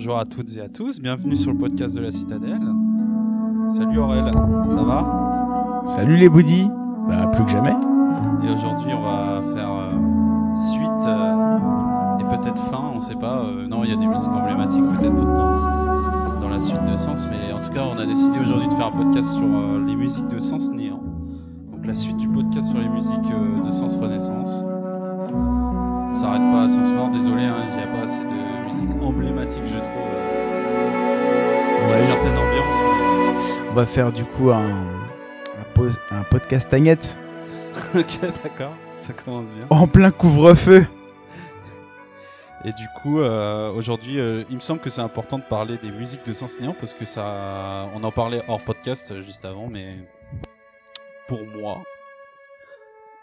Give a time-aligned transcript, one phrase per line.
[0.00, 2.62] bonjour à toutes et à tous, bienvenue sur le podcast de la Citadelle.
[3.68, 4.30] Salut Aurel,
[4.70, 5.84] ça va?
[5.88, 6.66] Salut les boudis
[7.06, 7.76] Bah plus que jamais.
[8.42, 13.40] Et aujourd'hui on va faire euh, suite euh, et peut-être fin, on sait pas.
[13.40, 17.26] euh, non, il y a des musiques emblématiques peut-être dans, dans la suite de Sens,
[17.30, 20.28] mais en tout cas on a décidé aujourd'hui de faire un podcast sur les musiques
[20.28, 21.02] de Sens Néant.
[21.72, 23.18] Donc la suite du podcast sur les musiques
[23.66, 24.64] de Sens Renaissance.
[26.10, 29.02] On s'arrête pas à Sens Mort, désolé, hein, il n'y a pas assez de musique
[29.02, 29.99] emblématique je trouve.
[31.90, 31.98] Ouais.
[32.00, 32.74] une certaine ambiance.
[32.82, 37.16] mais- On va faire du coup un, un, po- un podcast tagnette
[37.94, 39.64] ok, d'accord, ça commence bien.
[39.70, 40.86] en plein couvre-feu.
[42.64, 45.90] Et du coup, euh, aujourd'hui, euh, il me semble que c'est important de parler des
[45.90, 49.68] musiques de Sens Néant parce que ça, on en parlait hors podcast euh, juste avant,
[49.70, 49.96] mais
[51.28, 51.78] pour moi,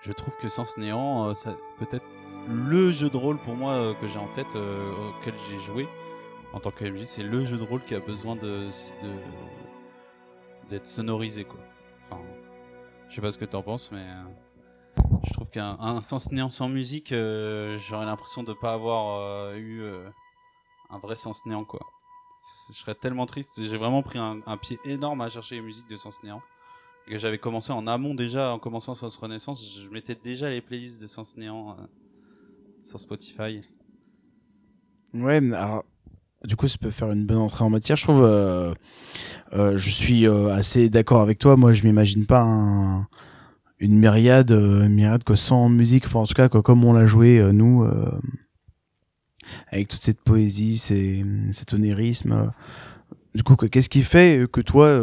[0.02, 1.34] je trouve que Sens Néant, euh,
[1.78, 2.06] peut-être
[2.50, 5.88] le jeu de rôle pour moi que j'ai en tête, auquel j'ai joué
[6.58, 8.36] en tant que MJ, c'est le jeu de rôle qui a besoin
[10.70, 11.60] d'être sonorisé quoi.
[12.10, 12.24] Enfin,
[13.10, 14.24] je sais pas ce que t'en penses, mais euh,
[15.24, 19.56] je trouve qu'un un sens néant sans musique, euh, j'aurais l'impression de pas avoir euh,
[19.56, 19.84] eu
[20.90, 21.80] un vrai sens néant quoi.
[22.70, 23.62] Je serais tellement triste.
[23.62, 26.42] J'ai vraiment pris un, pied énorme à chercher les musiques de sens néant.
[27.08, 31.08] J'avais commencé en amont déjà, en commençant Sens Renaissance, je mettais déjà les playlists de
[31.08, 31.78] Sens Néant
[32.84, 33.62] sur Spotify.
[35.14, 35.86] Ouais, alors,
[36.46, 37.98] du coup, ça peut faire une bonne entrée en matière.
[37.98, 38.74] Je trouve, euh,
[39.54, 41.58] euh, je suis euh, assez d'accord avec toi.
[41.58, 43.08] Moi, je m'imagine pas un-
[43.80, 46.06] une myriade, euh, une myriade quoi, sans musique.
[46.06, 48.12] Enfin, en tout cas, comme on l'a joué euh, nous, euh,
[49.72, 52.52] avec toute cette poésie, ces, cet onérisme.
[53.36, 55.00] du coup, qu'est-ce qui fait que toi,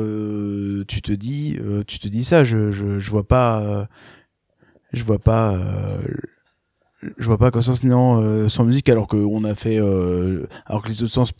[0.88, 2.44] tu te dis, tu te dis ça?
[2.44, 3.88] Je, je, je vois pas,
[4.92, 5.56] je vois pas.
[7.18, 10.82] Je vois pas qu'un sens néant euh, sans musique alors qu'on a fait euh, alors
[10.82, 11.32] que les autres sens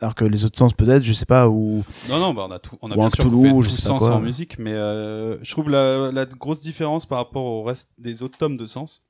[0.00, 2.58] alors que- les autres sens peut-être je sais pas ou Non, non, bah on a
[2.58, 4.14] tout, on a bien sûr Cthulhu, fait ou tout sens quoi.
[4.14, 8.22] en musique, mais euh, je trouve la, la grosse différence par rapport au reste des
[8.22, 9.04] autres tomes de sens,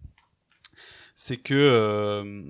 [1.15, 2.43] c'est que euh,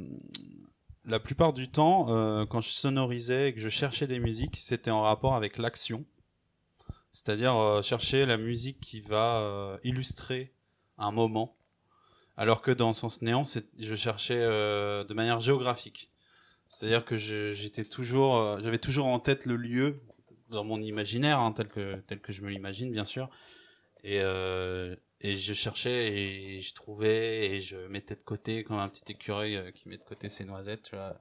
[1.04, 4.90] la plupart du temps, euh, quand je sonorisais et que je cherchais des musiques, c'était
[4.92, 6.04] en rapport avec l'action,
[7.12, 10.52] c'est-à-dire euh, chercher la musique qui va euh, illustrer
[10.98, 11.56] un moment,
[12.36, 13.44] alors que dans Sens Néant,
[13.78, 16.10] je cherchais euh, de manière géographique.
[16.68, 20.00] C'est-à-dire que j'étais toujours, euh, j'avais toujours en tête le lieu
[20.50, 23.30] dans mon imaginaire, hein, tel que tel que je me l'imagine bien sûr,
[24.04, 28.88] et euh, et je cherchais et je trouvais et je mettais de côté comme un
[28.88, 31.20] petit écureuil euh, qui met de côté ses noisettes, tu vois,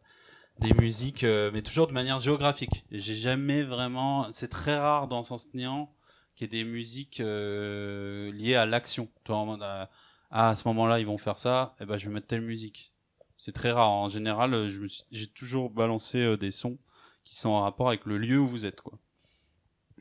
[0.60, 2.86] des musiques, euh, mais toujours de manière géographique.
[2.92, 5.92] J'ai jamais vraiment, c'est très rare dans Sens Néant
[6.38, 9.10] qu'il y ait des musiques euh, liées à l'action.
[9.26, 9.86] Tu vois, en mode, euh,
[10.32, 12.94] ah, à ce moment-là ils vont faire ça, et ben je vais mettre telle musique.
[13.38, 13.90] C'est très rare.
[13.92, 16.78] En général, euh, j'ai toujours balancé euh, des sons
[17.24, 18.82] qui sont en rapport avec le lieu où vous êtes.
[18.82, 18.98] quoi.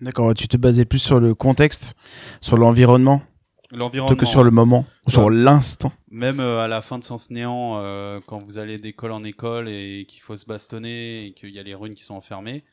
[0.01, 1.95] d'accord tu te basais plus sur le contexte
[2.41, 3.23] sur l'environnement
[3.73, 4.07] L'environnement.
[4.15, 5.13] plutôt que sur le moment ou Ouais.
[5.13, 5.93] sur l'instant?
[6.09, 9.69] Même euh, à la fin de Sens Néant, euh, quand vous allez d'école en école
[9.69, 12.65] et qu'il faut se bastonner et qu'il y a les runes qui sont enfermées,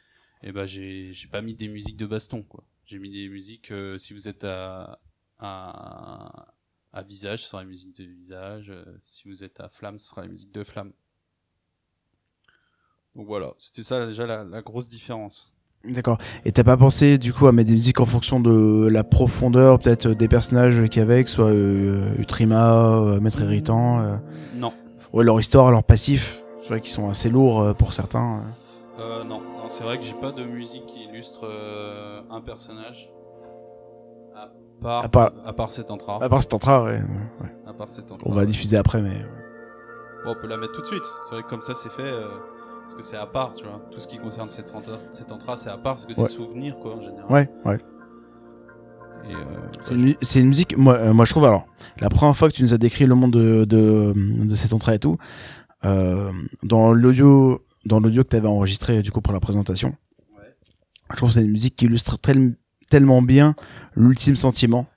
[0.43, 2.43] et ben j'ai j'ai pas mis des musiques de baston.
[2.43, 2.63] quoi.
[2.93, 4.99] J'ai mis des musiques, euh, si vous êtes à,
[5.39, 6.45] à,
[6.93, 8.69] à visage, ce sera la musique de visage.
[8.69, 10.91] euh, si vous êtes à flamme, ce sera la musique de flamme.
[13.15, 15.51] Donc voilà, c'était ça déjà la, la grosse différence.
[15.83, 19.03] d'accord et t'as pas pensé du coup à mettre des musiques en fonction de la
[19.03, 24.17] profondeur peut-être des personnages qu'il y avait que soit euh, Utrima euh, Maître Irritant euh,
[24.53, 24.71] Non,
[25.13, 28.43] ou leur histoire leur passif c'est vrai qu'ils sont assez lourds euh, pour certains
[28.99, 28.99] euh.
[28.99, 33.09] Euh, non, non c'est vrai que j'ai pas de musique qui illustre euh, un personnage.
[34.35, 34.49] À
[34.81, 36.21] part, À part- à part cet entra.
[36.23, 36.99] à part cet entra ouais,
[37.41, 37.53] ouais.
[37.65, 38.29] À part cet entra.
[38.29, 39.25] on va diffuser après mais
[40.25, 41.03] Bon, on peut la mettre tout de suite.
[41.27, 42.01] C'est vrai que comme ça c'est fait.
[42.03, 42.27] euh,
[42.81, 43.79] parce que c'est à part, tu vois.
[43.91, 45.99] Tout ce qui concerne cet entra, cet entra c'est à part.
[45.99, 47.25] C'est que des souvenirs, quoi, en général.
[47.31, 47.79] ouais ouais
[49.29, 49.33] euh,
[49.79, 51.65] C'est une, une musique, moi, moi je trouve, alors,
[52.01, 54.95] la première fois que tu nous as décrit le monde de, de, de cet entrée
[54.95, 55.17] et tout,
[55.85, 56.31] euh,
[56.63, 59.95] dans l'audio, dans l'audio que tu avais enregistré du coup pour la présentation,
[60.37, 60.55] Ouais.
[61.11, 62.55] je trouve que c'est une musique qui illustre tel-
[62.89, 63.55] tellement bien
[63.95, 64.87] l'ultime sentiment.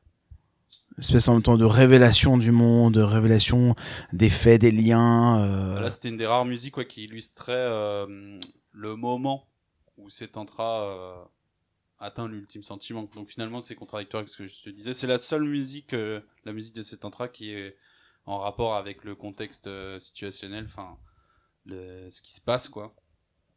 [0.99, 3.75] Une espèce en même temps de révélation du monde, de révélation
[4.15, 5.45] des faits, des liens.
[5.45, 8.39] euh, Là, c'était une des rares musiques qui illustrait euh,
[8.73, 9.47] le moment
[9.99, 11.25] où cet entra euh,
[11.99, 13.09] atteint l'ultime sentiment.
[13.15, 14.95] Donc finalement, c'est contradictoire avec ce que je te disais.
[14.95, 17.77] C'est la seule musique, euh, la musique de cet entra, qui est
[18.25, 19.69] en rapport avec le contexte
[19.99, 20.97] situationnel, enfin,
[21.67, 22.95] le- ce qui se passe, quoi.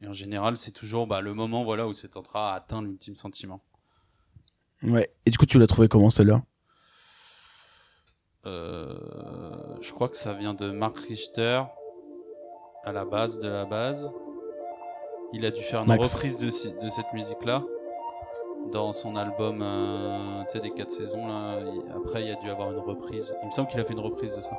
[0.01, 3.61] Et en général, c'est toujours bah, le moment voilà, où cet entra atteint l'ultime sentiment.
[4.83, 5.13] Ouais.
[5.25, 6.41] Et du coup, tu l'as trouvé comment celle-là?
[8.45, 11.63] Euh, je crois que ça vient de Mark Richter.
[12.85, 14.09] à la base de la base.
[15.33, 16.13] Il a dû faire une Max.
[16.13, 17.63] reprise de, cette musique-là
[18.71, 21.27] dans son album euh, des 4 saisons.
[21.27, 21.59] Là.
[21.61, 23.35] Il- Après, il a dû avoir une reprise.
[23.43, 24.57] Il me semble qu'il a fait une reprise de ça.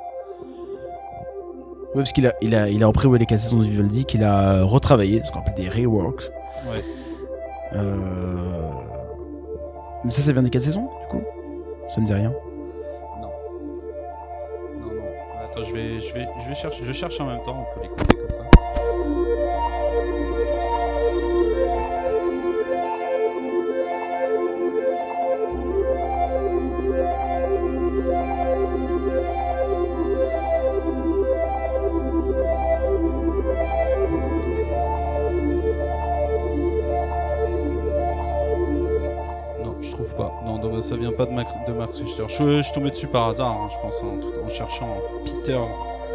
[1.93, 4.05] Oui, parce qu'il a, il a, il a repris ouais, les 4 saisons de Vivaldi,
[4.05, 6.31] qu'il a retravaillé, ce qu'on appelle des reworks.
[6.71, 6.83] Ouais.
[7.73, 7.95] Euh...
[10.05, 11.23] Mais ça, ça vient des 4 saisons, du coup?
[11.89, 12.33] Ça me dit rien.
[13.21, 13.29] Non.
[14.79, 15.03] Non, non.
[15.43, 16.83] Attends, je vais, je vais, je vais chercher.
[16.83, 17.67] Je cherche en même temps.
[17.69, 18.50] On peut l'écouter comme ça.
[42.05, 45.59] Je, je suis tombé dessus par hasard, hein, je pense, en, tout- en cherchant Peter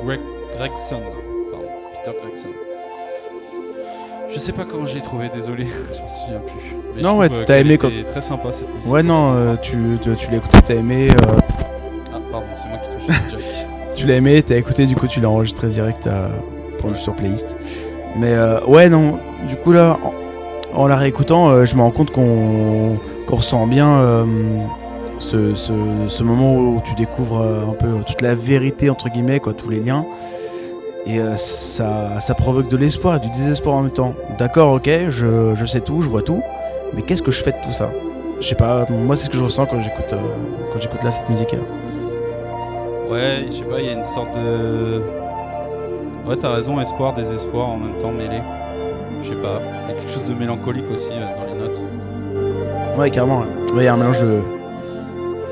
[0.04, 0.20] Greg,
[0.56, 1.00] Gregson.
[1.50, 1.66] Pardon,
[2.04, 2.48] Peter Gregson.
[4.28, 6.76] Je sais pas comment j'ai trouvé, désolé, je me souviens plus.
[6.96, 8.90] Mais Non, ouais, euh, t'as aimé était très sympa cette musique.
[8.92, 11.08] Ouais, non, euh, tu, tu, tu l'as écouté, t'as aimé.
[11.10, 11.38] euh,
[12.12, 13.40] Ah, pardon, c'est moi qui touche jack.
[13.94, 16.28] tu l'as aimé, t'as écouté, du coup, tu l'as enregistré direct à,
[16.78, 17.56] pour sur playlist.
[18.16, 19.18] Mais euh, ouais, non,
[19.48, 19.96] du coup, là,
[20.74, 22.98] en, en la réécoutant, euh, je me rends compte qu'on
[23.28, 24.24] ressent bien euh,
[25.18, 25.72] ce, ce,
[26.08, 29.68] ce moment où tu découvres euh, un peu toute la vérité, entre guillemets, quoi, tous
[29.68, 30.04] les liens.
[31.06, 34.14] Et euh, ça, ça provoque de l'espoir et du désespoir en même temps.
[34.38, 36.42] D'accord, ok, je, je sais tout, je vois tout,
[36.94, 37.90] mais qu'est-ce que je fais de tout ça?
[38.40, 40.16] Je sais pas, moi c'est ce que je ressens quand j'écoute euh,
[40.72, 41.54] quand j'écoute là cette musique.
[43.08, 45.00] Ouais, je sais pas, il y a une sorte de.
[46.26, 48.40] Ouais, t'as raison, espoir, désespoir en même temps mêlé.
[49.22, 51.86] Je sais pas, il y a quelque chose de mélancolique aussi euh, dans les notes.
[52.98, 53.40] Ouais, carrément.
[53.72, 54.40] Ouais, il y a un mélange de.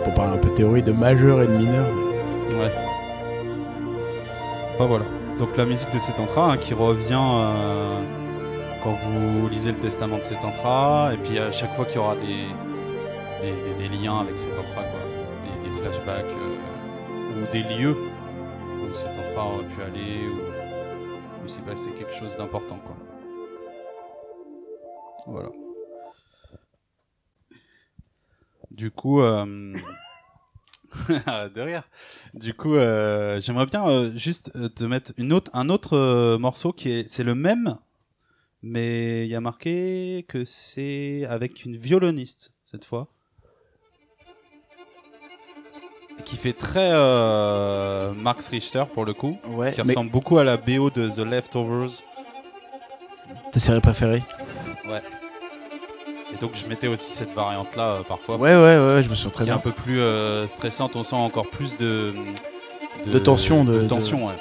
[0.04, 1.86] Pour parler un peu théorie, de majeur et de mineur.
[2.50, 2.72] Ouais.
[4.74, 5.04] Enfin voilà.
[5.38, 8.00] Donc la musique de Setantra hein, qui revient euh,
[8.82, 12.14] quand vous lisez le testament de Setantra, et puis à chaque fois qu'il y aura
[12.16, 15.00] des, liens avec Setantra, quoi.
[15.64, 21.62] Des, flashbacks euh, ou des lieux où Setantra aurait pu aller, ou où il s'est
[21.62, 22.96] passé quelque chose d'important, quoi.
[25.26, 25.48] Voilà.
[28.76, 29.44] Du coup, euh...
[31.54, 31.84] de rire.
[32.34, 36.38] Du coup, euh, j'aimerais bien euh, juste euh, te mettre une autre, un autre euh,
[36.38, 37.78] morceau qui est, c'est le même,
[38.62, 43.08] mais il y a marqué que c'est avec une violoniste cette fois,
[46.24, 50.44] qui fait très euh, Max Richter pour le coup, Ouais, qui mais ressemble beaucoup à
[50.44, 52.02] la BO de The Leftovers.
[53.52, 54.22] ta série préférée?
[56.34, 58.36] Et donc je mettais aussi cette variante là parfois.
[58.36, 61.04] Ouais, ouais, ouais, je me souviens très qui est un peu plus euh, stressante, on
[61.04, 62.12] sent encore plus de
[63.04, 64.32] De tension, de- de- tension, ouais.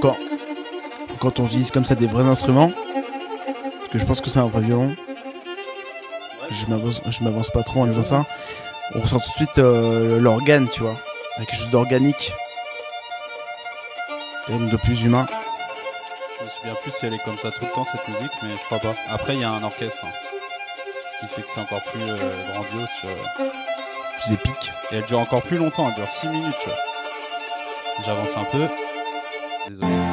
[0.00, 0.16] Quand,
[1.20, 2.70] quand on utilise comme ça des vrais instruments,
[3.78, 4.94] parce que je pense que c'est un vrai violon,
[6.50, 8.26] je m'avance, je m'avance pas trop en disant ça,
[8.94, 10.96] on ressent tout de suite euh, l'organe, tu vois,
[11.36, 12.32] avec quelque chose d'organique,
[14.48, 15.26] et donc de plus humain.
[16.38, 18.50] Je me souviens plus si elle est comme ça tout le temps cette musique, mais
[18.50, 18.94] je crois pas.
[19.10, 20.12] Après il y a un orchestre, hein.
[21.10, 22.88] ce qui fait que c'est encore plus euh, grandiose.
[23.02, 23.46] vois.
[24.20, 24.72] plus épique.
[24.92, 26.56] Et elle dure encore plus longtemps, elle dure 6 minutes.
[26.60, 26.78] tu vois.
[28.06, 28.68] J'avance un peu.
[29.68, 30.07] Désolé.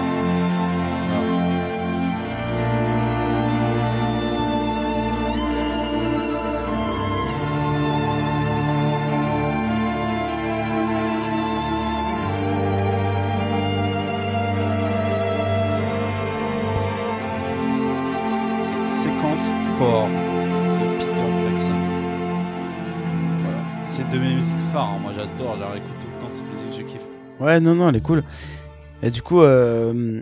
[25.15, 27.07] J'adore, je réécoute tout le temps cette musique, je kiffe.
[27.39, 28.23] Ouais, non, non, elle est cool.
[29.01, 30.21] Et du coup, euh,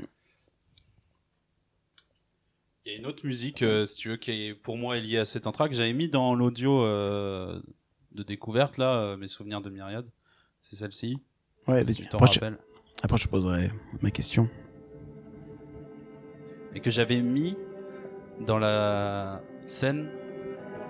[2.86, 5.02] Il y a une autre musique, euh, si tu veux, qui est, pour moi est
[5.02, 7.62] liée à cet entra que j'avais mis dans l'audio euh,
[8.12, 10.10] de découverte, là, mes souvenirs de Myriade.
[10.62, 11.20] C'est celle-ci.
[11.68, 12.58] ouais, si tu t'en je, rappelles.
[13.02, 13.72] après, je poserai
[14.02, 14.50] ma question.
[16.76, 17.56] Et que j'avais mis
[18.46, 20.10] dans la scène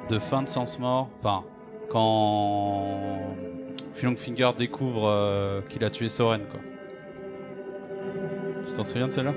[0.10, 1.10] de fin de Sens Mort.
[1.18, 1.44] Enfin,
[1.90, 3.36] quand
[3.94, 6.60] Finger découvre euh, qu'il a tué Soren, quoi.
[8.68, 9.34] Tu t'en souviens de celle-là?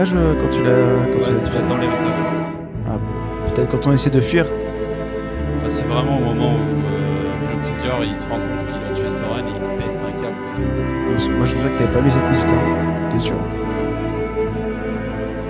[0.00, 3.54] L'héritage euh, quand tu l'as Ouais, tu dans l'héritage.
[3.54, 4.46] Peut-être quand on essaie de fuir.
[4.48, 9.44] Ah, c'est vraiment au moment où euh, il se rend compte qu'il a tué Soren
[9.44, 10.36] et il pète un câble.
[10.56, 13.10] Que Moi je me souviens que t'avais pas mis cette musique là.
[13.12, 13.34] T'es sûr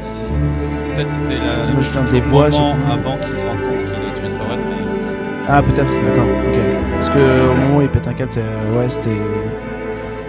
[0.00, 0.25] Si, si.
[0.95, 4.59] Peut-être c'était la, Moi, musique des avant qu'il se rende compte qu'il a tué Soren,
[4.59, 4.85] mais
[5.49, 6.59] Ah peut-être, d'accord, ok.
[6.97, 9.11] Parce que au moment où il pète un câble, euh, ouais c'était.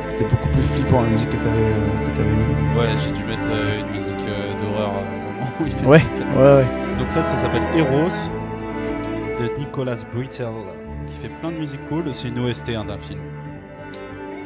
[0.09, 2.77] C'était beaucoup plus flippant la musique que t'avais euh, que t'avais mis.
[2.77, 4.10] ouais, j'ai dû mettre euh, une musique
[4.81, 6.01] euh, d'horreur au moment où il fait Ouais.
[6.37, 6.65] Ouais ouais.
[6.99, 8.29] Donc ça, ça s'appelle Eros
[9.39, 10.47] de Nicolas Britell,
[11.07, 12.05] qui fait plein de musique cool.
[12.13, 13.19] C'est une OST hein, d'un film.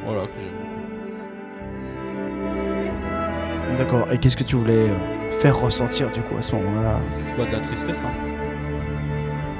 [0.06, 0.52] Voilà, que j'aime.
[3.78, 4.08] D'accord.
[4.12, 4.94] Et qu'est-ce que tu voulais euh,
[5.40, 7.00] faire ressentir du coup à ce moment-là?
[7.38, 8.12] Bah, de la tristesse, hein.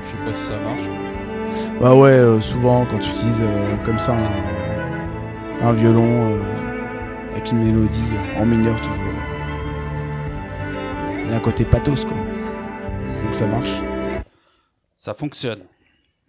[0.04, 0.90] Je sais pas si ça marche.
[1.82, 4.14] Bah ouais, euh, souvent quand tu utilises euh, comme ça
[5.62, 6.40] un, un violon euh,
[7.34, 8.02] avec une mélodie
[8.40, 9.05] en mineur toujours.
[11.36, 12.16] Un côté pathos quoi.
[13.24, 13.72] Donc ça marche.
[14.96, 15.60] Ça fonctionne.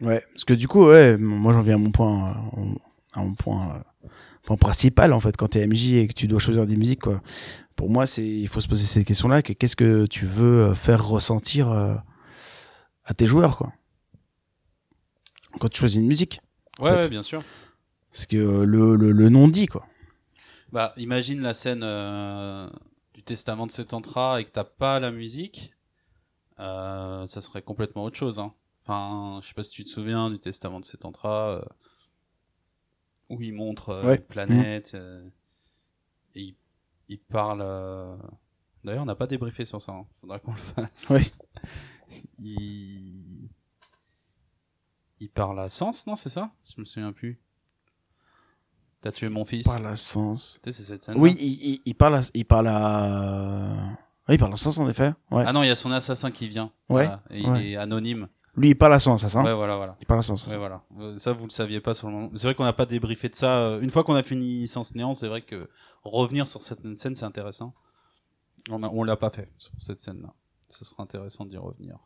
[0.01, 2.61] Ouais, parce que du coup, ouais, moi j'en viens à mon point, euh,
[3.15, 4.09] à mon point, euh,
[4.43, 7.23] point principal en fait, quand t'es MJ et que tu dois choisir des musiques, quoi.
[7.77, 10.75] Pour moi, c'est, il faut se poser cette question-là, que qu'est-ce que tu veux euh,
[10.75, 13.73] faire ressentir à tes joueurs, quoi.
[15.61, 16.41] Quand tu choisis une musique,
[16.79, 16.97] Ouais, fait.
[17.03, 17.43] ouais, bien sûr.
[18.13, 19.87] parce que le, le, le nom dit, quoi.
[20.73, 22.69] Bah, imagine la scène euh,
[23.27, 25.75] testament de Setantra et que t'as pas la musique.
[26.59, 28.39] Euh, ça serait complètement autre chose.
[28.39, 28.55] Hein.
[28.83, 31.65] Enfin, je sais pas si tu te souviens du testament de Setantra euh,
[33.29, 34.17] où il montre euh, Ouais.
[34.17, 35.29] une planète euh,
[36.35, 36.57] et il,
[37.09, 37.61] il parle.
[37.63, 38.17] euh,
[38.85, 39.93] D'ailleurs, on n'a pas débriefé sur ça.
[39.93, 40.07] hein.
[40.21, 41.09] Faudra qu'on le fasse.
[41.11, 41.33] Oui.
[42.39, 43.49] Il...
[45.21, 46.53] il parle à Sens, non C'est ça?
[46.65, 47.41] Je me souviens plus.
[49.03, 49.65] T'as tué mon fils.
[49.65, 50.59] Par la sens.
[50.63, 51.17] Tu sais, c'est cette scène.
[51.19, 53.69] Oui, il, il, il parle, à, il parle à,
[54.29, 55.13] oui, il parle à sens en effet.
[55.31, 55.45] Ouais.
[55.47, 56.73] Ah non, il y a son assassin qui vient.
[56.89, 57.23] Ouais, Voilà.
[57.31, 57.61] Et ouais.
[57.67, 58.29] il est anonyme.
[58.57, 59.45] Lui, il parle à son assassin.
[59.45, 59.97] Ouais, voilà, voilà.
[60.01, 60.59] Il parle à son assassin.
[60.59, 60.83] Ouais, voilà.
[61.19, 62.31] Ça, vous le saviez pas sur le moment.
[62.35, 63.59] C'est vrai qu'on n'a pas débriefé de ça.
[63.59, 65.69] Euh, Une fois qu'on a fini Sens Néant, c'est vrai que
[66.03, 67.75] revenir sur cette scène, c'est intéressant.
[68.71, 70.33] On on l'a pas fait sur cette scène-là.
[70.71, 71.99] Ça sera intéressant d'y revenir.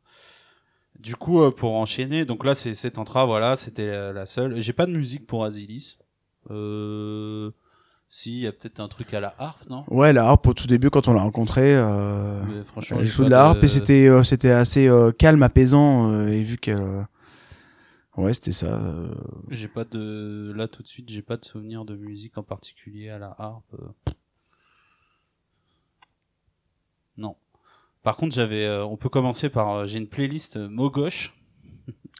[0.98, 4.60] Du coup, euh, pour enchaîner, donc là, c'est cet entra, voilà, c'était euh, la seule.
[4.60, 5.98] J'ai pas de musique pour Asilis.
[6.50, 7.50] Euh...
[8.12, 9.84] Si, il y a peut-être un truc à la harpe, non?
[9.86, 11.76] Ouais, la harpe au tout début quand on l'a rencontré.
[11.76, 12.64] Euh...
[12.64, 16.26] Franchement, Elle joue de la harpe de- et c'était euh, c'était assez euh, calme, apaisant
[16.26, 17.02] et vu que euh,
[18.16, 18.80] ouais c'était ça.
[19.48, 23.10] J'ai pas de là tout de suite, j'ai pas de souvenir de musique en particulier
[23.10, 23.76] à la harpe.
[27.16, 27.36] Non.
[28.02, 31.32] Par contre, j'avais on peut commencer par j'ai une playlist mot gauche.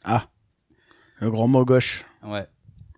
[0.05, 0.29] Ah,
[1.19, 2.05] le grand mot gauche.
[2.23, 2.47] Ouais.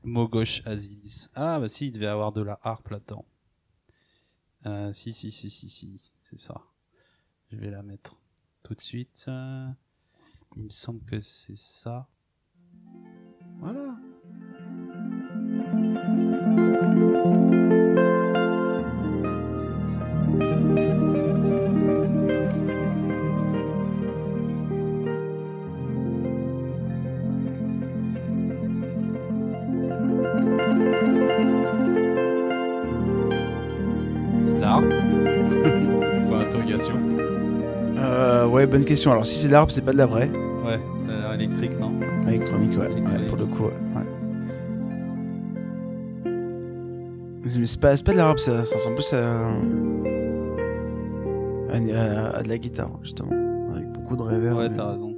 [0.03, 1.29] Mot gauche Azilis.
[1.33, 3.25] Ah bah si, il devait avoir de la harpe là-dedans.
[4.65, 6.61] Euh, si si si si si, c'est ça.
[7.49, 8.19] Je vais la mettre
[8.63, 9.25] tout de suite.
[10.55, 12.07] Il me semble que c'est ça.
[13.59, 13.92] Voilà.
[38.43, 39.11] Euh, ouais, bonne question.
[39.11, 40.29] Alors si c'est de la harpe, c'est pas de la vraie
[40.65, 41.91] Ouais, ça a l'air électrique, non
[42.27, 42.91] électronique, ouais.
[42.91, 43.21] Électronique.
[43.21, 43.73] Ouais, pour le coup, ouais.
[43.95, 44.03] ouais.
[47.59, 49.17] Mais c'est pas, c'est pas de la harpe, ça, ça ressemble plus à,
[51.69, 53.31] à, à- à de la guitare justement,
[53.75, 54.57] avec beaucoup de reverb.
[54.57, 55.15] Ouais, mais- t'as raison.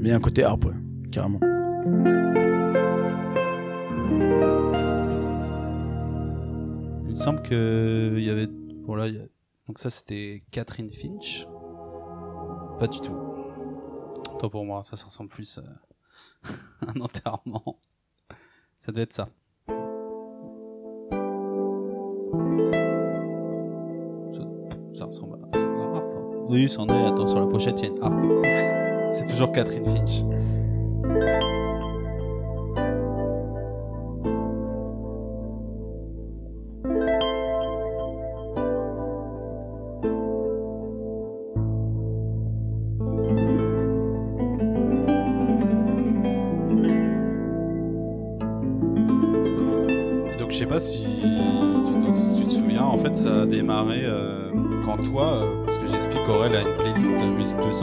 [0.00, 0.72] Mais il y a un côté harpe, ouais,
[1.10, 1.40] carrément.
[7.02, 8.46] Il me semble que il y avait.
[8.86, 9.22] Bon là, il y a-
[9.66, 11.46] donc ça c'était Catherine Finch.
[12.78, 13.16] Pas du tout.
[14.38, 16.48] Tant pour moi, ça, ça ressemble plus à
[16.88, 17.78] un enterrement.
[18.82, 19.28] Ça devait être ça.
[24.32, 24.42] Ça,
[24.92, 26.04] ça ressemble à une harpe.
[26.48, 27.06] Oui, c'en est.
[27.06, 29.14] Attends, sur la pochette, il y a une harpe.
[29.14, 30.22] C'est toujours Catherine Finch.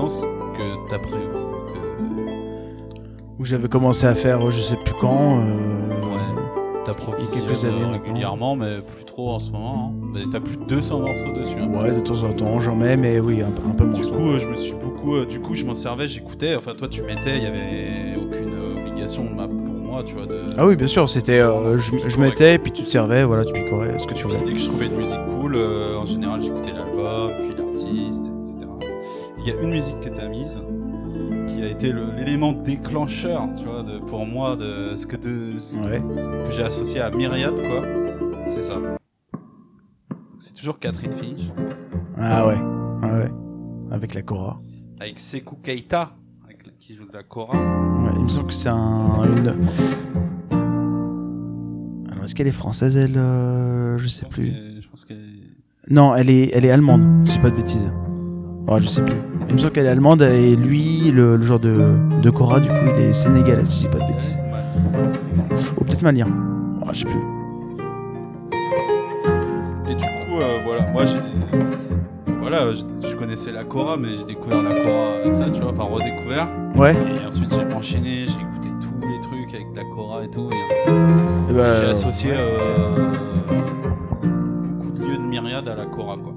[0.08, 1.24] Que t'as prévu.
[3.39, 5.39] Où j'avais commencé à faire, je sais plus quand.
[5.39, 5.55] euh,
[6.01, 6.84] Ouais.
[6.86, 9.91] t'approvisionnes quelques années, régulièrement, mais plus trop en ce moment.
[9.93, 10.08] hein.
[10.13, 11.55] Mais T'as plus de 200 morceaux dessus.
[11.60, 11.70] hein.
[11.74, 13.93] Ouais, de temps en temps, j'en mets, mais oui, un, peu- un peu moins.
[13.93, 15.15] Du coup, euh, je me suis beaucoup.
[15.15, 16.55] euh, du coup, je m'en servais, j'écoutais.
[16.55, 20.25] Enfin, toi, tu mettais, il y avait aucune obligation de ma- pour moi, tu vois.
[20.25, 20.41] De...
[20.58, 21.39] Ah oui, bien sûr, c'était.
[21.39, 24.34] euh, je je mettais, puis tu te servais, voilà, tu picorais ce que tu Puis
[24.36, 24.46] voulais.
[24.48, 26.90] dès que je trouvais une musique cool, euh, en général, j'écoutais l'album.
[29.43, 30.62] Il y a une musique que t'as mise
[31.48, 35.77] qui a été l'élément déclencheur, tu vois, de, pour moi, de ce que, de, ce
[35.77, 36.01] Ouais.
[36.45, 37.81] que j'ai associé à Myriad, quoi.
[38.45, 38.75] C'est ça.
[40.38, 41.51] C'est toujours Catherine Finch,
[42.17, 42.57] Ah ouais,
[43.03, 43.31] ah ouais.
[43.91, 44.60] Avec la Cora.
[45.00, 46.13] avec Sekou Keita,
[46.45, 47.53] avec qui joue de la Cora.
[47.57, 49.24] Ouais, il me semble que c'est un.
[49.25, 49.67] Une...
[52.12, 54.81] Alors, est-ce qu'elle est française, elle euh, Je sais Je plus.
[54.81, 55.05] Je pense.
[55.89, 57.91] Non, elle est, elle est allemande, je dis pas de bêtises.
[58.67, 59.15] Oh, je sais plus.
[59.49, 62.67] Il me semble qu'elle est allemande et lui, le, le genre de, de Cora, du
[62.69, 64.37] coup, il est sénégalais, si je dis pas de bêtises.
[64.37, 65.57] Ouais.
[65.77, 66.27] Ou peut-être malien.
[66.81, 67.19] Oh, je sais plus.
[69.89, 71.17] Et du coup, euh, voilà, moi j'ai.
[72.39, 75.71] Voilà, je, je connaissais la Cora, mais j'ai découvert la Cora avec ça, tu vois,
[75.71, 76.47] enfin redécouvert.
[76.75, 76.93] Ouais.
[76.93, 80.49] Et ensuite j'ai enchaîné, j'ai écouté tous les trucs avec la Cora et tout.
[81.49, 83.11] et ben, j'ai associé euh,
[84.81, 86.30] beaucoup de lieux de myriade à la Cora, quoi.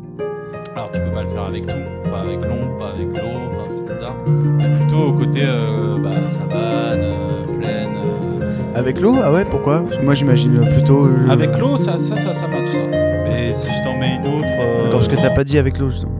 [0.94, 1.74] Tu peux pas le faire avec tout,
[2.10, 4.14] pas avec l'ombre, pas avec l'eau, enfin, c'est bizarre.
[4.26, 7.88] Mais plutôt au côté euh, bah, savane, euh, plaine.
[7.96, 8.78] euh.
[8.78, 9.14] Avec l'eau?
[9.22, 9.80] Ah ouais, pourquoi?
[9.82, 11.06] Parce que moi, j'imagine plutôt.
[11.06, 12.78] euh, Avec l'eau, ça, ça, ça, ça match ça.
[13.24, 14.48] Mais si je t'en mets une autre.
[14.84, 16.12] D'accord, parce que t'as pas dit avec l'eau, justement.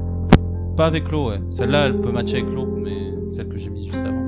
[0.76, 1.40] Pas avec l'eau, ouais.
[1.50, 4.22] Celle-là, elle peut matcher avec l'eau, mais celle que j'ai mise juste avant.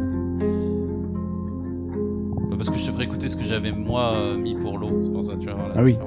[2.56, 5.22] Parce que je te ferai écouter ce que j'avais moi mis pour l'eau, c'est pour
[5.22, 5.98] ça, tu vas voir la Ah oui.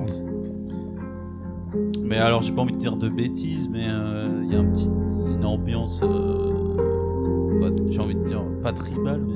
[2.10, 4.66] Mais alors, j'ai pas envie de dire de bêtises, mais euh, il y a un
[4.66, 4.90] petit,
[5.32, 6.02] une ambiance.
[6.04, 9.34] euh, pas- j'ai envie de dire pas tribal, mais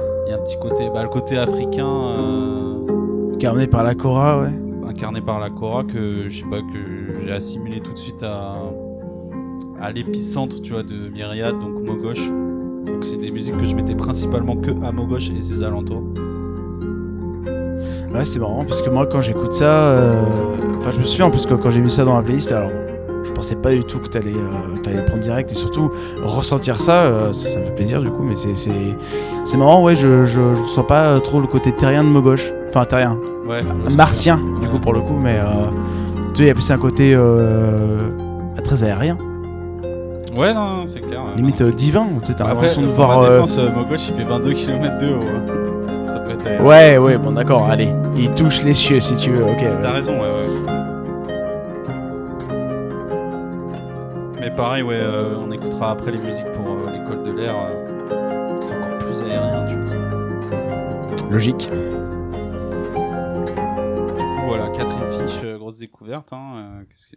[0.00, 1.86] euh, il y a un petit côté, bah, le côté africain.
[1.88, 4.52] euh, Carné par la Cora, ouais.
[4.88, 8.54] incarné par la Cora que je sais pas que j'ai assimilé tout de suite à
[9.80, 12.30] à l'épicentre tu vois de Myriad donc Mogosh
[12.86, 16.04] donc c'est des musiques que je mettais principalement que à Mogosh et ses alentours
[18.14, 20.22] Ouais, c'est marrant parce que moi, quand j'écoute ça, euh,
[20.78, 22.70] enfin, je me souviens en plus que quand j'ai mis ça dans la playlist, alors
[23.24, 25.90] je pensais pas du tout que t'allais euh, prendre direct et surtout
[26.24, 28.70] ressentir ça, euh, ça, ça me fait plaisir du coup, mais c'est c'est
[29.44, 32.84] c'est marrant, ouais, je, je je ressens pas trop le côté terrien de Mogosh, enfin
[32.84, 33.62] terrien, ouais
[33.96, 35.44] martien du coup pour le coup, mais euh,
[36.34, 38.10] tu sais, il y a plus un côté euh,
[38.62, 39.16] très aérien,
[40.36, 41.68] ouais non, non, c'est clair limite non.
[41.68, 43.18] euh, divin, tu sais, t'as l'impression de voir.
[43.18, 45.63] ma euh, défense euh, Mogosh il fait 22 km de haut hein.
[46.06, 46.64] Ça peut être aérien.
[46.64, 49.50] Ouais, ouais, bon d'accord, allez, il touche les cieux si tu veux, ok.
[49.60, 49.78] ouais.
[49.82, 50.60] T'as raison, ouais, ouais.
[54.40, 57.54] Mais pareil, ouais, euh, on écoutera après les musiques pour euh, l'école de l'air.
[57.56, 61.30] euh, c'est encore plus aérien, tu vois.
[61.30, 61.68] Logique.
[61.70, 61.76] Du
[64.40, 66.32] coup, voilà, Catherine Finch, euh, grosse découverte.
[66.32, 67.16] Hein, euh, Qu'est-ce que.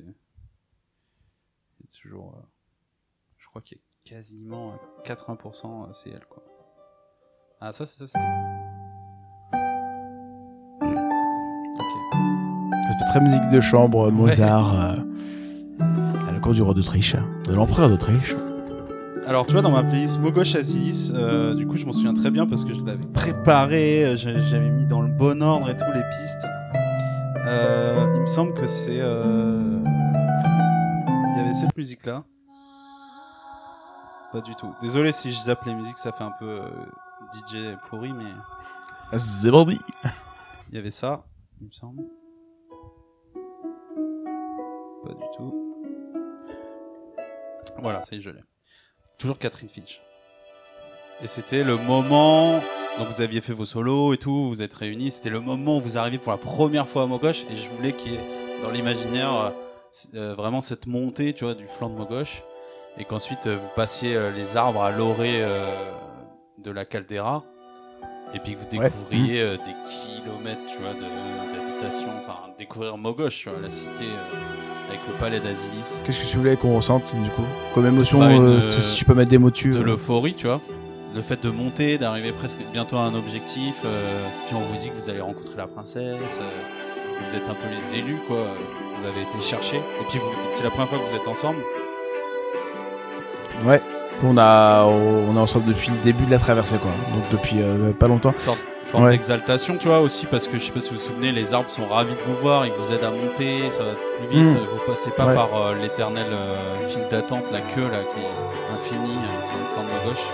[1.81, 2.33] C'est toujours.
[2.37, 2.41] euh,
[3.37, 6.43] je crois qu'il y a quasiment euh, 80% euh, c'est elle, quoi.
[7.59, 8.19] Ah, ça, c'est ça,
[13.07, 14.95] très musique de chambre, Mozart, euh,
[16.27, 17.15] à la cour du roi d'Autriche,
[17.47, 18.35] de l'empereur d'Autriche.
[19.27, 22.31] Alors, tu vois, dans ma playlist Mogosh Asilis, euh, du coup, je m'en souviens très
[22.31, 25.75] bien parce que je l'avais préparé, euh, j'a- j'avais mis dans le bon ordre et
[25.75, 26.47] tout les pistes.
[27.45, 28.95] Euh, il me semble que c'est.
[28.95, 28.97] Il
[31.37, 32.23] y avait cette musique-là.
[34.31, 34.73] Pas du tout.
[34.81, 36.59] Désolé si je zappe les musiques, ça fait un peu
[37.33, 39.79] DJ pourri, mais C'est bandit.
[40.69, 41.23] il y avait ça,
[41.61, 42.03] il me semble.
[45.07, 45.53] Pas du tout.
[47.79, 48.43] Voilà, ça y est, je l'ai.
[49.17, 50.01] Toujours Catherine Finch.
[51.23, 52.59] Et c'était le moment.
[52.99, 55.11] Donc vous aviez fait vos solos et tout, vous vous êtes réunis.
[55.11, 57.93] C'était le moment où vous arrivez pour la première fois à Mogosh et je voulais
[57.93, 59.49] qu'il y ait dans l'imaginaire euh,
[60.15, 62.41] euh, vraiment cette montée, tu vois, du flanc de Mogosh
[62.97, 65.43] et qu'ensuite euh, vous passiez euh, les arbres à l'orée
[66.57, 67.43] de la caldeira
[68.33, 71.46] et puis que vous découvriez des kilomètres, tu vois, de-
[71.85, 75.99] Enfin, découvrir Mogosh, tu vois, la cité euh, avec le palais d'Asilis.
[76.05, 78.81] Qu'est-ce que tu voulais qu'on ressente du coup Comme émotion, Bah, une, euh, euh, si
[78.81, 79.71] si tu peux mettre des mots dessus.
[79.71, 80.59] de l'euphorie, tu vois.
[81.15, 83.75] Le fait de monter, d'arriver presque bientôt à un objectif,
[84.47, 86.17] puis on vous dit que vous allez rencontrer la princesse,
[87.25, 88.37] vous êtes un peu les élus, quoi.
[88.99, 91.59] Vous avez été chercher, et puis vous- c'est la première fois que vous êtes ensemble.
[93.65, 93.81] Ouais.
[94.23, 96.89] On a, on est ensemble depuis le début de la traversée quoi.
[97.13, 98.31] Donc depuis euh, pas longtemps.
[98.33, 99.11] Une sorte une forme Ouais.
[99.11, 101.69] d'exaltation, tu vois, aussi, parce que je sais pas si vous vous souvenez, les arbres
[101.69, 104.57] sont ravis de vous voir, ils vous aident à monter, ça va plus vite, Mm.
[104.57, 105.35] vous passez pas Ouais.
[105.35, 109.65] par euh, l'éternel euh, file d'attente, la queue, là, qui est infinie euh, sur le
[109.73, 110.27] flanc de gauche.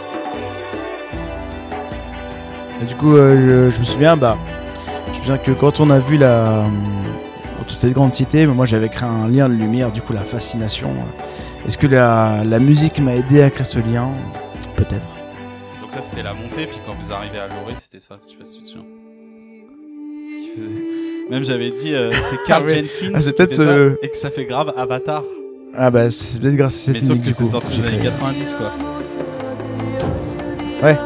[2.81, 4.37] Et du coup, euh, je, je me souviens, bah,
[5.13, 6.63] je bien que quand on a vu la
[7.67, 10.89] toute cette grande cité, moi j'avais créé un lien de lumière, du coup la fascination.
[11.65, 14.09] Est-ce que la, la musique m'a aidé à créer ce lien?
[14.75, 15.07] Peut-être.
[15.93, 18.45] Ça c'était la montée, puis quand vous arrivez à Loré, c'était ça, je sais pas
[18.45, 18.85] si tu te souviens.
[20.27, 20.83] Ce qu'il faisait.
[21.29, 22.71] Même j'avais dit, euh, c'est Carl Ah.
[22.73, 25.23] Jenkins Ah, c'est peut-être, euh, et que ça fait grave Avatar.
[25.75, 27.97] Ah bah c'est peut-être grâce à cette Mais sauf que c'est sorti dans les années
[27.99, 28.09] créé.
[28.11, 28.71] 90 quoi.
[30.83, 30.97] Ouais.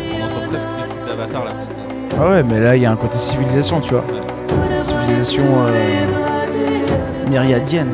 [0.00, 1.70] On entend presque les trucs d'Avatar la petite.
[2.18, 4.04] Ah ouais, mais là il y a un côté civilisation, tu vois.
[4.84, 6.06] Civilisation euh,
[7.28, 7.90] myriadienne.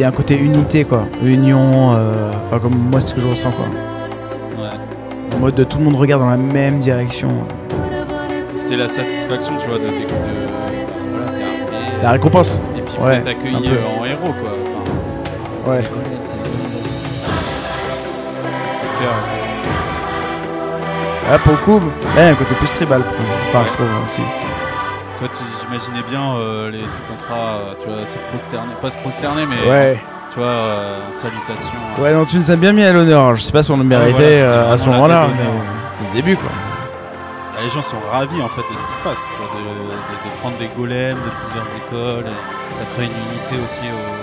[0.00, 1.04] Y a un côté unité quoi.
[1.22, 3.66] Union, euh, enfin comme moi c'est ce que je ressens quoi.
[3.66, 4.70] Ouais.
[5.36, 7.28] En mode de tout le monde regarde dans la même direction.
[8.52, 12.60] C'était la satisfaction, tu vois, de, de, de- voilà, t'es arrivé, La récompense.
[12.76, 14.50] Et puis vous Ouais, êtes un accueilli euh, en héros, quoi.
[15.62, 15.84] Enfin, Ouais.
[21.30, 21.78] Ah pour le coup,
[22.16, 23.02] là il y a un côté plus tribal.
[23.48, 24.22] Enfin je trouve aussi.
[25.18, 29.46] Toi, tu- j'imaginais bien euh, les Cetantras, euh, tu vois, se prosterner, pas se prosterner,
[29.46, 30.00] mais Ouais.
[30.32, 31.72] tu vois, euh, salutation.
[31.98, 32.02] euh.
[32.02, 33.34] Ouais non tu nous as bien mis à l'honneur.
[33.34, 35.26] Je sais pas si on le méritait voilà, euh, à ce moment-là.
[35.28, 35.62] mais d'honneur.
[35.98, 36.48] C'est le début quoi.
[37.54, 39.64] Bah, les gens sont ravis en fait de ce qui se passe, tu vois, de,
[39.64, 42.24] de- de prendre des golems de plusieurs écoles.
[42.30, 43.80] et ça crée une unité aussi.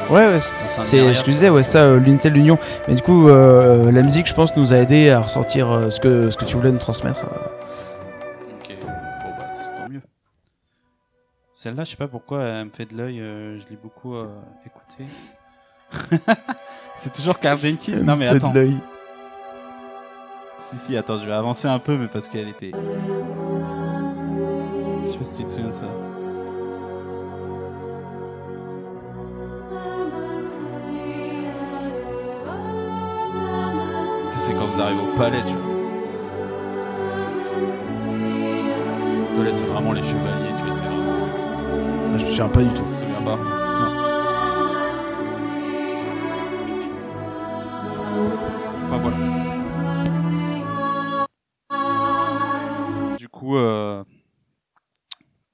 [0.09, 0.13] Au...
[0.13, 2.57] Ouais, ouais c'est je disais, ouais, ça, euh, l'unité de l'union.
[2.87, 6.29] Mais du coup, la musique, je pense, nous a aidé à ressentir euh, ce, que,
[6.29, 7.19] ce que tu voulais nous transmettre.
[11.65, 14.31] Celle-là, je sais pas pourquoi elle me fait de l'œil, euh, je l'ai beaucoup euh,
[14.67, 15.09] écoutée.
[16.95, 18.53] c'est toujours Carl Jenkins Non mais de attends.
[20.67, 22.69] Si si, attends, je vais avancer un peu mais parce qu'elle était...
[25.05, 25.87] Je sais pas si tu te souviens de ça.
[34.29, 35.75] Ça, C'est quand vous arrivez au palais, tu vois.
[39.43, 40.44] Là, c'est vraiment les chevaliers,
[42.17, 42.87] Je me souviens pas du tout.
[42.87, 43.37] Souviens pas
[48.83, 49.17] Enfin voilà.
[53.17, 54.03] Du coup, euh,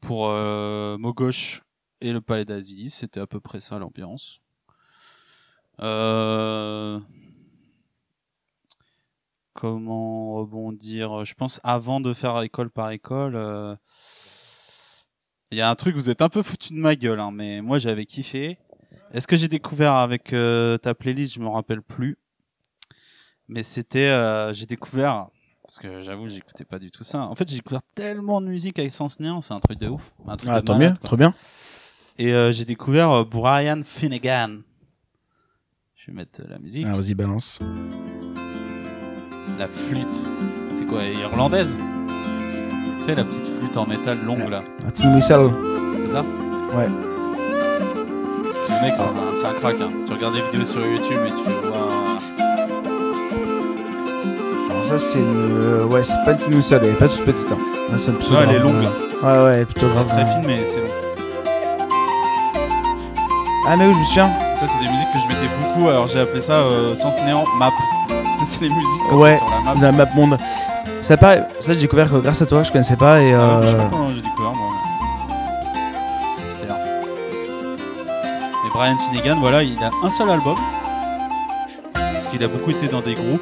[0.02, 1.62] pour euh, Mogosh
[2.02, 4.40] et le Palais d'Asie, c'était à peu près ça l'ambiance.
[5.82, 7.00] Euh,
[9.54, 11.26] Comment rebondir?
[11.26, 13.76] Je pense avant de faire école par école, euh,
[15.52, 17.62] il y a un truc, vous êtes un peu foutu de ma gueule, hein, mais
[17.62, 18.58] moi j'avais kiffé.
[19.14, 21.36] Est-ce que j'ai découvert avec euh, ta playlist?
[21.36, 22.18] Je me rappelle plus.
[23.50, 25.28] Mais c'était, euh, j'ai découvert,
[25.64, 27.20] parce que j'avoue, j'écoutais pas du tout ça.
[27.20, 30.14] En fait, j'ai découvert tellement de musique avec Sens Néant, c'est un truc de ouf.
[30.26, 31.34] Un truc Ah, tant mieux, trop bien.
[32.18, 34.60] Et euh, j'ai découvert euh, Brian Finnegan.
[35.96, 36.86] Je vais mettre euh, la musique.
[36.88, 37.60] Ah, vas-y, balance.
[39.58, 40.28] La flûte.
[40.74, 41.78] C'est quoi, irlandaise?
[43.02, 44.62] Tu sais, la petite flûte en métal longue là.
[44.88, 45.50] Un Tim Whistle.
[46.06, 46.22] C'est ça?
[46.76, 46.88] Ouais.
[48.70, 49.76] Le mec, c'est un, crack.
[49.82, 49.90] Hein.
[50.08, 51.78] Tu regardes des vidéos sur YouTube et tu vois.
[54.70, 55.26] Alors, ça, c'est une.
[55.36, 57.52] euh, Ouais, c'est pas une Tim Whistle, elle est pas toute petite.
[57.52, 57.58] Hein.
[57.92, 58.76] Là, Non, elle est longue.
[58.86, 60.08] euh, Ouais, ouais, elle est plutôt grave.
[60.08, 60.26] Très euh.
[60.42, 60.88] filmé, c'est long.
[63.68, 64.30] Ah, mais oui, je me souviens.
[64.58, 65.90] Ça, c'est des musiques que je mettais beaucoup.
[65.90, 67.72] Alors, j'ai appelé ça euh, Sens Néant Map.
[68.10, 69.38] Ça, c'est les musiques Ouais.
[69.38, 69.82] sur la map.
[69.82, 70.38] La map monde.
[71.02, 73.22] Ça, ça, j'ai découvert que grâce à toi, je connaissais pas.
[73.22, 74.70] Et, Euh, je sais euh, pas comment j'ai découvert moi.
[76.48, 76.78] C'était là.
[78.66, 80.56] Et Brian Finnegan, voilà, il a un seul album.
[81.94, 83.42] Parce qu'il a beaucoup été dans des groupes.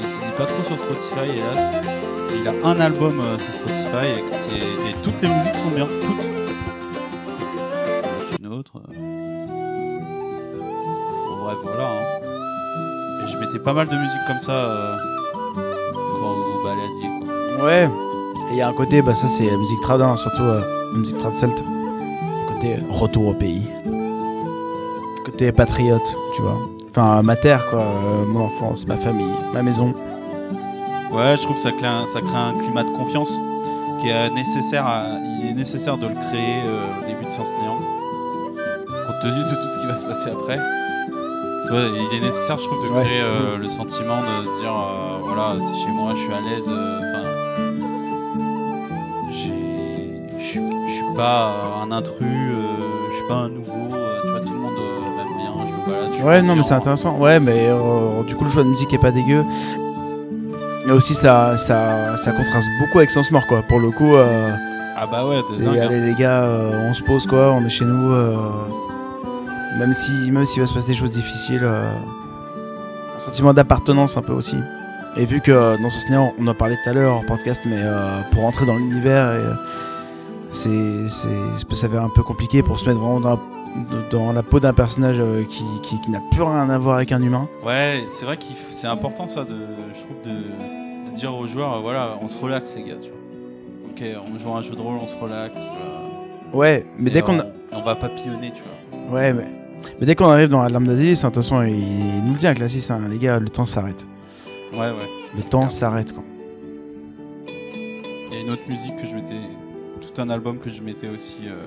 [0.00, 1.72] Et il n'est pas trop sur Spotify, hélas.
[2.32, 4.22] Et il a un album euh, sur Spotify.
[4.56, 5.86] Et, toutes les musiques sont bien.
[5.86, 6.24] Toutes.
[8.40, 8.72] Une autre.
[8.76, 8.94] euh.
[11.28, 11.84] Bon, bref, voilà.
[11.84, 13.22] hein.
[13.22, 14.52] Et je mettais pas mal de musique comme ça
[16.74, 17.64] Quoi.
[17.66, 17.88] Ouais.
[18.50, 20.60] Et il y a un côté, bah ça c'est la musique trad, hein, surtout euh,
[20.92, 21.62] la musique trad celte.
[22.48, 23.66] Côté euh, retour au pays.
[25.24, 26.58] Côté patriote, tu vois.
[26.90, 27.80] Enfin, ma terre, quoi.
[27.80, 29.92] euh, mon enfance, ma famille, ma maison.
[31.12, 33.38] Ouais, je trouve que ça crée un, ça crée un climat de confiance
[34.00, 34.86] qui est nécessaire.
[34.86, 35.02] À,
[35.42, 37.78] il est nécessaire de le créer euh, au début de Sens Néant,
[39.06, 40.58] compte tenu de tout ce qui va se passer après.
[41.68, 43.04] Il est nécessaire, je trouve, de Ouais.
[43.04, 44.72] créer euh, le sentiment de dire
[45.26, 46.68] voilà, c'est chez moi, je suis à l'aise.
[46.68, 47.22] euh, Enfin,
[50.38, 50.60] je suis
[51.16, 52.62] pas un intrus, euh,
[53.10, 53.94] je suis pas un nouveau.
[53.94, 54.72] euh, tu vois, tout le monde
[55.16, 56.24] m'aime bien, je me balade.
[56.24, 57.16] Ouais, non, mais c'est intéressant.
[57.18, 57.68] Ouais, mais
[58.26, 59.44] du coup, le choix de musique est pas dégueu.
[60.86, 63.62] Mais aussi, ça, ça, ça contraste beaucoup avec Sens Mort, quoi.
[63.62, 64.14] Pour le coup,
[64.98, 65.72] Ah bah ouais, c'est hein.
[65.82, 67.52] allez les gars, euh, on se pose, quoi.
[67.52, 68.12] On est chez nous.
[68.12, 68.36] euh,
[69.78, 71.60] même si, même s'il va se passer des choses difficiles.
[71.64, 71.90] euh,
[73.14, 74.56] un sentiment d'appartenance un peu aussi.
[75.18, 77.62] Et vu que euh, dans ce cinéma, on en parlait tout à l'heure en podcast,
[77.64, 79.54] mais euh, pour entrer dans l'univers, euh,
[80.50, 83.38] c'est, c'est, ça peut s'avérer un peu compliqué pour se mettre vraiment dans la,
[84.10, 87.12] dans la peau d'un personnage euh, qui, qui, qui n'a plus rien à voir avec
[87.12, 87.48] un humain.
[87.64, 89.56] Ouais, c'est vrai que c'est important ça, de,
[89.94, 93.20] je trouve, de, de dire aux joueurs, voilà, on se relaxe les gars, tu vois.
[93.92, 95.70] Ok, on joue à un jeu de rôle, on se relaxe.
[96.52, 99.14] Ouais, mais Et dès qu'on, on, on va papillonner, tu vois.
[99.18, 99.46] ouais, mais,
[99.98, 102.46] mais dès qu'on arrive dans la lame d'Asie, c'est attention, il, il nous le dit,
[102.46, 102.52] un
[102.94, 104.06] hein, les gars, le temps s'arrête.
[104.72, 105.08] Ouais, ouais.
[105.36, 106.24] Le temps s'arrête quoi.
[107.48, 109.40] Il y a une autre musique que je mettais,
[110.00, 111.66] tout un album que je mettais aussi euh,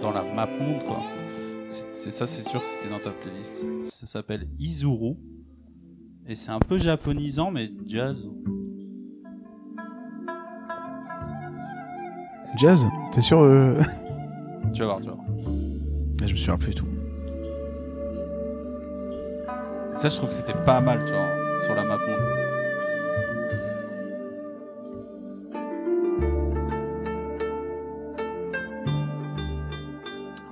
[0.00, 0.98] dans la map monde quoi.
[1.68, 3.64] C'est c'est ça, c'est sûr, c'était dans ta playlist.
[3.84, 5.14] Ça s'appelle Izuru
[6.26, 8.30] et c'est un peu japonisant mais jazz.
[12.58, 13.80] Jazz, t'es sûr euh...
[14.72, 15.26] Tu vas voir, tu vas voir.
[16.24, 16.86] Je me souviens plus du tout.
[19.96, 22.20] Ça, je trouve que c'était pas mal, tu vois, sur la map monde.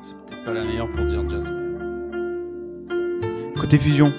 [0.01, 1.51] C'est peut-être pas la meilleure pour dire jazz.
[1.51, 1.61] mais-
[3.61, 4.13] Côté fusion.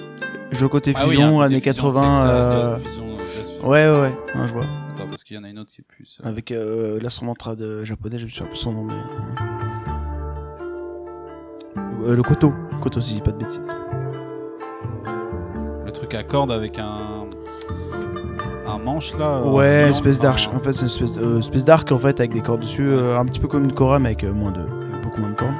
[0.50, 2.16] Je veux côté Ah oui, fusion, côté années fusion, 80.
[2.16, 3.68] c'est que ça, euh, jazz fusion, euh, jazz fusion.
[3.68, 4.00] Ouais, ouais, ouais,
[4.40, 4.64] ouais, je vois.
[4.94, 6.18] Attends, parce qu'il y en a une autre qui est plus.
[6.24, 8.84] euh, Avec euh, l'instrument trad japonais, je me souviens plus son nom.
[8.84, 8.94] Mais...
[12.06, 12.52] Euh, le koto.
[12.80, 13.62] Koto, si je dis pas de bêtises.
[15.94, 17.26] Truc à cordes avec un.
[18.66, 19.40] Un manche là.
[19.42, 20.48] ouais, espèce d'arche.
[20.54, 23.18] En fait, c'est une espèce, euh, espèce d'arc en fait avec des cordes dessus, euh,
[23.18, 24.60] un petit peu comme une kora mais avec euh, moins de,
[25.02, 25.52] beaucoup moins de cordes.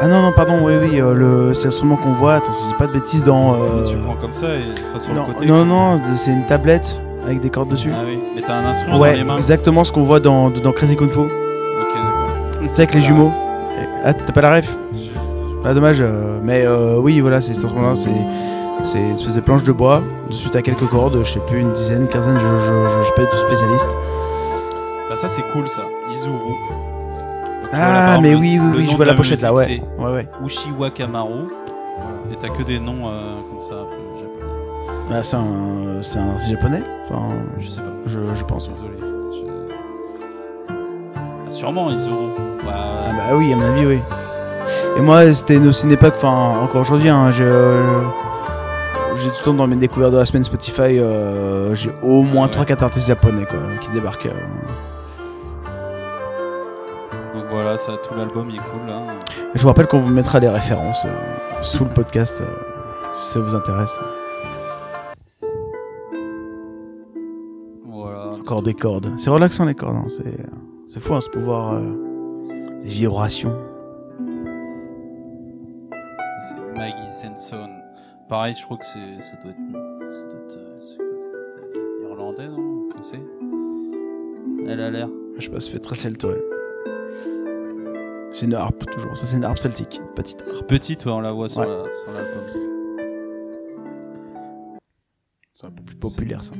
[0.00, 2.86] Ah non non pardon oui oui le c'est l'instrument qu'on voit attends si dis pas
[2.86, 5.46] de bêtises dans Tu prends comme ça et enfin, sur non le côté.
[5.46, 6.94] non non c'est une tablette
[7.24, 9.34] avec des cordes dessus Ah oui, mais t'as un instrument dans les mains.
[9.36, 12.28] exactement ce qu'on voit dans, dans Crazy Kung Fu Ok, d'accord.
[12.60, 13.32] tu sais avec les jumeaux
[14.04, 14.76] ah t'as pas la ref?
[15.68, 17.66] Ah dommage euh, mais euh, oui voilà c'est c'est
[18.84, 20.00] c'est une espèce de planche de bois
[20.30, 23.22] dessus t'as quelques cordes je sais plus une dizaine une quinzaine je je, je, je
[23.22, 23.96] du tout spécialiste
[25.10, 25.82] Bah, ça, c'est cool ça.
[26.10, 26.32] Izuru.
[26.34, 29.82] Vois, Ah, mais oui, oui, oui, je de vois la la pochette là, ouais.
[29.98, 30.28] Ouais, ouais.
[30.44, 31.48] Ushiwa Kamaru.
[32.30, 35.18] Et t'as que des noms euh, comme ça, un peu japonais.
[35.18, 37.22] Ah, c'est un, c'est un artiste japonais Enfin,
[37.58, 37.86] Je sais pas.
[38.06, 38.68] je, je pense.
[38.68, 38.90] Désolé.
[40.68, 40.72] Ah,
[41.50, 42.28] sûrement Izuru.
[42.64, 43.98] Bah, Ah, bah oui, à mon avis, oui.
[44.96, 47.44] Et moi, c'était une, aussi une époque, enfin, encore aujourd'hui, hein, j'ai.
[47.44, 47.82] euh,
[49.16, 52.52] tout le temps dans mes découvertes de la semaine Spotify, euh, j'ai au moins Ouais.
[52.54, 54.26] 3-4 artistes japonais quoi, qui débarquent.
[54.26, 54.32] euh.
[57.34, 59.00] Donc voilà, ça, tout l'album il est cool là.
[59.54, 62.44] Je vous rappelle qu'on vous mettra les références euh, sous le podcast euh,
[63.12, 63.90] si ça vous intéresse.
[67.84, 68.32] Voilà.
[68.40, 69.12] Encore des cordes.
[69.16, 70.38] C'est relaxant les cordes, hein, c'est,
[70.86, 71.80] c'est fou hein, ce pouvoir euh,
[72.82, 73.56] des vibrations.
[76.78, 77.68] Maggie Senson.
[78.28, 81.06] Pareil, je crois que c'est, ça doit être, ça doit être euh, c'est quoi,
[81.72, 83.20] c'est irlandais, non Comme c'est?
[84.70, 85.08] Elle a l'air.
[85.38, 86.40] Je sais pas, ça fait très celte, ouais.
[88.32, 90.66] C'est une harpe toujours, ça c'est une harpe celtique, petite harpe.
[90.68, 91.66] Petite, ouais, on la voit sur, Ouais.
[91.66, 92.44] la- sur l'album.
[95.54, 96.52] C'est un peu plus populaire ça.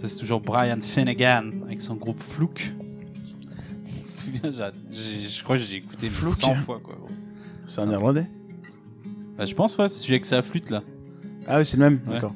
[0.00, 2.72] Ça, c'est toujours Brian Finnegan avec son groupe Flouk.
[3.86, 6.34] Je me souviens, j'ai- je crois que j'ai écouté Flouk.
[6.34, 6.96] 100 fois quoi.
[7.66, 8.26] C'est un néerlandais
[9.36, 10.82] Bah, je pense, ouais, c'est celui avec sa flûte là.
[11.48, 12.14] Ah oui, c'est le même, Ouais.
[12.14, 12.34] d'accord.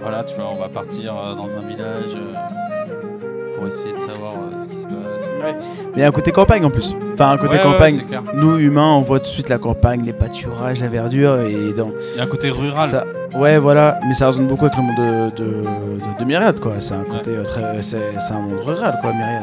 [0.00, 4.34] Voilà, tu vois, on va partir euh, dans un village euh, pour essayer de savoir
[4.34, 5.28] euh, ce qui se passe.
[5.42, 5.56] Mais
[5.94, 6.94] il y a un côté campagne en plus.
[7.14, 8.00] Enfin, un côté Ouais, ouais, campagne.
[8.34, 11.90] Nous, humains, on voit tout de suite la campagne, les pâturages, la verdure et dans.
[12.14, 12.88] Il y a un côté rural.
[12.88, 16.60] ça- ouais, voilà, mais ça résonne beaucoup avec le monde de, de, de, de Myriade,
[16.60, 16.72] quoi.
[16.80, 17.82] C'est un côté euh, très.
[17.82, 17.98] C'est
[18.32, 19.42] un monde rural, quoi, a-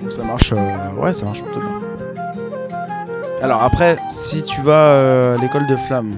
[0.00, 0.52] Donc ça marche.
[0.52, 1.80] euh, ouais, ça marche plutôt bien.
[3.42, 6.12] Alors après, si tu vas euh, à l'école de flamme,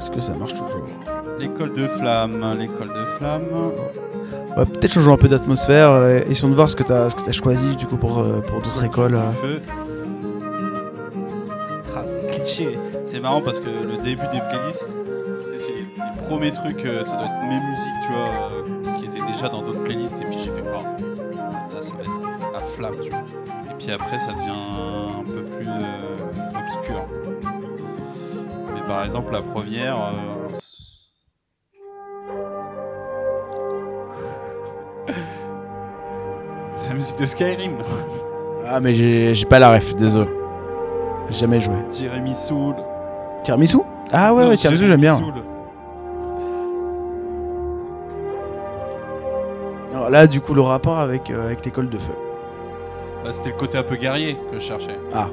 [0.00, 0.86] est-ce que ça marche toujours?
[1.38, 3.42] L'école de flamme, l'école de flamme.
[4.56, 7.14] Ouais, peut-être changeons un peu d'atmosphère et essayons de voir ce que tu as, ce
[7.14, 9.16] que as choisi du coup pour, pour d'autres écoles.
[9.40, 9.60] Feu.
[13.04, 14.94] C'est marrant parce que le début des playlists,
[15.56, 19.06] c'est les, les premiers trucs, euh, ça doit être mes musiques, tu vois, euh, qui
[19.06, 20.20] étaient déjà dans d'autres playlists.
[20.20, 20.82] Et puis j'ai fait, oh,
[21.66, 22.10] ça, ça va être
[22.52, 23.24] la flamme, tu vois.
[23.70, 26.16] Et puis après, ça devient un peu plus euh,
[26.58, 27.04] obscur.
[28.74, 29.96] Mais par exemple, la première.
[36.76, 37.78] c'est la musique de Skyrim.
[38.66, 40.37] Ah mais j'ai pas la ref, désolé.
[41.30, 41.74] Jamais joué.
[41.90, 42.74] Tiramisu.
[43.44, 43.78] Tiramisu
[44.12, 45.16] Ah ouais, non, ouais tiramisu, j'aime bien.
[49.94, 52.14] Alors là, du coup, le rapport avec, euh, avec l'école de feu.
[53.24, 54.98] Bah, c'était le côté un peu guerrier que je cherchais.
[55.12, 55.28] Ah.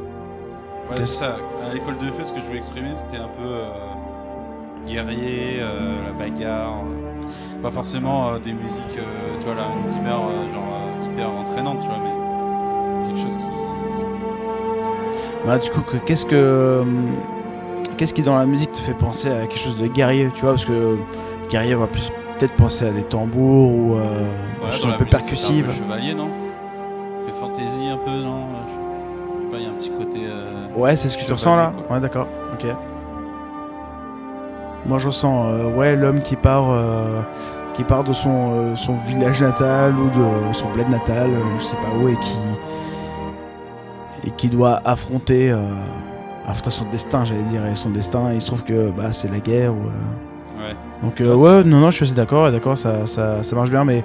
[0.90, 1.38] Ouais, c'est ça.
[1.74, 3.70] L'école de feu, ce que je voulais exprimer, c'était un peu euh,
[4.86, 6.84] guerrier, euh, la bagarre.
[7.62, 8.98] Pas forcément des musiques,
[9.40, 13.55] tu vois, la Zimmer, genre hyper entraînante, tu vois, mais quelque chose qui
[15.46, 16.84] bah, du coup, que- qu'est-ce que.
[17.98, 20.52] Qu'est-ce qui dans la musique te fait penser à quelque chose de guerrier, tu vois?
[20.52, 20.98] Parce que
[21.50, 24.02] guerrier, on va plus peut-être penser à des tambours ou euh,
[24.62, 25.66] Ouais, des choses un peu musique, percussives.
[25.66, 26.28] Un peu chevalier, non?
[27.26, 28.42] Ça fait fantasy un peu, non?
[29.54, 30.20] Il y a un petit côté.
[30.28, 31.72] euh, Ouais, c'est ce que tu ressens là?
[31.88, 31.96] quoi.
[31.96, 32.66] Ouais, d'accord, ok.
[34.86, 37.22] Moi, je ressens, euh, ouais, l'homme qui part, euh,
[37.74, 41.64] qui part de son, euh, son village natal ou de son bled natal, euh, je
[41.64, 42.36] sais pas où, et qui,
[44.26, 45.60] et qui doit affronter, euh,
[46.48, 49.40] affronter son destin, j'allais dire, et son destin, il se trouve que bah, c'est la
[49.40, 49.72] guerre.
[49.74, 49.92] Ou, euh,
[50.58, 50.74] Ouais.
[51.04, 53.70] Donc, euh, Ouais, non, non, je suis assez d'accord, et d'accord, ça, ça, ça marche
[53.70, 54.04] bien, mais.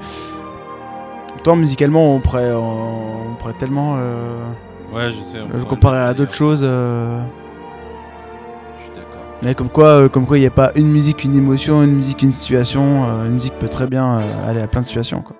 [1.44, 4.42] Toi, musicalement, on pourrait, on pourrait tellement euh,
[4.92, 5.38] Ouais, je sais.
[5.40, 6.60] on comparer à d'autres choses.
[6.60, 7.22] Je
[8.82, 9.22] suis d'accord.
[9.42, 12.22] Mais comme quoi, comme quoi, il n'y a pas une musique, une émotion, une musique,
[12.22, 13.04] une situation.
[13.24, 15.22] une musique peut très bien aller à plein de situations.
[15.22, 15.36] Quoi.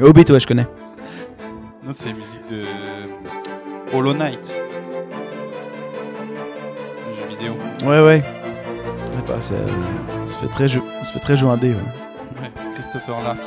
[0.00, 0.66] Le Hobbit, ouais, je connais.
[1.84, 2.64] Non, c'est la musique de
[3.92, 4.54] Hollow Knight.
[7.06, 7.52] Le jeu vidéo.
[7.82, 8.22] Ouais, ouais.
[8.96, 9.56] Je sais pas, ça,
[10.26, 11.74] ça fait très jeu, ça fait très jeu indé.
[11.74, 12.40] Ouais.
[12.40, 13.42] Ouais, Christopher Larkin.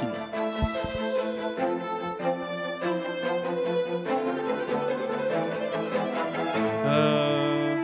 [6.85, 7.75] Euh...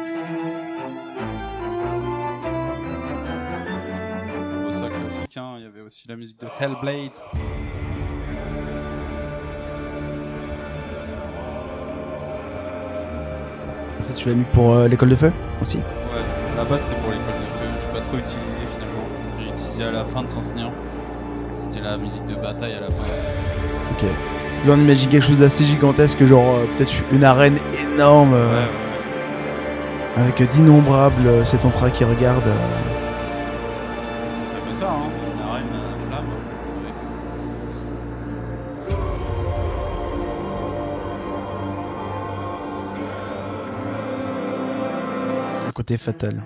[5.35, 5.55] Hein.
[5.57, 7.13] Il y avait aussi la musique de Hellblade.
[14.09, 15.77] Ça, tu l'as mis pour euh, l'école de feu aussi?
[15.77, 15.83] Ouais,
[16.53, 17.67] à la base c'était pour l'école de feu.
[17.79, 19.05] Je pas trop utilisé finalement.
[19.39, 20.71] J'ai utilisé à la fin de Senseigneur.
[21.55, 23.03] C'était la musique de bataille à la fin.
[23.91, 24.07] Ok.
[24.65, 27.59] Là, on imagine quelque chose d'assez gigantesque, genre euh, peut-être une arène
[27.93, 28.65] énorme Ouais, euh,
[30.17, 32.41] ouais, avec d'innombrables euh, cet entra qui regardent.
[45.89, 46.43] Un côté fatal.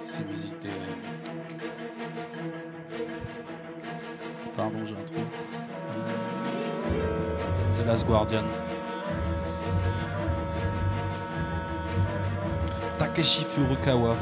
[0.00, 0.68] C'est musique des.
[4.56, 5.24] Pardon, j'ai un trou.
[7.80, 8.44] Euh, Last Guardian.
[12.98, 14.16] Takeshi Furukawa.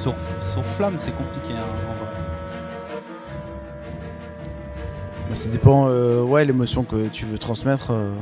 [0.00, 1.66] Sur, sur Flamme, c'est compliqué hein,
[5.30, 7.92] Bah, ça dépend, euh, ouais, l'émotion que tu veux transmettre.
[7.92, 8.12] euh,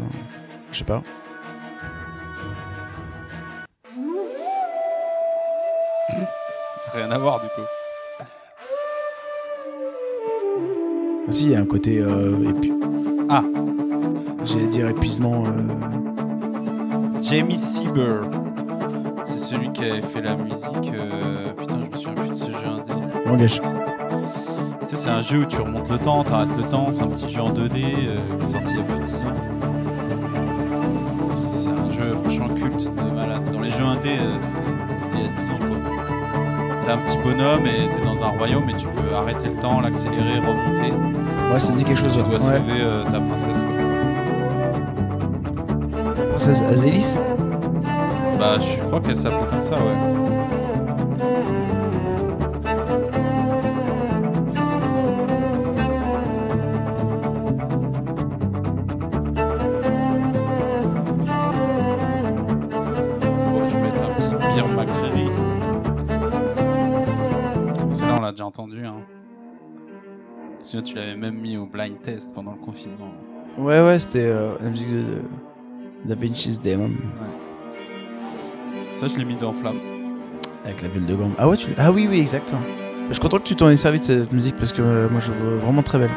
[0.73, 1.03] je sais pas.
[6.94, 7.62] Rien à voir du coup.
[11.29, 11.99] Ah, si, il y a un côté.
[12.01, 12.73] Euh, épu-
[13.29, 13.42] Ah.
[14.44, 15.44] J'allais dire épuisement.
[15.47, 18.23] euh, Jamie Sieber.
[19.25, 20.92] C'est celui qui avait fait la musique.
[20.94, 22.92] euh, Putain, je me souviens plus de ce jeu indé.
[23.27, 23.61] Langage.
[24.88, 27.09] Tu sais, c'est un jeu où tu remontes le temps, t'arrêtes le temps, c'est un
[27.09, 27.74] petit jeu en 2D,
[28.09, 29.33] euh, qui est sorti il y a plus de 10 ans.
[31.51, 33.50] C'est un jeu franchement culte de malade.
[33.52, 35.77] Dans les jeux indés, euh, c'est- c'était il y a 10 ans quoi.
[36.87, 39.81] T'as un petit bonhomme et t'es dans un royaume et tu peux arrêter le temps,
[39.83, 40.92] l'accélérer, remonter.
[41.52, 42.15] Ouais, ça dit quelque chose.
[42.17, 42.38] Tu dois Ouais.
[42.38, 43.75] sauver euh, ta princesse quoi.
[46.31, 47.19] Princesse Azélis
[48.38, 50.27] Bah, je crois qu'elle s'appelle comme ça, ouais.
[71.79, 73.12] Blind test pendant le confinement.
[73.56, 75.22] Ouais, ouais, c'était euh, la musique de,
[76.04, 76.90] Da Vinci's Demon
[78.94, 79.79] Ça, je l'ai mis dans Flamme.
[80.64, 81.35] avec la ville de gomme.
[81.38, 82.52] Ah ouais, tu Ah oui, oui, exact.
[83.08, 85.20] Je suis content que tu t'en aies servi de cette musique parce que euh, moi
[85.20, 86.10] je vois vraiment très belle.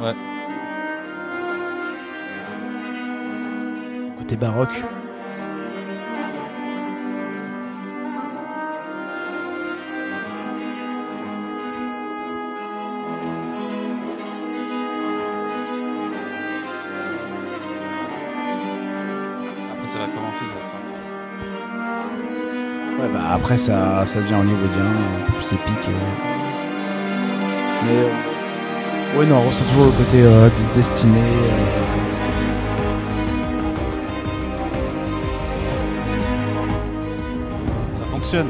[0.00, 0.14] Ouais.
[4.18, 4.82] Côté baroque.
[23.06, 25.88] Ouais, bah après ça, ça devient hollywoodien, un peu plus épique.
[25.88, 26.24] et-
[27.84, 31.18] Mais euh, ouais, non, on ressent toujours le côté euh, de destinée.
[31.20, 31.82] euh.
[38.10, 38.48] fonctionne.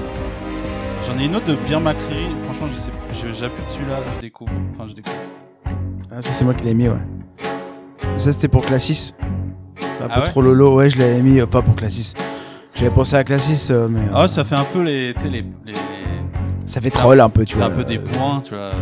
[1.07, 2.27] J'en ai une autre de bien Macri.
[2.45, 2.91] Franchement, je sais,
[3.33, 4.53] j'appuie dessus là, je découvre.
[4.73, 5.17] Enfin, je découvre.
[6.11, 6.97] Ah, ça, c'est moi qui l'ai mis, ouais.
[8.17, 9.15] Ça, c'était pour Classis.
[9.81, 10.29] C'est un Ah peu ouais?
[10.29, 10.75] trop lolo.
[10.77, 12.15] Ouais, je l'avais mis, euh, pas pour Classis.
[12.77, 14.01] J'avais pensé à Classis, euh, mais.
[14.01, 15.75] euh, Ah, ça fait un peu les, tu sais, les, les-
[16.67, 17.69] ça fait troll un peu, tu c'est vois.
[17.73, 18.73] un peu des euh, points, tu vois, euh,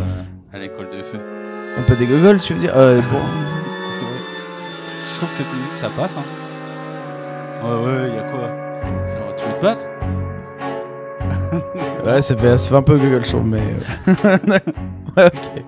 [0.53, 1.19] à l'école de feu.
[1.77, 3.19] Un peu des gogoles, tu veux dire euh, bon.
[5.11, 6.17] Je trouve que cette musique, ça passe.
[6.17, 6.23] Hein.
[7.63, 8.49] Ouais, ouais, y a quoi?
[8.49, 9.85] Genre, tu veux te battre?
[12.05, 13.61] Ouais, ça fait, ça fait un peu gogol show, mais.
[13.61, 14.37] euh,
[15.17, 15.63] ouais, ok.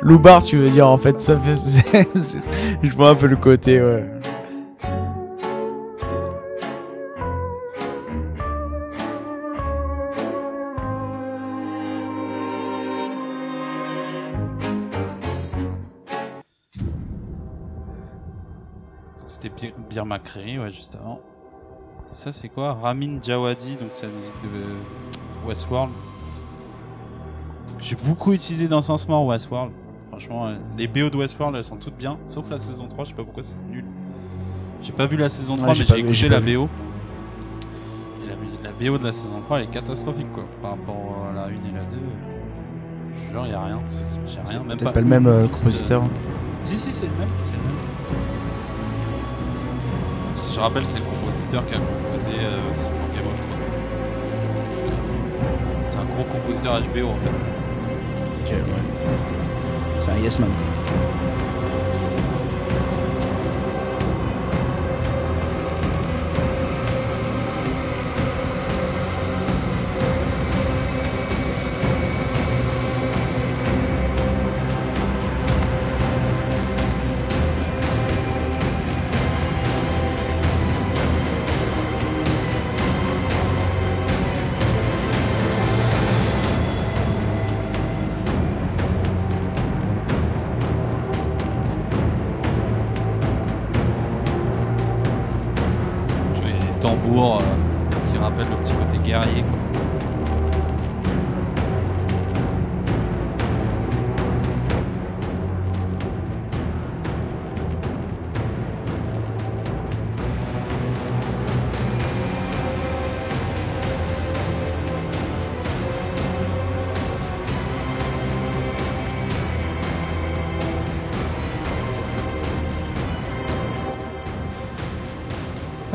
[0.00, 1.54] Loubar, tu veux dire en fait, ça fait,
[2.82, 4.02] je vois un peu le côté, ouais.
[19.26, 21.20] C'était Bir, Bir Makri, ouais, juste avant.
[22.10, 22.72] Ça, c'est quoi?
[22.72, 25.92] Ramin Djawadi, donc c'est la musique de euh, Westworld.
[27.78, 29.72] J'ai beaucoup utilisé dans Sens Mort Westworld.
[30.10, 33.10] Franchement, euh, les BO de Westworld, elles sont toutes bien, sauf la saison 3, je
[33.10, 33.84] sais pas pourquoi c'est nul.
[34.82, 36.40] J'ai pas vu la saison 3, Ouais, j'ai mais j'ai écouté la.
[36.40, 36.68] BO.
[38.24, 38.26] Et
[38.64, 40.44] la, BO de la saison 3, elle est catastrophique, quoi.
[40.62, 41.96] Par rapport à la 1 et la 2.
[43.14, 43.80] Je jure, y a rien.
[43.88, 44.92] c'est- J'ai rien, même pas.
[44.92, 46.02] pas le même euh, compositeur.
[46.62, 47.28] si, si, c'est le même.
[47.44, 47.76] C'est le même.
[50.34, 53.52] Si je rappelle, c'est le compositeur qui a composé euh, aussi pour Game of Thrones.
[55.88, 57.30] C'est un gros compositeur HBO en fait.
[58.46, 58.60] Ok, ouais.
[59.98, 60.48] C'est un yes man.
[60.48, 61.35] Tu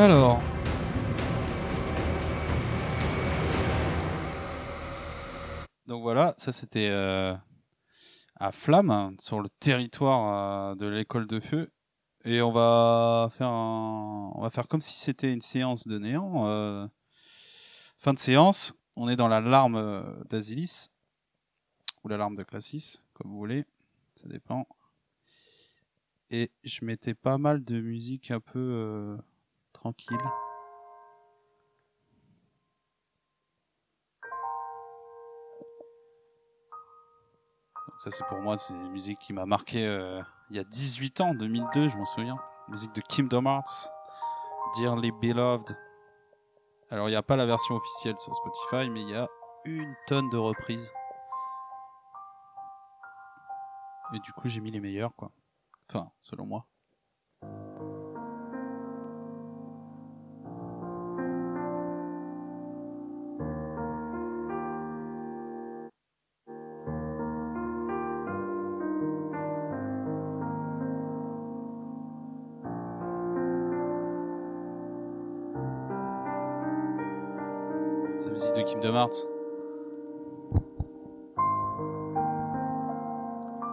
[0.01, 0.41] Alors.
[5.85, 7.35] Donc voilà, ça c'était euh,
[8.37, 11.69] à Flamme, hein, sur le territoire euh, de l'école de feu.
[12.25, 16.47] Et on va faire un- on va faire comme si c'était une séance de néant.
[16.47, 16.87] euh.
[17.97, 20.87] Fin de séance, on est dans la larme d'Asilis
[22.03, 23.65] ou la larme de Classis, comme vous voulez,
[24.15, 24.65] ça dépend.
[26.31, 29.19] Et je mettais pas mal de musique un peu
[29.81, 30.17] tranquille.
[37.97, 41.21] Ça c'est pour moi, c'est une musique qui m'a marqué euh, il y a 18
[41.21, 42.37] ans, 2002, je m'en souviens.
[42.67, 43.91] Musique de Kingdom Hearts,
[44.75, 45.77] Dearly Beloved.
[46.89, 49.27] Alors il n'y a pas la version officielle sur Spotify, mais il y a
[49.65, 50.91] une tonne de reprises.
[54.13, 55.31] Et du coup j'ai mis les meilleurs quoi.
[55.89, 56.70] Enfin, selon moi.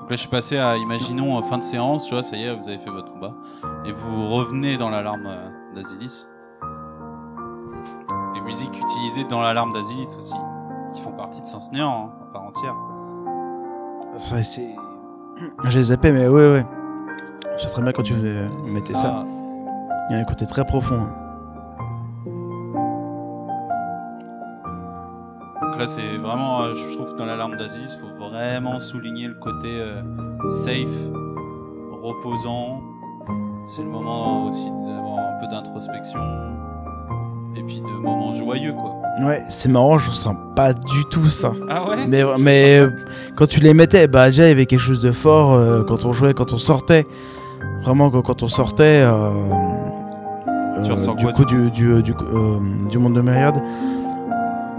[0.01, 2.55] Donc là, je suis passé à, imaginons, fin de séance, tu vois, ça y est,
[2.55, 3.35] vous avez fait votre combat.
[3.85, 6.27] Et vous revenez dans l'alarme euh, d'Asilis.
[8.35, 10.35] Les musiques utilisées dans l'alarme d'Asilis aussi,
[10.95, 12.75] qui font partie de Sens Néant, hein, à part entière.
[14.17, 14.75] C'est.
[15.69, 16.67] J'ai zappé, mais ouais, ouais.
[17.59, 18.15] Je sais très bien quand tu
[18.73, 19.25] mettais ça.
[20.11, 20.95] Il y a un côté très profond.
[21.03, 21.28] hein.
[25.79, 29.35] Là, c'est vraiment, euh, je trouve que dans l'alarme d'Aziz, il faut vraiment souligner le
[29.35, 30.03] côté euh,
[30.51, 30.89] safe,
[32.03, 32.83] reposant.
[33.67, 36.19] C'est le moment aussi d'avoir un peu d'introspection
[37.57, 38.95] et puis de moments joyeux, quoi.
[39.21, 41.53] Ouais, c'est marrant, je ressens pas du tout ça.
[41.69, 42.07] Ah ouais?
[42.07, 42.81] Mais, Tu mais
[43.37, 46.05] quand tu les mettais, bah déjà il y avait quelque chose de fort euh, quand
[46.05, 47.07] on jouait, quand on sortait.
[47.83, 49.31] Vraiment, quand, quand on sortait, euh,
[50.85, 52.15] Tu euh, du quoi, coup, du, du, du,
[52.91, 53.61] du monde de Myriad,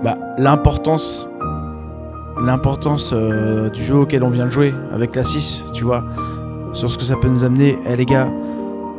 [0.03, 1.27] bah, l'importance
[2.41, 6.05] l'importance euh, du jeu auquel on vient de jouer avec la 6, tu vois,
[6.71, 7.77] sur ce que ça peut nous amener.
[7.85, 8.29] Eh les gars,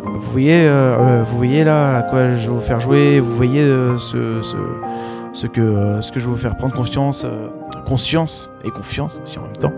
[0.05, 3.35] vous voyez, euh, euh, vous voyez là à quoi je vais vous faire jouer, vous
[3.35, 4.57] voyez euh, ce, ce,
[5.33, 7.25] ce que, ce que je vais vous faire prendre confiance,
[7.87, 9.73] conscience et confiance aussi en même temps.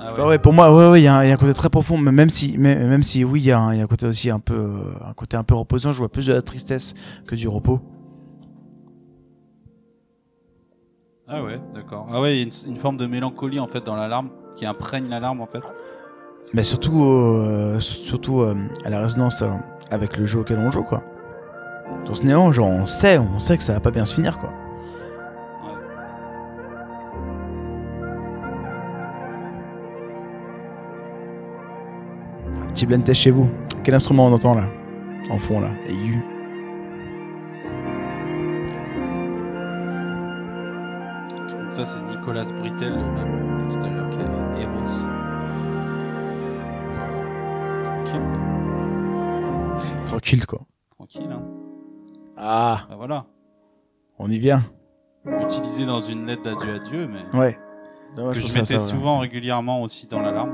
[0.00, 1.38] Ah Ouais, ouais, pour moi, ouais, ouais, il y, a un- il y a un
[1.38, 3.78] côté très profond, mais même si, mais- même si, oui, il y, a un il
[3.78, 4.54] y a un côté aussi un peu,
[5.06, 5.92] un côté un peu reposant.
[5.92, 6.94] Je vois plus de la tristesse
[7.26, 7.80] que du repos.
[11.32, 12.08] Ah ouais, d'accord.
[12.12, 15.08] Ah ouais, il y a une, forme de mélancolie en fait dans l'alarme qui imprègne
[15.08, 15.62] l'alarme en fait.
[16.54, 19.50] Mais surtout, euh, surtout euh, à la résonance euh,
[19.92, 21.04] avec le jeu auquel on joue, quoi.
[22.04, 24.38] Sur ce néant, genre, on sait, on sait que ça va pas bien se finir,
[24.38, 24.50] quoi.
[32.60, 33.48] Un petit blind test chez vous.
[33.84, 34.64] Quel instrument on entend là?
[35.30, 35.68] En fond, là.
[35.86, 36.39] Aigu.
[41.70, 45.06] Ça c'est Nicolas Britel, le même euh, tout à l'heure qui a fait Eros.
[48.04, 50.06] Tranquille quoi.
[50.06, 50.60] Tranquille, quoi.
[50.96, 51.42] Tranquille hein.
[52.36, 53.26] Ah, Bah voilà.
[54.18, 54.62] on y vient.
[55.42, 57.58] Utilisé dans une lettre d'adieu à Dieu, mais Ouais.
[58.16, 58.80] Dommage que je mettais ça, ouais.
[58.80, 60.52] souvent régulièrement aussi dans l'alarme.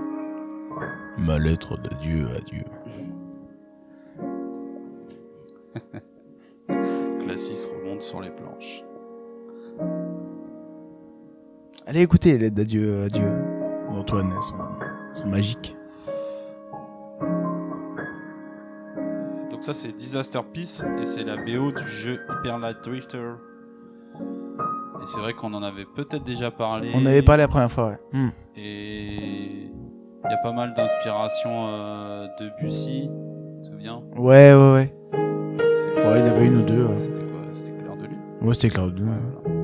[1.17, 2.65] Ma lettre d'adieu à Dieu.
[7.25, 8.83] Classis remonte sur les planches.
[11.87, 13.29] Allez écoutez les lettres d'adieu à Dieu.
[13.91, 14.55] Antoine, elles sont,
[15.15, 15.77] elles sont magiques.
[19.51, 23.35] Donc ça c'est Disaster Peace et c'est la BO du jeu Hyper Light Drifter.
[24.19, 26.91] Et c'est vrai qu'on en avait peut-être déjà parlé.
[26.95, 27.99] On avait parlé la première fois, ouais.
[28.13, 28.29] Hmm.
[28.57, 33.09] Et il y a pas mal d'inspiration euh, de Bussy,
[33.63, 34.03] tu te souviens?
[34.17, 34.95] Ouais, ouais, ouais.
[35.13, 36.85] C'est quoi, Ouais, il y en avait une ou deux.
[36.87, 36.97] ouais.
[36.97, 37.41] C'était quoi?
[37.53, 38.19] C'était Clair de Lune?
[38.43, 38.87] Ouais, c'était clair.
[38.89, 39.11] de- Ouais,
[39.45, 39.56] voilà.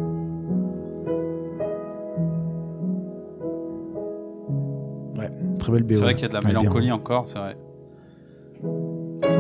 [5.63, 5.95] Très belle BO.
[5.95, 6.61] C'est vrai qu'il y a de la Ouais, bien.
[6.61, 7.57] mélancolie encore, c'est vrai.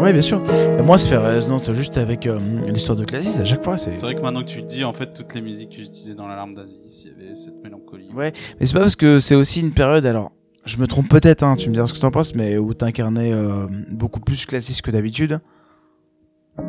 [0.00, 0.40] Ouais, bien sûr.
[0.78, 2.38] Et moi, ça fait résonance juste avec euh,
[2.72, 3.76] l'histoire de Classis à chaque fois.
[3.76, 3.96] C'est...
[3.96, 6.14] C'est vrai que maintenant que tu le dis, en fait, toutes les musiques que j'utilisais
[6.14, 8.08] dans l'alarme d'Aziz, il y avait cette mélancolie.
[8.14, 10.30] Ouais, mais c'est pas parce que c'est aussi une période, alors,
[10.64, 13.32] je me trompe peut-être, hein, tu me diras ce que t'en penses, mais où t'incarnais
[13.32, 15.40] euh, beaucoup plus Classis que d'habitude.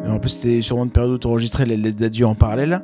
[0.05, 2.81] Et en plus, c'était sûrement une période où t'enregistrais les lettres d'adieu en parallèle.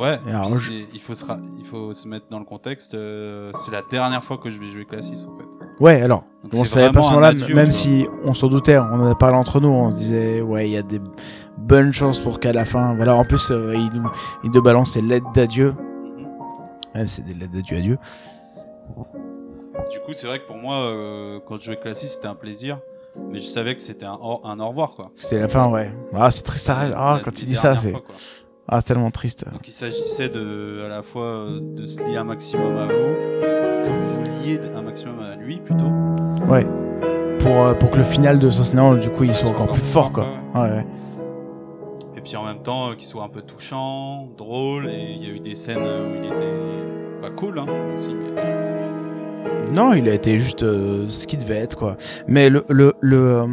[0.00, 2.94] Ouais, alors, je- c'est- il, faut se ra- il faut se mettre dans le contexte.
[2.94, 5.44] euh, c'est la dernière fois que je vais jouer Classis, en fait.
[5.78, 8.48] Ouais, alors, Donc on c'est savait pas ce moment-là, adieu, même tu si on s'en
[8.48, 11.00] doutait, on en a parlé entre nous, on se disait, ouais, il y a des
[11.58, 14.10] bonnes chances pour qu'à la fin, voilà, en plus, euh, il, nous,
[14.44, 15.72] il nous balance ses lettres d'adieu.
[15.72, 16.26] Mhm.
[16.94, 17.98] Ouais, c'est des lettres d'adieu à Dieu.
[19.90, 22.78] Du coup, c'est vrai que pour moi, euh, quand je jouais Classis, c'était un plaisir.
[23.30, 25.10] Mais je savais que c'était un, au- un au revoir, quoi.
[25.18, 25.90] C'était la fin, ouais.
[26.14, 27.92] Ah, c'est triste, ça Ah, quand il dit ça, c'est.
[28.72, 29.44] Ah, c'est tellement triste.
[29.50, 32.90] Donc il s'agissait de, à la fois euh, de se lier un maximum à vous,
[32.90, 35.90] que vous vous liez un maximum à lui plutôt.
[36.48, 36.64] Ouais.
[37.40, 39.76] Pour, euh, pour que le final de Sosnéan, du coup, il soit soit encore encore
[39.76, 40.24] plus fort, quoi.
[40.52, 40.86] quoi, Ouais, ouais.
[42.16, 45.30] Et puis en même temps, euh, qu'il soit un peu touchant, drôle, et il y
[45.30, 46.54] a eu des scènes où il était
[47.20, 48.14] bah, cool hein, aussi.
[48.14, 48.40] Mais...
[49.72, 51.96] Non, il a été juste euh, ce qu'il devait être, quoi.
[52.28, 52.64] Mais le.
[52.68, 53.46] le, le euh,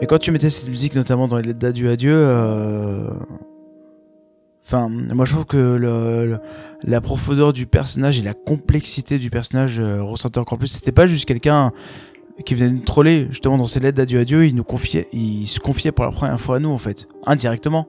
[0.00, 3.08] Mais quand tu mettais cette musique, notamment dans les lettres d'adieu à Dieu, euh,
[4.66, 6.38] Enfin, moi je trouve que le, le-
[6.84, 10.68] la profondeur du personnage et la complexité du personnage euh, ressentait encore plus.
[10.68, 11.72] C'était pas juste quelqu'un
[12.44, 13.28] qui venait nous troller.
[13.30, 16.10] Justement, dans ses lettres d'adieu à Dieu, il nous confiait, il se confiait pour la
[16.12, 17.88] première fois à nous, en fait, indirectement.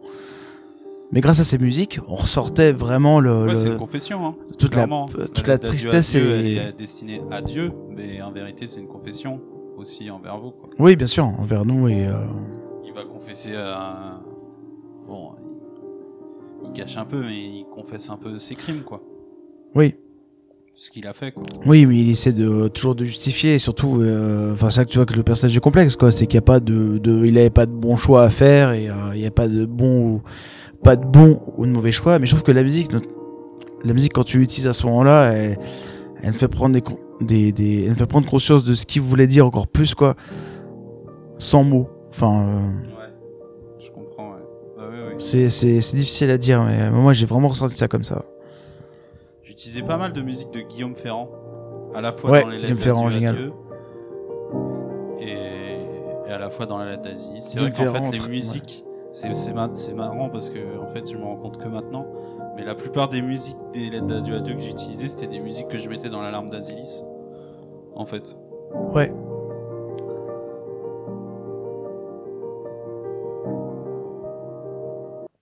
[1.11, 4.25] Mais grâce à ces musiques, on ressortait vraiment le, Ouais, le- c'est une confession.
[4.27, 4.87] Hein, toute la,
[5.33, 9.41] toute la à tristesse Elle est destinée à Dieu, mais en vérité, c'est une confession
[9.79, 10.51] aussi envers vous.
[10.51, 10.69] Quoi.
[10.79, 12.13] oui, bien sûr, envers nous et euh,
[12.85, 14.19] Il va confesser à.
[15.07, 16.67] Bon, il...
[16.67, 19.01] il cache un peu, mais il confesse un peu ses crimes, quoi.
[19.75, 19.95] oui,
[20.75, 21.43] Ce qu'il a fait, quoi.
[21.65, 24.91] oui, mais il essaie de toujours de justifier et surtout, euh, enfin, c'est là que
[24.91, 26.11] tu vois que le personnage est complexe, quoi.
[26.11, 28.71] C'est qu'il n'y a pas de, de, il avait pas de bon choix à faire
[28.73, 30.21] et euh, il n'y a pas de bon ou
[30.83, 32.19] pas de bon ou de mauvais choix.
[32.19, 33.09] Mais je trouve que la musique, notre-
[33.83, 35.57] la musique quand tu l'utilises à ce moment-là, elle,
[36.21, 36.83] elle me fait prendre des,
[37.21, 40.15] des, des, elle me fait prendre conscience de ce qu'il voulait dire encore plus, quoi,
[41.37, 41.89] sans mots.
[42.09, 42.41] Enfin.
[42.47, 42.67] euh,
[42.97, 43.13] Ouais.
[43.79, 44.39] Je comprends, ouais.
[44.77, 45.15] Bah, ouais, ouais.
[45.17, 48.23] C'est, c'est, c'est difficile à dire, mais moi j'ai vraiment ressenti ça comme ça.
[49.43, 51.29] J'utilisais pas mal de musique de Guillaume Ferrand,
[51.93, 53.35] à la fois Ouais, dans les lettres Ferrand, génial.
[53.35, 53.51] Dieu
[55.19, 55.33] et...
[56.27, 57.29] et à la fois dans la lettre d'Asie.
[57.39, 61.11] C'est vrai qu'en fait, les musiques c'est c'est ma- c'est marrant parce que en fait
[61.11, 62.05] je me rends compte que maintenant.
[62.55, 65.67] Mais la plupart des musiques des lettres d'adieu à Dieu que j'utilisais, c'était des musiques
[65.67, 67.03] que je mettais dans l'alarme d'Asilis.
[67.99, 68.37] En fait.
[68.93, 69.11] Ouais.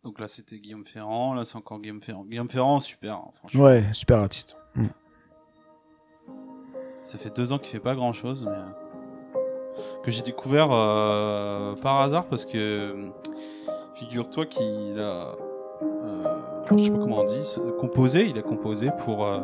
[0.04, 2.26] Donc là c'était Guillaume Ferrand, là c'est encore Guillaume Ferrand.
[2.26, 3.64] Guillaume Ferrand, super, hein, franchement.
[3.64, 4.58] Ouais, super artiste.
[4.74, 4.86] Mm.
[7.04, 11.76] Ça fait deux ans qu'il fait pas grand chose, mais euh, que j'ai découvert euh,
[11.76, 13.10] par hasard parce que euh,
[13.94, 15.36] figure-toi qu'il a,
[15.84, 16.24] euh,
[16.66, 18.26] alors, je sais pas comment on dit, composé.
[18.26, 19.28] Il a composé pour.
[19.28, 19.42] euh,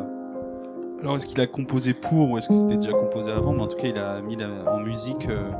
[1.02, 3.52] alors est-ce qu'il a composé pour ou est-ce que c'était déjà composé avant?
[3.52, 5.50] Mais en tout cas, il a mis la- en musique euh,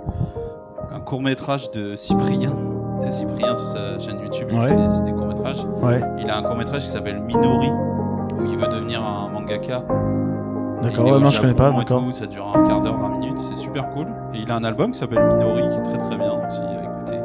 [0.91, 2.53] un court métrage de Cyprien.
[3.01, 4.49] C'est Cyprien sur sa chaîne YouTube.
[4.53, 4.69] Il Ouais.
[4.69, 5.65] fait des, des courts métrages.
[5.83, 9.83] Ouais, Il a un court métrage qui s'appelle Minori où il veut devenir un mangaka.
[10.83, 11.05] d'accord.
[11.13, 12.03] Ouais, non, je connais pas, d'accord.
[12.13, 14.07] Ça dure un quart d'heure, 20 minutes, c'est super cool.
[14.35, 16.85] Et il a un album qui s'appelle Minori, qui est très très bien aussi à
[16.85, 17.19] écouter.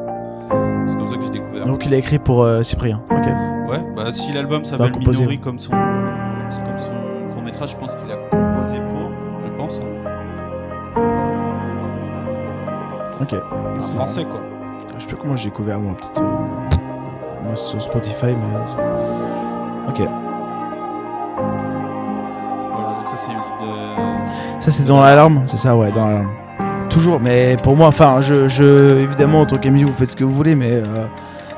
[0.88, 1.66] C'est comme ça que j'ai découvert.
[1.68, 3.01] Donc il a écrit pour euh, Cyprien.
[3.12, 3.28] Ok.
[3.70, 5.72] Ouais, bah si l'album s'appelle Bah, Minori son, comme son
[7.68, 9.12] je pense qu'il a composé pour,
[9.43, 9.82] je pense.
[13.22, 13.34] Ok.
[13.34, 14.39] Un C'est français quoi.
[14.95, 16.22] Je sais plus comment j'ai découvert moi, peut-être.
[16.22, 19.89] euh, Moi sur Spotify, mais.
[19.89, 20.01] Ok.
[22.74, 24.62] Voilà, donc ça c'est musique de.
[24.62, 26.30] Ça c'est dans l'alarme, c'est ça, ouais, dans l'alarme.
[26.89, 30.24] Toujours, mais pour moi, enfin, je, je évidemment en tant qu'ami vous faites ce que
[30.24, 31.05] vous voulez, mais euh,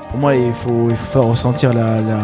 [0.09, 2.19] pour moi il faut, il faut faire ressentir la, la,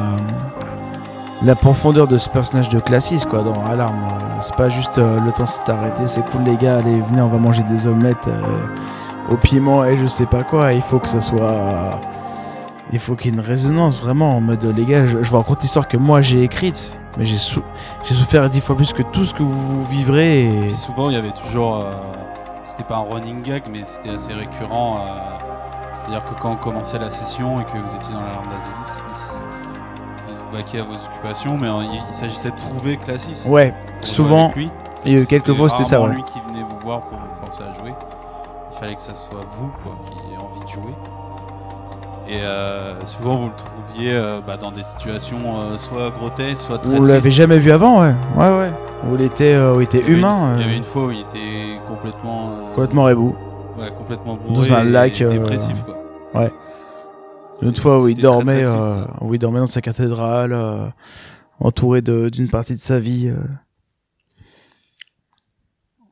[1.44, 3.96] la profondeur de ce personnage de Classis quoi dans Alarme.
[4.12, 7.22] Euh, C'est pas juste euh, le temps s'est arrêté, c'est cool les gars, allez venez
[7.22, 8.66] on va manger des omelettes euh,
[9.30, 10.74] au piment et je sais pas quoi.
[10.74, 12.00] Il faut que ça soit,
[12.92, 15.38] il faut qu'il y ait une résonance vraiment en mode les gars, je, je vous
[15.38, 17.64] raconte l'histoire que moi j'ai écrite, mais j'ai sou-
[18.04, 20.72] j'ai souffert dix fois plus que tout ce que vous vivrez.
[20.76, 21.92] Souvent il y avait toujours, euh,
[22.64, 24.98] c'était pas un running gag, mais c'était assez récurrent.
[25.02, 25.10] euh,
[25.94, 29.42] C'est-à-dire que quand on commençait la session et que vous étiez dans la langue d'Asilis,
[30.58, 33.48] vaquiez à vos occupations, mais euh, il, il s'agissait de trouver Classis.
[33.50, 34.52] Ouais, souvent.
[34.56, 34.70] lui.
[35.06, 36.10] il y a eu Parce que quelques fois, c'était ça, ouais.
[36.10, 37.94] lui qui venait vous voir pour vous forcer à jouer.
[38.74, 40.94] Il fallait que ça soit vous quoi, qui ayez envie de jouer.
[42.30, 46.78] Et euh, souvent vous le trouviez euh, bah, dans des situations euh, soit grotesques, soit
[46.78, 48.14] très On l'avait jamais vu avant, ouais.
[48.36, 48.72] Ouais, ouais.
[49.10, 50.52] Où il était, euh, où il était Il avait une- humain.
[50.56, 52.50] Il y euh, avait une fois où il était complètement.
[52.50, 53.36] euh, Complètement rebou.
[53.80, 54.54] Ouais, complètement bourré.
[54.70, 55.96] Dans un et lac, euh, Dépressif, quoi.
[56.42, 56.52] ouais.
[57.62, 59.82] Une autre fois où il très, dormait, très triste, euh, où il dormait dans sa
[59.82, 60.88] cathédrale, euh,
[61.60, 63.28] entouré d'une partie de sa vie.
[63.30, 63.44] euh.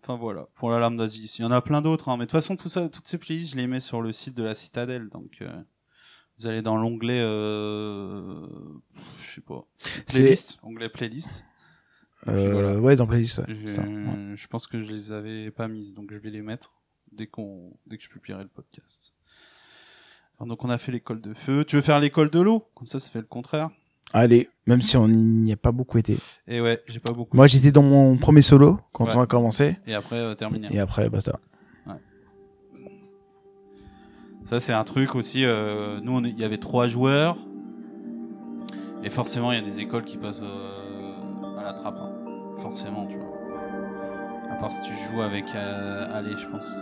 [0.01, 1.39] Enfin voilà, pour l'alarme d'Aziz.
[1.39, 2.17] Il y en a plein d'autres, hein.
[2.17, 4.35] mais de toute façon, tout ça, toutes ces playlists, je les mets sur le site
[4.37, 5.09] de la Citadelle.
[5.09, 5.49] Donc, euh,
[6.37, 8.45] vous allez dans l'onglet, euh,
[9.19, 9.65] je sais pas,
[10.05, 11.43] playlist, onglet playlist.
[12.27, 12.79] Euh, voilà.
[12.79, 13.39] Ouais, dans playlist.
[13.39, 14.33] Ouais, Je, ça, ouais.
[14.35, 16.73] je pense que je les avais pas mises, donc je vais les mettre
[17.11, 19.14] dès qu'on, dès que je publierai le podcast.
[20.37, 21.63] Alors, donc on a fait l'école de feu.
[21.65, 23.69] Tu veux faire l'école de l'eau Comme ça, ça fait le contraire.
[24.13, 26.17] Allez, même si on n'y a pas beaucoup été.
[26.47, 27.35] Et ouais, j'ai pas beaucoup.
[27.35, 29.15] Moi, j'étais dans mon premier solo quand Ouais.
[29.15, 29.77] on a commencé.
[29.87, 30.67] Et après, euh, terminer.
[30.71, 31.39] Et après, basta.
[34.45, 35.43] Ça, c'est un truc aussi.
[35.43, 37.35] euh, nous, il y avait trois joueurs.
[39.03, 41.97] Et forcément, il y a des écoles qui passent euh, à la trappe.
[41.99, 42.11] hein.
[42.59, 44.51] Forcément, tu vois.
[44.51, 45.45] À part si tu joues avec.
[45.55, 46.75] euh, allez, je pense.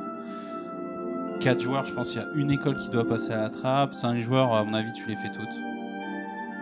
[1.44, 3.94] Quatre joueurs, je pense qu'il y a une école qui doit passer à la trappe.
[3.94, 5.60] Cinq joueurs, à mon avis, tu les fais toutes.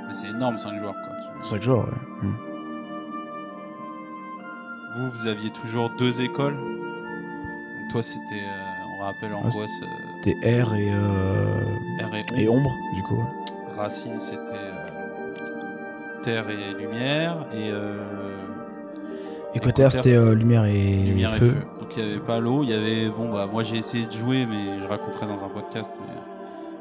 [0.07, 1.13] Mais c'est énorme, cinq joueurs, quoi.
[1.43, 2.27] Tu- Chaque jour, ouais.
[2.27, 2.33] Hmm.
[4.95, 6.55] Vous, vous aviez toujours deux écoles.
[6.55, 8.41] Donc, toi, c'était.
[8.41, 9.81] euh, on rappelle Ouais, Angoisse.
[9.83, 9.85] euh,
[10.23, 13.23] C'était R et, euh, R et et Ombre, du coup.
[13.77, 17.37] Racine, c'était euh, terre et lumière.
[17.53, 17.95] Et euh,
[19.53, 21.45] Équateur, Équateur, c'était euh, Lumière et lumière Feu.
[21.45, 21.65] et feu.
[21.91, 22.63] Donc il n'y avait pas l'eau.
[22.63, 23.09] Il y avait.
[23.09, 25.91] Bon, bah, moi j'ai essayé de jouer, mais je raconterai dans un podcast.
[26.01, 26.13] Mais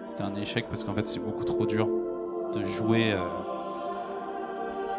[0.06, 1.88] c'était un échec parce qu'en fait, c'est beaucoup trop dur
[2.54, 3.12] de jouer.
[3.12, 3.18] euh,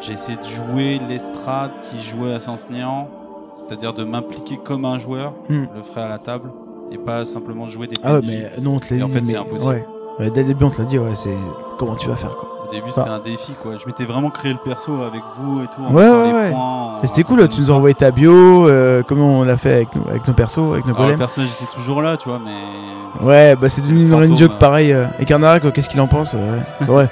[0.02, 3.08] J'ai essayé de jouer l'estrade qui jouait à Sens Néant,
[3.56, 5.66] c'est-à-dire de m'impliquer comme un joueur, Hmm.
[5.76, 6.50] le ferait à la table,
[6.92, 9.14] et pas simplement jouer des Ah ouais, mais non, on te l'a Et en dit.
[9.14, 9.72] fait, c'est mais- impossible.
[9.74, 9.86] Ouais.
[10.20, 11.36] Ouais, dès le début, on te l'a dit, ouais, c'est
[11.78, 12.50] comment tu vas faire, quoi.
[12.68, 12.94] Au début, Ah.
[12.96, 13.78] c'était un défi, quoi.
[13.78, 15.82] Je m'étais vraiment créé le perso avec vous et tout.
[15.82, 16.04] en Ouais,
[16.46, 19.74] les points, c'était cool, tu nous as envoyé ta bio, euh, comment on l'a fait
[19.74, 21.18] avec, nos persos, avec nos Alors, le golems.
[21.18, 23.26] personnage était toujours là, tu vois, mais.
[23.26, 24.92] Ouais, bah c'est le devenu une running joke euh, pareil.
[24.94, 27.08] Euh, et Carnarac, euh, qu'est-ce qu'il en pense euh, Ouais, ouais.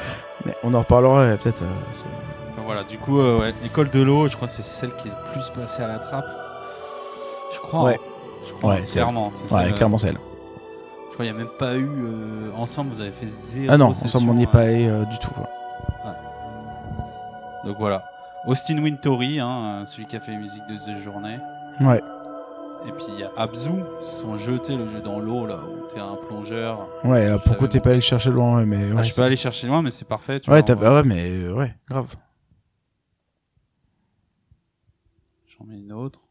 [0.46, 1.64] mais on en reparlera peut-être.
[1.64, 1.66] euh,
[2.66, 5.12] voilà, du coup, euh, ouais, école de l'eau, je crois que c'est celle qui est
[5.12, 6.26] le plus passée à la trappe.
[7.54, 7.84] Je crois.
[7.84, 7.96] Ouais.
[7.96, 8.10] hein.
[8.48, 9.32] Je crois, Ouais, c'est clairement.
[9.34, 10.18] c'est Ouais, celle, clairement c'est elle.
[11.10, 11.90] Je crois qu'il n'y a même pas eu.
[11.90, 13.66] euh, ensemble, vous avez fait zéro.
[13.70, 15.32] Ah non, ensemble on n'y est pas allé euh, du tout.
[15.32, 15.48] quoi.
[17.66, 18.04] Donc voilà.
[18.46, 21.38] Austin Wintory, hein, celui qui a fait les musiques de The Journée.
[21.82, 22.02] Ouais.
[22.88, 23.70] Et puis il y a Abzu,
[24.02, 26.88] son jeu, tu sais, le jeu dans l'eau, là, où t'es un plongeur.
[27.04, 29.36] Ouais, euh, pourquoi t'es pas allé chercher loin ouais, mais Ah, je peux c'est- aller
[29.36, 30.40] chercher loin, mais c'est parfait.
[30.40, 32.16] Tu Ouais, vois, ah ouais, mais euh, ouais, grave.
[35.48, 36.22] J'en mets une autre.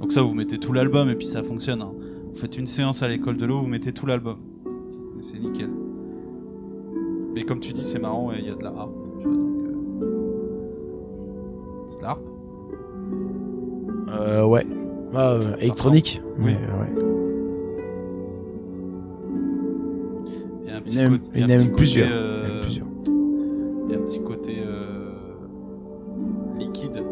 [0.00, 1.82] Donc ça, vous mettez tout l'album et puis ça fonctionne.
[1.82, 1.92] hein.
[2.30, 4.36] Vous faites une séance à l'école de l'eau, vous mettez tout l'album.
[5.18, 5.70] Et c'est nickel.
[7.34, 8.92] Mais comme tu dis, c'est marrant, et il y a de la harpe.
[9.26, 9.30] euh,
[11.88, 12.24] C'est de la harpe
[14.12, 14.66] Euh, ouais.
[15.14, 16.22] Ah, euh, électronique.
[16.38, 16.52] Oui.
[16.52, 16.56] Ouais.
[20.62, 21.76] Il y a un Il petit y a côté- il y a un petit côté,
[21.76, 22.08] plusieurs.
[22.08, 22.86] Il y en a euh, plusieurs.
[23.86, 25.10] Il y a un petit côté euh,
[26.58, 27.02] liquide,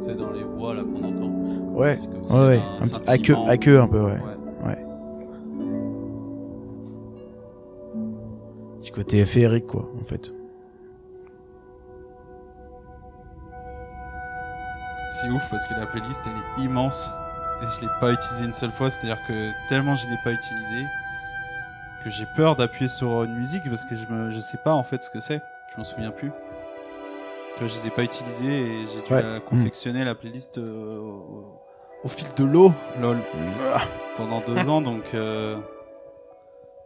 [0.00, 1.30] sais, dans les voix là qu'on entend.
[1.74, 1.96] Ouais.
[2.22, 4.12] C'est Ouais, un Un petit- à queue un peu, ouais.
[4.12, 4.35] Ouais.
[8.96, 10.32] Côté féerique, quoi, en fait.
[15.10, 17.10] C'est ouf parce que la playlist elle est immense
[17.62, 18.90] et je l'ai pas utilisée une seule fois.
[18.90, 20.84] C'est-à-dire que tellement je l'ai pas utilisée
[22.04, 24.82] que j'ai peur d'appuyer sur une musique parce que je me, je sais pas en
[24.82, 25.40] fait ce que c'est.
[25.72, 26.30] Je m'en souviens plus.
[27.54, 29.22] Tu vois, je les ai pas utilisées et j'ai dû Ouais.
[29.22, 31.62] la confectionner la playlist euh, au,
[32.04, 33.18] au fil de l'eau, lol,
[33.74, 33.80] Ah.
[34.16, 35.56] pendant deux ans donc euh,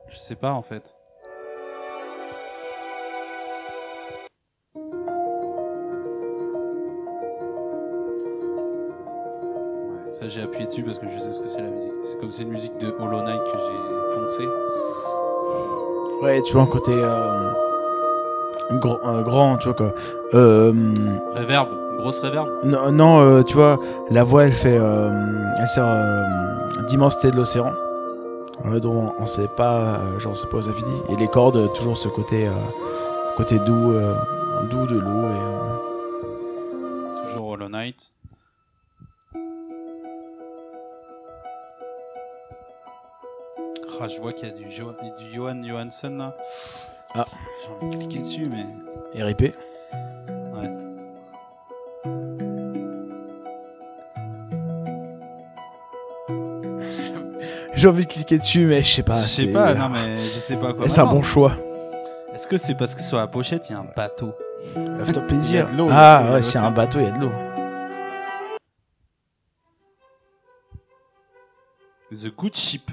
[0.08, 0.94] je sais pas en fait.
[10.20, 11.92] Ça j'ai appuyé dessus parce que je sais ce que c'est la musique.
[12.02, 14.48] C'est comme c'est une musique de Hollow Knight que j'ai poncé.
[16.22, 17.50] Ouais, tu vois, un côté euh,
[18.72, 19.94] grand, euh, grand, tu vois quoi.
[20.34, 20.72] Euh,
[21.34, 21.68] Reverb,
[21.98, 22.48] grosse reverb.
[22.64, 23.78] non, non euh, tu vois,
[24.10, 25.10] la voix, elle fait, euh,
[25.58, 25.86] elle sert
[26.88, 27.72] d'immensité de l'océan.
[28.82, 31.00] Dont on sait pas, genre, on sait pas où ça finit.
[31.08, 32.46] Et les cordes, toujours ce côté,
[33.34, 33.94] côté doux,
[34.70, 35.40] doux de l'eau et.
[37.24, 38.12] Toujours Hollow Knight.
[44.02, 46.34] Ah, je vois qu'il y a du, jo du Johan Johansson là.
[47.14, 47.26] Ah.
[47.62, 48.64] J'ai envie de cliquer dessus, mais.
[49.22, 49.40] RIP.
[49.42, 50.70] Ouais.
[57.74, 59.20] J'ai envie de cliquer dessus, mais je sais pas.
[59.20, 60.88] je sais c'est- pas, non, mais je sais pas quoi.
[60.88, 61.52] C'est un bon choix.
[62.34, 64.32] Est-ce que c'est parce que sur la pochette il y a un bateau?
[65.04, 65.50] Fais-toi plaisir.
[65.50, 67.10] Il y a de l'eau, ah ouais, s'il y a un bateau, il y a
[67.10, 67.32] de l'eau.
[72.12, 72.90] The Good Ship.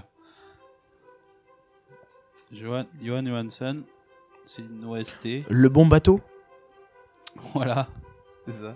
[2.51, 3.81] Johan, Johan Johansson.
[4.45, 5.43] C'est une OST.
[5.49, 6.21] Le bon bateau
[7.53, 7.87] Voilà.
[8.45, 8.75] C'est ça.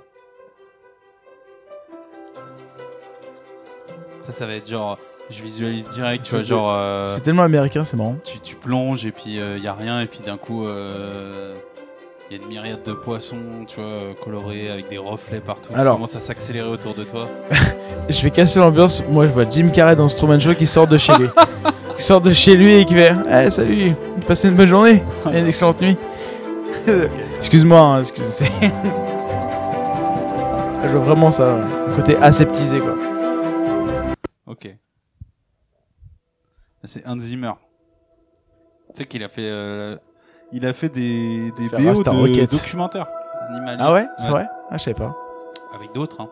[4.21, 4.97] Ça, ça va être genre.
[5.29, 6.73] Je visualise direct, tu vois, genre.
[6.73, 8.17] euh, C'est tellement américain, c'est marrant.
[8.23, 10.65] tu, tu plonges et puis il y a rien, et puis d'un coup.
[12.29, 15.71] Il y a une myriade de poissons, tu vois, euh, colorés avec des reflets partout.
[15.75, 17.27] Alors- qui commencent à s'accélérer autour de toi.
[18.09, 19.03] Je vais casser l'ambiance.
[19.09, 21.27] Moi, je vois Jim Carrey dans Strowman Show qui sort de chez lui.
[22.01, 23.93] qui sort de chez lui et qui fait Eh, salut,
[24.27, 25.95] passez une bonne journée et une excellente nuit.
[27.37, 28.39] Excuse-moi, hein, excuse
[30.83, 32.95] Je vois vraiment ça, un côté aseptisé quoi.
[34.47, 34.75] Ok.
[36.85, 37.51] C'est Hans Zimmer.
[38.95, 39.47] Tu sais qu'il a fait.
[39.47, 39.95] euh,
[40.51, 42.51] il a fait des, des BO de Rocket.
[42.51, 43.07] documentaires.
[43.77, 44.47] Ah ouais, c'est vrai?
[44.71, 45.15] Ah, je savais pas.
[45.75, 46.29] Avec d'autres, hein.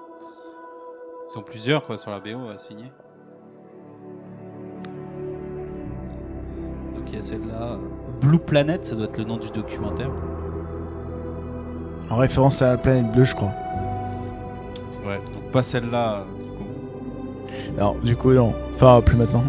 [1.30, 2.92] Ils sont plusieurs, quoi, sur la BO à signer.
[7.14, 7.78] Y a celle-là.
[8.22, 10.10] Blue Planet, ça doit être le nom du documentaire.
[12.10, 13.52] En référence à la planète bleue, je crois.
[15.08, 15.18] Ouais.
[15.34, 17.78] Donc pas celle-là, euh, du coup.
[17.78, 18.54] Alors, du coup, non.
[18.76, 19.44] Enfin, plus maintenant.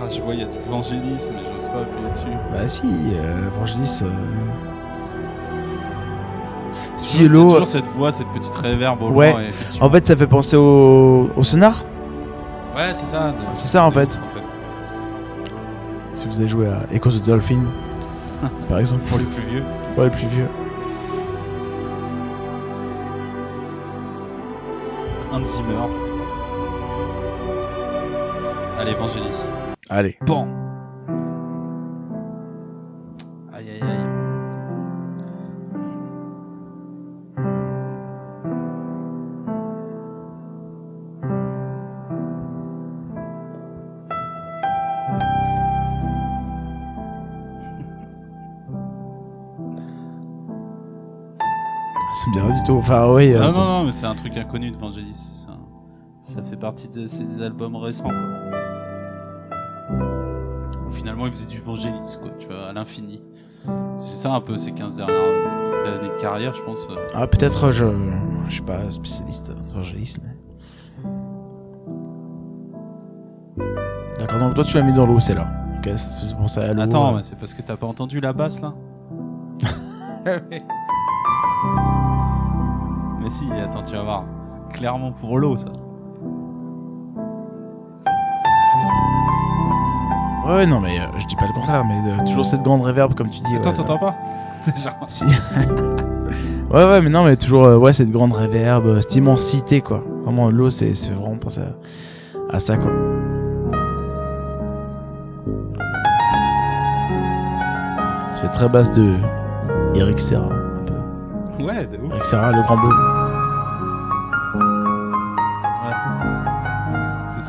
[0.00, 2.24] Ah, je vois, il y a du Vangelis, mais j'ose pas appuyer dessus.
[2.52, 2.82] Bah, si,
[3.14, 4.00] euh, Evangelis.
[4.02, 4.08] euh,
[6.96, 7.44] Si, l'eau.
[7.50, 9.30] toujours cette voix, cette petite réverb au Ouais.
[9.32, 9.40] loin.
[9.80, 11.84] En fait, ça fait penser au, au sonar.
[12.74, 13.34] Ouais, c'est ça.
[13.54, 14.18] C'est ça, en fait.
[14.22, 14.42] en fait.
[16.14, 17.62] Si vous avez joué à Echoes of the Dolphin,
[18.68, 19.62] par exemple, Pour les plus vieux.
[19.94, 20.48] pour les plus vieux.
[25.32, 25.88] Hans Zimmer.
[28.78, 29.48] Allez, Vangelis.
[29.88, 30.16] Allez.
[30.26, 30.46] Bon.
[52.64, 52.78] C'est tout.
[52.78, 53.32] Enfin, oui.
[53.34, 55.14] euh, non, non, non, mais c'est un truc inconnu de Vangelis.
[55.14, 55.58] c'est un-
[56.22, 58.04] Ça fait partie de ses albums récents.
[58.04, 58.12] Quoi.
[60.86, 63.20] Au finalement, il faisait du Vangelis, quoi, tu vois, à l'infini.
[63.98, 66.88] C'est ça un peu ces 15 dernières années de carrière, je pense.
[66.90, 66.94] euh.
[67.14, 67.86] Ah, peut-être, je,
[68.48, 70.22] je suis pas spécialiste d'évangélisme.
[74.18, 75.46] D'accord, donc toi tu l'as mis dans l'eau, c'est là.
[75.78, 76.82] Ok, ça penser à l'eau.
[76.82, 77.16] Attends, euh.
[77.16, 78.72] mais c'est parce que t'as pas entendu la basse là
[83.22, 84.24] Mais si, attends, tu vas voir.
[84.42, 85.66] C'est clairement pour l'eau ça.
[90.44, 93.14] Ouais, non, mais euh, je dis pas le contraire, mais euh, toujours cette grande réverb,
[93.14, 93.56] comme tu dis.
[93.56, 93.76] Attends, ouais.
[93.76, 94.14] t'entends pas
[94.76, 94.94] genre.
[95.06, 95.24] Si.
[96.70, 100.02] ouais, ouais, mais non, mais toujours, euh, ouais, cette grande réverb, euh, cette immensité, quoi.
[100.24, 102.90] Vraiment, l'eau, c'est c'est vraiment penser à, à ça, quoi.
[108.32, 109.14] Ça fait très basse de
[109.94, 111.64] Eric Serra, un peu.
[111.64, 112.10] Ouais, de ouf.
[112.12, 113.11] Eric Serra, le grand bleu.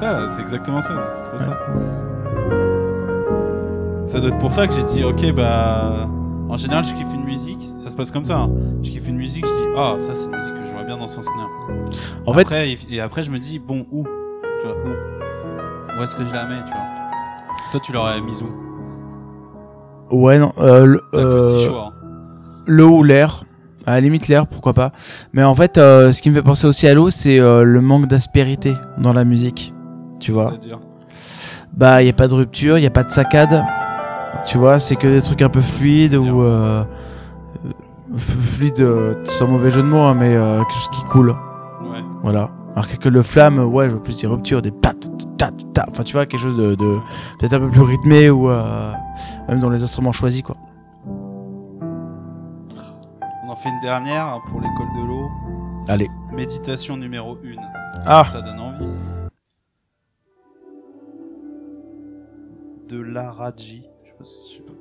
[0.04, 1.58] Ça, c'est exactement ça, c'est trop ça.
[4.08, 6.08] Ça doit être pour ça que j'ai dit, ok, bah.
[6.50, 8.38] En général, je kiffe une musique, ça se passe comme ça.
[8.38, 8.50] hein.
[8.84, 11.08] Je kiffe une musique, je dis, ah, ça c'est une musique que j'aimerais bien dans
[11.08, 11.50] son snare.
[12.28, 14.04] En fait, et, et après, je me dis, bon, où?
[14.62, 16.00] Tu vois, où?
[16.00, 16.82] Où est-ce que je la mets, tu vois?
[17.72, 20.16] Toi, tu l'aurais mise où?
[20.16, 21.92] Ouais, non, euh, le, euh, choix.
[21.96, 22.06] hein.
[22.68, 23.46] l'eau ou l'air.
[23.86, 24.92] À la limite, l'air, pourquoi pas.
[25.34, 27.82] Mais en fait, euh, ce qui me fait penser aussi à l'eau, c'est euh, le
[27.82, 29.74] manque d'aspérité dans la musique.
[30.24, 30.54] Tu vois
[31.74, 33.64] bah il y a pas de rupture, il y a pas de saccade.
[34.46, 36.84] Tu vois, c'est que des trucs un peu fluides ou euh,
[38.16, 41.32] fluide euh, sans mauvais jeu de mots hein, mais euh, quelque chose qui coule.
[41.32, 42.04] Ouais.
[42.22, 42.52] Voilà.
[42.76, 44.96] Alors que le flamme, ouais, je veux plus des ruptures, des pat
[45.38, 45.86] ta ta.
[45.90, 47.00] Enfin, tu vois quelque chose de, de
[47.40, 48.94] peut-être un peu plus rythmé ou euh,
[49.48, 50.56] même dans les instruments choisis quoi.
[53.46, 55.30] On en fait une dernière pour l'école de l'eau.
[55.88, 56.10] Allez.
[56.32, 57.62] Méditation numéro 1.
[58.06, 58.24] Ah.
[58.24, 58.86] Ça donne envie.
[62.88, 63.84] De l'Araji.
[64.04, 64.74] Je sais pas si pas.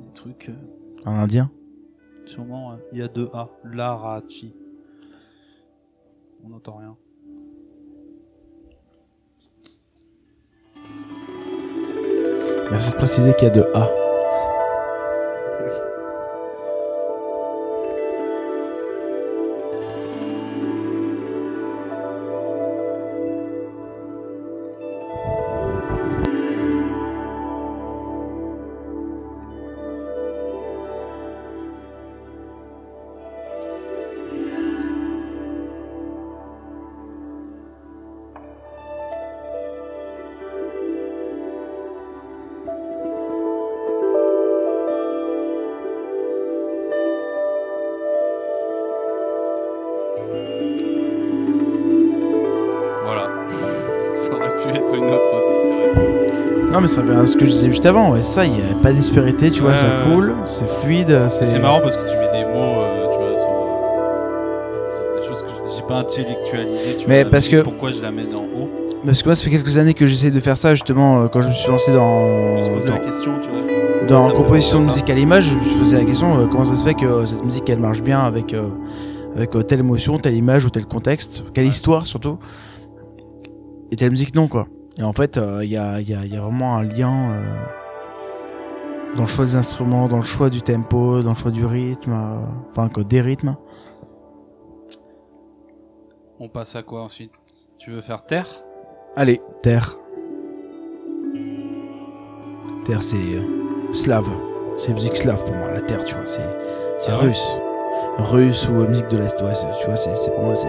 [0.00, 0.48] Des trucs.
[0.48, 0.54] euh,
[1.04, 1.50] Un indien.
[2.24, 3.48] sûrement, il y a deux A.
[3.64, 4.54] L'Araji.
[6.44, 6.96] On n'entend rien.
[12.70, 13.88] Merci de préciser qu'il y a de A.
[56.90, 58.12] ça revient à ce que je disais juste avant.
[58.12, 61.58] Ouais, ça, il y a pas d'aspérité, tu vois, Ouais, ça coule, c'est fluide, c'est.
[61.60, 65.42] Marrant parce que tu mets des mots, euh, tu vois, sur, euh, sur des choses
[65.42, 66.96] que j'ai pas intellectualisées.
[66.98, 68.68] Tu Mais vois, parce que- Pourquoi je la mets en haut
[69.04, 71.40] Parce que moi, ça fait quelques années que j'essaie de faire ça, justement, euh, quand
[71.40, 74.06] je me suis lancé dans, On se poser dans, la question, tu vois.
[74.08, 76.38] dans Ça me fait composition de musique à l'image, je me suis posé la question
[76.38, 78.68] euh, comment ça se fait que euh, cette musique elle marche bien avec, euh,
[79.36, 81.70] avec telle émotion, telle image ou tel contexte, quelle Ouais.
[81.70, 82.38] histoire surtout,
[83.92, 84.66] et telle musique non, quoi.
[84.98, 86.82] Et en fait, euh, il y, a, il y, a, il y a vraiment un
[86.82, 87.64] lien euh,
[89.16, 92.12] dans le choix des instruments, dans le choix du tempo, dans le choix du rythme,
[92.12, 92.36] euh,
[92.70, 93.56] enfin, quoi, des rythmes.
[96.38, 97.32] On passe à quoi ensuite?
[97.78, 98.46] Tu veux faire terre?
[99.16, 99.96] Allez, terre.
[102.84, 104.28] Terre, c'est euh, slave.
[104.78, 105.70] C'est musique slave pour moi.
[105.72, 106.40] La terre, tu vois, c'est
[106.98, 107.28] c'est Ah ouais?
[107.28, 107.52] russe.
[108.18, 109.40] Russe ou euh, musique de l'Est.
[109.42, 110.68] Ouais, tu vois, c'est pour moi, c'est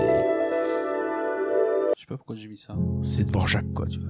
[2.12, 2.74] pas pourquoi j'ai mis ça.
[3.04, 4.10] c'est Dvorak, quoi, tu vois.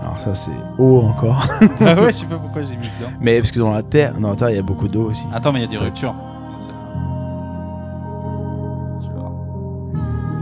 [0.00, 1.46] Alors ça, c'est eau encore.
[1.80, 3.10] ah ouais, je sais pas pourquoi j'ai mis dedans.
[3.20, 5.26] Mais parce que dans la terre, dans la terre, il y a beaucoup d'eau aussi.
[5.32, 6.14] Attends, mais il y a des ruptures.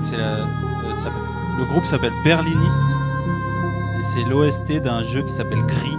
[0.00, 0.44] C'est- la- euh,
[1.58, 2.78] Le groupe s'appelle Berlinist
[4.00, 5.96] et c'est l'OST d'un jeu qui s'appelle Gris.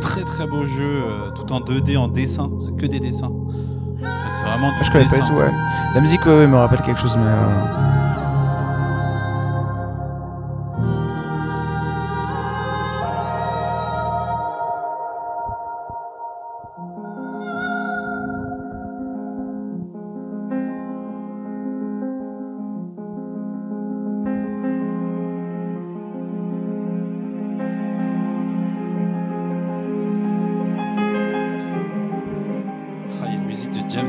[0.00, 2.48] Très très beau jeu, euh, tout en 2D en dessin.
[2.60, 3.32] C'est que des dessins.
[4.58, 5.50] Vraiment Je connais pas du tout, ouais.
[5.94, 7.26] La musique, ouais, ouais, me rappelle quelque chose, mais.
[7.26, 7.95] euh,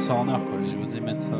[0.07, 0.57] de James Horner, quoi.
[0.65, 1.31] J'ai osé mettre ça.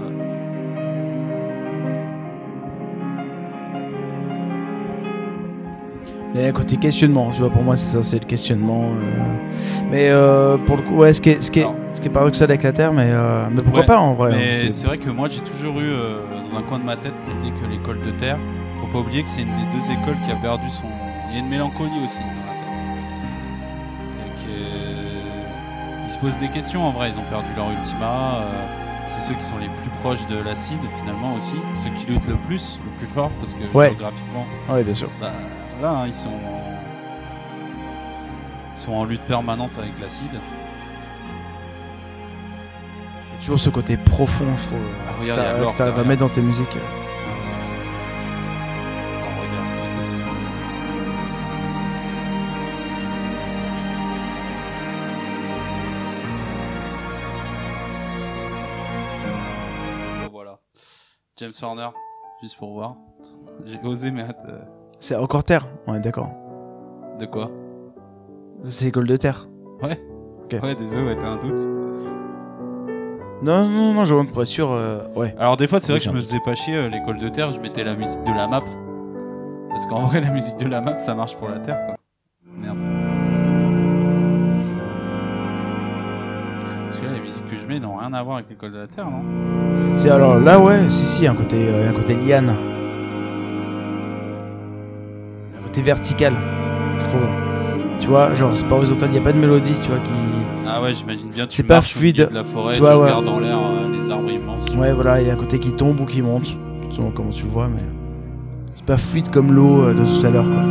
[6.33, 8.91] Il y a un côté questionnement, tu vois, pour moi c'est ça, c'est le questionnement.
[8.93, 9.37] euh.
[9.89, 12.07] Mais euh, pour le coup, ouais, ce qui est, ce qui est, Alors- ce qui
[12.07, 14.85] est paradoxal avec la Terre, mais, euh, mais pourquoi Ouais, pas en vrai hein, c'est-
[14.85, 15.89] vrai que moi j'ai toujours eu
[16.51, 18.37] dans un coin de ma tête l'idée que l'école de terre,
[18.81, 20.83] faut pas oublier que c'est une des deux écoles qui a perdu son.
[21.29, 22.46] Il y a une mélancolie aussi dans
[26.17, 28.35] se posent des questions en vrai, ils ont perdu leur ultima.
[28.41, 28.41] euh,
[29.05, 32.35] C'est ceux qui sont les plus proches de l'acide finalement aussi, ceux qui luttent le
[32.35, 33.89] plus, le plus fort, parce que Ouais.
[33.89, 35.09] géographiquement, Ouais, bien sûr.
[35.21, 35.31] bah,
[35.79, 36.61] voilà, hein, ils sont en...
[38.75, 40.27] ils sont en lutte permanente avec l'acide.
[43.39, 44.79] Toujours ce côté profond, je trouve.
[45.07, 45.39] Ah, regarde,
[45.77, 46.05] que à derrière.
[46.05, 46.67] mettre dans tes musiques.
[61.47, 61.89] James Horner,
[62.41, 62.95] juste pour voir.
[63.65, 64.39] J'ai osé mettre.
[64.49, 64.59] euh,
[64.99, 66.29] C'est encore Terre, ouais, d'accord.
[67.19, 67.49] De quoi?
[68.65, 69.47] C'est l'école de Terre.
[69.81, 69.97] Ouais.
[70.61, 71.59] Ouais, désolé, ouais, t'as un doute.
[73.41, 74.71] Non, non, non, je vois pour être sûr.
[74.71, 75.33] euh, ouais.
[75.37, 77.51] Alors, des fois, c'est vrai que je me faisais pas chier euh, l'école de terre,
[77.51, 78.63] je mettais la musique de la map.
[79.69, 81.95] Parce qu'en vrai, la musique de la map, ça marche pour la terre, quoi.
[87.49, 89.21] Que je mets n'ont rien à voir avec l'école de la terre, non?
[89.97, 92.53] C'est alors là, ouais, si, si, il y a un côté, euh, un côté liane.
[95.59, 96.33] Un côté vertical,
[96.99, 97.21] je trouve.
[97.99, 100.11] Tu vois, genre, c'est pas horizontal, il n'y a pas de mélodie, tu vois, qui.
[100.67, 102.29] Ah ouais, j'imagine bien, tu C'est pas marches au milieu fluide.
[102.29, 103.03] de la forêt, Tu tu, vois, ouais.
[103.05, 104.65] regardes dans l'air euh, les arbres immenses.
[104.75, 106.55] Ouais, voilà, il y a un côté qui tombe ou qui monte,
[106.91, 107.81] selon comment tu le vois, mais.
[108.75, 110.63] C'est pas fluide comme l'eau euh, de tout à l'heure, quoi.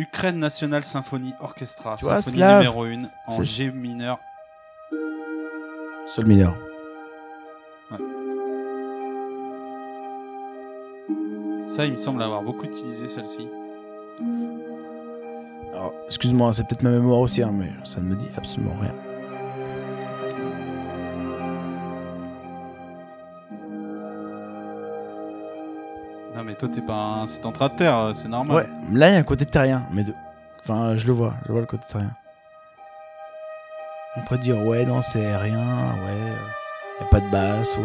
[0.00, 4.18] Ukraine National Symphony Orchestra, Tu symphonie numéro 1 en G mineur.
[6.06, 6.56] Sol mineur.
[11.66, 13.46] Ça, il me semble avoir beaucoup utilisé celle-ci.
[15.74, 18.94] Alors, excuse-moi, c'est peut-être ma mémoire aussi, hein, mais ça ne me dit absolument rien.
[26.40, 27.26] Non, mais toi, t'es pas un...
[27.26, 28.56] C'est en train de terre, euh, c'est normal.
[28.56, 28.66] Ouais,
[28.98, 30.14] là, il y a un côté terrien, mais de.
[30.62, 32.12] Enfin, je le vois, je vois le côté terrien.
[34.16, 36.32] On pourrait dire, ouais, non, c'est rien, ouais,
[36.98, 37.82] il a pas de basse, ou.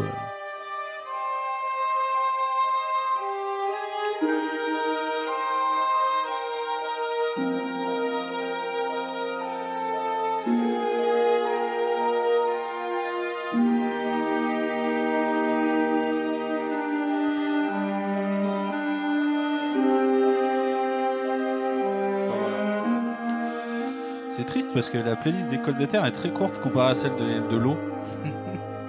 [24.85, 27.57] Parce que la playlist d'école de terre est très courte comparée à celle de, de
[27.57, 27.75] l'eau.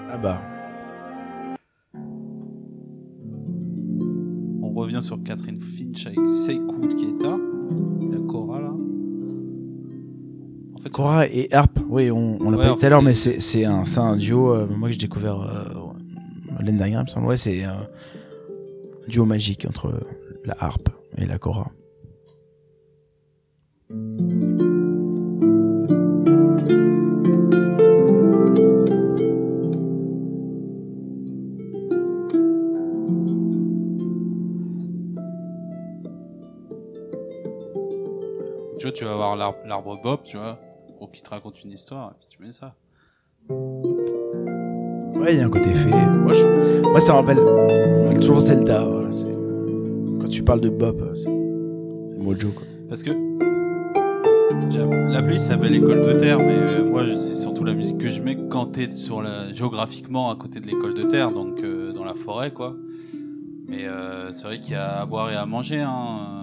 [0.08, 0.40] Ah bah.
[4.62, 7.36] On revient sur Catherine Finch avec Sekou Keita,
[8.12, 8.72] la Cora là.
[10.74, 13.02] En fait, Cora et Harp, oui, on, on l'a Ouais, pas dit tout à l'heure,
[13.02, 15.64] mais c'est un, duo, euh, moi que j'ai découvert euh,
[16.60, 17.26] l'année dernière, il me semble.
[17.26, 17.88] Ouais, c'est un
[19.08, 20.06] duo magique entre
[20.44, 21.70] la harpe et la Cora.
[39.66, 40.58] L'arbre Bob, tu vois,
[41.12, 42.74] qu'il te raconte une histoire, et puis tu mets ça.
[45.20, 45.90] Ouais, il y a un côté fait.
[45.90, 47.38] Moi, je- moi, ça me rappelle,
[48.20, 48.84] toujours Zelda.
[48.84, 49.10] voilà,
[50.20, 51.30] Quand tu parles de Bob, euh, c'est
[52.22, 52.48] Mojo.
[52.50, 52.64] Quoi.
[52.88, 53.10] Parce que
[55.12, 58.20] la playlist s'appelle École de Terre, mais euh, moi c'est surtout la musique que je
[58.22, 62.04] mets quand t'es sur la géographiquement à côté de l'école de terre, donc euh, dans
[62.04, 62.74] la forêt quoi.
[63.68, 65.80] Mais euh, c'est vrai qu'il y a à boire et à manger.
[65.80, 66.35] hein,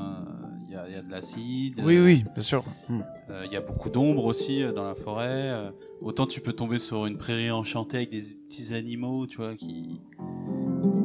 [1.06, 1.82] de l'acide.
[1.84, 2.64] Oui, euh, oui, bien sûr.
[2.90, 3.00] Hmm.
[3.30, 5.28] euh, Il y a beaucoup d'ombre aussi euh, dans la forêt.
[5.52, 5.70] euh,
[6.02, 10.02] autant tu peux tomber sur une prairie enchantée avec des petits animaux, tu vois, qui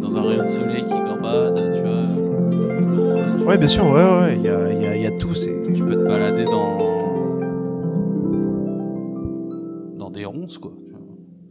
[0.00, 1.90] dans un rayon de soleil qui gambadent, tu vois.
[1.90, 5.10] Euh, tu- Ouais, bien sûr, ouais, ouais, il y a, il y a- y a
[5.18, 5.34] tout.
[5.34, 6.76] c'est- tu peux te balader dans
[9.96, 11.00] dans des ronces quoi tu vois.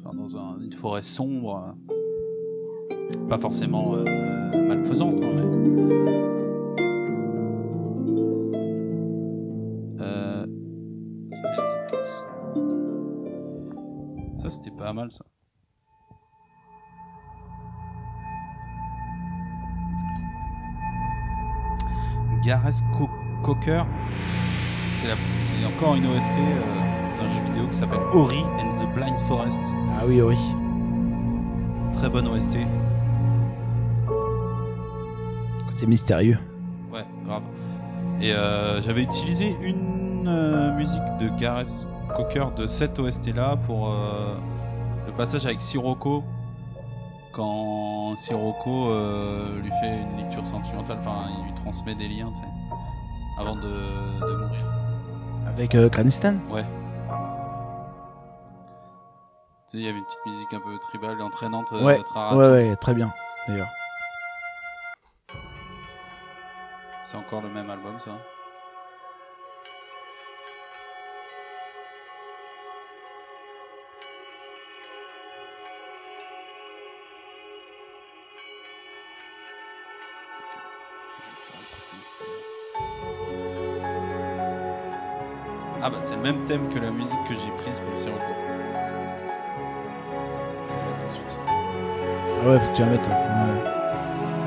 [0.05, 1.75] Enfin, dans un- une forêt sombre
[3.29, 4.03] pas forcément euh,
[4.67, 6.36] malfaisante hein, mais
[14.49, 15.25] ça c'était pas mal ça
[22.43, 23.09] Gareth Co-
[23.43, 23.83] Cocker
[25.37, 29.17] c'est encore une OST euh, dans un jeu vidéo qui s'appelle Ori and the Blind
[29.19, 29.59] Forest.
[29.97, 30.35] Ah oui, oui.
[31.93, 32.57] Très bonne OST.
[35.69, 36.39] Côté mystérieux.
[36.91, 37.43] Ouais, grave.
[38.19, 41.87] Et euh, j'avais utilisé une euh, musique de Gareth
[42.17, 44.35] Cocker de cette OST là pour euh,
[45.05, 46.23] le passage avec Sirocco.
[47.31, 52.41] Quand Sirocco euh, lui fait une lecture sentimentale, enfin il lui transmet des liens, tu
[52.41, 52.47] sais,
[53.39, 54.65] avant de, de mourir.
[55.47, 56.33] Avec euh, Cranistan?
[56.49, 56.65] Ouais.
[59.69, 62.01] Tu sais, il y avait une petite musique un peu tribale et entraînante, euh, Ouais,
[62.01, 62.37] très rapide.
[62.39, 63.13] Ouais, ouais, très bien,
[63.47, 63.69] d'ailleurs.
[67.05, 68.11] C'est encore le même album, ça.
[85.87, 88.09] Ah bah c'est le même thème que la musique que j'ai prise pour ça.
[92.43, 93.07] Ah ouais, faut que tu la mettes.
[93.07, 93.13] ouais.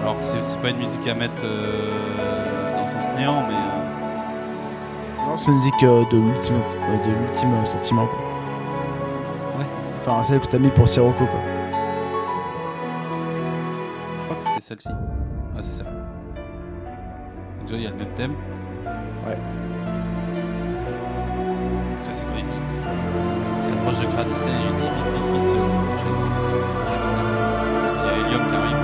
[0.03, 5.37] Alors c'est c'est pas une musique à mettre euh, dans Sens Néant, mais euh, Non,
[5.39, 8.19] c'est une musique euh, de l'ultime euh, de l'ultime euh, sentiment, quoi.
[9.61, 9.67] ouais,
[10.03, 11.41] Enfin, celle que t'as mis pour Sirocco, quoi.
[14.19, 14.89] je crois que c'était celle-ci.
[14.91, 15.85] Ouais, c'est ça.
[15.85, 15.95] Donc,
[17.67, 18.35] tu vois, il y a le même thème.
[23.71, 25.69] S'approche de Gradistan et lui dit vite, vite, vite, euh.
[25.97, 26.33] Je choisis.
[27.79, 28.80] Parce qu'il y a Helium qui arrive.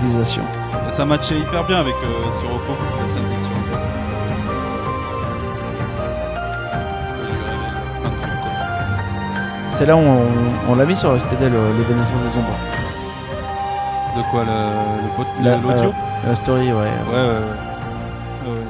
[0.00, 0.42] Civilisation.
[0.88, 3.34] Et ça matchait hyper bien avec euh, Sirocco, la scène de.
[9.70, 10.26] C'est là où on,
[10.68, 12.58] on l'a mis sur STD, le- l'évanescence des ombres.
[14.16, 16.72] De quoi le, le pot- La- l'audio euh, La story, ouais.
[16.72, 18.50] Ouais, ouais, ouais.
[18.50, 18.66] Ouais, ouais.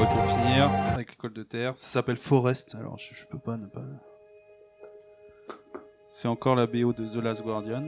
[0.00, 3.56] Ouais, pour finir, avec l'école de terre, ça s'appelle Forest, alors je, je peux pas
[3.56, 3.80] ne pas.
[6.10, 7.84] C'est encore la BO de The Last Guardian.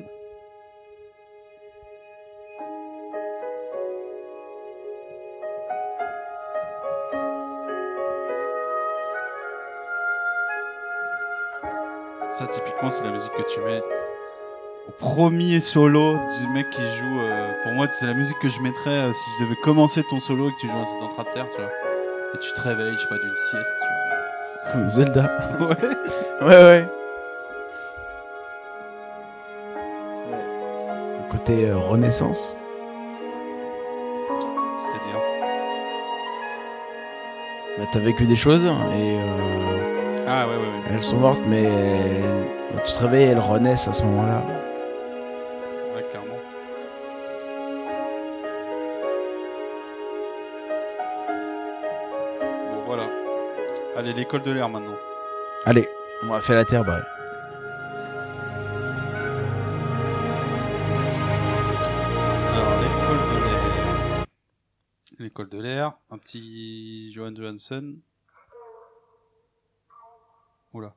[12.39, 13.81] Ça, typiquement, c'est la musique que tu mets
[14.89, 17.21] au premier solo du mec qui joue.
[17.21, 20.21] euh, pour moi, c'est la musique que je mettrais euh, si je devais commencer ton
[20.21, 21.71] solo et que tu joues à cet entra de terre, tu vois.
[22.35, 23.77] Et tu te réveilles, je sais pas, d'une sieste,
[24.73, 25.31] tu Zelda.
[25.59, 25.69] vois.
[26.43, 26.47] Ouais.
[26.49, 26.89] Ouais, ouais.
[31.23, 32.57] Le côté euh, renaissance.
[34.79, 35.21] C'est-à-dire?
[37.79, 39.74] Bah, t'as vécu des choses et euh,
[40.27, 40.83] Ah ouais, ouais, ouais.
[40.91, 44.43] elles sont mortes, mais elles- tu te réveilles elles renaissent à ce moment-là.
[45.95, 46.39] Ouais, clairement.
[52.41, 53.09] Bon, voilà.
[53.97, 54.97] Allez, l'école de l'air maintenant.
[55.65, 55.89] Allez,
[56.23, 57.03] on va faire la terre, bah.
[62.55, 64.25] Alors, l'école de l'air.
[65.19, 67.97] L'école de l'air, un petit Johan Johansson.
[70.75, 70.95] Oula.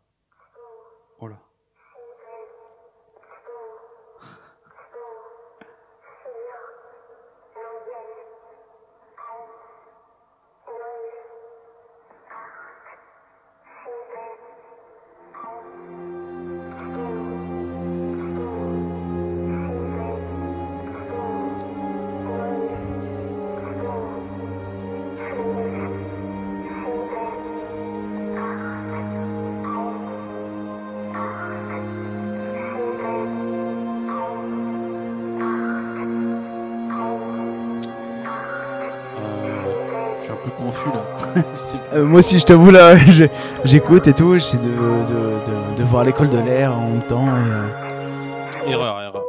[41.98, 42.96] Euh, moi aussi, je t'avoue, là,
[43.66, 47.26] j'écoute et tout, j'essaie de, de, de, voir l'école de l'air en même temps.
[47.26, 49.24] et, euh, Erreur, erreur.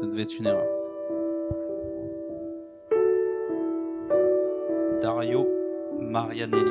[0.00, 0.64] Ça devait être une erreur.
[5.00, 5.46] Dario
[6.00, 6.64] Marianelli.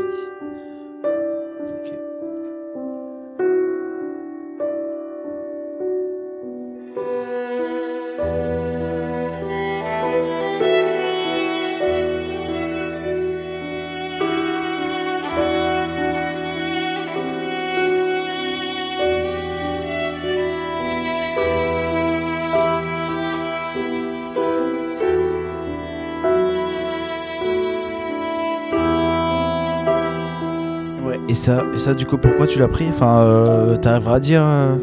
[31.30, 32.88] Et ça, et ça, du coup, pourquoi tu l'as pris?
[32.90, 34.42] Enfin, euh, t'arriveras à dire.
[34.44, 34.76] euh,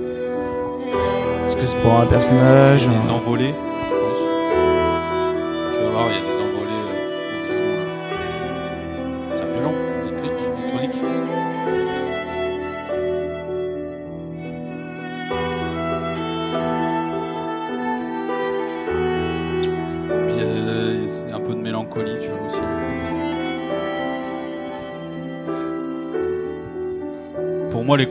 [1.47, 3.11] Est-ce que c'est pour un personnage y a des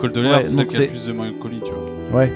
[0.08, 2.20] l'école de l'air, Ouais, c'est donc qui a plus de mélancolie, tu vois.
[2.22, 2.32] Ouais.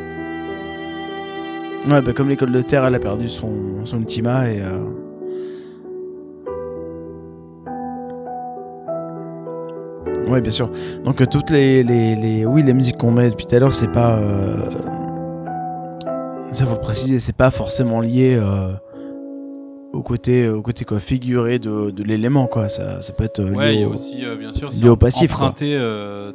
[1.87, 4.59] Ouais, bah comme l'école de terre, elle a perdu son, son ultima et.
[4.61, 4.79] euh,
[10.27, 10.69] Ouais, bien sûr.
[11.03, 13.73] Donc euh, toutes les, les, les- oui les musiques qu'on met depuis tout à l'heure,
[13.73, 14.57] c'est pas euh,
[16.51, 18.71] ça faut le préciser, c'est pas forcément lié euh,
[19.91, 22.69] au côté au côté quoi figuré de, de l'élément quoi.
[22.69, 25.33] Ça, ça peut être Ouais, lié y a au- aussi, bien sûr, lié au passif,
[25.33, 25.79] emprunté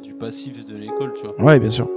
[0.03, 0.75] du passif de
[1.25, 1.45] tu vois.
[1.45, 1.87] Ouais, bien sûr.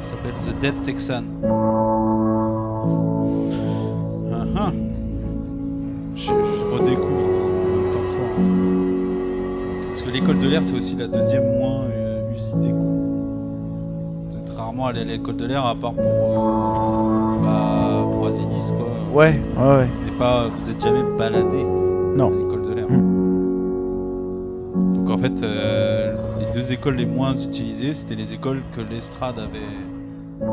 [0.00, 1.22] Ça s'appelle The Dead Texan.
[4.32, 4.72] Ah, ah.
[6.14, 6.30] Je, je
[6.74, 8.28] redécouvre en même temps que toi.
[9.88, 12.72] Parce que l'école de l'air, c'est aussi la deuxième moins euh, usitée.
[12.72, 18.72] Vous êtes rarement allé à l'école de l'air à part pour, euh, bah, pour Asilis,
[18.76, 18.88] quoi.
[19.12, 19.88] Ouais, ouais, ouais.
[20.04, 21.64] Mais pas, vous êtes jamais baladé
[26.60, 29.60] deux écoles les moins utilisées, c'était les écoles que l'estrade avait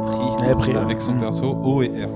[0.05, 1.19] pris, Avait pris, avec son Mm.
[1.19, 2.09] perso O et R.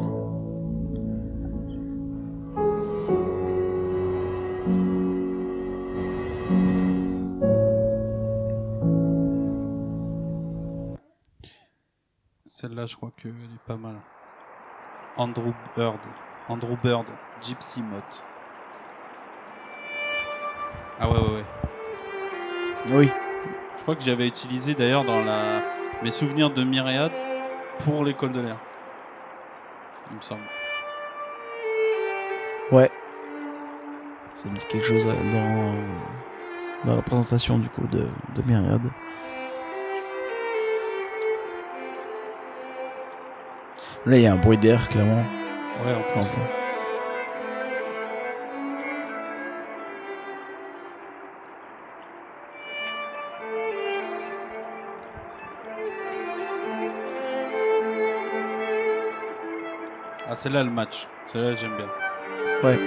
[12.47, 13.95] Celle-là, je crois qu'elle est pas mal.
[15.17, 15.99] Andrew Bird.
[16.47, 17.07] Andrew Bird,
[17.41, 18.23] Gypsy Moth.
[20.97, 21.45] Ah ouais, ouais, ouais.
[22.93, 23.30] Oui.
[23.81, 25.63] Je crois que j'avais utilisé d'ailleurs dans la...
[26.03, 27.11] mes souvenirs de Myriade
[27.79, 28.57] pour l'école de l'air.
[30.11, 30.43] Il me semble.
[32.71, 32.91] Ouais.
[34.35, 38.83] Ça me dit quelque chose euh, dans, dans la présentation du coup de, de Myriade.
[44.05, 45.25] Là, il y a un bruit d'air, clairement.
[45.83, 46.19] Ouais, en plus.
[46.19, 46.60] Enfin.
[60.31, 61.09] Ah, celle-là, le match.
[61.33, 61.87] Celle-là, j'aime bien.
[62.63, 62.79] Ouais.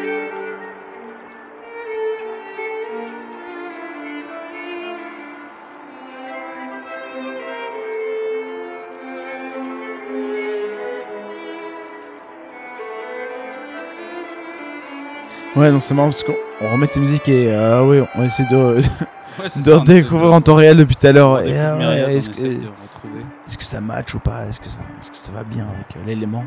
[15.54, 18.46] Ouais, non, c'est marrant parce qu'on on remet tes musiques et euh, ouais, on essaie
[18.46, 18.56] de,
[19.38, 21.32] Ouais, c'est de ça, en temps réel depuis tout à l'heure.
[21.34, 23.20] Ouais, on Est-ce que, essaie de retrouver.
[23.46, 24.46] est-ce que ça match ou pas?
[24.46, 26.44] Est-ce que, ça, est-ce que ça va bien avec euh, l'élément?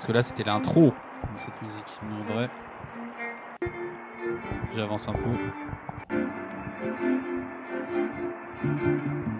[0.00, 2.00] Parce que là, c'était l'intro de cette musique.
[2.08, 2.48] Mais en vrai,
[4.74, 5.28] j'avance un peu.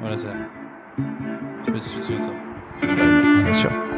[0.01, 0.35] Voilà, là.
[0.99, 2.32] Je sais pas si tu te souviens de ça.
[3.43, 3.89] Bien sûr.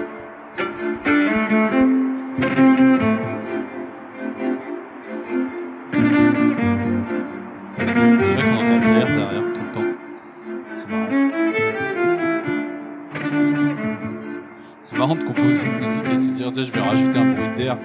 [16.52, 17.78] Tiens, je vais rajouter un bruit d'air.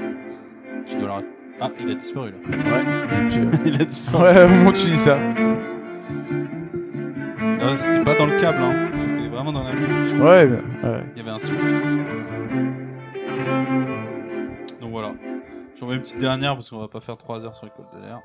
[0.85, 1.21] Je dois la...
[1.59, 2.37] Ah, il a disparu là.
[2.57, 2.85] Ouais.
[3.65, 4.23] Il a disparu.
[4.23, 5.17] ouais, au moment où tu dis ça.
[7.59, 8.91] Non, c'était pas dans le câble, hein.
[8.93, 10.13] c'était vraiment dans la musique.
[10.21, 11.03] Ouais, ouais.
[11.15, 11.65] Il y avait un souffle.
[14.81, 15.13] Donc voilà.
[15.75, 18.05] J'en mets une petite dernière parce qu'on va pas faire 3 heures sur l'école de
[18.05, 18.21] l'air.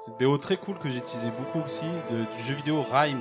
[0.00, 3.18] C'est une BO très cool que j'ai utilisé beaucoup aussi, de- du jeu vidéo Rhyme.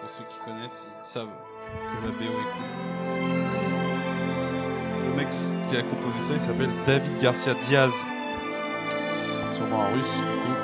[0.00, 3.03] pour ceux qui connaissent, ils savent que la BO est cool.
[5.16, 5.28] Le mec
[5.68, 7.92] qui a composé ça, il s'appelle David Garcia Diaz.
[9.52, 10.56] Sûrement un russe, du coup.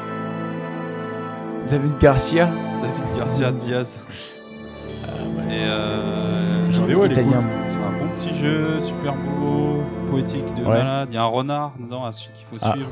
[1.71, 2.47] David Garcia.
[2.83, 4.01] David Garcia Diaz.
[5.49, 7.13] Et euh, est cool.
[7.13, 7.43] italien.
[7.71, 10.79] C'est un bon petit jeu, super beau, poétique de Ouais.
[10.79, 11.09] malade.
[11.11, 12.73] Il y a un renard dedans, à celui qu'il faut Ah.
[12.73, 12.91] suivre.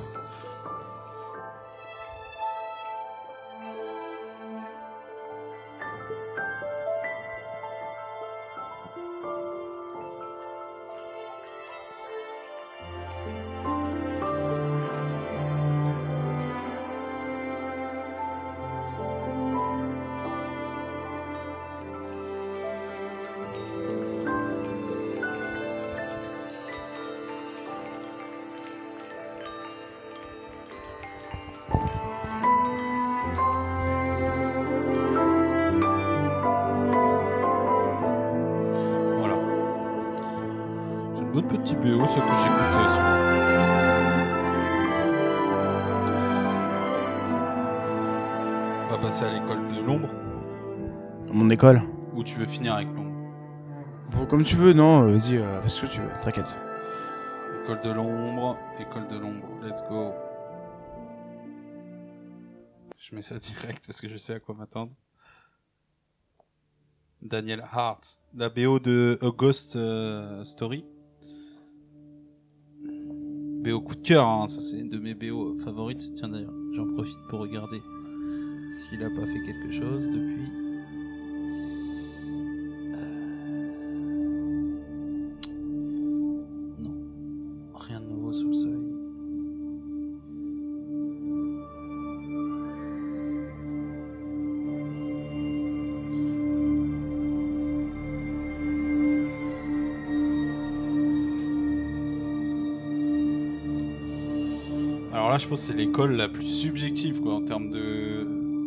[41.69, 43.19] Petite BO, ça que j'écoute souvent.
[48.85, 50.09] On va passer à l'école de l'ombre,
[51.31, 51.83] Mon école.
[52.15, 53.13] où tu veux finir avec l'ombre.
[54.13, 56.59] Bon, comme tu veux, non, euh, vas-y, euh, fais ce que tu veux, t'inquiète.
[57.65, 60.13] École de l'ombre, école de l'ombre, let's go.
[62.97, 64.93] Je mets ça direct parce que je sais à quoi m'attendre.
[67.21, 70.87] Daniel Hart, la BO de A Ghost euh, Story.
[73.69, 76.15] BO coup de cœur, hein, ça c'est une de mes BO favorites.
[76.15, 77.83] Tiens d'ailleurs, j'en profite pour regarder
[78.71, 80.68] s'il a pas fait quelque chose depuis.
[105.39, 108.27] Je pense que c'est l'école la plus subjective quoi, en termes de,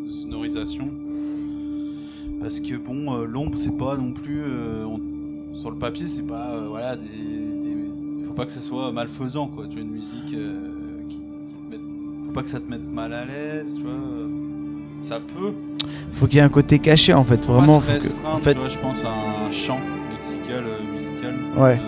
[0.09, 0.89] sonorisation.
[2.41, 4.41] Parce que bon, euh, l'ombre, c'est pas non plus.
[4.43, 6.51] euh, on- sur le papier, c'est pas.
[6.55, 9.65] euh, voilà, des, des- Faut pas que ça soit malfaisant quoi.
[9.67, 10.25] Tu vois, une musique.
[10.25, 10.35] qui,
[11.09, 11.81] qui te mette-
[12.27, 13.93] Faut pas que ça te mette mal à l'aise, tu vois.
[15.01, 15.53] Ça peut.
[16.13, 17.79] Faut qu'il y ait un côté caché en fait, Faut vraiment.
[17.79, 19.79] pas se Faut que, restreindre, en fait, tu vois, je pense à un chant
[20.13, 21.35] lexical, musical.
[21.57, 21.79] Ouais.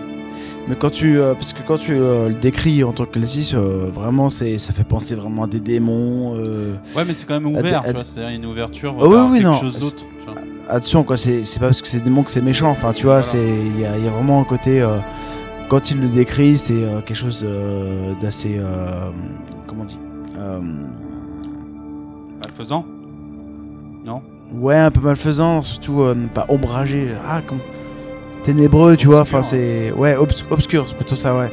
[0.68, 3.54] Mais quand tu, euh, parce que quand tu euh, le décris en tant que classiste,
[3.56, 6.34] euh, vraiment, c'est, ça fait penser vraiment à des démons.
[6.96, 8.04] Ouais, mais c'est quand même ouvert, tu vois.
[8.04, 9.54] C'est-à-dire une ouverture Ah oui, vers oui, quelque non.
[9.56, 10.06] chose d'autre.
[10.26, 10.36] vois.
[10.70, 12.70] attention quoi, c'est, c'est pas parce que c'est des démons que c'est méchant.
[12.70, 13.24] Enfin, tu vois, Voilà.
[13.24, 14.86] c'est, il y a, y a vraiment un côté.
[15.68, 17.46] quand il le décrit, c'est quelque chose
[18.22, 18.60] d'assez,
[19.68, 20.00] comment on dit,
[22.42, 22.86] Malfaisant
[24.06, 24.22] Non
[24.54, 27.10] ouais, un peu malfaisant, surtout pas ombragé.
[27.28, 27.60] Ah, comme
[28.44, 29.22] ténébreux, tu vois.
[29.22, 31.52] Enfin, c'est, ouais, obs- obscur, c'est plutôt ça, ouais.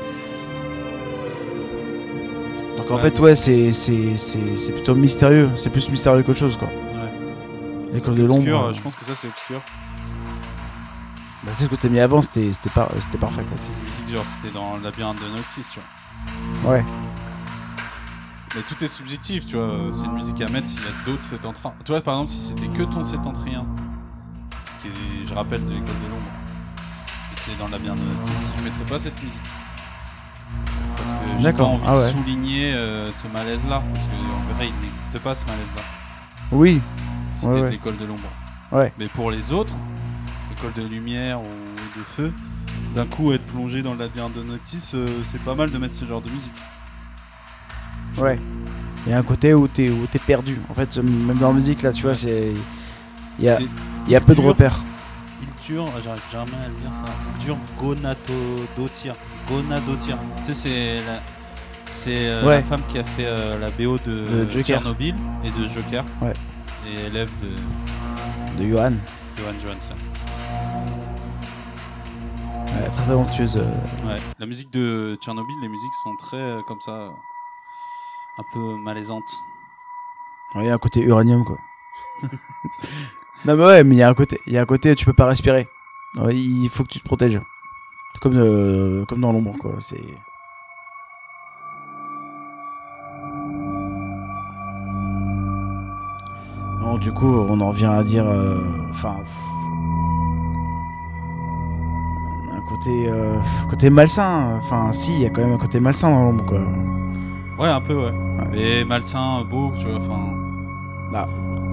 [2.76, 5.50] Donc en Ouais, fait, ouais, c'est, c'est, plutôt mystérieux.
[5.56, 6.68] C'est plus mystérieux qu'autre chose, quoi.
[6.68, 7.92] Ouais.
[7.92, 8.46] L'école de l'ombre.
[8.68, 9.60] euh, Je pense que ça, c'est obscur.
[11.44, 14.14] Bah, c'est ce que t'as mis avant, c'était, c'était, par- c'était parfait, c'est une musique,
[14.16, 15.80] genre, c'était dans le labyrinthe de Noctis, tu
[16.62, 16.72] vois.
[16.72, 16.84] Ouais.
[18.54, 19.64] Mais tout est subjectif, tu vois.
[19.64, 21.72] euh, C'est une musique à mettre s'il y a d'autres septentriens.
[21.84, 23.64] Tu vois, par exemple, si c'était que ton septentrien,
[24.82, 26.30] qui est, je rappelle, de l'école de l'ombre,
[27.58, 29.40] dans de Noctis, je mettrais pas cette musique.
[30.96, 33.82] Parce que j'ai pas envie ah de souligner euh, ce malaise-là.
[33.92, 35.82] Parce qu'en vrai, il n'existe pas ce malaise-là.
[36.52, 36.80] Oui.
[37.42, 37.70] Ouais, ouais.
[37.70, 38.28] l'école de l'ombre.
[38.72, 38.92] Ouais.
[38.98, 39.74] Mais pour les autres,
[40.56, 42.32] école de lumière ou de feu,
[42.94, 46.04] d'un coup être plongé dans labyrinthe de Noctis, euh, c'est pas mal de mettre ce
[46.04, 46.52] genre de musique.
[48.18, 48.36] Ouais.
[49.06, 50.58] Il y a un côté où t'es où t'es perdu.
[50.68, 52.52] En fait, même dans la musique là, tu vois, c'est
[53.38, 53.58] il y a
[54.06, 54.80] y a peu de repères.
[55.78, 57.12] Ah, j'arrive jamais à le dire ça.
[57.38, 59.14] Iltur Gonadotir.
[59.48, 60.18] Gonadotir.
[60.38, 61.20] Tu sais, c'est la,
[61.86, 62.56] c'est euh, Ouais.
[62.56, 64.46] la femme qui a fait euh, la BO de.
[64.62, 65.14] Tchernobyl
[65.44, 66.04] et de Joker.
[66.22, 66.32] Ouais.
[66.88, 68.92] Et élève de De Johan.
[69.36, 69.94] Johan Johansson.
[72.66, 73.10] Ouais, très
[73.56, 73.64] euh.
[74.06, 74.16] Ouais.
[74.38, 77.10] La musique de Tchernobyl, les musiques sont très comme ça,
[78.38, 79.36] un peu malaisantes.
[80.54, 81.58] Ouais, Il y a un côté uranium quoi.
[83.44, 85.04] non mais ouais, mais il y a un côté, il y a un côté, tu
[85.04, 85.68] peux pas respirer.
[86.18, 87.40] Ouais, il faut que tu te protèges.
[88.20, 89.76] Comme euh, comme dans l'ombre quoi.
[89.78, 90.00] C'est
[96.80, 98.56] Bon, du coup, on en vient à dire, euh,
[98.90, 99.16] enfin,
[102.52, 103.36] un côté, euh,
[103.68, 104.56] côté malsain.
[104.56, 106.60] Enfin, si, il y a quand même un côté malsain dans l'ombre, quoi.
[107.58, 108.12] Ouais, un peu, ouais.
[108.50, 110.32] Mais malsain, beau, tu vois, enfin.
[111.12, 111.28] Bah.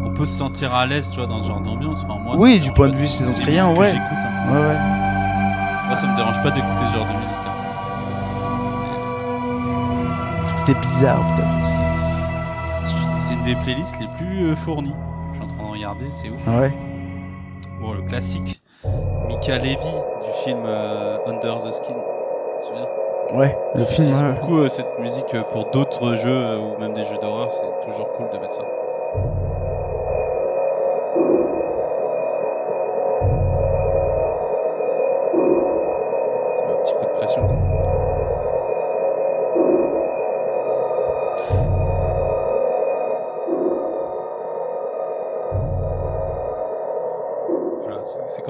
[0.07, 2.03] On peut se sentir à l'aise, tu vois, dans ce genre d'ambiance.
[2.03, 3.91] Enfin, moi, Oui, du point de vue saisontrien, ouais.
[3.91, 4.51] hein.
[4.51, 4.77] Ouais, ouais.
[5.87, 7.35] Moi, ça me dérange pas d'écouter ce genre de musique.
[7.45, 7.53] hein.
[10.57, 11.73] C'était bizarre, peut-être aussi.
[12.81, 14.95] C'est- une des playlists les plus euh, fournies.
[15.33, 16.47] Je suis en train de regarder, c'est ouf.
[16.47, 16.71] Ouais
[17.81, 18.61] Bon, le classique,
[19.27, 21.93] Mika Levy du film euh, Under the Skin.
[21.93, 22.87] Tu te souviens?
[23.33, 24.33] Ouais, le film, ouais.
[24.39, 27.51] beaucoup euh, cette musique pour d'autres jeux euh, ou même des jeux d'horreur.
[27.51, 28.61] C'est toujours cool de mettre ça.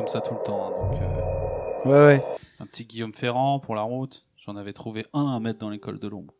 [0.07, 0.67] Comme ça tout le temps.
[0.67, 2.23] hein, donc, euh, Ouais, ouais.
[2.59, 4.25] un petit Guillaume Ferrand pour la route.
[4.37, 6.33] J'en avais trouvé un à mettre dans l'école de l'ombre.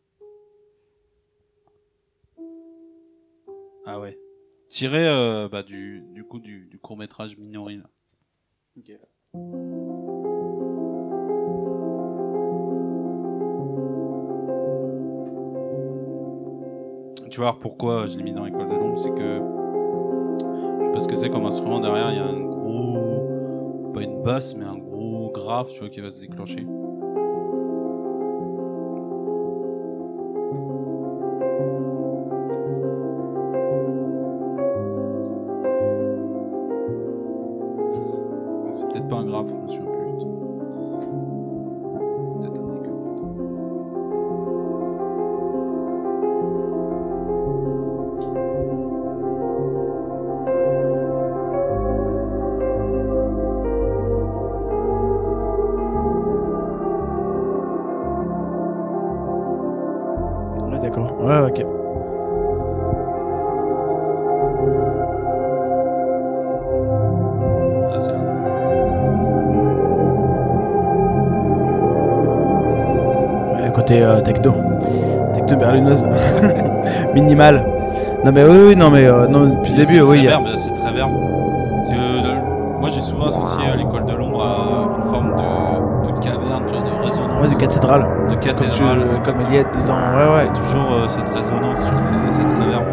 [3.86, 4.18] Ah ouais.
[4.70, 7.76] Tiré euh, bah, du, du coup du, du court métrage Minori.
[7.78, 7.84] Là.
[17.30, 21.00] Tu vois pourquoi je l'ai mis dans l'école de l'ombre, c'est que je sais pas
[21.00, 22.57] ce que c'est comme instrument derrière, il y a un gros
[24.00, 26.66] une basse mais un gros grave tu vois qui va se déclencher.
[74.18, 74.54] Euh, techno.
[75.34, 76.04] Techno berlinoise.
[77.14, 77.64] Minimal.
[78.24, 80.28] Non, mais oui, oui, non, mais euh, non, depuis le début, oui.
[80.56, 81.12] C'est très verbe.
[81.90, 82.34] Euh,
[82.80, 87.06] moi j'ai souvent associé à l'école de l'ombre à une forme de, de caverne, de
[87.06, 87.42] résonance.
[87.48, 88.02] Ouais, de cathédrale.
[88.02, 88.98] de Comme, tu, cathédrale.
[89.00, 89.96] euh, comme il y a dedans.
[90.16, 90.48] Ouais, ouais.
[90.54, 92.84] Toujours euh, cette résonance, tu vois, c'est c'est très verbe.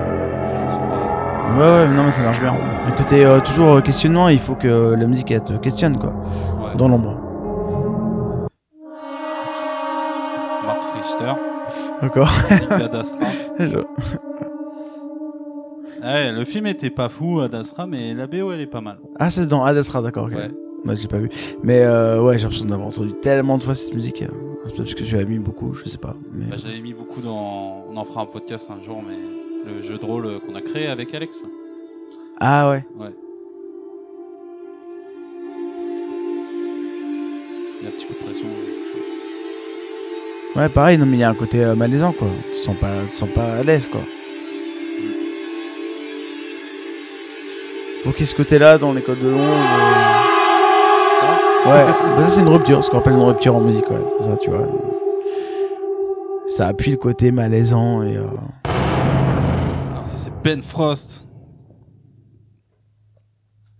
[1.58, 2.54] Ouais, ouais, non, mais ça marche bien.
[2.90, 6.10] Écoutez, euh, toujours euh, questionnement, il faut que la musique elle te questionne, quoi.
[6.10, 6.76] Ouais.
[6.78, 7.14] Dans l'ombre.
[12.02, 12.30] D'accord.
[13.60, 13.86] Je-
[16.04, 18.98] Ouais, le film était pas fou à d'Astra, mais la BO elle est pas mal.
[19.18, 20.34] ah, c'est dans Adastra, d'accord, ok.
[20.34, 20.52] Ouais.
[20.86, 21.30] Ouais, j'ai pas vu.
[21.64, 24.22] Mais euh, ouais, j'ai l'impression d'avoir entendu tellement de fois cette musique.
[24.22, 24.28] euh,
[24.64, 26.16] peut-être parce que tu l'as mis beaucoup, je sais pas.
[26.32, 26.46] Mais...
[26.46, 27.86] Bah, J'avais mis beaucoup dans.
[27.90, 29.16] On en fera un podcast un jour, mais
[29.72, 31.44] le jeu de rôle qu'on a créé avec Alex.
[32.40, 32.86] Ah ouais.
[33.00, 33.10] Ouais.
[37.80, 38.48] Il y a un petit coup de pression.
[40.56, 42.30] Ouais, pareil, non, mais il y a un côté euh, malaisant, quoi.
[42.46, 44.02] Tu te sens pas, sens pas à l'aise, quoi.
[48.04, 49.44] Faut qu'il y ait ce côté-là dans l'école de Londres.
[49.44, 53.90] euh, Ça Ouais, bah ça c'est une rupture, ce qu'on appelle une rupture en musique,
[53.90, 53.98] ouais.
[54.20, 54.68] C'est ça, tu vois.
[56.48, 58.16] Ça appuie le côté malaisant et.
[58.16, 58.28] euh,
[59.92, 61.28] Alors ça c'est Ben Frost.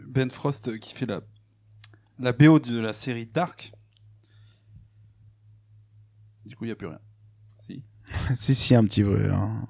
[0.04, 1.22] Ben Frost euh, qui fait la
[2.20, 3.72] la BO de la série Dark.
[6.56, 7.00] Du coup il y a plus rien.
[7.68, 7.84] Si.
[8.36, 9.30] si, si, un petit peu.
[9.30, 9.66] hein.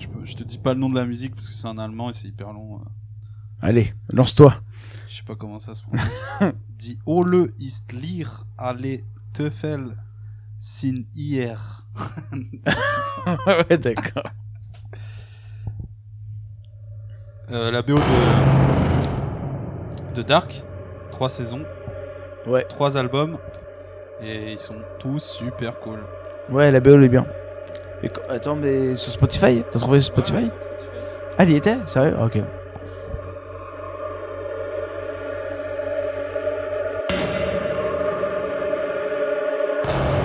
[0.00, 1.78] Je, peux- je te dis pas le nom de la musique parce que c'est en
[1.78, 2.78] allemand et c'est hyper long.
[2.78, 2.84] euh.
[3.60, 4.52] Allez, lance-toi.
[5.08, 6.04] Je sais pas comment ça se prononce.
[6.80, 8.26] Die Ole ist leer
[8.58, 8.98] alle
[9.32, 9.94] Teufel
[10.60, 11.84] sin hier.
[13.70, 14.26] ouais, d'accord.
[17.52, 18.02] Euh, la BO de
[20.16, 20.60] de Dark,
[21.12, 21.62] trois saisons,
[22.48, 22.64] Ouais.
[22.68, 23.38] trois albums
[24.24, 25.98] et ils sont tous super cool.
[26.50, 27.26] Ouais, la BO elle est bien.
[28.02, 29.62] Et attends, mais sur Spotify?
[29.72, 30.50] T'as trouvé sur Spotify?
[31.38, 31.76] Ah, il y était?
[31.86, 32.14] Sérieux?
[32.18, 32.38] Ah, Ok.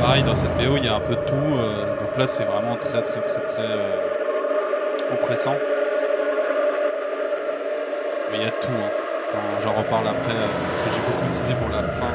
[0.01, 2.43] Pareil dans cette BO il y a un peu de tout, euh, donc là c'est
[2.43, 5.55] vraiment très très très très euh, oppressant.
[8.31, 8.71] Mais il y a de tout.
[8.71, 8.89] hein.
[9.33, 12.11] J'en- J'en reparle après euh, parce que j'ai beaucoup utilisé pour la fin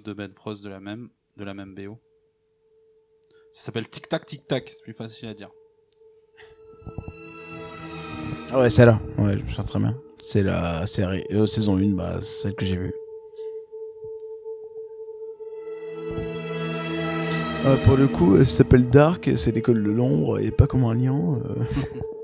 [0.00, 1.98] autre de Ben Frost de la même de la même BO.
[3.52, 5.50] Ça s'appelle Tic Tac Tic Tac, c'est plus facile à dire.
[8.52, 9.00] Ah ouais, celle-là.
[9.18, 9.96] Ouais, je me souviens très bien.
[10.18, 12.92] C'est la série, euh, saison 1, bah, c'est celle que j'ai vue.
[17.66, 20.94] Euh, pour le coup, ça s'appelle Dark, c'est l'école de l'ombre et pas comme un
[20.94, 21.34] lion.
[21.34, 21.64] euh.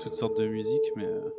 [0.00, 1.04] toutes sortes de musiques, mais.
[1.04, 1.30] euh,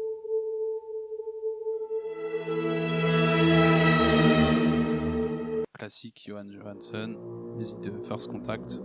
[5.77, 7.15] Classique, Johan Johansson,
[7.57, 8.79] musique de First Contact.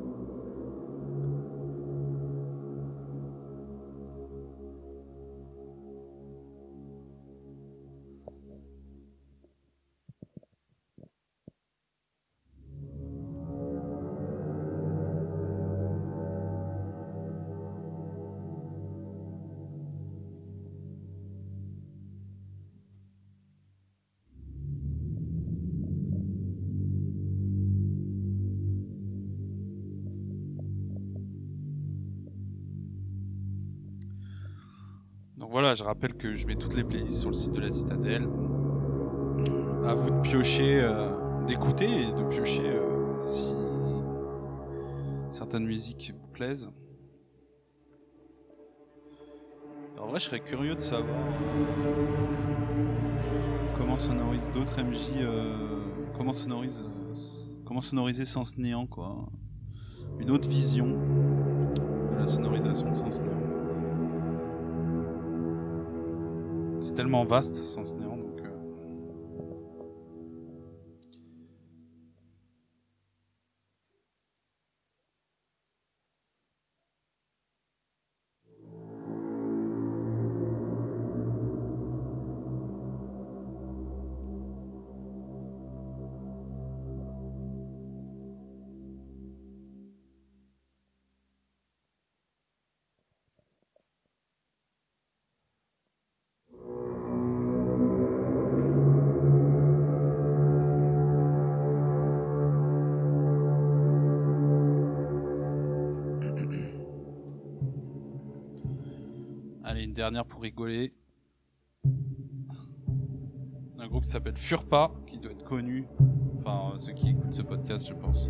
[35.76, 38.26] Je rappelle que je mets toutes les playlists sur le site de la Citadelle.
[39.84, 43.54] À vous de piocher, euh, d'écouter et de piocher euh, si
[45.30, 46.70] certaines musiques vous plaisent.
[50.00, 51.18] En vrai, je serais curieux de savoir
[53.76, 55.84] comment sonorise d'autres MJ, euh,
[56.16, 56.84] comment sonorise,
[57.66, 59.26] comment sonoriser Sens Néant, quoi.
[60.20, 63.35] Une autre vision de la sonorisation de Sens Néant.
[66.86, 68.16] C'est tellement vaste Sens Néant,
[109.96, 110.92] dernière pour rigoler.
[113.78, 115.86] Un groupe qui s'appelle Furpa, qui doit être connu.
[116.38, 118.28] Enfin, ceux qui écoutent ce podcast, je pense.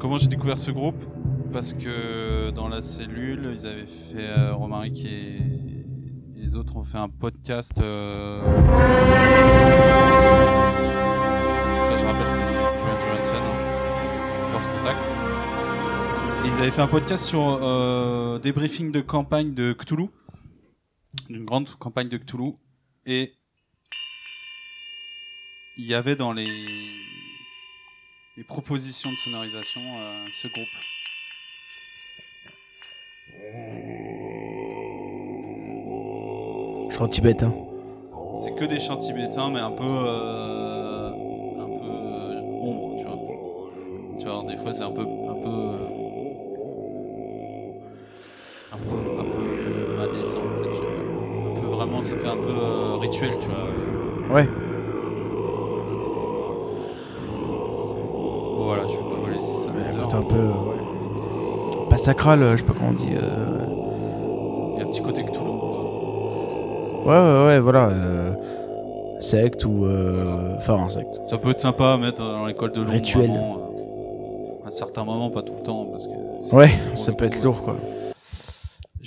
[0.00, 1.02] Comment j'ai découvert ce groupe?
[1.52, 4.28] Parce que dans la cellule, ils avaient fait.
[4.36, 5.38] Euh, Romaric et,
[6.36, 7.72] les autres ont fait un podcast.
[7.80, 8.42] euh,
[11.84, 15.06] Ça, je rappelle, c'est Johan Johansson, hein, Contact.
[16.44, 20.08] Et ils avaient fait un podcast sur euh, des briefings de campagne de Cthulhu,
[21.28, 22.52] d'une grande campagne de Cthulhu,
[23.06, 23.34] et
[25.76, 26.46] il y avait dans les,
[28.36, 30.66] les propositions de sonorisation euh, ce groupe.
[36.92, 37.52] Chant tibétain.
[38.42, 43.18] C'est que des chants tibétains, mais un peu, euh, un peu euh, ombre, tu vois.
[44.20, 45.83] Tu vois, des fois c'est un peu, un peu, euh,
[48.74, 50.68] un peu, un peu euh, malaisant, pas.
[51.50, 54.36] Un peu vraiment, ça fait un peu euh, rituel, tu vois.
[54.36, 54.46] Ouais.
[57.36, 59.70] Bon, voilà, je vais pas vous laisser ça.
[59.70, 60.36] mes Écoute un peu.
[60.36, 61.88] euh, ouais.
[61.90, 63.12] Pas sacral, euh, je sais pas comment on dit.
[63.14, 65.38] euh, Il y a un petit côté Cthulhu.
[65.38, 67.04] quoi.
[67.06, 67.88] Ouais, ouais, ouais, voilà.
[67.88, 68.32] euh,
[69.20, 69.84] Secte ou.
[69.84, 71.20] euh, Enfin, un secte.
[71.28, 72.92] Ça peut être sympa à mettre dans l'école de l'ombre.
[72.92, 73.28] Rituel.
[73.28, 73.56] vraiment,
[74.64, 76.54] euh, À certains moments, pas tout le temps, parce que.
[76.56, 77.76] Ouais, ça peut coup, être lourd, quoi.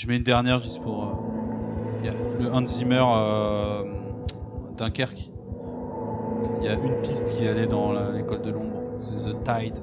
[0.07, 1.03] Je mets une dernière juste pour.
[1.03, 3.83] euh, y a le Hans Zimmer euh,
[4.77, 5.33] Dunkerque.
[6.61, 8.77] Il y a une piste qui allait dans l'école de l'ombre.
[9.01, 9.79] C'est The Tide.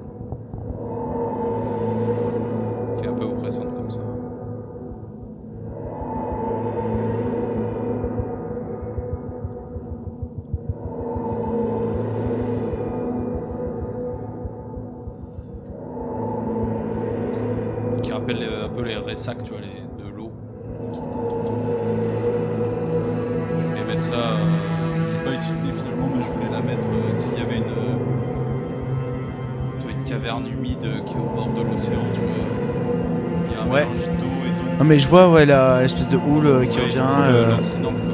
[34.79, 36.97] Non, mais je vois, ouais, la- l'espèce de houle euh, qui Ouais, revient.
[36.99, 37.55] euh, euh,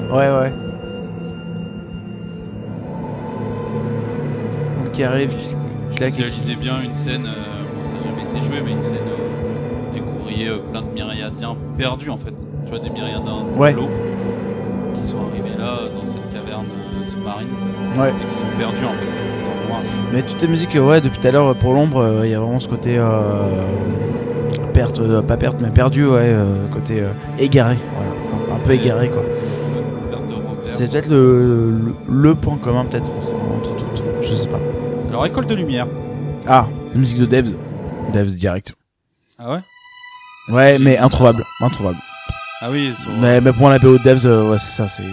[0.10, 0.18] quoi.
[0.18, 0.52] Ouais, ouais.
[4.94, 5.56] Qui arrive, qui
[5.92, 6.10] Je claque.
[6.12, 9.88] visualisais bien une scène, euh, bon, ça n'a jamais été joué, mais une scène où
[9.88, 12.34] vous découvriez euh, plein de myriadiens perdus en fait.
[12.66, 13.74] Tu vois, des myriadiens de Ouais.
[13.74, 13.88] l'eau
[15.00, 17.48] qui sont arrivés là dans cette caverne euh, sous-marine
[17.98, 18.10] Ouais.
[18.10, 19.06] et qui sont perdus en fait.
[19.08, 19.78] pour moi.
[20.14, 22.40] Mais toutes les musiques, ouais, depuis tout à l'heure, pour l'ombre, euh, il y a
[22.40, 22.98] vraiment ce côté.
[22.98, 23.40] euh,
[24.92, 27.78] perte, euh, pas perte, mais perdu, ouais, euh, côté euh, égaré.
[27.96, 28.56] Voilà.
[28.56, 29.24] Un peu égaré, quoi.
[30.66, 33.12] C'est peut-être le, le, le point commun, peut-être,
[33.58, 34.04] entre toutes.
[34.22, 34.60] Je sais pas.
[35.10, 35.88] Alors, école de lumière.
[36.48, 37.56] Ah, la musique de Devs.
[38.14, 38.74] Devs direct.
[39.38, 39.60] Ah ouais?
[40.54, 41.44] Ouais, mais introuvable.
[41.62, 41.98] Introuvable.
[42.62, 45.04] Ah oui, Mais, mais pour la BO de Devs, ouais, c'est ça, c'est.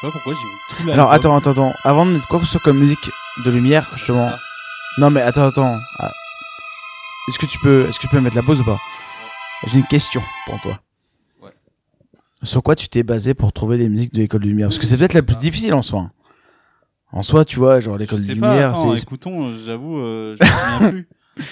[0.00, 0.40] Sais pas pourquoi j'ai
[0.84, 0.92] mis tout.
[0.92, 1.74] Alors, attends, attends, attends.
[1.84, 3.10] Avant de mettre quoi que ce soit comme musique
[3.44, 4.28] de lumière, Ah, justement.
[4.28, 4.38] ça.
[4.98, 5.76] Non, mais attends, attends.
[5.98, 6.12] Ah.
[7.28, 8.78] Est-ce que tu peux, est-ce que tu peux mettre la pause ou pas?
[9.66, 10.78] J'ai une question pour toi.
[11.42, 11.50] Ouais.
[12.42, 14.68] Sur quoi tu t'es basé pour trouver les musiques de l'école de lumière?
[14.68, 15.40] Parce que c'est peut-être la plus Ah.
[15.40, 16.10] difficile en soi.
[17.12, 19.02] En soi, tu vois, genre l'école de lumière, c'est.
[19.02, 21.08] écoutons, j'avoue, euh, je me souviens plus.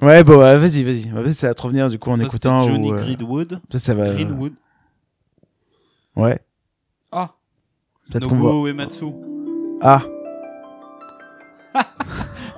[0.00, 1.08] Ouais, bon, ouais, vas-y, vas-y.
[1.10, 2.62] Vas-y, ça va te revenir du coup en Ça, écoutant.
[2.62, 3.48] Johnny ou, euh, Greenwood.
[3.68, 4.08] Peut-être ça va.
[4.12, 4.52] Greenwood.
[6.16, 6.40] Ouais.
[8.10, 8.68] Peut-être qu'on voit.
[8.68, 9.06] Uematsu.
[9.80, 10.02] Ah.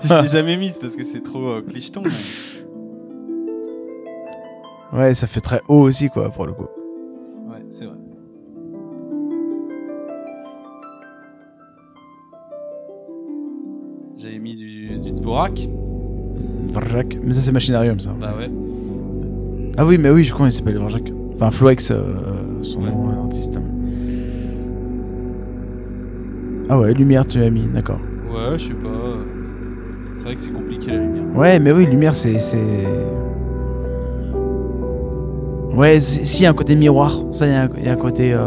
[0.04, 2.02] Je l'ai jamais mise parce que c'est trop euh, clicheton.
[2.04, 2.10] mais-
[4.98, 6.66] Ouais, ça fait très haut aussi, quoi, pour le coup.
[7.48, 7.96] Ouais, c'est vrai.
[14.16, 15.68] J'avais mis du, du Dvorak.
[17.22, 18.10] Mais ça, c'est Machinarium, ça.
[18.20, 18.50] Bah ouais.
[19.76, 21.12] Ah oui, mais oui, je crois qu'il s'appelle Varjak.
[21.34, 22.90] Enfin, Floex, euh, son Ouais.
[22.90, 23.58] nom euh, d'artiste.
[26.68, 27.98] Ah ouais, Lumière, tu l'as mis, d'accord.
[28.30, 28.88] Ouais, je sais pas.
[28.88, 29.16] euh,
[30.16, 31.22] C'est vrai que c'est compliqué la lumière.
[31.36, 32.38] Ouais, mais oui, Lumière, c'est.
[32.38, 32.58] c'est...
[35.74, 37.12] Ouais, si, il y a un côté miroir.
[37.32, 38.32] Ça, il y, a un- il y a un côté.
[38.32, 38.38] Euh...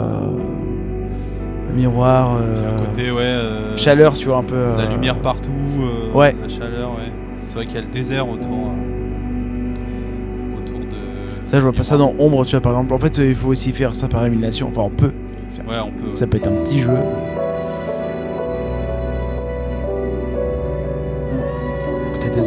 [1.75, 2.37] Miroir.
[2.41, 3.19] Euh, un côté, ouais.
[3.21, 4.55] euh, Chaleur, tu vois, un peu.
[4.55, 5.51] La euh, lumière partout.
[5.81, 6.35] euh, Ouais.
[6.41, 7.11] La chaleur, ouais.
[7.45, 8.49] C'est vrai qu'il y a le désert autour.
[8.71, 9.73] euh,
[10.57, 10.85] autour de.
[11.45, 12.93] Ça, je vois pas ça dans Ombre, tu vois, par exemple.
[12.93, 14.69] En fait, il faut aussi faire ça par élimination.
[14.69, 15.11] Enfin, on peut.
[15.67, 16.15] Ouais, on peut.
[16.15, 16.91] Ça peut être un petit jeu.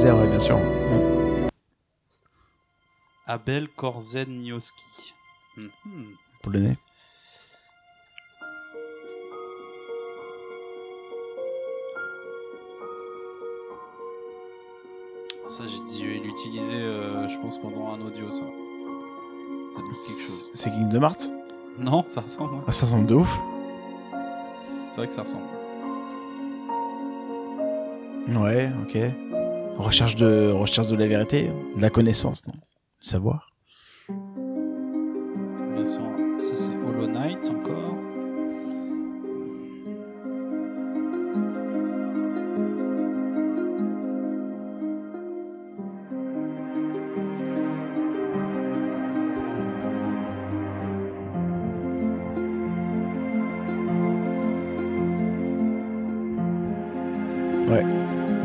[0.02, 0.58] Ouais, bien sûr.
[3.26, 5.14] Abel Korzenioski.
[5.56, 6.16] Mhm.
[6.42, 6.76] Pour le nez.
[15.48, 18.38] Ça, j'ai dû l'utiliser, euh, je pense, pendant un audio, ça.
[18.38, 20.50] Ça dit quelque chose.
[20.54, 21.30] C'est King de Mars
[21.78, 22.54] Non, ça ressemble.
[22.56, 22.64] hein.
[22.68, 23.38] Ah, ça ressemble de ouf.
[24.92, 25.42] C'est vrai que ça ressemble.
[28.28, 28.96] Ouais, ok.
[29.78, 32.54] Recherche de, recherche de la vérité, de la connaissance, non
[33.00, 33.48] Savoir.
[34.08, 36.02] Bien sûr,
[36.38, 37.96] ça c'est Hollow Knight encore.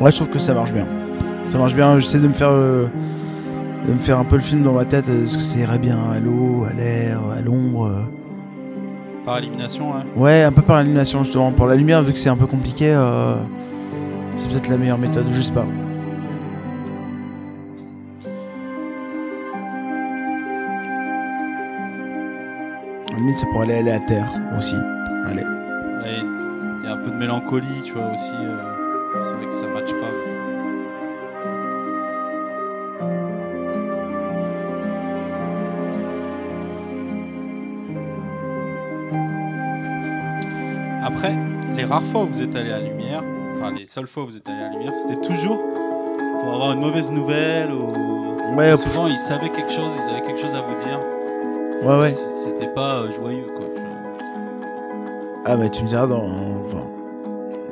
[0.06, 1.05] Ouais, je trouve que ça marche bien.
[1.50, 2.00] Ça marche bien.
[2.00, 2.88] J'essaie de me faire, euh,
[3.88, 5.08] de me faire un peu le film dans ma tête.
[5.10, 8.02] euh, Est-ce que ça irait bien à l'eau, à l'air, à l'ombre euh.
[9.26, 10.04] Par élimination, hein.
[10.16, 11.52] Ouais, un peu par élimination justement.
[11.52, 13.36] Pour la lumière, vu que c'est un peu compliqué, euh,
[14.38, 15.26] c'est peut-être la meilleure méthode.
[15.32, 15.66] Je sais pas.
[23.12, 24.76] À limite, ça pourrait aller, aller à terre aussi.
[25.26, 25.44] Allez.
[25.44, 26.22] Ouais,
[26.82, 28.32] Il y a un peu de mélancolie, tu vois, aussi.
[28.34, 28.56] euh,
[41.86, 44.26] les rares fois où vous êtes allé à la lumière, enfin les seules fois où
[44.28, 45.60] vous êtes allé à la lumière, c'était toujours
[46.42, 50.40] pour avoir une mauvaise nouvelle ou Ouais, souvent ils savaient quelque chose, ils avaient quelque
[50.40, 51.00] chose à vous dire.
[51.84, 52.10] Ouais, ouais.
[52.10, 53.66] C'était pas euh, joyeux quoi.
[55.46, 56.24] Ah, mais tu me diras dans.
[56.66, 56.84] Enfin.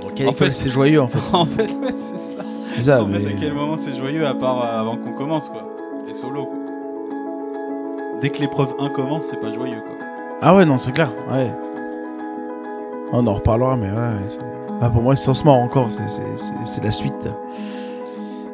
[0.01, 1.19] Dans quelle En école fait- c'est joyeux en fait.
[1.35, 2.41] en fait, ouais, c'est ça.
[2.81, 5.49] Ça, en fait, mais- à quel moment c'est joyeux à part euh, avant qu'on commence
[5.49, 5.63] quoi
[6.05, 6.57] Les solos quoi.
[8.21, 9.95] Dès que l'épreuve 1 commence, c'est pas joyeux quoi.
[10.41, 11.11] Ah ouais, non, c'est clair.
[11.31, 11.51] Ouais.
[13.15, 13.95] On en reparlera, mais ouais.
[13.95, 15.89] ouais, ah, pour moi, c'est on se marre encore.
[15.91, 17.29] c'est- la suite.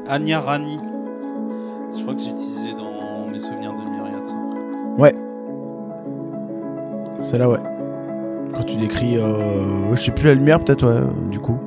[0.10, 0.80] Anya Rani.
[1.96, 4.36] Je crois que j'utilisais dans mes souvenirs de Myriad ça.
[7.22, 7.60] C'est là, ouais.
[8.54, 9.18] Quand tu décris.
[9.18, 9.96] Euh...
[9.96, 11.58] Je sais plus la lumière, peut-être, ouais, du coup.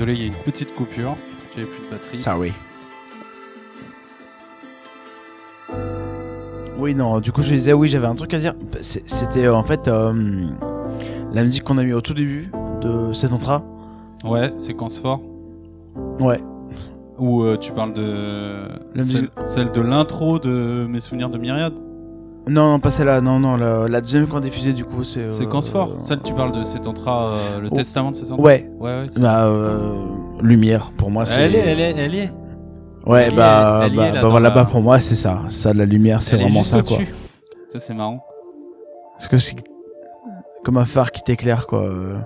[0.00, 1.14] Désolé, il y a une petite coupure.
[1.54, 2.18] J'avais plus de batterie.
[2.18, 2.52] Sorry.
[6.78, 8.54] Oui, non, du coup, je disais, oui, j'avais un truc à dire.
[8.80, 10.46] C'était euh, en fait euh,
[11.32, 12.50] la musique qu'on a mis au tout début
[12.80, 13.62] de cet entra.
[14.24, 15.20] Ouais, séquence fort.
[16.18, 16.40] Ouais.
[17.18, 21.74] Ou euh, tu parles de La celle, celle de l'intro de mes souvenirs de myriade.
[22.48, 25.20] Non, non, pas celle-là, non, non, la, la deuxième qu'on a diffusée, du coup, c'est.
[25.20, 25.96] euh, Séquence fort.
[26.00, 27.74] Celle tu parles de cet entra, euh, le Oh.
[27.76, 28.42] testament de cet entra?
[28.42, 29.06] Ouais, Ouais, ouais.
[29.10, 30.04] c'est- bah, euh,
[30.40, 31.42] Lumière, pour moi, c'est.
[31.42, 32.32] Elle est, elle est, elle est.
[33.06, 35.42] Ouais, elle bah, elle y bah, est, là, bah, la- pour moi, c'est ça.
[35.48, 36.98] Ça, de la lumière, c'est Elle est vraiment ça, quoi.
[37.70, 38.24] Ça c'est marrant.
[39.14, 39.56] Parce que c'est
[40.64, 41.82] comme un phare qui t'éclaire, quoi.
[41.82, 42.18] euh,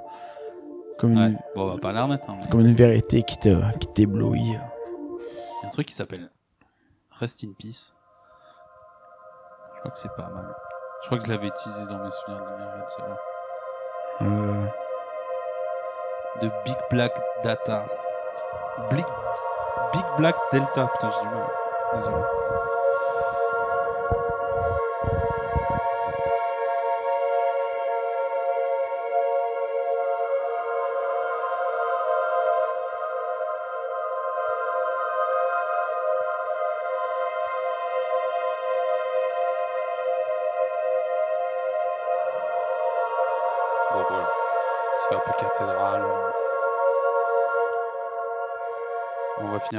[0.99, 1.33] Comme une, Ouais.
[1.57, 2.31] Bon, on va pas la remettre.
[2.31, 4.41] hein, mais comme une vérité qui te, qui t'éblouit.
[4.43, 6.31] Il y a un truc qui s'appelle
[7.19, 7.94] Rest in Peace.
[9.85, 10.47] Je crois que c'est pas mal.
[11.03, 13.17] Je crois que je l'avais teasé dans mes souvenirs de myriade, celle-là.
[14.23, 14.65] Euh,
[16.41, 17.13] De Big Black
[17.43, 17.85] Data.
[18.91, 19.05] Big,
[19.93, 20.87] Big Black Delta.
[20.87, 21.47] Putain, j'ai du mal.
[21.97, 22.17] Désolé.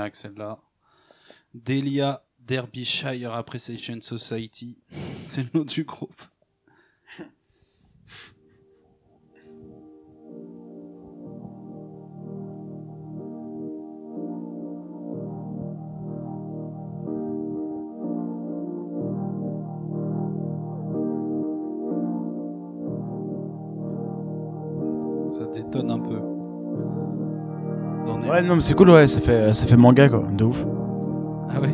[0.02, 0.60] Avec celle-là.
[1.54, 4.80] Delia Derbyshire Appreciation Society.
[5.26, 6.22] C'est le nom du groupe.
[28.36, 30.68] Ouais, non, mais c'est cool, ouais, ça fait, ça fait manga, quoi, de ouf.
[31.48, 31.74] Ah ouais?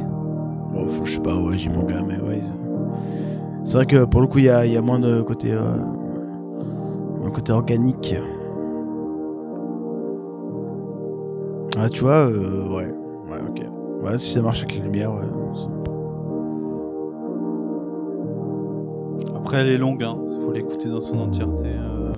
[0.72, 2.40] Bon, faut, je sais pas, ouais, j'ai manga, mais ouais.
[3.64, 5.64] C'est vrai que pour le coup, il y a, y a moins de côté, euh,
[7.26, 8.16] un côté organique.
[11.80, 12.94] Ah, tu vois, euh, ouais,
[13.32, 13.64] ouais, ok.
[14.04, 15.26] Ouais, si ça marche avec les lumières, ouais.
[19.36, 20.16] Après, elle est longue, hein.
[20.42, 22.12] Faut l'écouter dans son entièreté, euh.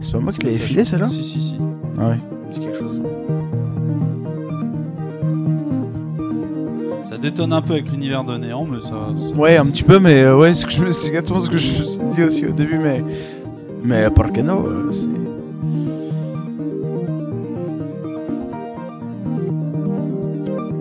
[0.00, 1.56] C'est pas moi qui te l'avais filé, celle-là Si, si, si.
[1.98, 2.18] Ah ouais,
[2.50, 3.00] c'est quelque chose.
[7.04, 8.88] Ça détonne un peu avec l'univers de Néant, mais ça.
[9.18, 12.14] ça- Ouais, un petit peu, mais euh, ouais, c'est je exactement ce que je me
[12.14, 13.04] dit aussi au début, mais.
[13.82, 15.08] Mais par que non, euh, c'est.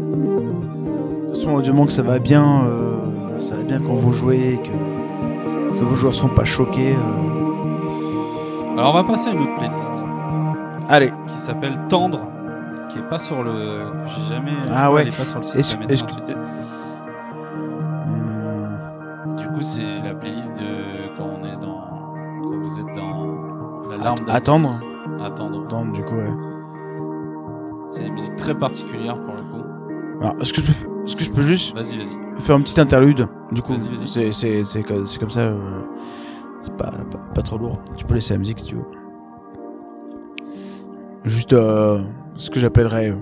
[0.10, 4.14] De toute façon, du moment que ça va bien, euh, ça va bien quand vous
[4.14, 6.94] jouez, que, que vos joueurs sont pas choqués.
[8.80, 10.06] Alors, on va passer à une autre playlist
[10.88, 12.20] Allez, qui s'appelle Tendre,
[12.90, 13.92] qui est pas sur le.
[14.06, 14.54] J'ai jamais.
[14.74, 15.02] Ah ouais.
[15.04, 15.56] Elle est pas sur le site.
[15.58, 16.34] Est-ce Médecins que-
[19.38, 21.82] Du coup, c'est la playlist de quand on est dans.
[22.44, 23.90] Quand vous êtes dans.
[23.92, 24.36] La larme d'Aziz.
[24.36, 24.70] Attendre.
[25.24, 25.64] Attendre.
[25.66, 26.34] attends, du coup, ouais.
[27.90, 29.66] C'est des musiques très particulières pour le coup.
[30.22, 32.42] Alors, est-ce que, je peux est-ce que je peux juste Vas-y, vas-y.
[32.42, 34.08] faire un petit interlude Du coup, Vas-y, vas-y.
[34.08, 35.42] c'est- c'est c'est co- c'est comme ça.
[35.42, 35.58] euh,
[36.62, 36.92] c'est pas,
[37.34, 37.78] pas, trop lourd.
[37.96, 38.86] Tu peux laisser la musique si tu veux.
[41.26, 42.02] Juste euh,
[42.36, 43.18] ce que j'appellerais euh,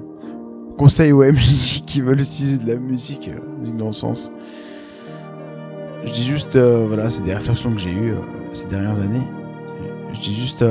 [0.78, 4.32] conseil aux MJ qui veulent utiliser de la musique, euh, musique dans le sens.
[6.06, 8.14] Je dis juste, voilà, c'est des réflexions que j'ai eues
[8.54, 9.28] ces dernières années.
[10.14, 10.64] Je dis juste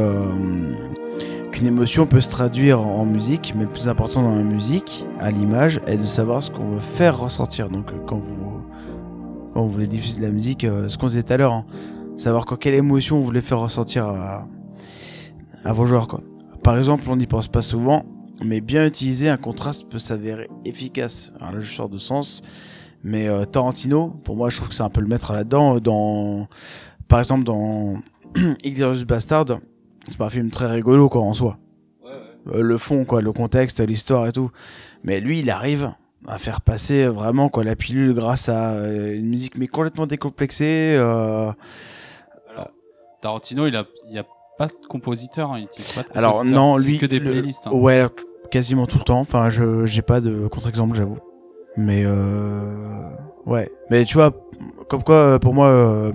[1.53, 5.31] qu'une émotion peut se traduire en musique, mais le plus important dans la musique, à
[5.31, 7.69] l'image, est de savoir ce qu'on veut faire ressentir.
[7.69, 8.23] Donc quand
[9.55, 11.65] vous voulez diffuser de la musique, ce qu'on disait tout à l'heure, hein,
[12.17, 14.47] savoir quoi, quelle émotion vous voulez faire ressentir à,
[15.65, 16.09] à vos joueurs.
[16.09, 16.23] Quoi.
[16.63, 18.05] Par exemple, on n'y pense pas souvent,
[18.45, 21.33] mais bien utiliser un contraste peut s'avérer efficace.
[21.41, 22.43] Alors là, je sors de sens,
[23.05, 25.79] mais euh, Tarantino, pour moi, je trouve que c'est un peu le maître là-dedans.
[25.79, 26.49] Dans,
[27.09, 28.01] par exemple, dans
[28.65, 29.47] Inglourious Bastard,
[30.09, 31.59] c'est pas un film très rigolo quoi en soi.
[32.53, 34.51] Euh, le fond, quoi, le contexte, l'histoire et tout.
[35.03, 35.93] Mais lui, il arrive
[36.29, 40.95] à faire passer vraiment quoi la pilule grâce à euh, une musique mais complètement décomplexée.
[40.99, 41.53] euh,
[43.27, 44.25] Tarantino, il a, il y a
[44.59, 47.19] pas de compositeur, hein, il utilise pas de Alors compositeur, non, c'est lui, que des
[47.19, 47.67] le- playlists.
[47.67, 47.71] hein.
[47.73, 48.07] Ouais,
[48.51, 49.21] quasiment tout le temps.
[49.21, 51.19] Enfin, je j'ai pas de contre-exemple, j'avoue.
[51.77, 53.11] Mais euh,
[53.45, 54.33] ouais, mais tu vois,
[54.89, 56.11] comme quoi euh, pour moi euh,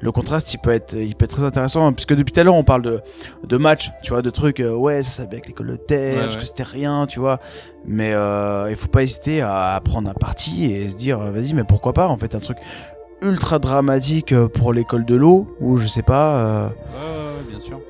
[0.00, 2.44] le contraste il peut être il peut être très intéressant hein, puisque depuis tout à
[2.44, 3.00] l'heure on parle de
[3.44, 6.22] de matchs, tu vois, de trucs euh, ouais ça savait avec l'école de terre, Ouais,
[6.24, 6.40] parce ouais.
[6.40, 7.40] que c'était rien, tu vois.
[7.86, 11.94] Mais il faut pas hésiter à prendre un parti et se dire vas-y mais pourquoi
[11.94, 12.58] pas en fait un truc
[13.22, 16.36] ultra dramatique euh, pour l'école de l'eau ou je sais pas.
[16.38, 17.80] euh, Ouais, ouais, ouais, bien sûr.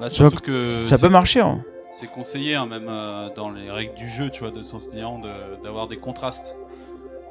[0.00, 1.40] Bah, surtout que ça peut marcher.
[1.40, 1.62] Hein.
[1.92, 5.18] c'est conseillé, hein, même euh, dans les règles du jeu, tu vois, de Sens Néant,
[5.18, 6.54] de- d'avoir des contrastes.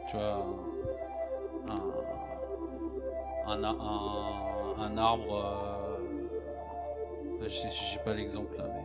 [0.10, 0.46] Tu vois,
[3.48, 5.36] un, un, un- un arbre.
[7.42, 8.82] euh, j'ai pas l'exemple là, mais.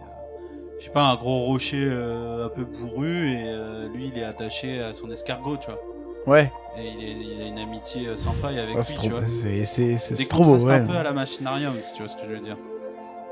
[0.79, 4.93] je sais pas, un gros rocher un peu bourru et lui il est attaché à
[4.93, 5.81] son escargot, tu vois.
[6.27, 8.95] Ouais, Et il, est- il a une amitié euh, sans faille avec Ah, lui, c'est
[8.95, 9.27] tu trop, vois.
[9.27, 10.75] c'est, c'est, c'est, c'est trop beau, ouais.
[10.75, 12.57] un peu à la machinarium, si tu vois ce que je veux dire.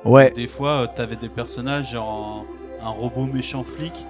[0.04, 2.44] Ouais, Des fois, euh, t'avais des personnages, genre
[2.82, 4.06] un, un robot méchant flic,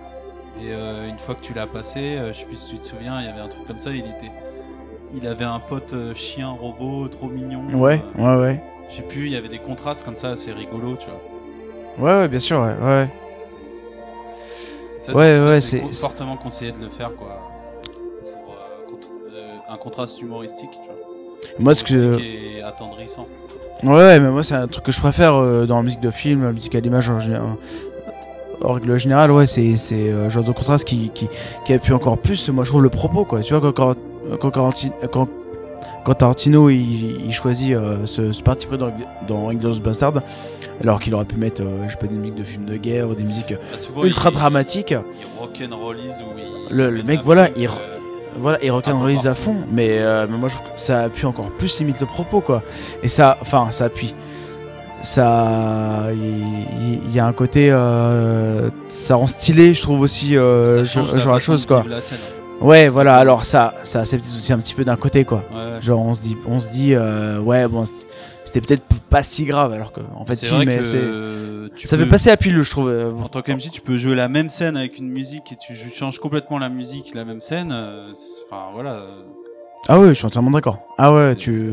[0.60, 2.84] et euh, une fois que tu l'as passé, euh, je sais plus si tu te
[2.86, 4.32] souviens, il y avait un truc comme ça, il était.
[5.14, 7.64] Il avait un pote euh, chien robot trop mignon.
[7.74, 8.62] ouais, ouais, ouais.
[8.90, 11.20] Je sais plus, il y avait des contrastes comme ça, assez rigolo, tu vois.
[11.98, 13.08] Ouais, ouais, bien sûr, ouais, ouais.
[14.98, 17.40] Ça, Ouais, c'est- ouais, c'est c'est- fortement conseillé de le faire, quoi.
[19.68, 20.96] Un contraste humoristique, tu vois.
[21.58, 22.18] Moi, ce que.
[22.20, 23.26] Et attendrissant.
[23.84, 26.42] Ouais, mais moi, c'est un truc que je préfère euh, dans la musique de film,
[26.42, 27.46] la musique à l'image en général.
[28.60, 31.28] En règle générale, ouais, c'est euh, genre de contraste qui, qui,
[31.64, 33.40] qui appuie encore plus, moi je trouve le propos quoi.
[33.40, 33.94] Tu vois, quand,
[34.30, 35.28] quand, quand, Tarantino- quand,
[36.04, 38.90] quand Tarantino il, il choisit euh, ce, ce parti pris dans,
[39.28, 40.14] dans Inglourious Bastard,
[40.82, 43.08] alors qu'il aurait pu mettre, euh, je sais pas, des musiques de films de guerre
[43.08, 44.90] ou des musiques Bah, ultra il- dramatiques.
[44.90, 46.36] Il rock'n'rollise ou
[46.70, 46.76] il.
[46.76, 47.97] Le- le mec, voilà, il- euh,
[48.40, 51.50] Voilà, et rock'n'rollise à fond, mais, euh, mais moi je trouve que ça appuie encore
[51.50, 52.62] plus limite le propos quoi.
[53.02, 54.14] Et ça, enfin, ça appuie.
[55.00, 61.06] Ça, il y, a un côté, euh, ça rend stylé, je trouve aussi, euh, genre
[61.14, 61.84] la façon chose quoi.
[61.88, 62.18] la scène.
[62.60, 63.14] Ouais, voilà.
[63.14, 65.44] Alors ça, ça, c'est aussi un petit peu d'un côté quoi.
[65.54, 65.80] Ouais.
[65.80, 67.84] Genre on se dit, on se dit, euh, ouais, bon,
[68.48, 71.86] c'était- peut-être pas si grave, alors que en fait si, vrai mais que c'est, tu
[71.86, 72.88] ça peux- fait passer à pilule, je trouve.
[72.88, 75.74] euh, En tant qu'MJ, tu peux jouer la même scène avec une musique et tu
[75.94, 77.70] changes complètement la musique, la même scène.
[77.72, 78.12] euh,
[78.50, 79.06] Enfin voilà,
[79.88, 80.78] Ah ouais, je suis entièrement d'accord.
[80.98, 81.64] Ah ouais, tu.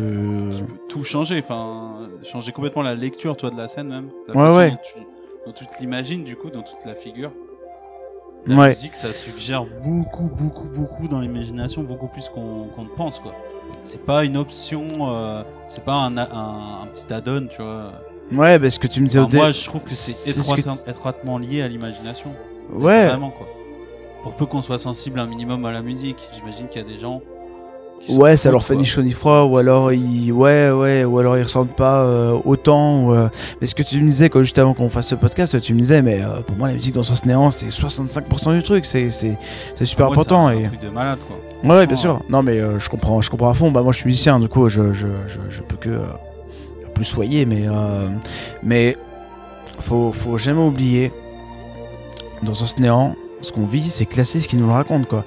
[0.57, 1.39] tu peux tout changer.
[1.39, 4.09] Enfin, changer complètement la lecture, toi, de la scène même.
[4.27, 4.69] La Ouais, façon ouais.
[4.71, 4.93] Dont, tu,
[5.47, 7.31] dont tu te l'imagines du coup, dans toute la figure.
[8.47, 8.67] La Ouais.
[8.69, 13.33] musique, ça suggère beaucoup, beaucoup, beaucoup dans l'imagination, beaucoup plus qu'on qu'on ne pense quoi.
[13.85, 16.23] C'est pas une option, euh, c'est pas un, un,
[16.83, 17.91] un petit add-on, tu vois.
[18.31, 20.39] Ouais, parce que tu me disais Enfin, au moi, je trouve que c'est
[20.87, 22.31] étroitement, lié à l'imagination.
[22.73, 23.07] Ouais.
[23.07, 23.47] Vraiment, quoi.
[24.23, 26.99] Pour peu qu'on soit sensible un minimum à la musique, j'imagine qu'il y a des
[26.99, 27.21] gens.
[28.09, 31.37] Ouais, ça leur fait ni chaud ni froid, ou alors ils, ouais, ouais, ou alors
[31.37, 33.05] ils ressentent pas euh, autant.
[33.05, 33.29] Ou, euh,
[33.61, 35.79] Mais ce que tu me disais, quoi, juste avant qu'on fasse ce podcast, tu me
[35.79, 39.09] disais, mais euh, pour moi, la musique dans Sens Néant, c'est 65% du truc, c'est,
[39.09, 40.49] super Ouais, important.
[40.49, 40.63] C'est un et...
[40.63, 41.37] truc de malade, quoi.
[41.65, 42.21] Ouais, ouais, bien sûr.
[42.29, 43.71] Non, mais euh, je comprends, je comprends à fond.
[43.71, 46.05] Bah, moi, je suis musicien, du coup, je, je, je, je peux que euh,
[46.93, 48.07] plus soyer, mais, euh,
[48.61, 48.95] mais
[49.79, 51.11] faut, faut jamais oublier
[52.43, 55.25] dans Sens Néant, ce qu'on vit, c'est Classis qui nous le raconte, quoi.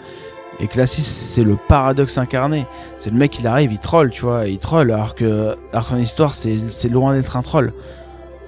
[0.60, 2.66] Et Classis, c'est le paradoxe incarné.
[3.00, 5.90] C'est le mec, il arrive, il troll, tu vois, il troll, alors que, alors que
[5.90, 7.72] son histoire, c'est, c'est loin d'être un troll.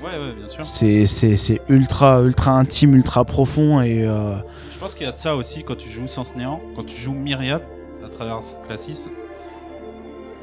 [0.02, 0.64] Ouais, ouais, bien sûr.
[0.64, 4.34] C'est, c'est, c'est ultra, ultra intime, ultra profond, et euh,
[4.72, 6.96] Je pense qu'il y a de ça aussi quand tu joues Sens Néant, quand tu
[6.96, 7.62] joues Myriad
[8.04, 9.08] à travers Classis.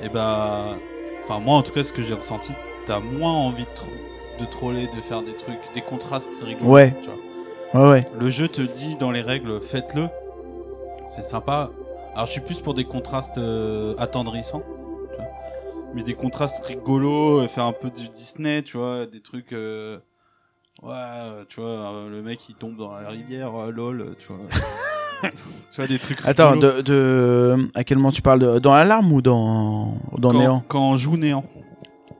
[0.03, 0.75] Et bah.
[1.23, 2.51] Enfin, moi en tout cas, ce que j'ai ressenti,
[2.85, 3.87] t'as moins envie de, tro-
[4.39, 6.69] de troller, de faire des trucs, des contrastes rigolos.
[6.71, 6.93] Ouais.
[7.01, 7.09] Tu
[7.73, 7.83] vois.
[7.83, 8.07] ouais, ouais.
[8.17, 10.07] Le jeu te dit dans les règles, faites-le.
[11.09, 11.69] C'est sympa.
[12.13, 14.63] Alors je suis plus pour des contrastes euh, attendrissants.
[15.11, 15.25] tu vois.
[15.93, 19.51] Mais des contrastes rigolos, euh, faire un peu du Disney, tu vois, des trucs...
[19.53, 19.97] euh,
[20.83, 20.93] Ouais,
[21.49, 24.37] tu vois, euh, le mec il tombe dans la rivière, lol, tu vois.
[25.71, 29.11] tu vois, des trucs Attends, de, de, à quel moment tu parles de, Dans l'alarme
[29.11, 31.43] ou dans, dans quand, Néant quand on joue Néant.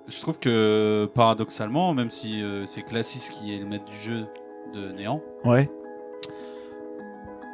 [0.07, 4.25] Je trouve que paradoxalement, même si euh, c'est Classis qui est le maître du jeu
[4.73, 5.69] de Néant, Ouais.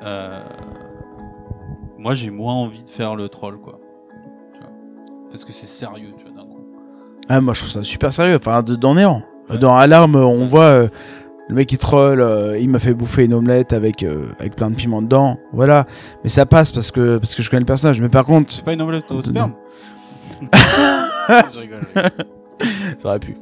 [0.03, 0.41] Euh,
[1.97, 3.79] moi j'ai moins envie de faire le troll quoi.
[4.53, 4.69] Tu vois.
[5.29, 6.59] Parce que c'est sérieux, tu vois, d'un coup.
[7.29, 8.35] Ah, moi je trouve ça super sérieux.
[8.35, 9.21] Enfin, de- dans Néant.
[9.49, 9.57] Ouais.
[9.57, 10.47] Dans Alarme, on Ouais.
[10.47, 10.87] voit euh,
[11.49, 14.69] le mec qui troll, euh, il m'a fait bouffer une omelette avec, euh, avec plein
[14.69, 15.37] de piment dedans.
[15.51, 15.85] Voilà.
[16.23, 17.99] Mais ça passe parce que, parce que je connais le personnage.
[18.01, 19.53] Mais par contre, C'est pas une omelette au sperme
[20.51, 21.81] Je rigole.
[22.97, 23.35] ça aurait pu.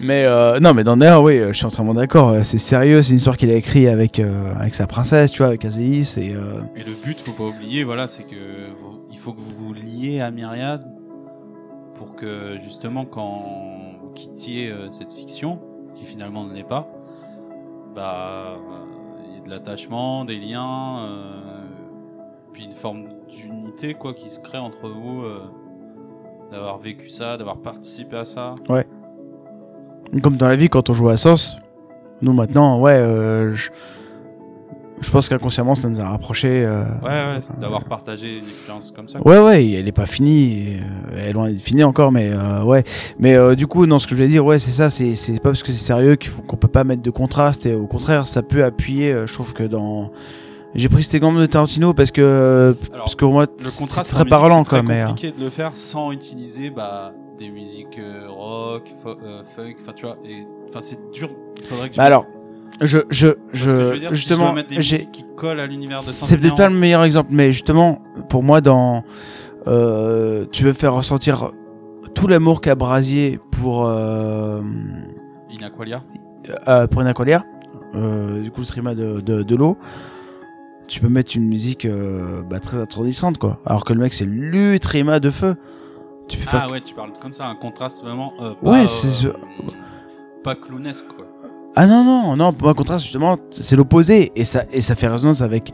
[0.00, 2.34] Mais euh, non, mais dans Néant, oui, je suis entièrement d'accord.
[2.42, 3.02] C'est sérieux.
[3.02, 6.14] C'est une histoire qu'il a écrite avec, euh, avec sa princesse, tu vois, avec Azéis.
[6.18, 8.34] Et, euh, Et le but, faut pas oublier, voilà, c'est que
[8.78, 10.82] vous- il faut que vous vous liez à Myriad
[11.94, 13.44] pour que justement quand
[14.02, 15.58] vous quittiez cette fiction,
[15.94, 16.88] qui finalement ne l'est pas,
[17.96, 18.58] bah euh,
[19.26, 21.64] il y a de l'attachement, des liens, euh,
[22.52, 25.40] puis une forme d'unité quoi qui se crée entre vous, euh,
[26.52, 28.54] d'avoir vécu ça, d'avoir participé à ça.
[30.22, 31.56] Comme dans la vie, quand on joue à Sens,
[32.20, 33.02] nous maintenant, ouais,
[35.00, 36.64] je pense qu'inconsciemment, ça nous a rapprochés.
[36.64, 39.18] euh, Ouais, ouais, d'avoir partagé une expérience comme ça.
[39.26, 40.76] Ouais, ouais, elle est pas finie.
[40.78, 42.82] euh, Elle est loin d'être finie encore, mais euh, ouais.
[43.18, 44.88] Mais euh, du coup, non, ce que je voulais dire, ouais, c'est ça.
[44.90, 47.66] C'est c'est pas parce que c'est sérieux qu'il faut qu'on peut pas mettre de contraste.
[47.66, 49.12] Et au contraire, ça peut appuyer.
[49.12, 50.10] euh, je trouve que dans.
[50.74, 54.10] J'ai pris cet exemple de Tarantino parce que Alors, parce que moi, Le c'est contraste
[54.12, 54.82] très parlant, c'est très.
[54.82, 59.74] Mais euh, compliqué de le faire sans utiliser bah, des musiques euh, rock, fo- funk,
[59.80, 61.30] enfin tu vois, et enfin c'est dur.
[61.58, 62.26] Il faudrait que je bah alors,
[62.80, 65.66] je je que je veux je dire, si je justement, des j'ai qui collent à
[65.66, 69.02] l'univers de C'est peut-être pas le meilleur exemple, mais justement, pour moi, dans
[69.66, 71.50] euh, tu veux faire ressentir
[72.14, 76.02] tout l'amour qu'a Brasier pour euh, In Aqualia.
[76.68, 77.44] euh, pour une aqualière,
[77.94, 79.76] euh, du coup le trima de, de, de l'eau,
[80.86, 83.58] tu peux mettre une musique euh, bah, très attendrissante quoi.
[83.66, 85.56] Alors que le mec c'est l'utrima de feu.
[86.28, 88.32] Tu peux faire Ah ouais, tu parles comme ça, un contraste vraiment.
[88.40, 89.32] euh, Ouais, pas, c'est ce- euh,
[90.42, 91.25] Pas clownesque quoi.
[91.76, 95.08] Ah non non non, pour moi contraste justement c'est l'opposé et ça et ça fait
[95.08, 95.72] résonance avec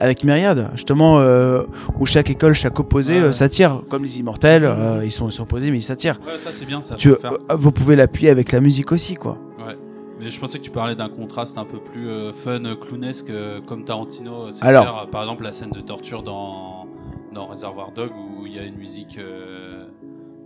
[0.00, 1.62] avec Myriade justement euh,
[2.00, 5.32] où chaque école chaque opposé Ouais, euh, s'attire comme les immortels euh, ils sont ils
[5.32, 6.18] sont opposés mais ils s'attirent.
[6.26, 6.96] Ouais, ça c'est bien, ça.
[6.96, 7.16] Tu euh,
[7.56, 9.36] vous pouvez l'appuyer avec la musique aussi quoi.
[9.64, 9.76] Ouais.
[10.18, 13.60] Mais je pensais que tu parlais d'un contraste un peu plus euh, fun, clownesque, euh,
[13.60, 14.50] comme Tarantino.
[14.60, 15.08] Alors.
[15.10, 16.86] par exemple, la scène de torture dans,
[17.32, 19.18] dans Reservoir Dog où il y a une musique.
[19.18, 19.84] euh,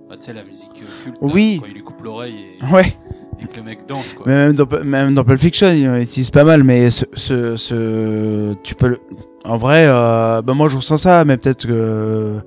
[0.08, 1.16] bah, tu sais, la musique culte.
[1.20, 1.58] Oui.
[1.60, 2.96] Quand il lui coupe l'oreille et, Ouais.
[3.40, 4.24] Et que le mec danse, quoi.
[4.26, 8.54] Mais même dans, même dans Pulp Fiction, ils l'utilisent pas mal, mais ce, ce, ce-
[8.62, 9.00] tu peux le-
[9.44, 12.40] En vrai, euh, bah moi je ressens ça, mais peut-être que.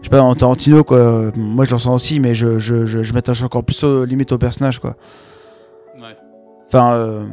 [0.00, 1.32] Je sais pas, dans Tarantino, quoi.
[1.36, 4.30] Moi je le ressens aussi, mais je, je, je, je m'attache encore plus au, limite
[4.32, 4.94] au personnage, quoi.
[5.96, 6.16] Ouais.
[6.68, 7.26] Enfin, euh,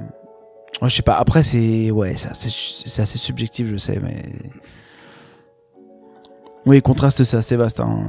[0.82, 1.16] je sais pas.
[1.16, 1.92] Après, c'est.
[1.92, 4.24] Ouais, c'est assez, subjectif, je sais, mais.
[6.66, 7.80] Oui, contraste, c'est assez vaste.
[7.82, 8.06] Hein.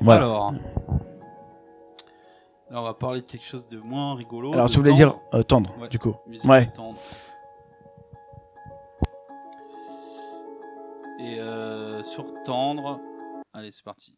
[0.00, 0.22] Voilà.
[0.22, 0.54] Alors.
[2.74, 4.52] Là, on va parler de quelque chose de moins rigolo.
[4.52, 4.96] Alors, tu voulais tendre.
[5.12, 5.88] dire euh, tendre, Ouais.
[5.88, 6.16] du coup.
[6.44, 6.66] Ouais.
[6.72, 6.98] tendre.
[11.20, 13.00] Et euh, sur tendre.
[13.52, 14.16] Allez, c'est parti.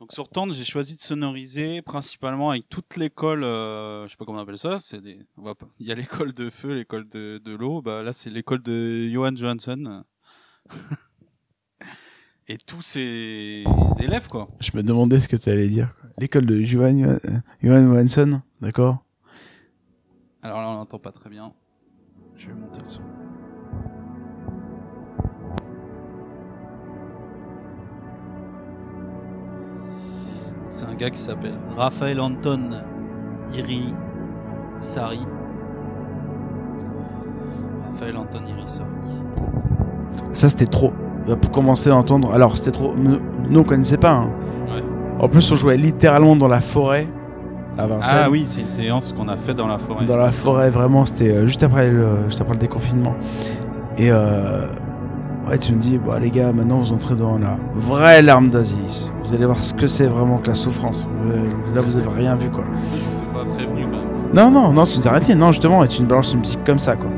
[0.00, 4.26] Donc sur tendre, j'ai choisi de sonoriser principalement avec toute l'école, euh, je sais pas
[4.26, 5.18] comment on appelle ça, c'est des,
[5.80, 9.08] il y a l'école de feu, l'école de, de l'eau, bah là c'est l'école de
[9.08, 10.04] Johan Johansson.
[12.48, 13.62] Et tous ses
[14.00, 14.48] élèves quoi.
[14.58, 15.94] Je me demandais ce que tu allais dire.
[16.18, 17.18] L'école de Johan, euh,
[17.62, 18.98] Johan Johansson, d'accord?
[20.42, 21.52] Alors là on n'entend pas très bien.
[22.36, 23.02] Je vais monter le son.
[30.68, 32.70] C'est un gars qui s'appelle Raphaël Anton
[33.54, 33.94] Iri
[34.80, 35.20] Sari.
[37.86, 38.88] Raphaël Anton Iri Sari.
[40.32, 40.92] Ça, c'était trop.
[41.40, 42.32] Pour commencer à entendre.
[42.32, 42.94] Alors, c'était trop.
[42.96, 43.18] Nous,
[43.50, 44.12] nous, on connaissait pas.
[44.12, 44.30] hein.
[45.22, 47.06] En plus, on jouait littéralement dans la forêt
[47.78, 48.18] à Vincennes.
[48.24, 50.04] Ah oui, c'est une séance qu'on a fait dans la forêt.
[50.04, 53.14] Dans la forêt, vraiment, c'était euh, juste, après le, juste après le déconfinement.
[53.96, 54.66] Et euh,
[55.48, 59.12] ouais, tu me dis, bah, les gars, maintenant vous entrez dans la vraie larme d'Aziz.
[59.24, 61.06] Vous allez voir ce que c'est vraiment que la souffrance.
[61.26, 62.64] Euh, Là, vous avez rien vu, quoi.
[62.94, 64.34] Je vous ai pas prévenu quand même.
[64.34, 65.34] Non, non, non, tu nous as arrêté.
[65.34, 67.08] Non, justement, et tu nous balances une musique comme ça, quoi.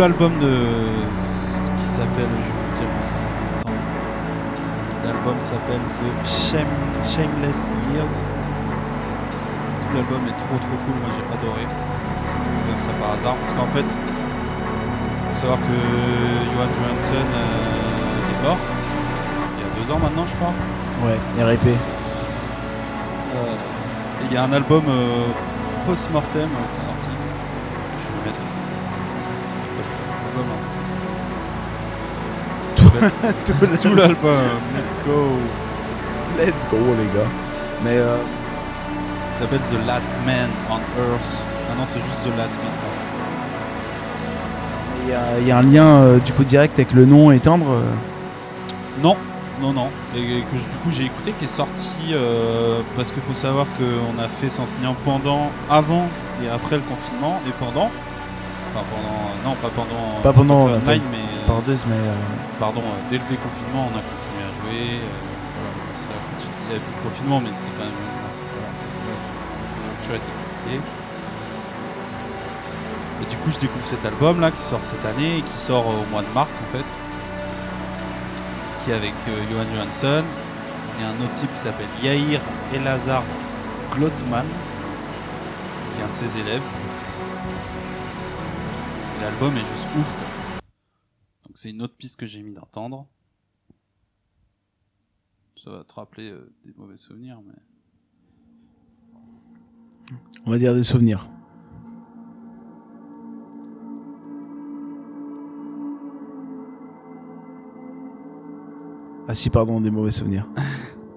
[0.00, 0.52] L'album de
[1.76, 3.76] qui s'appelle, je vais vous dire parce que c'est important.
[5.04, 8.14] L'album s'appelle The Shame- Shameless Years.
[9.82, 11.64] Tout l'album est trop trop cool, moi j'ai adoré.
[11.68, 15.76] Découvert ça par hasard parce qu'en fait, faut savoir que
[16.48, 18.56] Johan Johansson euh, est mort
[19.52, 20.54] il y a deux ans maintenant, je crois.
[21.04, 21.66] Ouais, RIP.
[21.66, 21.74] Euh,
[24.24, 25.26] Il y a un album euh,
[25.86, 27.08] post-mortem euh, qui est sorti.
[33.82, 34.34] Tout l'album,
[34.76, 35.28] let's go.
[36.38, 37.26] Let's go, les gars.
[37.84, 38.16] Mais euh,
[39.32, 41.44] Qui s'appelle The Last Man on Earth.
[41.70, 42.72] Ah non, c'est juste The Last Man.
[45.04, 47.30] il y, a- il y a un lien euh, du coup direct avec le nom
[47.30, 47.66] et tendre.
[47.70, 47.80] euh.
[49.02, 49.16] Non,
[49.62, 49.88] non, non.
[50.16, 54.20] Et que du coup j'ai écouté qui est sorti euh, parce qu'il faut savoir qu'on
[54.22, 56.06] a fait Senseignant pendant, avant
[56.44, 57.90] et après le confinement et pendant.
[58.72, 60.20] Enfin pendant, non pas pendant.
[60.22, 61.00] Pas pendant, mais
[61.50, 61.94] Mais.
[61.94, 62.14] euh,
[62.60, 65.00] pardon, euh, dès le déconfinement on a continué à jouer.
[65.02, 66.12] euh, ça
[66.70, 67.92] il y avait confinement, mais c'était quand même.
[68.54, 68.70] Voilà,
[69.10, 70.80] la structure était compliquée.
[73.22, 75.84] Et du coup, je découvre cet album là qui sort cette année et qui sort
[75.88, 76.84] au mois de mars en fait.
[78.84, 80.22] Qui est avec euh, Johan Johansson
[81.00, 82.40] et un autre type qui s'appelle Yair
[82.72, 83.24] Elazar
[83.92, 84.46] Glotman,
[85.94, 86.62] qui est un de ses élèves.
[89.20, 90.14] L'album est juste ouf.
[91.60, 93.06] C'est une autre piste que j'ai mis d'entendre.
[95.62, 97.52] Ça va te rappeler euh, des mauvais souvenirs, mais.
[100.46, 101.28] On va dire des souvenirs.
[109.28, 110.48] Ah si, pardon, des mauvais souvenirs.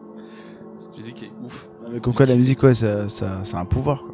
[0.78, 1.70] Cette musique est ouf.
[1.90, 4.02] Mais comme quoi la musique, ouais, ça, ça, ça a un pouvoir.
[4.02, 4.13] Quoi.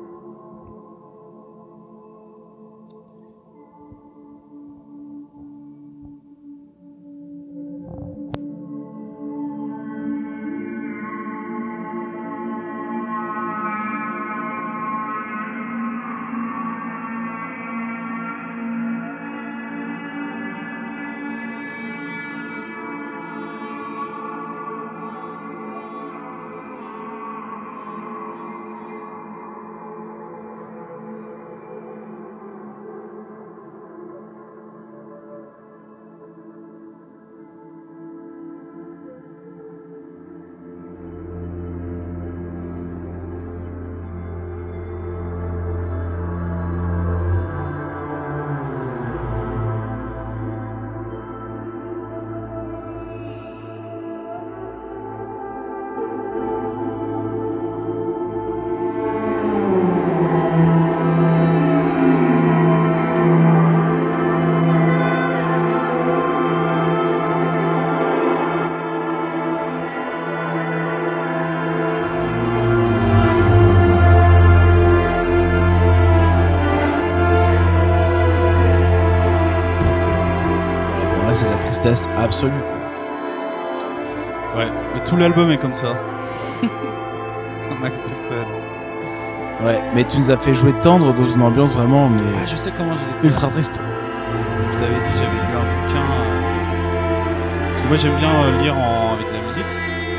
[90.09, 92.95] Tu nous as fait jouer tendre dans une ambiance vraiment, mais Ah, je sais comment
[92.95, 93.23] j'ai découvert.
[93.25, 93.79] ultra triste.
[93.79, 95.99] Je vous avais dit, j'avais lu un bouquin.
[95.99, 99.13] euh, Parce que moi, j'aime bien euh, lire en...
[99.13, 99.63] avec de la musique.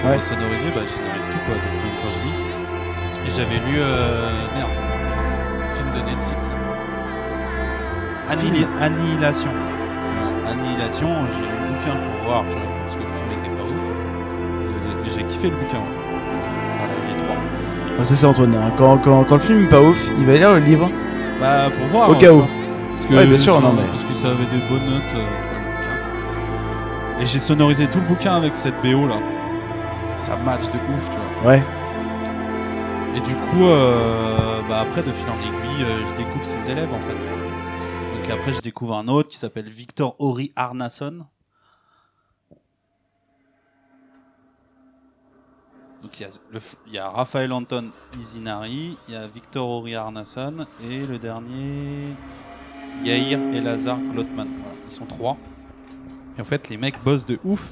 [0.05, 0.17] Ouais.
[0.17, 3.27] Et sonoriser, bah, je sonorise tout, quoi, donc, même quand je lis.
[3.27, 3.79] Et j'avais lu.
[3.79, 4.31] Euh...
[4.55, 4.71] Merde.
[5.61, 6.51] Le film de Netflix.
[8.31, 9.51] Annihil- Annihilation.
[10.49, 15.07] Annihilation, j'ai lu le bouquin pour voir, parce que le film était pas ouf.
[15.07, 15.79] Et, j'ai kiffé le bouquin.
[18.05, 18.55] C'est ça, Antoine.
[18.55, 18.73] hein.
[18.77, 20.91] Quand, quand, quand le film est pas ouf, il va lire le livre.
[21.41, 22.09] Bah, pour voir.
[22.11, 22.45] Au hein, cas où.
[22.95, 25.03] Parce que, Ouais, bien sûr, ça- non, mais- Parce que ça avait des bonnes notes,
[25.15, 27.23] euh, le bouquin.
[27.23, 29.17] Et j'ai sonorisé tout le bouquin avec cette BO là.
[30.17, 31.53] Ça match de ouf, tu vois.
[31.53, 31.63] Ouais.
[33.17, 36.93] Et du coup, euh, bah après, de fil en aiguille, euh, je découvre ses élèves
[36.93, 37.15] en fait.
[37.17, 41.25] Donc après, je découvre un autre qui s'appelle Victor Ori Arnason.
[46.03, 47.87] Donc il y, a le f- il y a Raphaël Anton
[48.19, 52.15] Izinari, il y a Victor Ori Arnason et le dernier
[53.03, 54.49] Yair Elazar Glotman.
[54.87, 55.39] Ils sont trois.
[56.37, 57.71] Et en fait, les mecs bossent de ouf.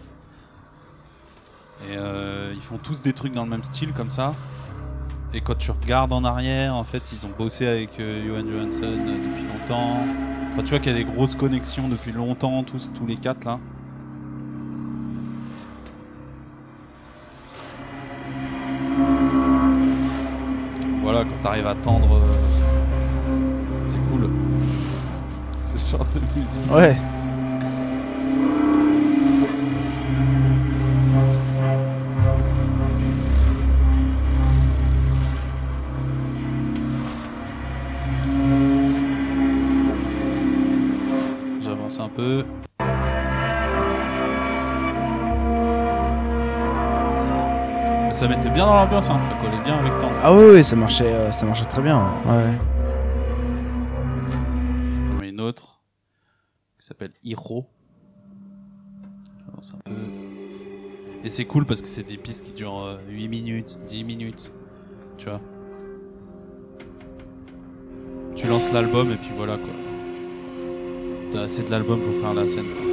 [1.91, 4.35] Et euh, ils font tous des trucs dans le même style comme ça.
[5.35, 8.81] Et quand tu regardes en arrière, en fait, ils ont bossé avec euh, Johan Johansson
[8.83, 9.99] euh, depuis longtemps.
[10.65, 13.61] Tu vois qu'il y a des grosses connexions depuis longtemps, tous les quatre là.
[21.19, 22.20] Voilà, quand t'arrives à tendre, euh,
[23.86, 24.31] c'est cool.
[25.66, 26.73] Ce genre de musique.
[26.73, 26.97] Ouais.
[48.19, 50.16] Ça mettait bien dans l'ambiance, hein, ça collait bien avec Tendre.
[50.24, 51.99] Ah oui, oui, ça marchait, euh, ça marchait très bien.
[52.27, 52.53] Ouais.
[55.12, 55.81] J'en mets une autre
[56.77, 57.65] qui s'appelle Hiro.
[59.57, 59.93] Un peu.
[61.23, 64.53] Et c'est cool parce que c'est des pistes qui durent euh, 8 minutes, 10 minutes.
[65.16, 65.40] Tu vois.
[68.35, 69.74] Tu lances l'album et puis voilà quoi.
[71.31, 72.66] T'as assez de l'album pour faire la scène.
[72.77, 72.88] quoi.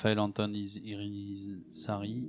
[0.00, 2.24] Raphaël Anton Iz- Irizarry.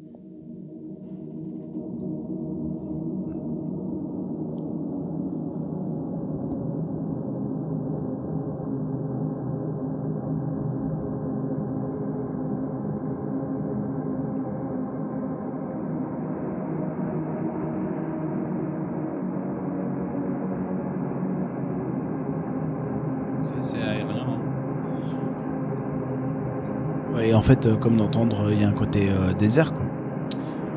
[27.52, 29.84] Fait, euh, comme d'entendre, il y a un côté euh, désert, quoi.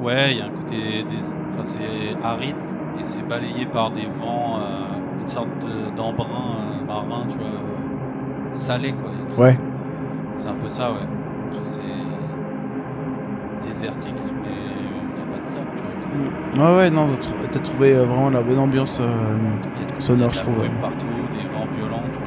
[0.03, 0.77] Ouais, il y a un côté.
[1.09, 1.19] Des...
[1.53, 2.57] Enfin, c'est aride
[3.01, 7.47] et c'est balayé par des vents, euh, une sorte de- d'embrun euh, marin, tu vois,
[7.47, 9.11] euh, salé, quoi.
[9.45, 9.57] Ouais.
[10.37, 10.99] C'est un peu ça, ouais.
[11.63, 11.81] C'est
[13.67, 15.83] désertique, mais il n'y a pas de sable, tu
[16.59, 16.71] vois.
[16.71, 18.99] Ouais, ouais, non, t'as trou- t'as trouvé euh, vraiment la bonne ambiance.
[19.01, 19.37] euh,
[19.99, 22.24] Sonore, je trouve, partout, des vents violents, tu vois.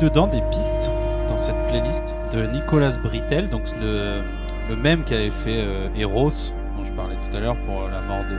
[0.00, 0.90] Dedans des pistes
[1.28, 4.22] dans cette playlist de Nicolas Britel, donc le,
[4.68, 6.28] le même qui avait fait euh, Eros,
[6.76, 8.38] dont je parlais tout à l'heure pour la mort de,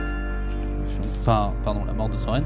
[1.20, 2.44] enfin, pardon, la mort de Soren,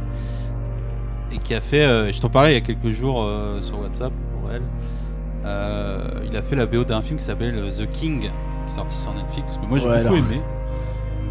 [1.32, 3.80] et qui a fait, euh, je t'en parlais il y a quelques jours euh, sur
[3.80, 4.62] WhatsApp pour elle.
[6.30, 8.30] Il a fait la BO d'un film qui s'appelle The King,
[8.68, 10.26] sorti sur Netflix, que moi j'ai Ouais, beaucoup alors.
[10.30, 10.40] aimé.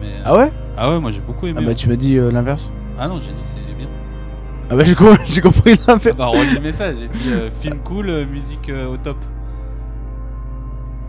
[0.01, 0.51] Mais, Ah ouais?
[0.77, 1.57] ah ouais, moi j'ai beaucoup aimé.
[1.59, 1.75] Ah bah ouais.
[1.75, 2.71] tu m'as dit l'inverse.
[2.97, 3.87] Ah non, j'ai dit c'est bien.
[4.69, 6.15] Ah bah j'ai com- j'ai compris Ah l'inverse.
[6.17, 9.17] bah relis le message, j'ai dit euh, film cool, euh, musique euh, au top.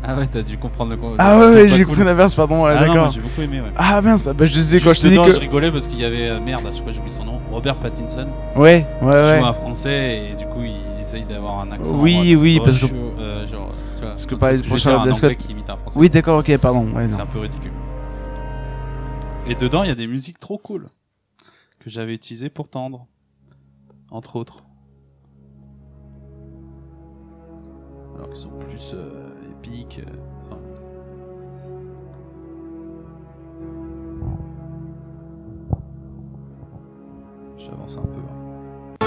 [0.08, 2.70] Ah ouais, t'as dû comprendre le con- Ah ouais, ouais, j'ai compris l'inverse, pardon, ouais,
[2.76, 3.10] Ah non, moi, d'accord.
[3.10, 3.72] j'ai beaucoup aimé, ouais.
[3.76, 5.32] Ah mince, bah je sais quand je Juste te dis dedans, que.
[5.32, 7.40] je rigolais parce qu'il y avait euh, merde, je crois que j'ai oublié son nom,
[7.50, 9.38] Robert Pattinson, Ouais, ouais, qui ouais.
[9.40, 11.96] joue un français et du coup il essaye d'avoir un accent.
[11.98, 12.86] Oui, euh, oui, parce que-
[13.18, 15.02] euh, genre, tu vois, parce que donc par c'est ce je veux prochains dire, un
[15.02, 15.98] anglais Scott- qui imite un français.
[15.98, 16.86] Oui, d'accord, ok, pardon.
[16.94, 17.72] Ouais, c'est un peu ridicule.
[19.48, 20.86] Et dedans, il y a des musiques trop cool
[21.80, 23.06] que j'avais utilisées pour tendre,
[24.10, 24.64] entre autres.
[28.14, 30.00] Alors qu'ils sont plus euh, épiques.
[30.06, 30.56] euh.
[37.58, 38.20] J'avance un peu.
[38.20, 39.06] hein.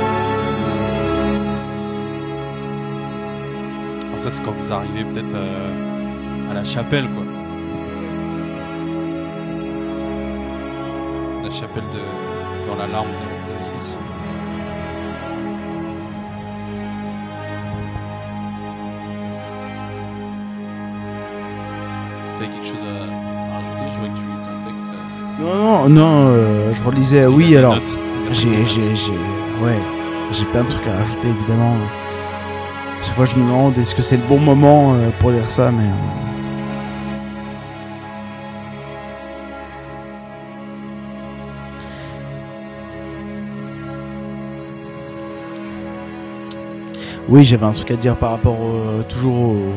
[4.08, 7.24] Alors ça, c'est quand vous arrivez peut-être euh, à la chapelle, quoi.
[11.44, 14.19] La chapelle de dans la larme de
[22.40, 24.88] T'avais quelque chose à, rajouter Je vois que tu lis ton texte.
[24.94, 27.24] euh, Non, non, non, euh, je relisais.
[27.24, 27.76] parce Oui, alors.
[28.32, 28.48] J'ai.
[28.50, 29.78] Ouais,
[30.32, 31.76] j'ai plein de trucs à rajouter, évidemment.
[33.04, 35.72] Chaque fois, je me demande est-ce que c'est le bon moment euh, pour lire ça,
[35.72, 35.84] mais.
[47.28, 48.58] Oui, j'avais un truc à dire par rapport
[49.08, 49.74] toujours au-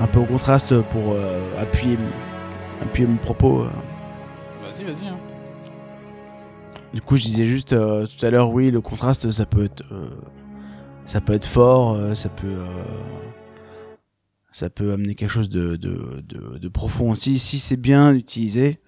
[0.00, 1.96] un peu au contraste pour euh, appuyer,
[2.82, 3.62] appuyer mon propos.
[3.62, 3.70] euh.
[4.62, 5.08] Vas-y, vas-y.
[5.08, 5.16] hein.
[6.92, 9.82] Du coup, je disais juste euh, tout à l'heure, oui, le contraste, ça peut être,
[9.92, 10.10] euh,
[11.06, 12.64] ça peut être fort, ça peut,
[14.52, 18.78] ça peut amener quelque chose de, de, de, de profond aussi, si c'est bien utilisé.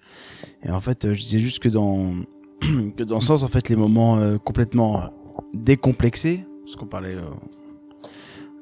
[0.63, 2.13] Et en fait, je disais juste que dans,
[2.97, 5.09] que dans ce sens, en fait, les moments complètement
[5.53, 7.15] décomplexés, parce qu'on parlait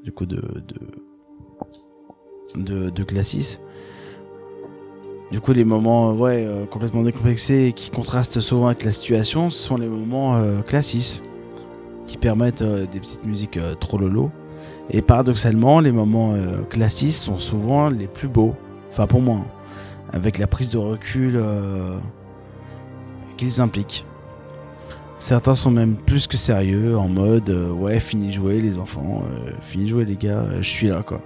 [0.03, 0.76] du coup de, de,
[2.56, 3.60] de, de classisme,
[5.32, 8.91] du coup, les moments euh, ouais, euh, complètement décomplexés et qui contrastent souvent avec la
[8.91, 11.22] situation sont les moments euh, classis
[12.06, 14.32] qui permettent euh, des petites musiques trop lolo.
[14.91, 16.36] Et paradoxalement, les moments
[16.69, 18.53] classis sont souvent les plus beaux.
[18.91, 19.48] Enfin, pour moi, hein,
[20.14, 21.41] avec la prise de recul
[23.36, 24.06] qu'ils impliquent.
[25.18, 29.88] Certains sont même plus que sérieux, en mode ouais, fini jouer les enfants, euh, fini
[29.88, 31.19] jouer les gars, je suis là quoi.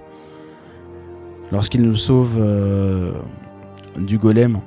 [1.52, 3.12] Lorsqu'ils nous sauvent euh,
[3.96, 4.60] du golem,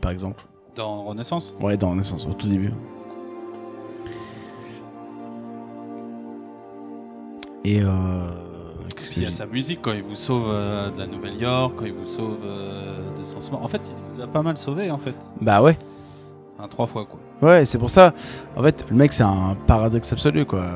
[0.00, 0.44] par exemple.
[0.76, 1.54] Dans Renaissance?
[1.60, 2.72] Ouais, dans Renaissance, au tout début.
[7.64, 7.88] Et euh,
[8.94, 11.74] qu'est-ce que il y a sa musique quand il vous sauve euh, de la Nouvelle-York,
[11.76, 14.90] quand il vous sauve euh, de Sans En fait, il vous a pas mal sauvé
[14.90, 15.32] en fait.
[15.40, 15.78] Bah ouais.
[16.58, 17.18] Enfin, trois fois quoi.
[17.42, 18.12] Ouais, c'est pour ça.
[18.56, 20.66] En fait, le mec, c'est un paradoxe absolu, quoi.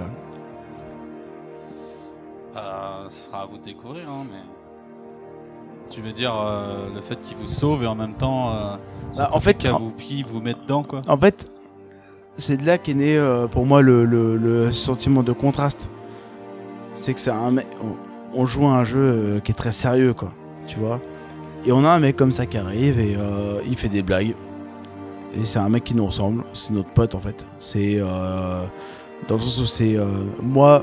[3.29, 4.39] Sera à vous de découvrir, hein, mais.
[5.91, 8.51] Tu veux dire euh, le fait qu'il vous sauve et en même temps.
[8.51, 8.77] Euh,
[9.17, 11.01] Bah, en fait, qu'à vous puis vous met dedans quoi.
[11.09, 11.51] En fait,
[12.37, 15.89] c'est de là qu'est né euh, pour moi le, le- le sentiment de contraste.
[16.93, 17.67] C'est que c'est un mec.
[17.83, 20.31] On, on joue à un jeu euh, qui est très sérieux, quoi.
[20.67, 21.01] Tu vois
[21.65, 23.17] Et on a un mec comme ça qui arrive et
[23.67, 24.35] il fait des blagues.
[25.35, 26.45] Et c'est un mec qui nous ressemble.
[26.53, 27.47] C'est notre pote, en fait.
[27.59, 27.97] C'est.
[27.99, 29.97] dans le sens où c'est.
[30.43, 30.83] moi,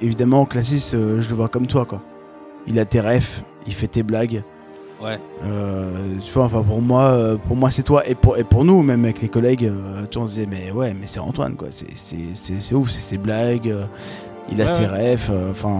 [0.00, 2.00] évidemment, classiste, euh, je le vois comme toi, quoi.
[2.66, 4.42] Il a tes refs, il fait tes blagues.
[5.02, 5.18] Ouais.
[5.44, 8.64] Euh, tu vois, enfin pour moi, euh, pour moi c'est toi et pour et pour
[8.64, 9.70] nous même avec les collègues,
[10.10, 12.74] tu vois, on se disait mais ouais mais c'est Antoine quoi, c'est c'est c'est c'est
[12.74, 13.72] ouf, c'est ses blagues,
[14.50, 15.12] il a Ouais, ses ouais.
[15.14, 15.70] refs, enfin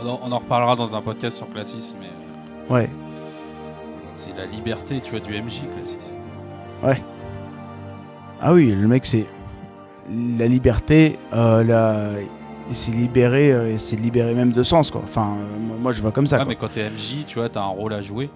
[0.00, 2.88] On en, on en reparlera dans un podcast sur Classis, mais ouais
[4.06, 6.16] c'est la liberté, tu vois, du MJ Classis.
[8.40, 9.26] ah oui le mec c'est
[10.10, 12.20] la liberté, euh, la
[12.68, 15.00] il s'est libéré, euh, il s'est libéré même de sens quoi.
[15.02, 16.36] Enfin euh, moi, je vois comme ça.
[16.38, 16.48] Ouais, quoi.
[16.50, 18.28] mais quand t'es MJ, tu vois, t'as un rôle à jouer.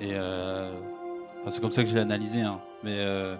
[0.00, 0.70] Et euh,
[1.40, 2.60] enfin, c'est comme ça que je l'ai analysé, hein.
[2.82, 3.36] Mais euh,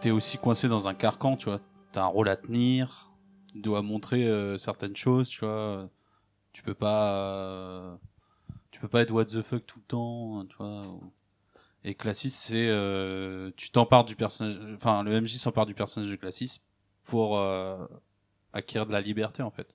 [0.00, 1.60] t'es aussi coincé dans un carcan, tu vois.
[1.92, 3.10] T'as un rôle à tenir,
[3.52, 5.88] tu dois montrer euh, certaines choses, tu vois.
[6.52, 7.94] Tu peux pas, euh,
[8.70, 10.86] tu peux pas être what the fuck tout le temps, tu vois.
[10.86, 11.12] ou-
[11.88, 16.16] Et Classis, c'est, euh, tu t'empares du personnage, enfin, le MJ s'empare du personnage de
[16.16, 16.60] Classis
[17.04, 17.78] pour euh,
[18.52, 19.74] acquérir de la liberté, en fait.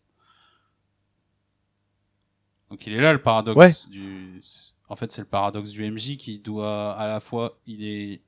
[2.69, 3.71] Donc il est là le paradoxe Ouais.
[3.91, 4.43] du.
[4.89, 8.21] En fait, c'est le paradoxe du MJ qui doit à la fois, il est,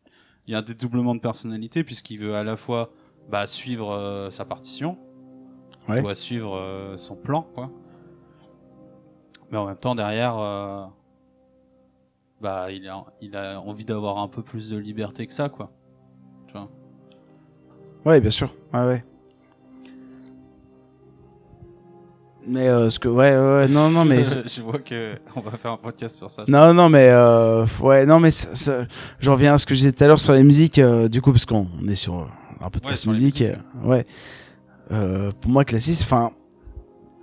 [0.47, 2.91] il y a un dédoublement de personnalité puisqu'il veut à la fois
[3.29, 4.97] bah, suivre euh, sa partition,
[5.87, 5.97] Ouais.
[5.97, 7.71] il doit suivre son plan, quoi.
[9.51, 10.35] Mais en même temps derrière,
[12.41, 15.71] bah il a, il a envie d'avoir un peu plus de liberté que ça, quoi.
[16.47, 16.69] Tu vois.
[18.05, 19.03] Ouais bien sûr, ouais ouais.
[22.47, 25.51] Mais euh, ce que ouais ouais, ouais, non non mais je vois que on va
[25.51, 26.45] faire un podcast sur ça.
[26.47, 28.29] Non, non, mais euh, ouais, non, mais
[29.19, 31.21] j'en reviens à ce que je disais tout à l'heure sur les musiques, euh, du
[31.21, 32.25] coup, parce qu'on on est sur euh,
[32.61, 34.05] un podcast les musique, euh, ouais.
[35.41, 36.31] Pour moi, classiste, enfin,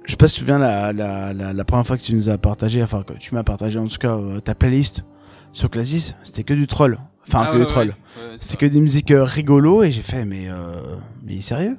[0.05, 2.15] je sais pas si tu te souviens la, la, la, la première fois que tu
[2.15, 5.05] nous as partagé, enfin que tu m'as partagé en tout cas euh, ta playlist
[5.53, 7.89] sur classiste, c'était que du troll, enfin Ah que ouais, du troll.
[7.89, 7.93] ouais,
[8.31, 11.77] ouais, C'est que des musiques euh, rigolo et j'ai fait mais euh, mais sérieux?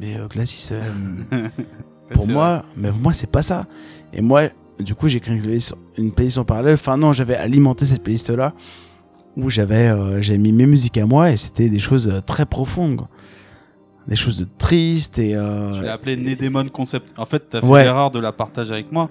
[0.00, 1.50] Mais euh, Ouais,
[2.12, 3.66] pour moi, mais pour moi c'est pas ça.
[4.12, 5.36] Et moi, du coup, j'ai créé
[5.96, 6.74] une playlist, en parallèle.
[6.74, 8.52] Enfin non, j'avais alimenté cette playlist là
[9.36, 9.90] où j'avais
[10.36, 13.08] mis mes musiques à moi et c'était des choses très profondes, quoi.
[14.08, 17.14] Des choses de tristes et euh, Tu l'as appelé Nedemon Concept.
[17.18, 17.84] En fait, t'as fait Ouais.
[17.84, 19.08] l'erreur de la partager avec moi.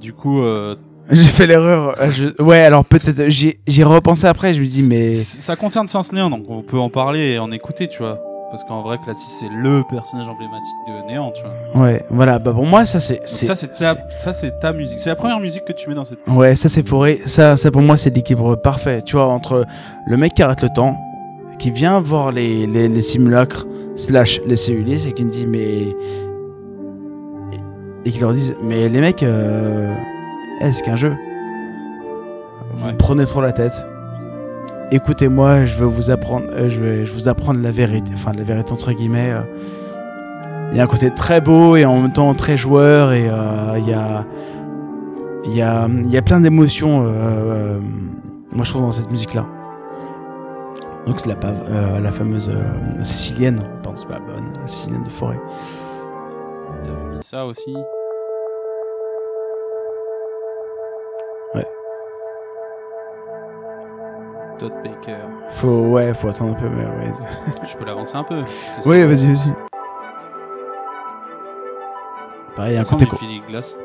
[0.00, 0.76] Du coup, euh,
[1.10, 1.94] j'ai fait l'erreur.
[2.00, 4.54] euh, je- Ouais, alors peut-être j'ai repensé après.
[4.54, 7.50] Je me dis mais ça concerne Sens Néant, donc on peut en parler et en
[7.50, 8.18] écouter, tu vois.
[8.50, 11.42] Parce qu'en vrai, Classis, c'est le personnage emblématique de Néant, tu
[11.74, 11.82] vois.
[11.82, 12.38] ouais, voilà.
[12.38, 14.98] Bah pour moi ça c'est ça, c'est ta, ça, c'est ta musique.
[15.00, 16.20] C'est la première musique que tu mets dans cette.
[16.26, 17.18] Ouais, ça c'est forêt.
[17.26, 19.02] Ça, ça pour moi c'est l'équilibre parfait.
[19.02, 19.66] Tu vois, entre
[20.06, 20.96] le mec qui arrête le temps,
[21.58, 23.66] qui vient voir les, les, les simulacres,
[23.98, 25.94] slash les cellulis, et qui me dit mais.
[28.06, 29.92] Et, qui leur disent mais les mecs, euh...
[30.62, 31.12] eh, c'est qu'un jeu.
[32.72, 32.94] Vous Ouais.
[32.98, 33.86] prenez trop la tête.
[34.92, 38.44] Écoutez-moi, je vais vous apprendre, euh, je vais je vous apprendre la vérité, enfin la
[38.44, 39.32] vérité entre guillemets.
[39.32, 39.42] euh.
[40.70, 43.78] Il y a un côté très beau et en même temps très joueur et euh,
[43.78, 44.24] il y a
[45.44, 47.00] il y a, il y a plein d'émotions,
[48.52, 49.46] moi je trouve, dans cette musique-là.
[51.08, 55.04] Donc c'est la, euh, la fameuse euh, Sicilienne, pardon, c'est pas la bonne, la Sicilienne
[55.04, 55.40] de forêt.
[56.84, 57.74] T'as mis ça aussi.
[61.54, 61.66] Ouais.
[64.58, 65.16] Todd Baker.
[65.48, 67.12] Faut, ouais, faut attendre un peu, mais ouais.
[67.66, 68.42] Je peux l'avancer un peu.
[68.84, 69.52] Oui, vas-y, vas-y.
[72.54, 73.06] Pareil, il y a un côté,
[73.48, 73.76] Glass.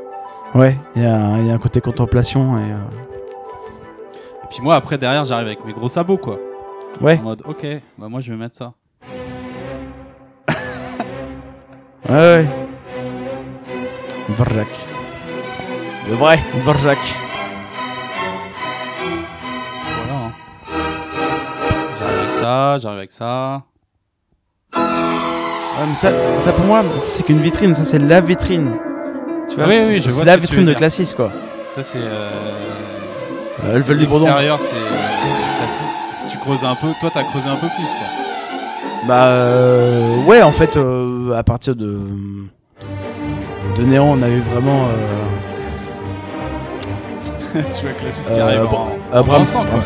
[0.56, 2.76] ouais, il y a, un- il y a un côté contemplation et euh,
[4.44, 6.38] Et puis moi, après, derrière, j'arrive avec mes gros sabots, quoi.
[7.02, 7.66] Ouais, En mode, ok,
[7.98, 8.74] bah moi, je vais mettre ça.
[12.10, 12.46] ouais, ouais.
[14.30, 14.68] Vrrak.
[16.10, 16.98] Le vrai Vrrak.
[20.06, 20.20] Voilà.
[20.26, 20.32] hein.
[22.00, 23.62] J'arrive avec ça, j'arrive avec ça.
[24.76, 28.78] Ouais, mais ça, ça pour moi, c'est qu'une vitrine, ça c'est la vitrine.
[29.50, 30.78] Tu vois, Oui, c'est- oui, je vois c'est ce la que tu vitrine de dire.
[30.78, 31.32] Classis, quoi.
[31.70, 32.00] Ça, c'est.
[32.00, 32.30] Euh...
[33.72, 34.26] Elles veulent du bourdon.
[34.26, 34.76] L'extérieur, c'est.
[34.76, 34.80] euh,
[35.60, 36.06] Classis.
[36.12, 38.08] Si tu creuses un peu, toi, t'as creusé un peu plus, quoi.
[39.08, 42.00] Bah euh, ouais, en fait, euh, à partir de
[43.76, 44.86] de Néant, on avait vraiment
[47.54, 49.46] euh, tu vois Classis qui arrive en, en Abrams.
[49.60, 49.82] Abrams.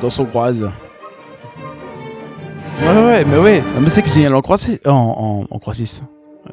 [0.00, 0.60] dans son croise.
[2.82, 4.56] Ouais ouais, mais ouais, mais c'est que j'ai génial en croix
[4.86, 5.72] en en, en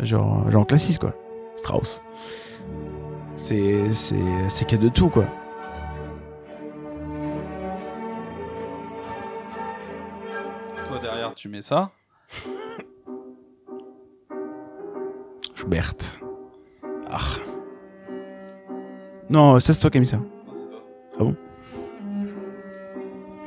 [0.03, 1.13] genre genre en classe 6, quoi.
[1.57, 2.01] Strauss.
[3.41, 4.15] C'est c'est
[4.49, 5.25] c'est qu'il y a de tout quoi.
[10.85, 11.89] Toi derrière, tu mets ça.
[15.55, 15.95] Schubert.
[17.09, 17.17] Ah.
[19.27, 20.17] Non, ça c'est toi qui as mis ça.
[20.17, 20.83] Non, c'est toi.
[21.15, 21.35] Ah bon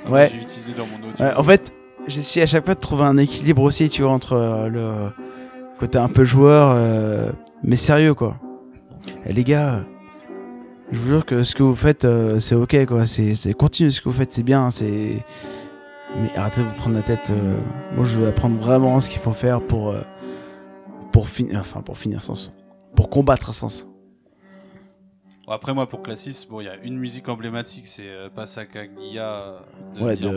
[0.07, 0.29] Ah, Ouais.
[0.29, 1.25] J'ai utilisé dans mon audio.
[1.25, 1.73] Ouais, en fait,
[2.09, 5.13] j'essaie à chaque fois de trouver un équilibre aussi, tu vois, entre euh, le
[5.79, 7.31] côté un peu joueur, euh,
[7.63, 8.39] mais sérieux, quoi.
[9.27, 9.85] Et les gars,
[10.93, 13.07] je vous jure que ce que vous faites, euh, c'est ok, quoi.
[13.07, 15.25] C'est, continue ce que vous faites, c'est bien, c'est.
[16.17, 17.31] Mais arrêtez de vous prendre la tête.
[17.31, 17.57] euh,
[17.97, 20.03] Moi, je veux apprendre vraiment ce qu'il faut faire pour euh,
[21.13, 22.53] pour finir, enfin pour finir sens,
[22.95, 23.89] pour combattre sens.
[25.47, 29.43] Bon, après moi pour Classis, bon il y a une musique emblématique, c'est euh, Passacaglia
[29.95, 30.29] de ouais, de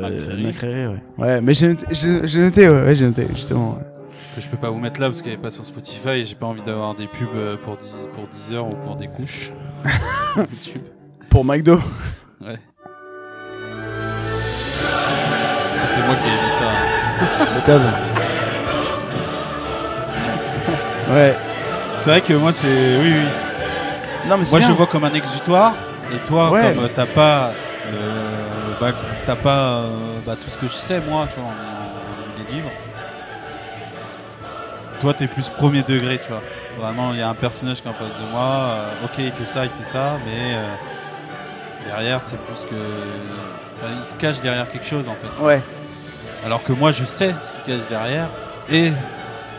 [0.46, 1.02] McCreary, ouais.
[1.18, 3.76] Ouais, mais j'ai noté, j'ai noté, ouais, ouais, j'ai noté, justement.
[3.76, 3.97] ouais.
[4.36, 6.36] Que je peux pas vous mettre là parce qu'elle est pas sur Spotify et j'ai
[6.36, 9.52] pas envie d'avoir des pubs euh, pour 10 pour 10 heures ou pour des couches.
[11.30, 11.80] Pour McDo.
[12.42, 12.58] Ouais.
[15.78, 16.72] Ça, c'est moi qui ai mis ça.
[21.08, 21.36] Le ouais.
[22.00, 23.24] C'est vrai que moi c'est oui oui.
[24.30, 24.68] Non mais Moi je bien.
[24.70, 25.74] le vois comme un exutoire
[26.14, 26.74] et toi Ouais.
[26.74, 27.52] comme euh, t'as pas
[27.92, 28.96] le, le bac-
[29.26, 29.88] t'as pas euh,
[30.26, 31.52] bah, tout ce que je sais moi tu vois
[32.38, 32.70] les livres.
[35.00, 36.42] Toi t'es plus premier degré tu vois.
[36.80, 38.42] Vraiment il y a un personnage qui est en face de moi.
[38.44, 40.66] euh, ok il fait ça il fait ça mais euh,
[41.90, 45.44] derrière c'est plus que enfin, il se cache derrière quelque chose en fait.
[45.44, 45.62] Ouais.
[46.46, 48.28] Alors que moi je sais ce qui cache derrière
[48.72, 48.92] et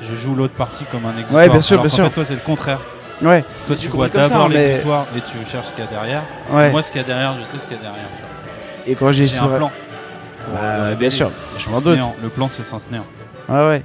[0.03, 1.43] je joue l'autre partie comme un exutoire.
[1.43, 2.05] Ouais, bien sûr, Alors bien qu'en sûr.
[2.07, 2.81] fait, toi c'est le contraire.
[3.21, 3.43] Ouais.
[3.67, 5.87] Toi, Tu tu vois comme ça, d'abord mais- l'exutoire et tu cherches ce qu'il y
[5.89, 6.23] a derrière.
[6.53, 6.71] Ouais.
[6.71, 8.05] Moi, ce qu'il y a derrière, je sais ce qu'il y a derrière.
[8.87, 9.73] Et quand j'ai un plan.
[10.55, 11.97] Bah, bien sûr, je m'en doute.
[11.97, 12.15] néant.
[12.23, 13.05] Le plan, c'est sans néant.
[13.49, 13.83] Ouais ouais.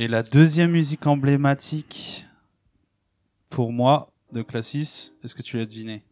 [0.00, 2.24] Et la deuxième musique emblématique
[3.50, 6.04] pour moi de Classis, est-ce que tu l'as deviné?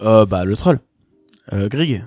[0.00, 0.80] Euh, bah le troll.
[1.52, 2.04] Euh, Grig.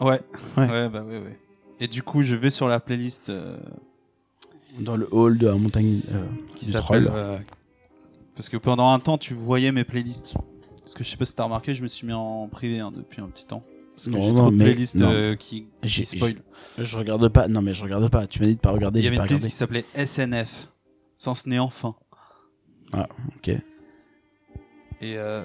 [0.00, 0.20] Ouais.
[0.56, 0.68] Ouais.
[0.68, 1.38] Ouais, bah ouais, ouais.
[1.80, 3.56] Et du coup, je vais sur la playlist euh,
[4.78, 6.02] Dans le hall de la montagne.
[6.12, 6.24] euh,
[6.54, 7.08] qui s'appelle.
[7.12, 7.36] euh,
[8.36, 10.36] parce que pendant un temps, tu voyais mes playlists.
[10.82, 12.92] Parce que je sais pas si t'as remarqué, je me suis mis en privé hein,
[12.94, 13.64] depuis un petit temps.
[13.98, 16.40] Parce que Non, j'ai trop de playlists euh, qui, qui J'ai- spoil.
[16.78, 17.48] Je regarde pas.
[17.48, 18.28] Non mais je regarde pas.
[18.28, 19.00] Tu m'as dit de pas regarder.
[19.00, 20.70] Il y avait une playlist qui s'appelait SNF,
[21.16, 21.96] sans néant fin.
[22.94, 23.48] Ok.
[23.48, 23.58] Et,
[25.02, 25.44] euh,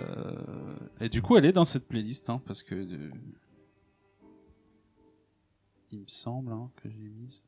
[1.02, 3.12] et du coup, elle est dans cette playlist, hein, parce que euh,
[5.92, 7.44] il me semble hein, que j'ai mise.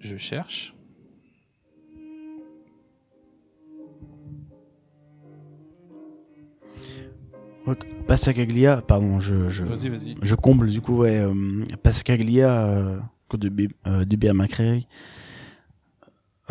[0.00, 0.74] Je cherche.
[8.06, 8.82] Passacaglia.
[8.82, 9.20] Pardon.
[9.20, 9.64] Je je.
[9.64, 10.16] Vas-y, vas-y.
[10.22, 11.18] Je comble du coup ouais.
[11.18, 12.50] Euh, Passacaglia.
[12.66, 12.98] Euh,
[13.34, 14.32] de B, euh, de B.A.
[14.32, 14.88] McCreary.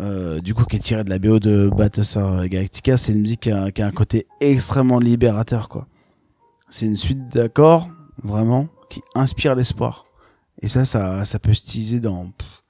[0.00, 3.40] Euh, du coup qui est tiré de la BO de Battlestar Galactica, c'est une musique
[3.40, 5.88] qui a, qui a un côté extrêmement libérateur quoi.
[6.70, 7.88] C'est une suite d'accords
[8.22, 10.06] vraiment qui inspire l'espoir.
[10.62, 12.62] Et ça, ça, ça peut se teaser dans pff,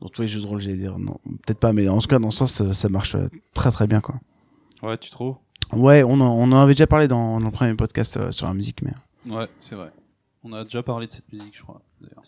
[0.00, 0.98] dans tous les jeux de rôle, j'allais dire.
[0.98, 3.70] Non, peut-être pas, mais en tout cas dans ce sens, ça- ça marche euh, très
[3.70, 4.16] très bien quoi.
[4.82, 5.36] Ouais, tu trouves?
[5.72, 8.46] Ouais, on en, on en avait déjà parlé dans, dans le premier podcast euh, sur
[8.48, 8.92] la musique, mais
[9.32, 9.92] Ouais, c'est vrai.
[10.42, 11.80] On a déjà parlé de cette musique, je crois.
[12.00, 12.24] D'ailleurs.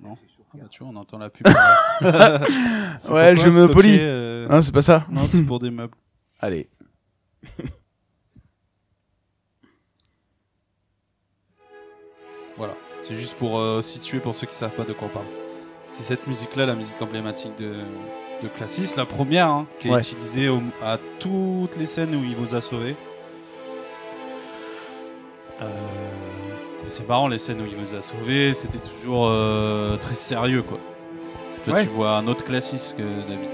[0.00, 0.16] Non
[0.54, 1.46] Ah bah, tu vois, on entend la pub.
[2.00, 3.98] Ouais, je me polis.
[4.00, 5.06] euh, hein, c'est pas ça.
[5.10, 5.94] Non, c'est pour des meubles.
[6.40, 6.68] Allez.
[12.56, 15.26] Voilà, c'est juste pour euh, situer pour ceux qui savent pas de quoi on parle.
[15.90, 17.72] C'est cette musique-là, la musique emblématique de,
[18.42, 20.00] de Classis, la première, hein, qui est Ouais.
[20.00, 22.96] utilisée au- à toutes les scènes où il vous a sauvé.
[25.62, 25.66] Euh,
[26.88, 30.78] c'est marrant, les scènes où il vous a sauvé, c'était toujours euh, très sérieux, quoi.
[31.64, 31.84] Toi, Ouais.
[31.84, 33.50] tu vois un autre Classis que d'habitude,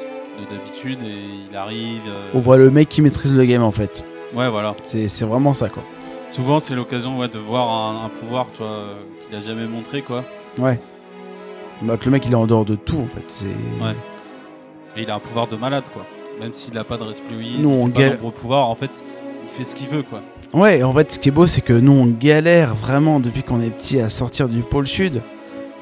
[0.51, 2.01] de d'habitude et il arrive.
[2.09, 4.05] euh, On voit le mec qui maîtrise le game en fait.
[4.35, 4.75] Ouais, voilà.
[4.83, 5.83] C'est vraiment ça quoi.
[6.29, 8.69] Souvent, c'est l'occasion ouais, de voir un, un pouvoir, toi,
[9.29, 10.25] qu'il a jamais montré, quoi.
[10.59, 10.79] Ouais.
[11.83, 13.25] Bah, que le mec il est en dehors de tout en fait.
[13.29, 13.47] C'est.
[13.47, 13.95] Ouais.
[14.97, 16.07] Et il a un pouvoir de malade, quoi.
[16.41, 17.13] Même s'il a pas de Nous,
[17.59, 19.05] il on pas nombreux pouvoirs, en fait,
[19.43, 20.23] il fait ce qu'il veut, quoi.
[20.53, 23.61] Ouais, en fait, ce qui est beau, c'est que nous, on galère vraiment depuis qu'on
[23.61, 25.23] est petit à sortir du pôle sud.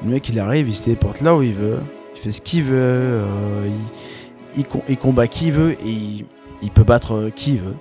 [0.03, 1.79] Le mec, il arrive, il se téléporte là où il veut,
[2.15, 3.67] il fait ce qu'il veut, euh,
[4.55, 6.25] il, il, com- il combat qui il veut, et il,
[6.61, 7.75] il peut battre euh, qui il veut.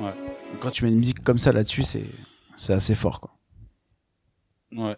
[0.00, 0.12] Ouais.
[0.60, 3.30] Quand tu mets une musique comme ça là-dessus, c'est assez fort quoi.
[4.72, 4.96] Ouais.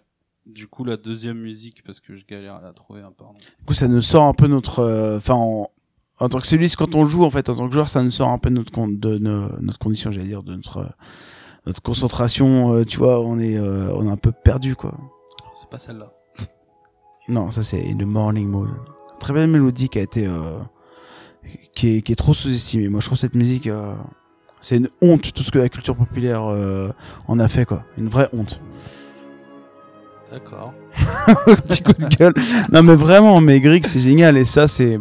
[0.49, 3.35] Du coup, la deuxième musique, parce que je galère à la trouver, hein, pardon.
[3.35, 5.71] Du coup, ça nous sort un peu notre, euh, enfin, en,
[6.21, 8.11] en tant que celui quand on joue en fait, en tant que joueur, ça nous
[8.11, 10.87] sort un peu notre con- de no- notre condition, j'allais dire, de notre euh,
[11.67, 12.73] notre concentration.
[12.73, 14.95] euh, tu vois, on est euh, on est un peu perdu quoi.
[14.99, 16.13] Oh, C'est pas celle-là.
[17.29, 18.71] Non, ça c'est the Morning Moon.
[19.21, 20.27] Très belle mélodie qui a été
[21.75, 22.89] qui, est, qui est trop sous-estimée.
[22.89, 23.69] Moi, je trouve cette musique
[24.63, 26.43] c'est une honte tout ce que la culture populaire
[27.29, 27.85] en a fait quoi.
[27.99, 28.61] Une vraie honte.
[30.31, 30.75] D'accord.
[31.47, 32.35] Petit coup de gueule.
[32.71, 34.99] Non mais vraiment, mais Grieg c'est génial et ça c'est.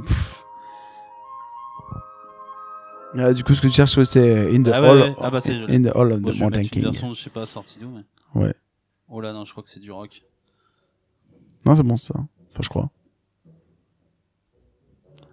[3.20, 5.16] Ah, du coup, ce que tu cherches, c'est In the Ah ouais, Hall, ouais.
[5.20, 5.76] Ah bah, c'est joli.
[5.76, 6.84] In the Hall of Bon, the Mountain une King.
[6.84, 8.04] version, je sais pas, sortie d'où, mais.
[8.40, 8.54] Ouais.
[9.10, 10.22] Oh là, non, je crois que c'est du rock.
[11.66, 12.14] Non, c'est bon ça.
[12.52, 12.91] Enfin, je crois.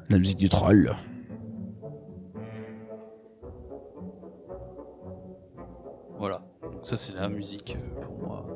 [0.08, 0.96] La musique du troll.
[6.18, 6.42] Voilà.
[6.62, 8.46] Donc ça c'est la musique euh, pour moi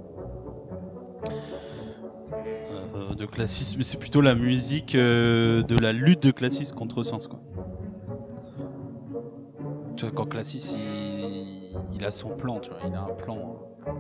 [2.95, 7.03] euh, de classisme, mais c'est plutôt la musique euh, de la lutte de Classis contre
[7.03, 7.41] Sens quoi.
[9.97, 13.57] Tu vois quand Classis il, il a son plan, tu vois, il a un plan
[13.87, 13.93] hein,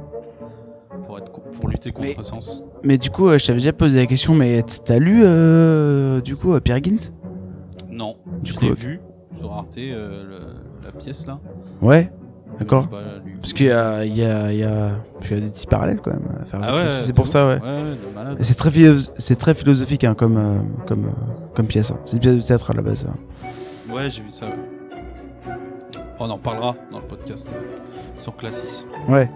[1.04, 2.62] pour être pour lutter contre Mais- Sens.
[2.84, 6.36] Mais du coup, euh, je t'avais déjà posé la question, mais t'as lu euh, du
[6.36, 7.12] coup Pierre Gint
[7.90, 9.00] Non, Du je l'ai vu
[9.38, 11.40] sur Arte la pièce là.
[11.82, 12.12] Ouais.
[12.58, 12.88] D'accord.
[13.24, 13.34] lu.
[13.40, 14.90] Parce qu'il y a, il y a, il y a,
[15.22, 16.60] il y a des petits parallèles quand même à faire.
[16.62, 17.30] Ah ouais, c'est pour ouf.
[17.30, 17.58] ça, ouais.
[18.40, 18.70] C'est très,
[19.18, 21.90] c'est très philosophique hein, comme, euh, comme, euh, comme pièce.
[21.92, 21.98] hein.
[22.04, 23.06] C'est une pièce de théâtre à la base.
[23.08, 23.16] hein.
[23.92, 24.46] Ouais, j'ai vu ça.
[24.46, 25.54] ouais.
[26.20, 27.60] On en parlera dans le podcast euh,
[28.18, 28.84] sur Classis.
[29.08, 29.30] Ouais.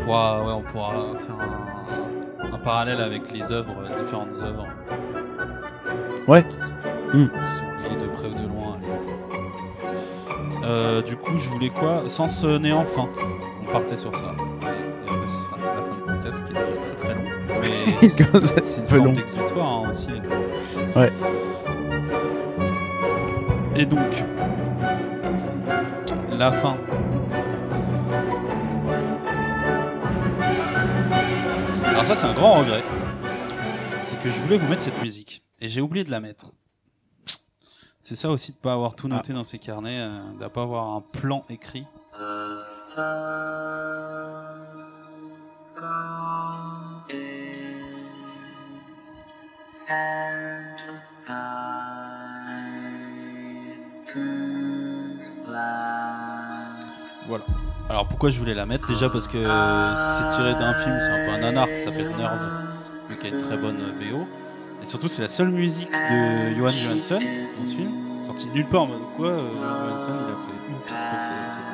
[0.00, 4.66] On pourra, ouais, on pourra faire un, un parallèle avec les œuvres, différentes œuvres.
[6.26, 6.42] Ouais.
[7.12, 8.69] Qui sont liées de près ou de loin.
[10.62, 13.08] Euh, du coup, je voulais quoi Sens euh, néant fin.
[13.62, 14.34] On partait sur ça.
[14.62, 17.30] Et, après, ce sera la fin du podcast qui est déjà très très long.
[17.60, 19.12] Mais c'est une peu forme long.
[19.12, 20.08] d'exutoire hein, aussi.
[20.96, 21.12] Ouais.
[23.76, 24.24] Et donc,
[26.40, 26.76] la fin.
[31.86, 32.82] Alors ça c'est un grand regret.
[34.04, 36.52] C'est que je voulais vous mettre cette musique et j'ai oublié de la mettre.
[38.10, 40.96] C'est ça aussi de pas avoir tout noté dans ses carnets, euh, de pas avoir
[40.96, 41.86] un plan écrit.
[57.28, 57.44] Voilà.
[57.88, 58.88] Alors pourquoi je voulais la mettre?
[58.88, 62.50] Déjà parce que c'est tiré d'un film, c'est un peu un nanar qui s'appelle Nerve,
[63.08, 64.26] mais qui a une très bonne euh, BO.
[64.82, 67.20] Et surtout c'est la seule musique de Johan Johansson
[67.58, 67.92] dans ce film,
[68.24, 69.50] sorti de nulle part en mode quoi, euh, Johan
[69.88, 71.70] Johansson il a fait une piste pour ce- cette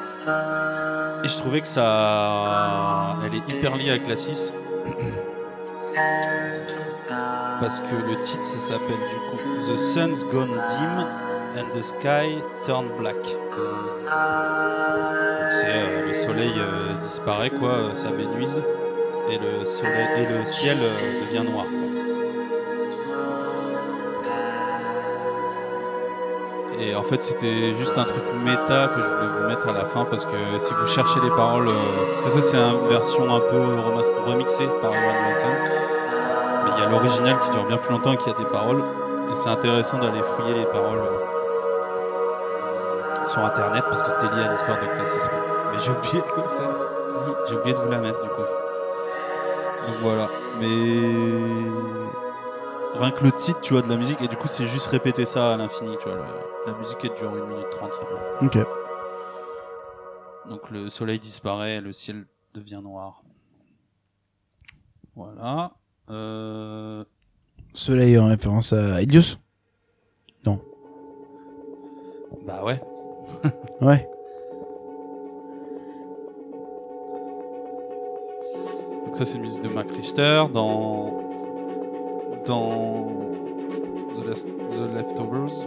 [0.00, 4.52] sun Et je trouvais que ça, elle est hyper liée avec la 6
[4.86, 9.38] and the skies parce que le titre ça s'appelle du coup
[9.72, 11.06] The Sun's Gone Dim
[11.58, 13.16] and the Sky Turned Black.
[15.50, 18.60] c'est euh, le soleil euh, disparaît quoi, euh, ça m'énuise
[19.30, 21.66] et le soleil et le ciel euh, devient noir.
[26.78, 29.86] Et en fait c'était juste un truc méta que je voulais vous mettre à la
[29.86, 33.34] fin parce que si vous cherchez les paroles, euh, parce que ça c'est une version
[33.34, 33.62] un peu
[34.26, 35.54] remixée par Johan Johansson,
[36.64, 38.82] mais il y a l'original qui dure bien plus longtemps et qui a des paroles
[39.30, 41.36] et c'est intéressant d'aller fouiller les paroles euh,
[43.26, 45.28] sur internet parce que c'était lié à l'histoire de Classis.
[45.28, 45.38] quoi.
[45.72, 46.70] Mais j'ai oublié de le faire.
[47.48, 48.42] J'ai oublié de vous la mettre du coup.
[49.86, 50.28] Donc voilà.
[50.58, 50.66] Mais
[52.98, 55.26] rien que le titre, tu vois, de la musique, et du coup c'est juste répéter
[55.26, 56.16] ça à l'infini, tu vois.
[56.16, 57.92] le- La musique elle dure 1 minute 30.
[58.42, 58.58] Ok.
[60.48, 63.22] Donc le soleil disparaît, le ciel devient noir.
[65.14, 65.72] Voilà.
[66.10, 67.04] Euh...
[67.74, 69.36] Soleil en référence à Ilios
[72.46, 72.80] Bah ouais.
[73.80, 74.08] Ouais.
[79.16, 81.12] Ça c'est une musique de Mac Richter dans
[82.44, 83.06] dans
[84.14, 85.66] The, Last- The Leftovers.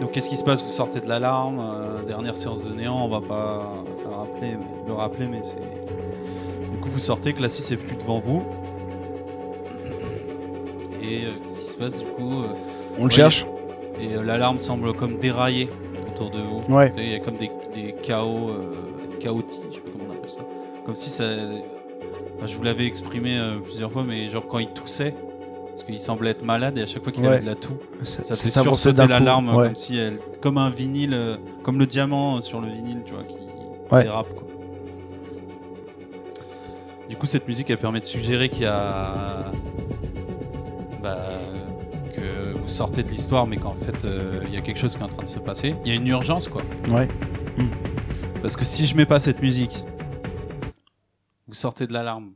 [0.00, 0.62] Donc qu'est-ce qui se passe?
[0.62, 3.72] Vous sortez de l'alarme, euh, dernière séance de néant, on va pas
[4.04, 7.76] le rappeler, mais, le rappeler, mais c'est du coup vous sortez, que la 6 est
[7.76, 8.42] plus devant vous.
[11.02, 12.48] Et euh, qu'est-ce qui se passe du coup euh,
[12.98, 13.10] On le Ouais.
[13.10, 13.46] cherche
[14.00, 15.70] Et l'alarme semble comme dérailler
[16.12, 16.60] autour de vous.
[16.74, 16.92] Ouais.
[16.98, 18.50] Il y a comme des, des chaos
[19.20, 19.95] chaotiques, je sais pas
[20.86, 21.24] Comme si ça.
[22.36, 25.14] Enfin, je vous l'avais exprimé euh, plusieurs fois, mais genre quand il toussait,
[25.70, 27.28] Parce qu'il semblait être malade et à chaque fois qu'il Ouais.
[27.34, 29.66] avait de la toux, Ça, ça fait sursauter l'alarme Ouais.
[29.66, 33.24] comme si elle, comme un vinyle, euh, comme le diamant sur le vinyle, tu vois,
[33.24, 33.36] qui
[33.92, 34.04] Ouais.
[34.04, 34.28] dérape.
[34.32, 34.44] Quoi.
[37.10, 39.52] Du coup, cette musique, elle permet de suggérer qu'il y a,
[41.02, 41.18] bah,
[42.14, 45.02] que vous sortez de l'histoire, mais qu'en fait, euh, il y a quelque chose qui
[45.02, 45.74] est en train de se passer.
[45.84, 46.62] Il y a une urgence, quoi.
[46.88, 47.06] Ouais.
[48.40, 49.84] Parce que si je mets pas cette musique,
[51.46, 52.34] vous sortez de l'alarme.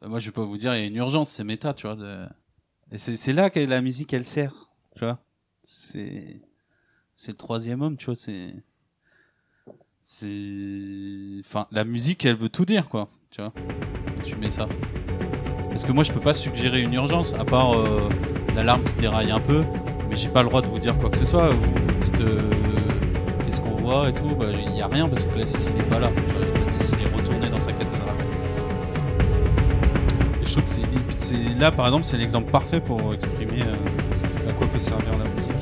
[0.00, 1.86] Bah, moi, je vais pas vous dire, il y a une urgence, c'est méta, tu
[1.86, 1.96] vois.
[1.96, 2.26] de-
[2.90, 5.22] Et c'est là que la musique, elle sert, tu vois.
[5.62, 6.42] C'est
[7.28, 8.14] le troisième homme, tu vois.
[8.16, 8.52] C'est
[10.04, 13.08] c'est enfin la musique, elle veut tout dire, quoi.
[13.30, 13.52] Tu vois.
[14.24, 14.68] Tu mets ça.
[15.68, 18.08] Parce que moi, je peux pas suggérer une urgence, à part euh,
[18.54, 19.64] l'alarme qui déraille un peu.
[20.10, 21.52] Mais j'ai pas le droit de vous dire quoi que ce soit.
[21.54, 22.50] Vous dites euh,
[23.52, 24.34] qu'est-ce qu'on voit et tout.
[24.38, 26.08] Bah, il y a rien parce que Classis il est pas là.
[26.08, 28.16] Vois, Classis il est retourné dans sa cathédrale.
[30.40, 30.70] Et je trouve que
[31.18, 33.74] c'est, là par exemple c'est l'exemple parfait pour exprimer euh,
[34.12, 35.52] ce à quoi peut servir la musique.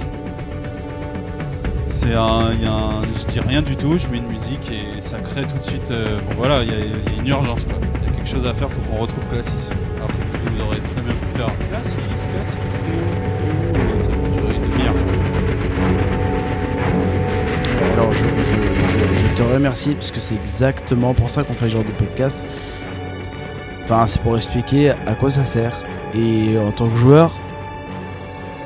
[1.86, 5.18] C'est un, y a je dis rien du tout, je mets une musique et ça
[5.18, 5.90] crée tout de suite.
[5.90, 7.74] euh, bon voilà, il y, a- une urgence quoi.
[8.02, 9.72] Il y a quelque chose à faire, faut qu'on retrouve Classis.
[9.96, 11.96] Alors que vous, aurez très bien pu faire Classis,
[12.32, 15.09] Classis, Et ça peut durer une demi-heure.
[18.00, 21.66] Alors je, je, je, je te remercie parce que c'est exactement pour ça qu'on fait
[21.66, 22.42] ce genre de podcast.
[23.84, 25.76] Enfin, c'est pour expliquer à quoi ça sert.
[26.14, 27.30] Et en tant que joueur,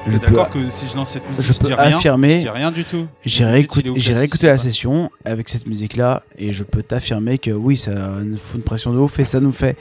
[0.06, 2.34] je peux, d'accord que si je lance cette musique, je je, peux dis rien, affirmer-
[2.36, 3.08] je dis rien du tout.
[3.26, 7.90] j'ai réécouté, la session avec cette musique-là et je peux t'affirmer que oui, ça
[8.22, 9.76] nous fout une pression de ouf et ça nous fait,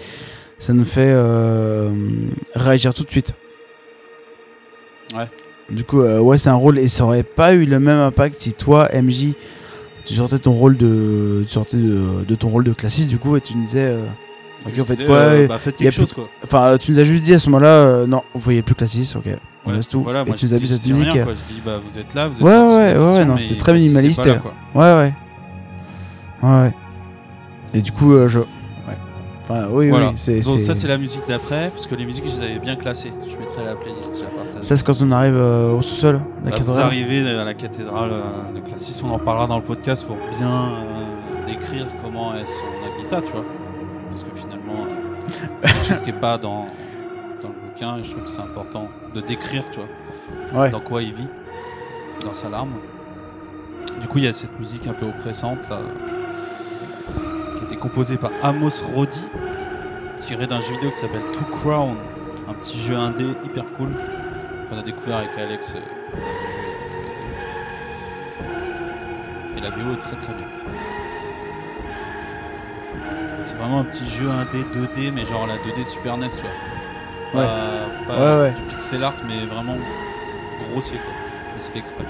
[0.57, 1.91] ça nous fait euh,
[2.55, 3.35] réagir tout de suite.
[5.13, 5.27] Ouais.
[5.73, 8.39] Du coup, euh, ouais, c'est un rôle et ça aurait pas eu le même impact
[8.39, 9.33] si toi, MJ,
[10.05, 13.35] tu sortais ton rôle de, tu sortais de, de ton rôle de classiste du coup
[13.37, 14.05] et tu nous disais, euh,
[14.65, 16.29] Ok, en fait quoi, euh, bah, faites chose quoi.
[16.43, 19.15] enfin, tu nous as juste dit à ce moment-là, euh, non, vous voyez plus classiste,
[19.15, 19.23] ok,
[19.65, 20.03] on Ouais, laisse tout.
[20.03, 21.11] Voilà, et moi, tu nous as mis cette musique.
[21.13, 21.33] rien, quoi.
[21.33, 23.73] Je dis bah vous êtes là, vous êtes Ouais, ouais, ouais, fiction, non, c'était très
[23.73, 24.41] minimaliste, là.
[24.75, 25.13] Ouais, ouais.
[26.43, 26.73] Ouais, ouais.
[27.73, 28.39] Et du coup, euh, je.
[29.43, 30.07] Enfin, oui, Voilà.
[30.07, 30.39] oui, c'est.
[30.39, 33.11] Donc ça c'est la musique d'après, parce que les musiques je les avais bien classées.
[33.27, 34.63] Je mettrai la playlist, je la partage.
[34.63, 36.81] Ça, c'est quand on arrive euh, au sous-sol, la Bah, vous cathédrale.
[36.85, 40.49] arrivez à la cathédrale euh, de Classis, on en parlera dans le podcast pour bien
[40.49, 42.63] euh, décrire comment est son
[42.95, 43.43] habitat, tu vois.
[44.11, 45.25] Parce que finalement, euh,
[45.59, 46.67] c'est quelque chose qui est pas dans,
[47.41, 49.79] dans le bouquin, et je trouve que c'est important de décrire, tu
[50.53, 50.61] vois.
[50.63, 50.69] Ouais.
[50.69, 51.27] dans quoi il vit,
[52.23, 52.71] dans sa larme.
[53.99, 55.79] Du coup, il y a cette musique un peu oppressante là,
[57.73, 59.27] été composée par Amos Roddy,
[60.17, 61.97] tirée d'un jeu vidéo qui s'appelle Two Crown,
[62.47, 63.89] un petit jeu indé hyper cool
[64.69, 65.75] qu'on a découvert avec Alex.
[65.75, 65.79] euh.
[69.57, 70.47] Et la bio est très très bien.
[73.41, 77.41] C'est vraiment un petit jeu indé 2D, mais genre la 2D Super NES, tu vois.
[77.41, 77.47] Ouais.
[78.07, 78.51] Pas, pas Ouais, ouais.
[78.53, 79.75] du pixel art, mais vraiment
[80.69, 81.13] grossier, quoi.
[81.55, 82.05] Mais c'est fait exprès.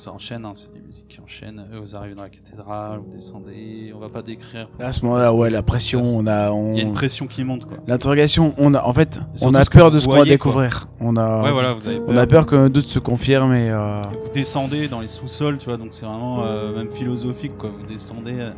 [0.00, 1.62] Donc ça enchaîne, hein, c'est des musiques qui enchaînent.
[1.74, 3.92] Eux, vous arrivez dans la cathédrale, vous descendez.
[3.94, 4.70] On va pas décrire.
[4.78, 6.50] Là, à ce moment-là, ouais, la pression, on a.
[6.52, 6.72] On...
[6.72, 7.76] Il y a une pression qui monte, quoi.
[7.86, 8.82] L'interrogation, on a.
[8.82, 10.24] En fait, on a peur de ce qu'on va quoi.
[10.24, 10.86] découvrir.
[11.00, 11.42] On a.
[11.42, 13.70] Ouais, voilà, vous avez On a peur que nos doutes se confirment et.
[13.70, 17.58] euh, Et vous descendez dans les sous-sols, tu vois, donc c'est vraiment euh, même philosophique,
[17.58, 17.68] quoi.
[17.68, 18.52] Vous descendez euh,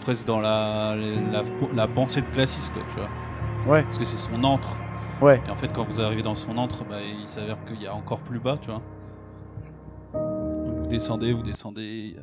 [0.00, 0.94] presque dans la,
[1.32, 1.42] la,
[1.74, 3.74] la pensée de Classis, quoi, tu vois.
[3.74, 3.82] Ouais.
[3.82, 4.68] Parce que c'est son antre.
[5.20, 5.42] Ouais.
[5.48, 7.94] Et en fait, quand vous arrivez dans son antre, bah, il s'avère qu'il y a
[7.96, 8.80] encore plus bas, tu vois.
[10.90, 12.16] Descendez, vous descendez.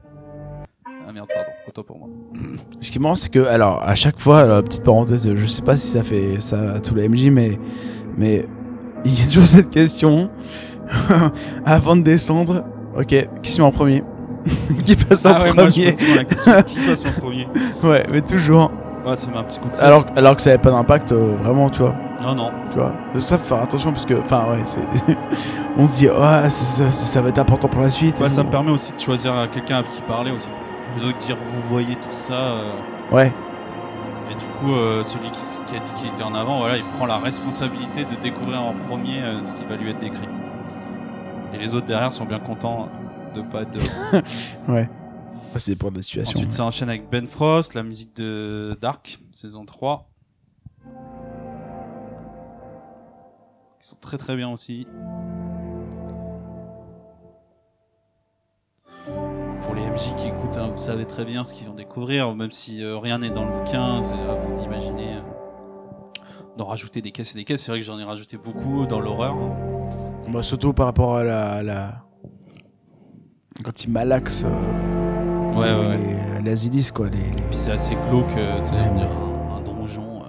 [0.86, 2.10] Ah merde, pardon, autant pour moi.
[2.82, 5.62] Ce qui est marrant, c'est que, alors, à chaque fois, alors, petite parenthèse, je sais
[5.62, 7.58] pas si ça fait ça à tous les MJ, mais,
[8.18, 8.46] mais
[9.06, 10.30] il y a toujours cette question
[11.66, 12.66] avant de descendre.
[12.98, 14.04] Ok, qui se met en premier?
[14.86, 15.92] Qui passe en ah ouais, moi je premier?
[15.92, 17.48] pose souvent la question qui passe en premier?
[17.84, 18.72] Ouais, mais toujours.
[19.06, 19.78] Ouais, ça met un petit coup de.
[19.84, 21.94] Alors, alors que ça n'avait pas d'impact, euh, vraiment, tu vois.
[22.24, 22.52] Non, non.
[22.72, 22.94] Tu vois.
[23.20, 24.80] Ça, faut faire attention parce que, enfin, ouais, c'est.
[25.80, 28.20] On se dit, ouais, ça, ça- ça va être important pour la suite.
[28.20, 30.48] Ouais, ça me permet aussi de choisir quelqu'un à qui parler aussi.
[30.94, 32.34] Plutôt que de dire vous voyez tout ça.
[32.34, 32.72] euh,
[33.12, 33.32] Ouais,
[34.32, 37.06] Et du coup, euh, celui qui, a dit qu'il était en avant, voilà, il prend
[37.06, 40.28] la responsabilité de découvrir en premier euh, ce qui va lui être décrit.
[41.54, 42.90] Et les autres derrière sont bien contents
[43.36, 44.24] de pas être devant.
[44.74, 44.90] ouais.
[45.58, 46.36] C'est pour la situation.
[46.38, 50.10] Ensuite, ça enchaîne avec Ben Frost, la musique de Dark, saison 3.
[53.80, 54.88] Qui sont très très bien aussi.
[59.78, 62.84] Les MJ qui écoutent, hein, vous savez très bien ce qu'ils vont découvrir, même si
[62.84, 65.16] euh, rien n'est dans le bouquin, c'est à vous d'imaginer.
[65.16, 65.22] euh,
[66.58, 67.64] d'en rajouter des caisses et des caisses.
[67.64, 69.36] C'est vrai que j'en ai rajouté beaucoup dans l'horreur.
[69.36, 69.56] hein.
[70.30, 71.62] Bah, surtout par rapport à la.
[71.64, 72.04] la...
[73.64, 74.44] Quand il malaxe.
[74.46, 77.10] euh, Ouais, ouais, les- l'Asilis, quoi.
[77.10, 80.22] Les, les- Puis c'est assez glauque, euh, tu sais, on dirait un, un donjon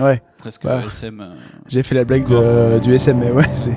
[0.00, 0.84] euh, Ouais, presque Ouais.
[0.86, 1.20] SM.
[1.20, 1.34] euh,
[1.66, 3.76] j'ai fait la blague de- du SM, mais ouais, c'est.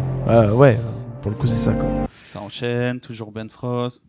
[0.54, 0.78] ouais,
[1.22, 1.88] pour le coup, c'est ça, quoi.
[2.26, 4.04] ça enchaîne, toujours Ben Frost.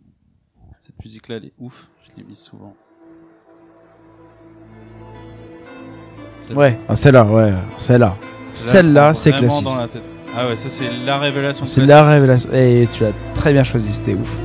[0.84, 1.88] Cette musique-là, elle est ouf.
[2.02, 2.74] Je l'ai mise souvent.
[6.40, 8.16] Celle- Ouais, ah, celle-là, ouais, celle-là.
[8.50, 9.68] Celle-là, elle c'est classique.
[10.36, 11.64] Ah ouais, ça c'est la révélation.
[11.66, 12.50] C'est la révélation.
[12.52, 14.36] Et tu l'as très bien choisi, c'était ouf.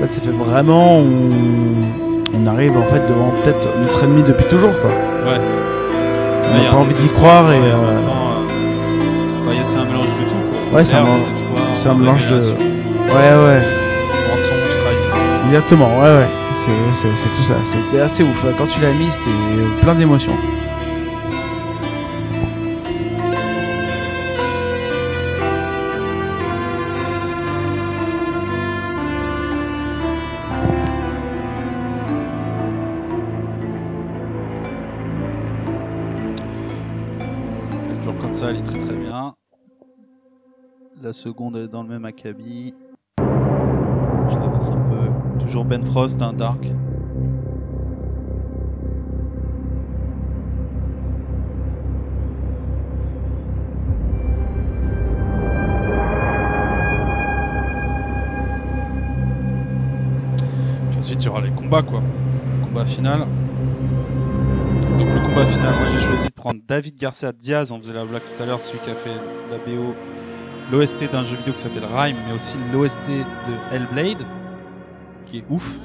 [0.00, 0.98] Fait, ça fait vraiment.
[0.98, 1.06] On,
[2.34, 4.90] on arrive en fait devant peut-être notre ennemi depuis toujours, quoi.
[4.90, 5.40] Ouais.
[6.50, 7.56] On n'a a pas envie d'y croire et.
[7.56, 7.98] euh,
[9.60, 10.34] a- c'est un mélange de tout.
[10.70, 10.78] quoi.
[10.78, 11.22] Ouais, c'est un mélange-
[11.88, 13.62] un de- Ouais, ouais.
[14.30, 15.46] Mensonge, trahison.
[15.48, 16.26] Exactement, ouais, ouais.
[16.52, 17.54] C'est, c'est, c'est tout ça.
[17.62, 18.44] C'était assez ouf.
[18.58, 19.30] Quand tu l'as mis, c'était
[19.80, 20.32] plein d'émotions.
[38.20, 38.94] Comme ça, elle est très très.
[41.12, 42.74] La seconde est dans le même acabit.
[43.18, 45.44] Je l'avance un peu.
[45.44, 46.62] Toujours Ben Frost, un Dark.
[60.88, 62.00] Puis ensuite, il y aura les combats, quoi.
[62.62, 63.26] Combat final.
[64.80, 68.06] Donc le combat final, moi j'ai choisi de prendre David Garcia Diaz, on faisait la
[68.06, 69.16] blague tout à l'heure, celui qui a fait
[69.50, 69.94] la BO,
[70.72, 74.26] l'OST d'un jeu vidéo qui s'appelle Rhyme, mais aussi l'OST de Hellblade,
[75.26, 75.78] qui est ouf.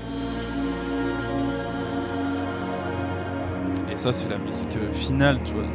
[3.92, 5.66] Et ça c'est la musique euh, finale, tu vois,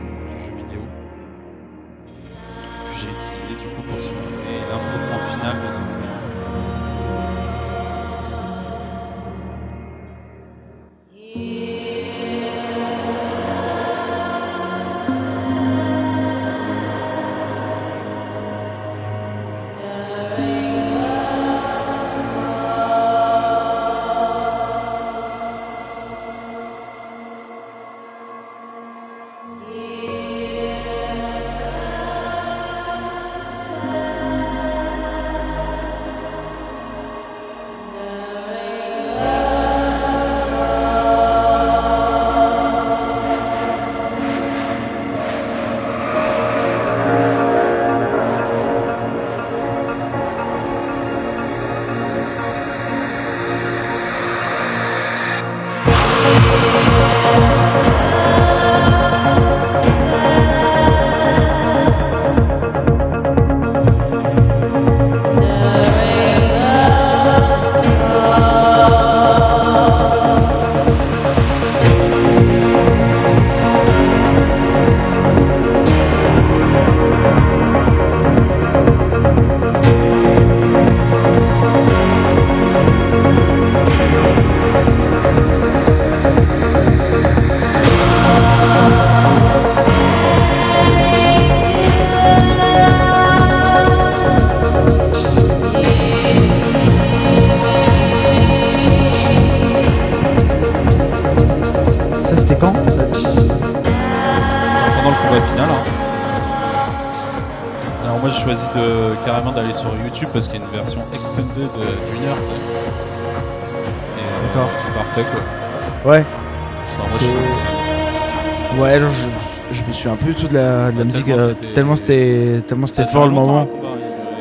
[121.03, 121.25] la, musique.
[121.27, 123.67] tellement euh, c'était- Tellement c'était, tellement c'était fort le moment.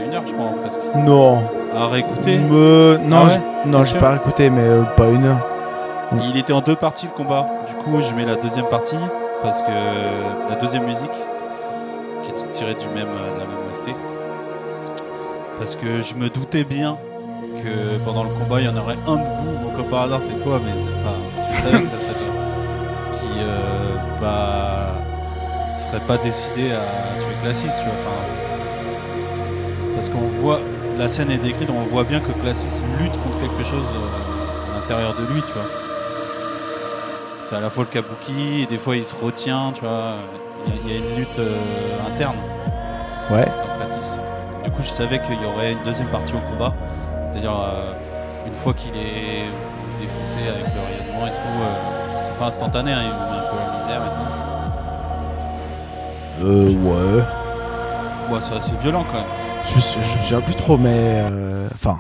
[0.08, 0.80] Une heure je crois presque.
[0.96, 1.40] Non.
[1.76, 2.38] À réécouter.
[2.38, 5.40] Me- non, Ah ouais pas écouté, mais euh, pas une heure.
[6.30, 7.48] Il était en deux parties le combat.
[7.68, 8.98] Du coup, je mets la deuxième partie
[9.44, 9.72] parce que
[10.50, 11.10] la deuxième musique,
[12.24, 13.90] qui est tirée du même, euh, de la même OST,
[15.58, 16.98] parce que je me doutais bien
[17.64, 20.34] que pendant le combat, il y en aurait un de vous, comme par hasard, c'est
[20.44, 21.16] toi, mais enfin,
[21.56, 22.31] je savais que ça serait toi,
[25.92, 27.94] serait pas décidé à tuer Classis, tu vois.
[27.94, 28.18] Enfin,
[29.95, 30.60] parce qu'on voit,
[30.98, 34.80] la scène est décrite, on voit bien que Classis lutte contre quelque chose euh, à
[34.80, 35.70] l'intérieur de lui, tu vois.
[37.44, 40.14] C'est à la fois le kabuki et des fois il se retient, tu vois.
[40.66, 41.58] Il y a- il y, a une lutte euh,
[42.14, 42.36] interne
[43.30, 43.45] Ouais.
[43.45, 44.20] dans Classis.
[44.64, 46.74] Du coup, je savais qu'il y aurait une deuxième partie au combat,
[47.24, 47.92] c'est-à-dire euh,
[48.45, 49.45] une fois qu'il est
[50.00, 53.41] défoncé avec le rayonnement et tout, euh, c'est pas instantané, hein,
[56.44, 57.24] Euh, ouais.
[58.34, 59.28] Ouais, c'est assez violent quand même.
[59.70, 62.00] Je me, suis- je me souviens plus trop, mais euh, enfin,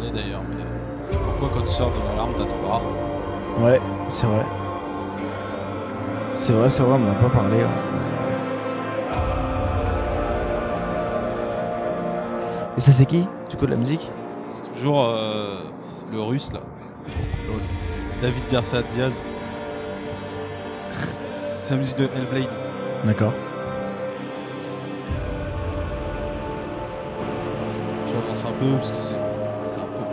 [0.00, 0.42] d'ailleurs.
[0.48, 2.80] Mais pourquoi quand tu sors de l'alarme, t'as ton bras
[3.64, 4.44] ouais, c'est vrai.
[6.34, 7.56] C'est vrai, c'est vrai, on n'en a pas parlé.
[7.56, 7.66] ouais.
[12.76, 14.10] Et ça, c'est qui Du coup, de la musique?
[14.74, 15.60] Toujours euh,
[16.12, 16.60] le russe là.
[18.20, 19.22] David Garcia Diaz.
[21.62, 22.48] C'est la musique de Hellblade.
[23.04, 23.32] D'accord.
[28.08, 29.15] J'avance un peu parce que c'est c'est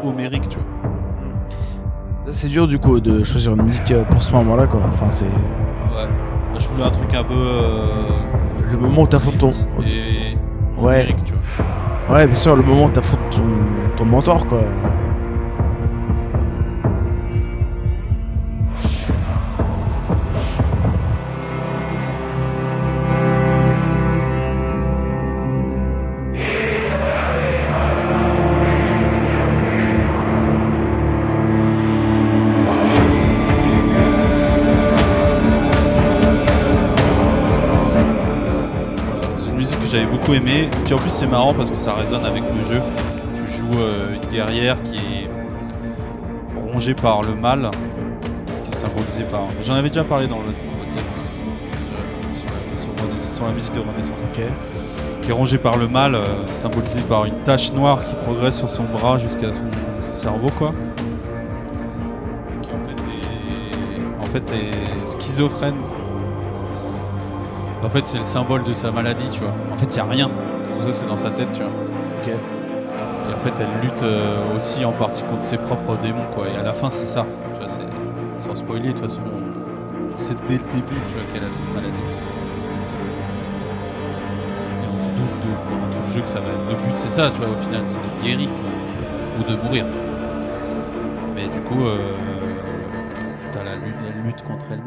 [0.09, 2.31] homérique, tu vois.
[2.31, 4.81] C'est dur, du coup, de choisir une musique euh, pour ce moment-là, quoi.
[4.89, 6.07] Enfin, c'est Ouais.
[6.51, 7.33] Moi, je voulais un truc un peu.
[7.35, 7.91] euh,
[8.71, 9.47] le moment où t'affrontes ton.
[9.49, 10.37] triste et
[10.81, 10.87] Ouais.
[10.95, 12.15] homérique, tu vois.
[12.15, 13.41] Ouais, bien sûr, le moment où t'affrontes ton,
[13.97, 14.59] ton mentor, quoi.
[40.39, 42.81] Beaucoup puis en plus, c'est marrant parce que ça résonne avec le jeu.
[43.35, 47.69] Tu joues euh, une guerrière qui est rongée par le mal,
[48.65, 49.41] qui est symbolisée par.
[49.61, 50.53] J'en avais déjà parlé dans le
[50.83, 51.21] podcast
[53.35, 54.21] sur, la, musique de Renaissance.
[54.21, 54.41] Ok.
[55.21, 58.69] Qui est rongée par le mal, euh, symbolisée par une tache noire qui progresse sur
[58.69, 59.63] son bras jusqu'à son,
[59.99, 60.73] son cerveau, quoi.
[62.61, 65.75] Qui en fait est, en fait est schizophrène.
[67.83, 69.53] En fait, c'est le symbole de sa maladie, tu vois.
[69.71, 70.27] En fait, il n'y a rien.
[70.29, 71.71] Tout ça, c'est dans sa tête, tu vois.
[72.21, 72.29] Ok.
[72.29, 76.47] Et en fait, elle lutte euh, aussi en partie contre ses propres démons, quoi.
[76.47, 77.25] Et à la fin, c'est ça.
[77.53, 77.81] Tu vois, c'est...
[78.39, 79.21] Sans spoiler, de toute façon,
[80.15, 81.93] on sait dès le début, tu vois, qu'elle a cette maladie.
[84.81, 86.69] Et on se doute de, pendant tout le jeu que ça va être...
[86.69, 88.71] Le but, c'est ça, tu vois, au final, c'est d'être guéri, tu vois.
[89.39, 89.85] Ou de mourir.
[91.35, 91.97] Mais du coup, euh,
[93.53, 94.82] t'as la lutte, elle lutte contre elle-même,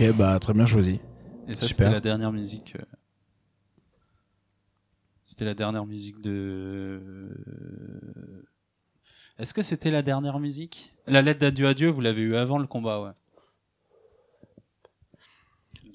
[0.00, 0.98] Ok, bah, très bien choisi.
[1.46, 2.74] Et ça, c'était la dernière musique.
[2.74, 2.84] euh,
[5.26, 7.30] C'était la dernière musique de.
[9.38, 10.94] Est-ce que c'était la dernière musique?
[11.06, 13.10] La lettre d'adieu à Dieu, vous l'avez eu avant le combat, ouais.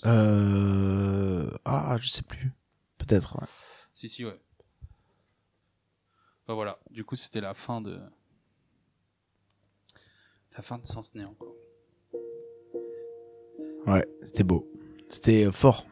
[0.05, 1.49] Euh...
[1.65, 2.51] Ah, je sais plus.
[2.99, 3.47] Peut-être, ouais.
[3.95, 4.39] Si, si, ouais.
[6.47, 7.99] Bah voilà, du coup, c'était la fin de.
[10.55, 11.51] La fin de Sens Néant, quoi.
[13.87, 14.67] Ouais, c'était beau.
[15.09, 15.85] C'était euh, fort.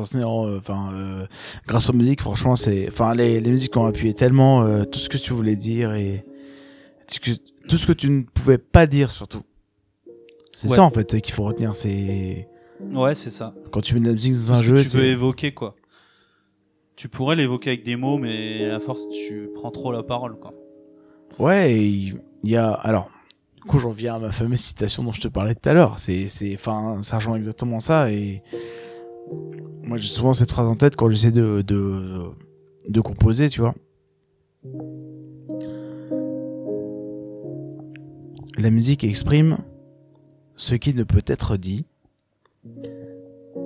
[0.00, 1.26] Euh, enfin, euh,
[1.68, 5.08] grâce aux musiques, franchement, c'est, enfin, les, les musiques ont appuyé tellement euh, tout ce
[5.08, 6.24] que tu voulais dire et
[7.06, 7.30] tout ce que,
[7.68, 9.42] tout ce que tu ne pouvais pas dire surtout.
[10.52, 10.74] C'est Ouais.
[10.76, 11.74] ça en fait qu'il faut retenir.
[11.76, 12.48] C'est
[12.92, 13.54] Ouais, c'est ça.
[13.70, 15.76] quand tu mets de la musique dans un jeu, que tu veux évoquer, quoi.
[16.96, 20.52] Tu pourrais l'évoquer avec des mots, mais à force, tu prends trop la parole, quoi.
[21.38, 22.72] Ouais, il y a.
[22.72, 23.10] Alors,
[23.66, 25.98] coup, j'en viens à ma fameuse citation dont je te parlais tout à l'heure.
[25.98, 28.10] C'est, c'est, enfin, ça rejoint exactement ça.
[28.10, 28.42] Et
[29.82, 32.24] moi, j'ai souvent cette phrase en tête quand j'essaie de, de,
[32.88, 33.74] de composer, tu vois.
[38.58, 39.58] La musique exprime
[40.56, 41.84] ce qui ne peut être dit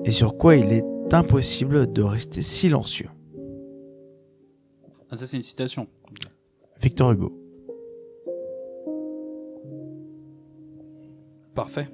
[0.04, 3.08] et sur quoi il est impossible de rester silencieux.
[5.10, 5.88] Ah, ça, c'est une citation.
[6.80, 7.39] Victor Hugo.
[11.60, 11.88] Parfait.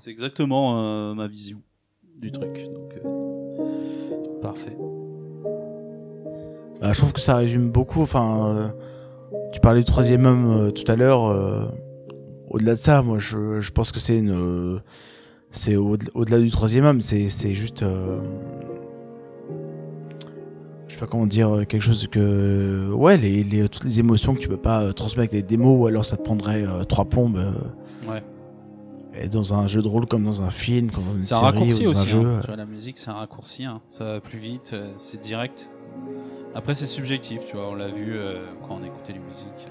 [0.00, 1.58] C'est exactement euh, ma vision
[2.18, 2.66] du truc.
[2.74, 4.76] Donc, euh, parfait.
[6.80, 8.02] Bah, je trouve que ça résume beaucoup.
[8.02, 8.68] Enfin, euh,
[9.52, 11.26] tu parlais du troisième homme euh, tout à l'heure.
[11.26, 11.66] euh,
[12.50, 14.80] au-delà de ça, moi, je, je pense que c'est une, euh,
[15.52, 17.00] c'est au- au-delà du troisième homme.
[17.00, 18.18] C'est, c'est juste, euh,
[20.98, 24.40] sais pas comment dire, euh, quelque chose que, ouais, les, les- toutes les émotions que
[24.40, 27.04] tu peux pas euh, transmettre avec des démos, ou alors ça te prendrait euh, trois
[27.04, 27.36] plombes.
[27.36, 27.52] euh,
[28.10, 28.22] Ouais.
[29.18, 31.38] et dans un jeu de rôle comme dans un film, comme dans une C'est un
[31.38, 32.10] série raccourci ou dans un aussi.
[32.10, 32.18] jeu.
[32.26, 32.38] hein.
[32.42, 33.64] Tu vois, la musique, c'est un raccourci.
[33.64, 33.80] hein.
[33.88, 35.68] Ça va plus vite, c'est direct.
[36.54, 37.68] Après, c'est subjectif, tu vois.
[37.70, 39.66] On l'a vu euh, quand on écoutait les musiques.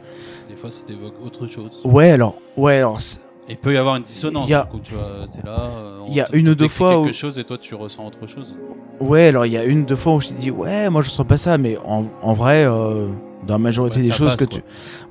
[0.50, 1.72] Des fois, ça t'évoque autre chose.
[1.84, 3.00] Ouais, alors, ouais, alors,
[3.50, 4.52] il peut y avoir une dissonance.
[4.52, 5.60] A- Du coup, tu vois, t'es là.
[5.60, 7.44] euh, on Il y a te- une te ou deux fois quelque où- chose et
[7.44, 8.56] toi, tu ressens autre chose.
[9.00, 11.10] ouais, alors il y a une deux fois où je t'ai dit ouais, moi je
[11.10, 13.08] sens pas ça, mais en, en vrai, euh,
[13.46, 14.62] dans la majorité Ouais, des choses passe, que tu,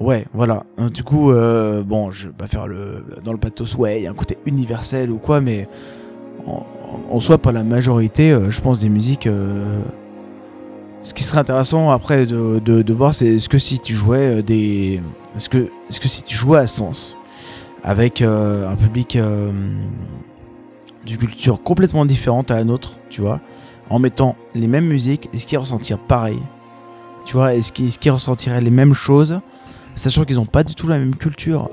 [0.00, 0.64] ouais, voilà.
[0.80, 4.04] Euh, Du coup, euh, bon, je vais pas faire le dans le pathos, ouais, il
[4.04, 5.68] y a un côté universel ou quoi, mais
[6.46, 6.66] en,
[7.10, 9.28] en soi, pas la majorité, euh, je pense des musiques.
[11.02, 14.42] Ce qui serait intéressant après de, de, de voir, c'est est-ce que si tu jouais
[14.42, 15.00] des,
[15.36, 17.16] est-ce que, est-ce que si tu jouais à Sens
[17.84, 19.52] avec euh, un public euh,
[21.04, 23.40] d'une culture complètement différente à la nôtre, tu vois,
[23.90, 26.40] en mettant les mêmes musiques, est-ce qu'ils ressentiraient pareil
[27.26, 29.38] Tu vois, est-ce qu'ils qu'ils ressentiraient les mêmes choses,
[29.96, 31.70] sachant qu'ils n'ont pas du tout la même culture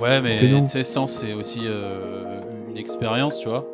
[0.00, 3.66] Ouais, mais tu sais, Sens, c'est aussi euh, une expérience, tu vois,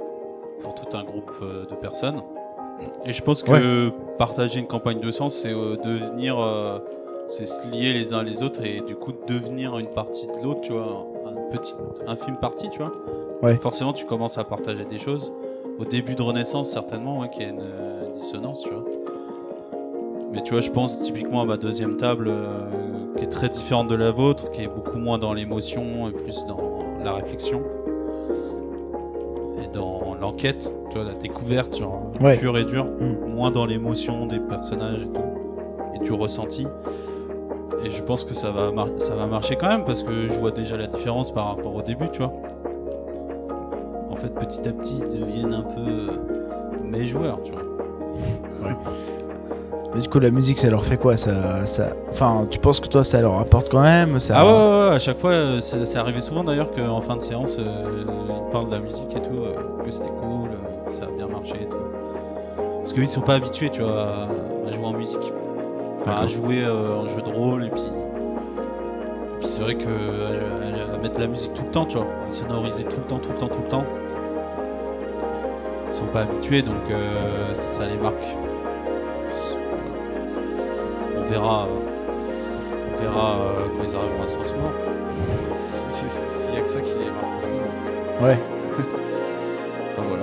[0.63, 2.23] pour tout un groupe de personnes.
[3.05, 6.39] Et je pense que partager une campagne de sens, c'est devenir.
[7.29, 10.61] c'est se lier les uns les autres et du coup devenir une partie de l'autre,
[10.61, 11.10] tu vois,
[11.53, 11.75] un petit,
[12.07, 12.93] infime partie, tu vois.
[13.43, 13.57] Ouais.
[13.59, 15.33] Forcément, tu commences à partager des choses.
[15.79, 18.85] Au début de Renaissance, certainement, ouais, qu'il y a une euh, dissonance, tu vois.
[20.33, 22.69] Mais tu vois, je pense typiquement à ma deuxième table, euh,
[23.17, 26.45] qui est très différente de la vôtre, qui est beaucoup moins dans l'émotion et plus
[26.47, 27.63] dans la réflexion.
[29.63, 32.37] Et dans l'enquête, tu vois, la découverte, genre, Ouais.
[32.37, 32.85] pure et dure.
[32.85, 33.35] Mm.
[33.35, 35.23] Moins dans l'émotion des personnages et tout.
[35.97, 36.67] Et du ressenti.
[37.85, 40.51] Et je pense que ça va, ça va marcher quand même, parce que je vois
[40.51, 42.33] déjà la différence par rapport au début, tu vois.
[44.11, 46.11] En fait, petit à petit, ils deviennent un peu euh,
[46.85, 47.63] mes joueurs, tu vois.
[49.95, 51.17] Mais du coup, la musique, ça leur fait quoi?
[51.17, 51.89] Ça, ça...
[52.11, 54.21] Enfin, tu penses que toi, ça leur apporte quand même?
[54.21, 54.35] Ça...
[54.37, 57.23] Ah ouais, ouais, ouais, à chaque fois, euh, c'est arrivé souvent d'ailleurs qu'en fin de
[57.23, 61.05] séance, euh, ils parlent de la musique et tout, euh, que c'était cool, euh, ça
[61.05, 61.79] a bien marché et tout.
[62.81, 65.33] Parce qu'ils sont pas habitués, tu vois, à, à jouer en musique.
[66.07, 67.83] À jouer euh, en jeu de rôle et puis.
[67.83, 71.85] et puis c'est vrai que à, à- à mettre de la musique tout le temps,
[71.85, 73.85] tu vois, à sonoriser tout le temps, tout le temps, tout le temps.
[75.89, 78.25] Ils sont pas habitués donc euh, ça les marque.
[81.19, 81.65] On verra.
[81.65, 84.71] euh, on verra euh, quand ils arriveront à se recevoir.
[85.59, 88.23] S'il y a que ça qui les marque.
[88.23, 88.39] Ouais.
[89.93, 90.23] Enfin voilà.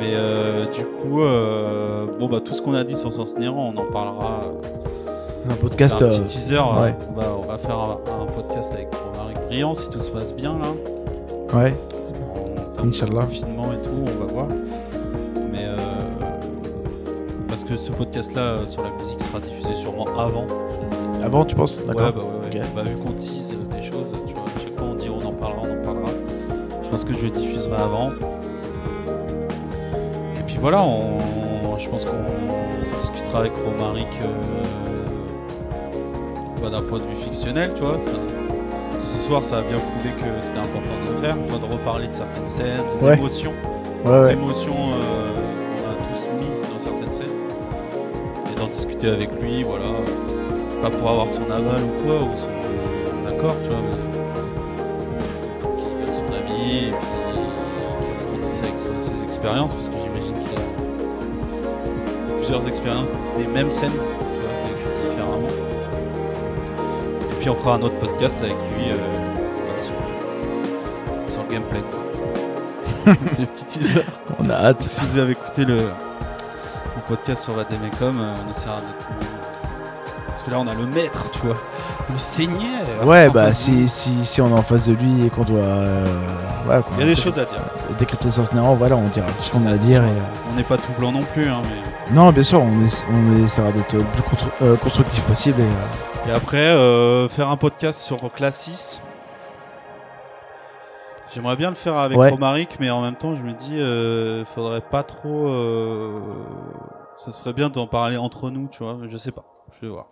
[0.00, 3.54] Mais euh, du coup, euh, bon bah tout ce qu'on a dit sur Sens Néant,
[3.56, 4.40] on en parlera.
[5.48, 6.00] Euh, Un podcast.
[6.02, 6.56] un euh, petit teaser.
[6.56, 6.94] euh, ouais.
[7.10, 10.34] On, va, on va faire un, un podcast avec Romaric Briand si tout se passe
[10.34, 10.68] bien là.
[11.58, 11.74] Ouais.
[12.80, 13.22] En Inch'Allah.
[13.22, 14.46] confinement et tout, on va voir.
[15.52, 15.76] Mais euh,
[17.48, 20.46] parce que ce podcast là sur la musique sera diffusé sûrement avant.
[21.24, 21.78] Avant, tu penses?
[21.78, 22.12] Ouais, D'accord.
[22.12, 22.60] bah ouais, ouais.
[22.64, 22.66] Ok.
[22.76, 25.26] Bah, vu qu'on tease euh, des choses, tu vois, à chaque fois on dit on
[25.26, 26.10] en parlera, on en parlera.
[26.84, 28.10] Je pense que je le diffuserai avant.
[30.38, 32.12] Et puis voilà, on, je pense qu'on
[33.00, 34.95] discutera avec Romaric euh,
[36.70, 37.98] d'un point de vue fictionnel, tu vois.
[37.98, 38.10] ça-
[38.98, 41.72] ce soir, ça a bien prouvé que c'était important de le faire, tu vois, de
[41.72, 43.14] reparler de certaines scènes, des Ouais.
[43.18, 43.52] émotions
[44.04, 44.32] Ouais, ouais.
[44.32, 45.34] émotions euh,
[45.76, 47.36] qu'on a tous mis dans certaines scènes
[48.52, 49.84] et d'en discuter avec lui, voilà.
[50.82, 53.96] Pas pour avoir son aval ou quoi, ou son accord, tu vois, mais
[55.60, 59.94] pour qu'il donne son avis et puis qu'il rebondisse avec son- ses expériences, parce que
[59.94, 63.90] j'imagine qu'il a plusieurs expériences des mêmes scènes,
[67.46, 69.92] puis on fera un autre podcast avec lui euh, sur,
[71.32, 71.80] sur le gameplay.
[73.28, 74.00] C'est le petit teaser.
[74.40, 74.82] On a hâte.
[74.82, 79.06] Si vous avez écouté le, le podcast sur Vademecum, euh, on essaiera d'être.
[80.26, 81.54] Parce que là, on a le maître, tu vois.
[82.10, 83.04] Le seigneur.
[83.04, 85.58] Ouais, bah si, si, si on est en face de lui et qu'on doit.
[85.64, 86.04] euh,
[86.68, 87.60] ouais, Il y a des choses à dire.
[87.96, 90.02] Décrypter son néant, voilà, on dira tout ce qu'on a à dire.
[90.02, 92.12] Et, euh, On n'est pas tout blanc non plus, hein, mais.
[92.12, 95.60] Non, bien sûr, on, est, on essaiera d'être le plus constru- constructif possible.
[95.60, 99.00] Et, euh, Et après, euh, faire un podcast sur Classis.
[101.32, 102.30] J'aimerais bien le faire avec Ouais.
[102.30, 105.48] Romaric, mais en même temps, je me dis, euh, faudrait pas trop.
[105.48, 106.20] euh,
[107.18, 109.44] ça serait bien d'en parler entre nous, tu vois, mais je sais pas.
[109.76, 110.08] Je vais voir.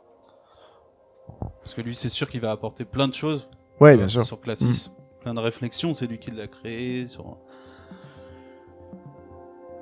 [1.63, 3.49] Parce que lui, c'est sûr qu'il va apporter plein de choses.
[3.81, 4.25] Ouais, bien sûr.
[4.25, 4.91] Sur Classis.
[5.21, 7.09] Plein de réflexions, c'est lui qui l'a créé.
[7.09, 7.39] Sur...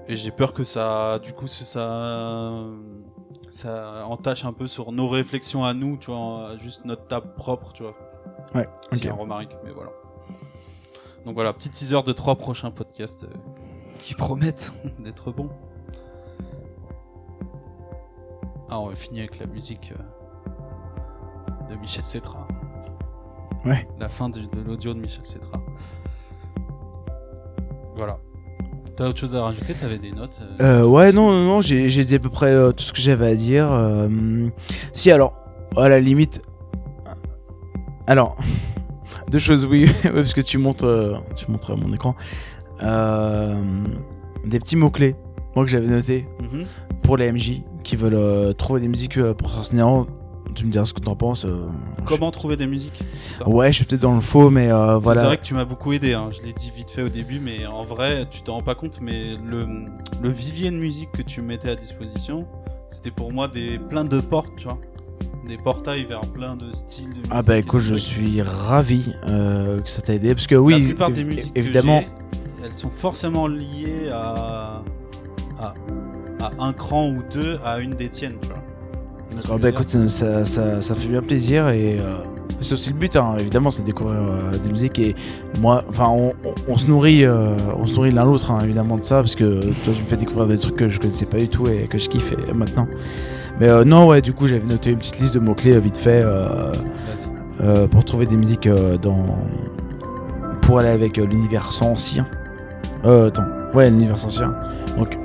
[0.09, 2.55] Et j'ai peur que ça, du coup, c'est ça,
[3.53, 7.73] ça entache un peu sur nos réflexions à nous, tu vois, juste notre table propre,
[7.73, 7.95] tu vois.
[8.55, 9.91] Ouais, C'est un Romaric, mais voilà.
[11.25, 13.29] Donc voilà, petit teaser de trois prochains podcasts euh,
[13.99, 15.51] qui promettent d'être bons.
[18.71, 22.49] Ah, on va finir avec la musique euh, de Michel Cetra.
[23.67, 23.87] Ouais.
[23.99, 25.61] La fin de l'audio de Michel Cetra.
[27.95, 28.19] Voilà.
[28.97, 32.05] T'as autre chose à rajouter T'avais des notes euh, Euh, ouais, non, non, non, j'ai
[32.05, 33.71] dit à peu près euh, tout ce que j'avais à dire.
[34.93, 35.35] si, alors,
[35.77, 36.43] à la limite.
[38.07, 38.37] Alors,
[39.31, 42.15] deux choses, oui, parce que tu montres, tu montres à mon écran.
[44.45, 45.15] Des petits mots-clés,
[45.55, 46.67] moi que j'avais noté mhm.
[47.03, 50.11] pour les MJ qui veulent trouver des musiques pour Schwarzenegger.
[50.55, 51.45] Tu me diras ce que t'en penses.
[51.45, 51.67] euh,
[52.05, 53.03] Comment trouver des musiques
[53.47, 55.21] Ouais, je suis peut-être dans le faux, mais euh, voilà.
[55.21, 56.29] C'est vrai que tu m'as beaucoup aidé, hein.
[56.31, 58.99] je l'ai dit vite fait au début, mais en vrai, tu t'en rends pas compte,
[59.01, 59.67] mais le,
[60.23, 62.47] le vivier de musique que tu mettais à disposition,
[62.89, 64.79] c'était pour moi des plein de portes, tu vois.
[65.49, 67.27] Des portails vers plein de styles de musique.
[67.33, 70.87] Ah bah écoute, je suis ravi euh, que ça t'a aidé parce que oui, La
[70.87, 72.03] plupart des évi- musiques évidemment.
[72.03, 74.83] que elles sont forcément liées à,
[75.59, 75.75] à,
[76.41, 78.63] à un cran ou deux à une des tiennes, tu vois.
[79.53, 82.15] Ah bah écoute, ça, ça, ça fait bien plaisir et euh,
[82.61, 85.15] c'est aussi le but, hein, évidemment, c'est de découvrir euh, des musiques et
[85.61, 88.97] moi, enfin, on, on- on se nourrit, euh, on se nourrit l'un l'autre, hein, évidemment
[88.99, 91.39] de ça, parce que toi, tu me fais découvrir des trucs que je connaissais pas
[91.39, 92.87] du tout et que je kiffe et- maintenant.
[93.61, 95.97] Mais euh, non, ouais, du coup, j'avais noté une petite liste de mots clés vite
[95.97, 97.67] fait euh, Vas-y.
[97.67, 98.69] euh, pour trouver des musiques
[99.03, 99.27] dans,
[100.63, 102.27] pour aller avec l'univers ancien.
[103.05, 103.45] Euh, attends,
[103.75, 104.55] ouais, l'univers ancien.
[104.99, 105.19] Donc,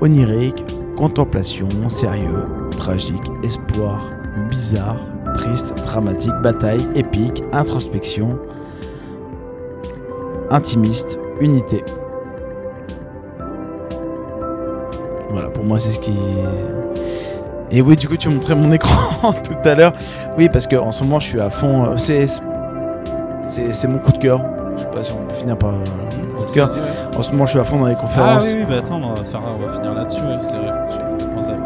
[0.00, 0.64] onirique,
[1.00, 2.44] contemplation, sérieux,
[2.76, 4.02] tragique, espoir,
[4.50, 4.98] bizarre,
[5.34, 8.38] triste, dramatique, bataille, épique, introspection,
[10.50, 11.82] intimiste, unité.
[15.30, 16.12] Voilà, pour moi, c'est ce qui.
[17.70, 19.94] Et oui, du coup, tu montrais mon écran tout à l'heure.
[20.36, 21.86] Oui, parce que en ce moment, je suis à fond.
[21.86, 22.26] euh, C'est
[23.72, 24.42] c'est mon coup de cœur.
[24.76, 25.72] Je sais pas si on peut finir par
[26.58, 28.52] En ce moment, je suis à fond dans les Ah conférences.
[28.52, 30.98] oui, oui, bah attends, on va, faire, on va finir là-dessus, ouais, c'est vrai, j'ai
[30.98, 31.62] complètement zappé.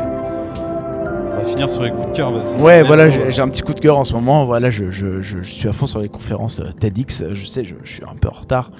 [1.33, 2.61] On va finir sur les coups de cœur.
[2.61, 4.45] Ouais, voilà, j'ai un petit coup de cœur en ce moment.
[4.47, 7.25] Voilà, je, je, je, je suis à fond sur les conférences euh, TEDx.
[7.33, 8.71] Je sais, je, je suis un peu en retard,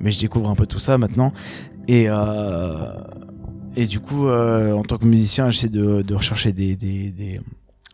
[0.00, 1.32] mais je découvre un peu tout ça maintenant.
[1.86, 2.92] Et, euh,
[3.76, 7.40] et du coup, euh, en tant que musicien, j'essaie de, de rechercher des, des, des,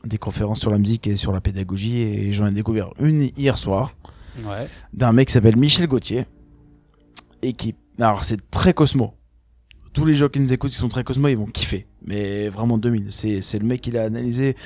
[0.04, 2.00] des conférences sur la musique et sur la pédagogie.
[2.02, 3.92] Et j'en ai découvert une hier soir
[4.38, 4.66] Ouais.
[4.92, 6.26] d'un mec qui s'appelle Michel Gauthier.
[7.44, 7.74] Et qui.
[7.98, 9.14] Alors, c'est très Cosmo.
[9.92, 11.86] Tous les gens qui nous écoutent, qui sont très Cosmo, ils vont kiffer.
[12.04, 13.12] Mais vraiment 2000.
[13.12, 14.56] C'est c'est le mec qui l'a analysé.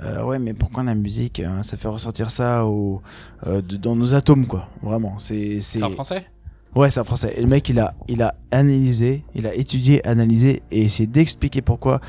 [0.00, 3.00] Euh, ouais, mais pourquoi la musique hein, Ça fait ressentir ça au,
[3.46, 4.68] euh, de- dans nos atomes, quoi.
[4.82, 5.18] Vraiment.
[5.20, 5.60] C'est.
[5.60, 6.26] C'est en français?
[6.74, 7.32] Ouais, c'est un français.
[7.36, 11.62] Et le mec, il a, il a analysé, il a étudié, analysé et essayé d'expliquer
[11.62, 12.00] pourquoi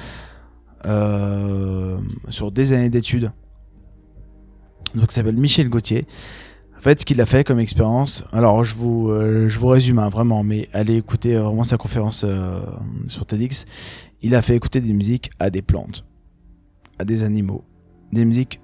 [0.85, 1.97] euh,
[2.29, 3.31] sur des années d'études.
[4.95, 6.07] Donc, il s'appelle Michel Gauthier.
[6.85, 10.09] Fait, ce qu'il a fait comme expérience, alors je vous, euh, je vous résume hein,
[10.09, 12.59] vraiment, mais allez écouter euh, vraiment sa conférence euh,
[13.07, 13.65] sur TEDx.
[14.21, 16.05] Il a fait écouter des musiques à des plantes,
[16.99, 17.63] à des animaux,
[18.13, 18.61] des musiques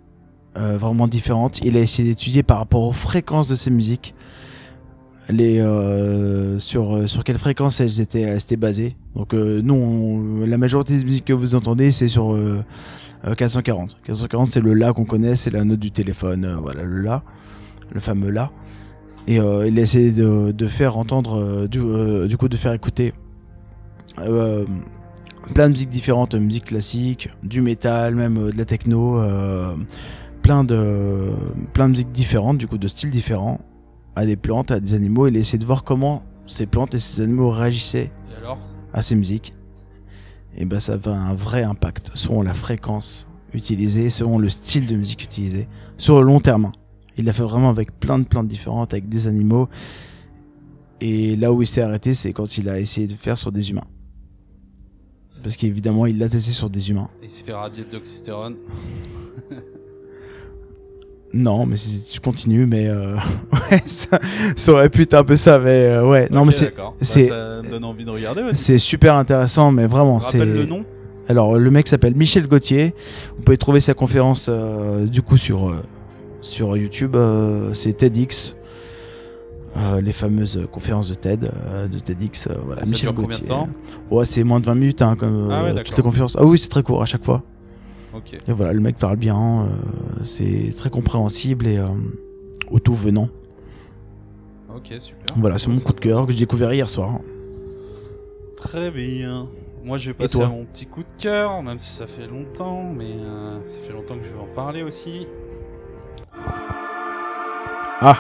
[0.54, 1.62] vraiment différentes.
[1.64, 4.14] Il a essayé d'étudier par rapport aux fréquences de ces musiques
[5.28, 5.58] les
[6.60, 8.98] sur sur quelle fréquence elles étaient elles étaient basées.
[9.16, 12.64] Donc nous la majorité des musiques que vous entendez c'est sur euh,
[13.26, 13.98] euh, 440.
[14.04, 17.24] 440 c'est le la qu'on connaît, c'est la note du téléphone, voilà le la,
[17.92, 18.52] le fameux la.
[19.28, 22.58] Et euh, il a essayé de, de faire entendre euh, du, euh, du coup de
[22.58, 23.14] faire écouter
[24.16, 29.24] plein de musiques différentes, musique classique, du métal, même de la techno,
[30.42, 31.32] plein de
[31.74, 33.62] plein de musiques différentes, du coup de styles différents
[34.16, 37.00] à des plantes, à des animaux, il a essayé de voir comment ces plantes et
[37.00, 38.58] ces animaux réagissaient Et alors?
[38.94, 39.56] à ces musiques.
[40.58, 44.96] Et ben ça avait un vrai impact selon la fréquence utilisée, selon le style de
[44.96, 46.72] musique utilisé, sur le long terme.
[47.18, 49.68] Il l'a fait vraiment avec plein de plantes différentes, avec des animaux.
[51.02, 53.70] Et là où il s'est arrêté, c'est quand il a essayé de faire sur des
[53.72, 53.88] humains.
[55.44, 57.10] Parce qu'évidemment, il l'a testé sur des humains.
[57.24, 58.56] Il s'est fait radier de d'oxystérone.
[61.34, 63.16] Non, mais si tu continues, mais euh,
[63.72, 64.20] ouais, ça,
[64.58, 66.28] ça aurait pu être un peu ça, mais euh, ouais.
[66.30, 66.76] non, mais c'est.
[66.76, 68.54] Bah, c'est- ça donne envie de regarder, ouais.
[68.54, 70.40] c'est super intéressant, mais vraiment, c'est.
[70.40, 70.84] Rappelle le nom?
[71.30, 72.94] Alors, le mec s'appelle Michel Gauthier.
[73.38, 75.74] Vous pouvez trouver sa conférence euh, du coup sur,
[76.42, 77.16] sur YouTube.
[77.16, 78.56] euh, c'est TEDx.
[79.78, 82.50] Euh, les fameuses conférences de TED, euh, de TEDx.
[82.66, 83.44] voilà, Ça Michel dure combien Gauthier.
[83.44, 83.70] de temps
[84.10, 86.36] Ouais, c'est moins de 20 minutes, hein, comme Ah ouais, toutes les conférences.
[86.38, 87.42] Ah oui, c'est très court à chaque fois.
[88.14, 88.34] Ok.
[88.34, 89.70] Et voilà, le mec parle bien.
[90.24, 91.80] c'est très compréhensible et
[92.70, 93.30] au tout venant.
[94.76, 95.36] Ok, super.
[95.38, 97.20] Voilà, c'est mon coup de cœur que j'ai découvert hier soir.
[98.58, 99.48] Très bien.
[99.84, 102.84] Moi, je vais passer à mon petit coup de cœur, même si ça fait longtemps,
[102.96, 105.28] mais euh, ça fait longtemps que je veux en parler aussi.
[108.02, 108.16] Ah,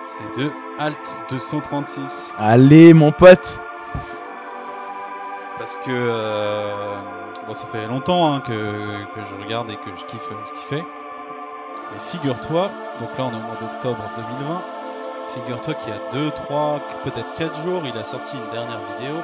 [0.00, 2.34] C'est de Alt 236.
[2.38, 3.60] allez, mon pote.
[5.58, 6.96] Parce que euh,
[7.46, 10.62] bon, ça fait longtemps hein, que, que je regarde et que je kiffe ce qu'il
[10.62, 10.84] fait.
[11.92, 14.62] Mais figure-toi, donc là on est au mois d'octobre 2020,
[15.34, 19.16] Figure-toi qu'il y a 2, 3, peut-être 4 jours, il a sorti une dernière vidéo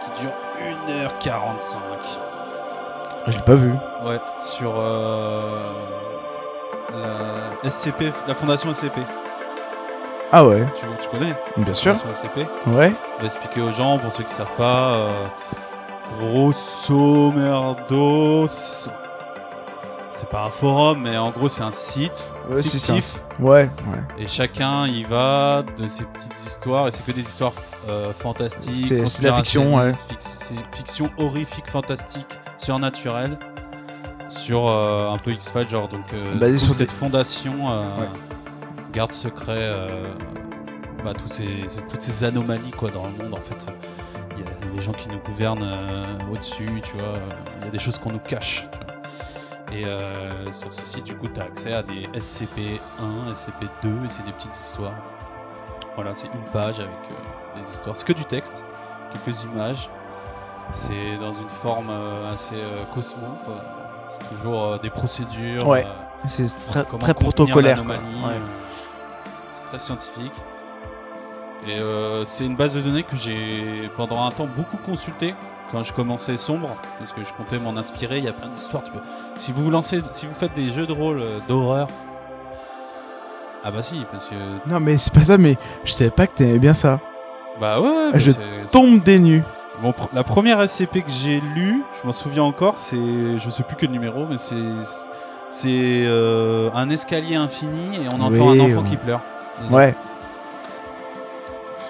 [0.00, 1.78] qui dure 1h45.
[3.28, 3.72] Je l'ai pas vu.
[4.04, 5.72] Ouais, sur euh,
[6.94, 8.98] la SCP, la fondation SCP.
[10.34, 11.94] Ah ouais, Tu, tu connais bien sûr.
[11.96, 12.92] Fondation SCP Ouais.
[13.16, 14.92] On va expliquer aux gens, pour ceux qui savent pas.
[14.94, 15.26] euh,
[16.18, 23.16] grosso merdo, c'est pas un forum, mais en gros c'est un site Ouais, fictif.
[23.40, 24.02] Ouais, ouais.
[24.18, 27.52] Et chacun y va de ses petites histoires, et c'est que des histoires
[27.88, 28.92] euh, fantastiques.
[29.06, 29.90] C'est- la fiction, ouais.
[29.90, 33.38] fic- C'est fiction horrifique, fantastique, surnaturelle,
[34.32, 38.08] sur euh, un peu X-Files, genre donc euh, sur cette des- fondation euh, Ouais.
[38.92, 40.12] garde secret euh,
[41.04, 43.66] bah, tous ces, ces- toutes ces anomalies quoi dans le monde en fait.
[44.36, 45.68] Il y, a des gens qui nous gouvernent
[46.32, 47.12] au-dessus, tu vois.
[47.60, 48.66] Il y a des choses qu'on nous cache.
[49.70, 49.90] tu vois.
[50.48, 54.24] Et sur ce site, du coup, tu as accès à des SCP-1, SCP-2, et c'est
[54.24, 54.94] des petites histoires.
[55.94, 56.90] Voilà, c'est une page avec
[57.56, 57.94] des histoires.
[57.96, 58.64] C'est que du texte,
[59.12, 59.90] quelques images.
[60.72, 61.90] C'est dans une forme
[62.32, 62.56] assez
[62.94, 63.26] cosmo.
[63.44, 63.62] quoi.
[64.20, 65.66] C'est toujours euh, des procédures.
[65.66, 65.84] Ouais.
[65.86, 67.82] euh, C'est très, protocolaire.
[67.86, 67.94] Ouais.
[67.94, 68.38] euh,
[69.62, 70.32] C'est très scientifique.
[71.68, 71.78] Et
[72.24, 75.32] c'est une base de données que j'ai pendant un temps beaucoup consulté
[75.70, 78.18] quand je commençais sombre, parce que je comptais m'en inspirer.
[78.18, 78.82] Il y a plein d'histoires.
[78.82, 78.98] Peux...
[79.38, 81.86] Si vous lancez, si vous faites des jeux de rôle d'horreur,
[83.64, 84.34] ah bah si, parce que
[84.68, 86.98] Non, mais c'est pas ça, mais je savais pas que t'aimais bien ça.
[87.60, 88.38] bah ouais, ouais, bah Je c'est-
[88.72, 89.44] Tombe des nues.
[89.90, 93.76] Pr- la première SCP que j'ai lue, je m'en souviens encore, c'est, je sais plus
[93.76, 94.54] quel numéro, mais c'est,
[95.50, 98.88] c'est euh, un escalier infini et on entend Oui, un enfant ouais.
[98.90, 99.20] qui pleure.
[99.70, 99.94] Ouais.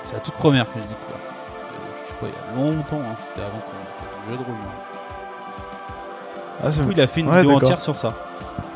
[0.03, 1.31] C'est la toute première que j'ai découverte.
[1.31, 4.39] Euh, Je sais pas, il y a longtemps, hein, c'était avant qu'on fasse le jeu
[4.39, 4.55] de rôle.
[6.65, 8.13] Ah, c'est Du coup, il a fait une Ouais, vidéo entière sur ça.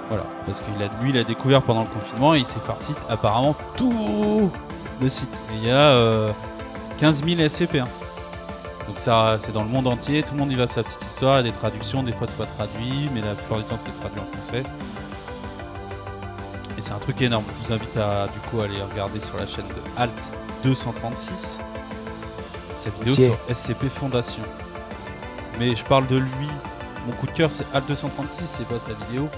[0.09, 0.67] Voilà, parce que
[1.03, 4.51] lui, il a découvert pendant le confinement et il s'est farci apparemment tout
[5.01, 5.45] le site.
[5.53, 6.31] Et il y a euh,
[6.99, 7.77] 15 000 SCP.
[7.81, 7.89] hein.
[8.87, 11.41] Donc ça, c'est dans le monde entier, tout le monde y va sa petite histoire,
[11.41, 13.77] il y a des traductions, des fois c'est pas traduit, mais la plupart du temps
[13.77, 14.63] c'est traduit en français.
[16.79, 17.45] Et c'est un truc énorme.
[17.61, 20.33] Je vous invite à du coup aller regarder sur la chaîne de Alt
[20.63, 21.61] 236
[22.77, 24.43] cette vidéo sur SCP Fondation.
[25.59, 26.49] Mais je parle de lui.
[27.07, 29.29] Mon coup de cœur c'est Alt 236, c'est pas sa vidéo.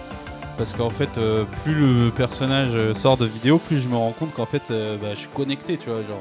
[0.59, 4.35] Parce qu'en fait, euh, plus le personnage sort de vidéo, plus je me rends compte
[4.35, 6.03] qu'en fait, euh, bah, je suis connecté, tu vois.
[6.03, 6.19] Genre,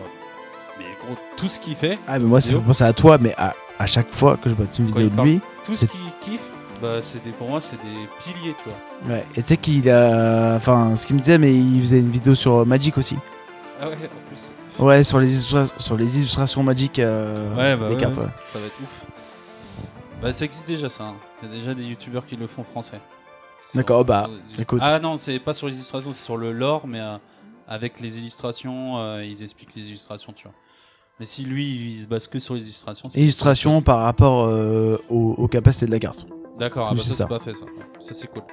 [1.08, 3.53] gros, tout ce qu'il fait, Ah, mais moi, ça fait penser à toi, mais à,
[3.80, 5.40] à chaque fois que je vois une vidéo de lui.
[5.64, 6.42] tout ce qu'il kiffe,
[6.82, 9.16] bah, c'est des, pour moi, c'est des piliers, tu vois.
[9.16, 9.26] Ouais.
[9.36, 10.56] Et tu sais qu'il a.
[10.56, 13.16] Enfin, ce qu'il me disait, mais il faisait une vidéo sur euh, Magic aussi.
[13.82, 14.52] Ah ouais, en plus.
[14.80, 18.18] Ouais, sur les, sur les illustrations Magic euh, Ouais, bah des ouais, cartes.
[18.18, 18.24] ouais.
[18.53, 19.06] Ça va être ouf.
[20.22, 21.03] Bah, ça existe déjà, ça.
[21.06, 21.16] hein.
[21.42, 23.00] Il y a déjà des youtubeurs qui le font français.
[23.74, 24.80] D'accord, bah, écoute.
[24.84, 27.18] Ah non, c'est pas sur les illustrations, c'est sur le lore, mais euh,
[27.68, 30.53] avec les illustrations, euh, ils expliquent les illustrations, tu vois.
[31.20, 31.66] Mais si lui,
[31.96, 33.10] il se base que sur les illustrations.
[33.10, 36.26] c'est- Illustration par rapport euh, aux, aux capacités de la carte.
[36.60, 37.66] D'accord, ah bah ça, c'est pas fait ça.
[38.00, 38.44] Ça c'est cool.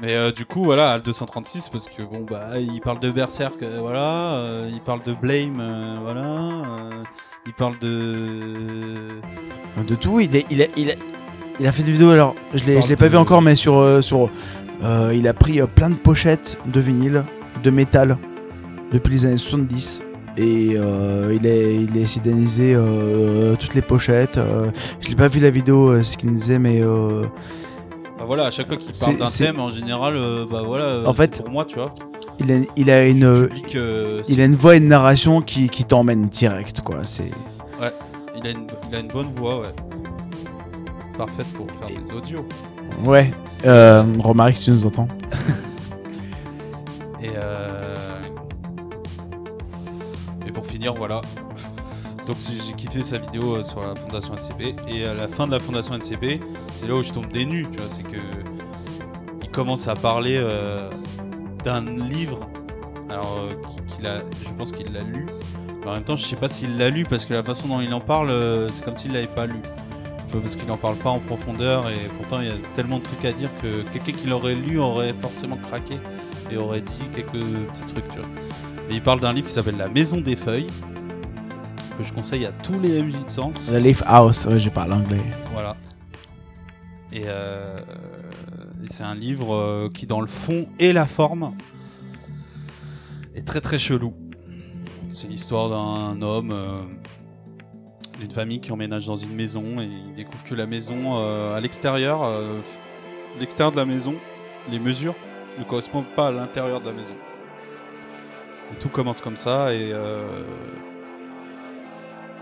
[0.00, 3.62] Mais euh, du coup voilà, Al 236 parce que bon bah il parle de Berserk,
[3.62, 6.88] euh, voilà, euh, il parle de Blame, voilà,
[7.46, 9.20] il parle de
[9.86, 10.94] De tout, il, est, il, a, il, a,
[11.60, 13.54] il a fait des vidéos, alors je l'ai je l'ai pas de- vu encore, mais
[13.56, 14.02] sur.
[14.02, 14.30] sur
[15.12, 17.24] il a pris plein de pochettes de vinyle,
[17.62, 18.18] de métal,
[18.92, 20.02] depuis les années 70.
[20.38, 24.38] Et euh, il, a, il a essayé d'analyser euh, toutes les pochettes.
[24.38, 24.70] euh,
[25.00, 26.80] je l'ai pas vu la vidéo, euh, ce qu'il me disait, mais.
[26.80, 27.24] euh,
[28.18, 31.06] bah voilà, à chaque fois qu'il parle d'un thème en général euh, bah voilà, euh,
[31.06, 31.94] En fait, pour moi, tu vois.
[32.40, 33.48] il, a, il a une.
[34.28, 36.98] Il a une voix et une narration qui, qui t'emmène direct, quoi.
[37.02, 37.30] C'est.
[38.34, 39.66] il a une il a une bonne voix, ouais.
[41.18, 42.46] Parfaite pour faire des audios.
[43.04, 43.30] Ouais.
[43.66, 45.08] Euh, Romaric, si tu nous entends.
[47.22, 47.81] Et, euh...
[50.90, 51.20] voilà.
[52.26, 54.74] Donc j'ai kiffé sa vidéo euh, sur la fondation SCP.
[54.88, 56.40] Et à la fin de la fondation SCP,
[56.76, 57.88] c'est là où je tombe des tu vois.
[57.88, 58.16] C'est que
[59.42, 60.88] il commence à parler euh,
[61.64, 62.48] d'un livre.
[63.10, 63.54] Alors euh,
[63.86, 65.26] qu'il- a, je pense qu'il l'a lu.
[65.82, 67.80] Mais en même temps, je sais pas s'il l'a lu parce que la façon dont
[67.80, 68.30] il en parle,
[68.70, 69.60] c'est comme s'il l'avait pas lu.
[70.32, 73.24] Parce qu'il en parle pas en profondeur et pourtant il y a tellement de trucs
[73.26, 75.98] à dire que quelqu'un qui l'aurait lu aurait forcément craqué
[76.50, 78.28] et aurait dit quelques petits trucs, tu vois.
[78.92, 80.66] Et il parle d'un livre qui s'appelle La Maison des Feuilles,
[81.96, 83.66] que je conseille à tous les MJ de sens.
[83.68, 85.24] The Leaf House, ouais, j'ai parlé anglais.
[85.54, 85.78] Voilà.
[87.10, 87.80] Et, euh,
[88.84, 91.54] et c'est un livre euh, qui, dans le fond et la forme,
[93.34, 94.12] est très très chelou.
[95.14, 96.82] C'est l'histoire d'un homme, euh,
[98.20, 101.60] d'une famille qui emménage dans une maison et il découvre que la maison, euh, à
[101.62, 102.30] l'extérieur,
[103.40, 104.16] l'extérieur de la maison,
[104.70, 105.14] les mesures
[105.58, 107.14] ne correspondent pas à l'intérieur de la maison.
[108.78, 110.26] Tout commence comme ça et euh,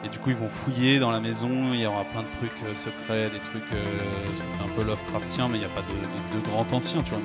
[0.05, 1.51] et du coup ils vont fouiller dans la maison.
[1.73, 5.57] Il y aura plein de trucs euh, secrets, des trucs euh, un peu Lovecraftien, mais
[5.57, 7.21] il n'y a pas de, de, grand ancien, tu vois.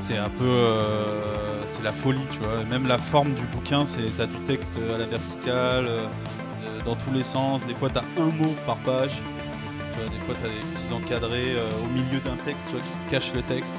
[0.00, 0.66] C'est un peu
[1.66, 2.64] c'est la folie, tu vois.
[2.64, 5.88] Même la forme du bouquin, c'est t'as du texte à la verticale,
[6.84, 7.66] dans tous les sens.
[7.66, 9.22] Des fois t'as un mot par page.
[10.12, 13.78] Des fois, tu as des petits encadrés au milieu d'un texte qui cachent le texte.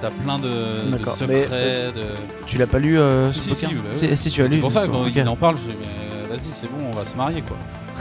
[0.00, 1.92] Tu as plein de, de secrets.
[1.92, 2.04] de...
[2.46, 4.50] Tu l'as pas lu euh, Si, ce si, bah Si, tu as lu.
[4.52, 5.16] C'est pour ça que d'accord, quand ok.
[5.16, 7.42] il en parle, je dis, mais vas-y, c'est bon, on va se marier.
[7.42, 7.56] quoi.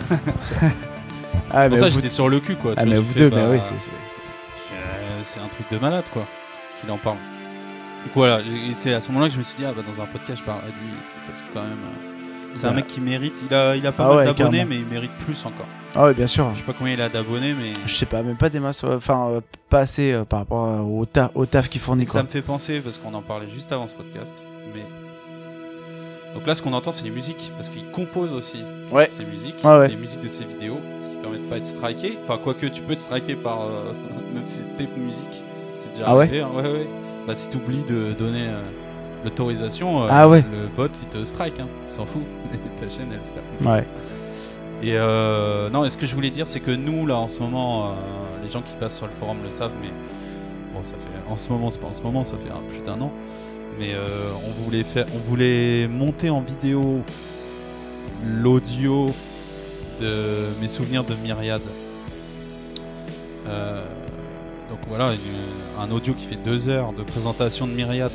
[1.50, 2.56] Ah, c'est mais pour ça que j'étais sur le cul.
[2.58, 2.74] quoi.
[2.76, 3.74] Ah, mais vous deux, mais bah, oui, c'est.
[3.74, 6.28] euh, C'est un truc de malade, quoi,
[6.82, 7.18] qu'il en parle.
[7.18, 10.02] Donc voilà, j'ai- c'est à ce moment-là que je me suis dit, ah bah dans
[10.02, 10.94] un podcast, je parlerai de lui.
[11.26, 12.76] Parce que quand même, euh, c'est un Bah.
[12.78, 13.42] mec qui mérite.
[13.50, 15.68] Il a, il a pas Ah mal ouais, d'abonnés, mais il mérite plus encore.
[15.98, 16.50] Ah, ouais, bien sûr.
[16.54, 17.74] Je sais pas combien il a d'abonnés, mais.
[17.86, 18.84] Je sais pas, même pas des masses.
[18.84, 18.94] ouais.
[18.94, 22.22] Enfin, euh, pas assez euh, par rapport à- au, ta- au taf qu'il fournit, ça
[22.24, 24.44] me fait penser, parce qu'on en parlait juste avant ce podcast,
[24.76, 24.86] mais...
[26.36, 29.08] Donc là, ce qu'on entend, c'est les musiques, parce qu'il compose aussi Ouais.
[29.08, 29.88] ses musiques, Ouais, ouais.
[29.88, 32.18] les musiques de ses vidéos, ce qui permet de pas être striké.
[32.24, 33.62] Enfin, quoique, tu peux être striké par...
[33.64, 33.92] euh,
[34.36, 35.42] même si c'est tes musiques,
[35.80, 36.26] c'est déjà Ah ouais?
[36.26, 36.42] arrivé.
[36.42, 36.88] hein, ouais, ouais.
[37.26, 38.62] Bah, si tu oublies de donner euh,
[39.24, 40.46] l'autorisation, euh, Ah ouais.
[40.52, 41.68] le bot, il te strike, hein.
[41.90, 42.22] il s'en fout.
[42.82, 43.20] Ta chaîne, elle
[43.64, 43.74] ferme.
[43.76, 43.84] Ouais.
[44.84, 47.40] Et euh, non, et ce que je voulais dire, c'est que nous, là, en ce
[47.40, 47.94] moment, euh,
[48.44, 49.90] les gens qui passent sur le forum le savent, mais
[50.74, 53.02] bon, ça fait en ce moment, c'est pas en ce moment, ça fait plus d'un
[53.02, 53.12] an.
[53.80, 54.08] Mais euh,
[54.48, 57.02] on voulait faire, on voulait monter en vidéo
[58.26, 59.08] l'audio
[60.00, 61.62] de mes souvenirs de Myriad.
[63.48, 63.86] Euh,
[64.70, 65.12] donc voilà,
[65.80, 68.12] un audio qui fait deux heures de présentation de Myriad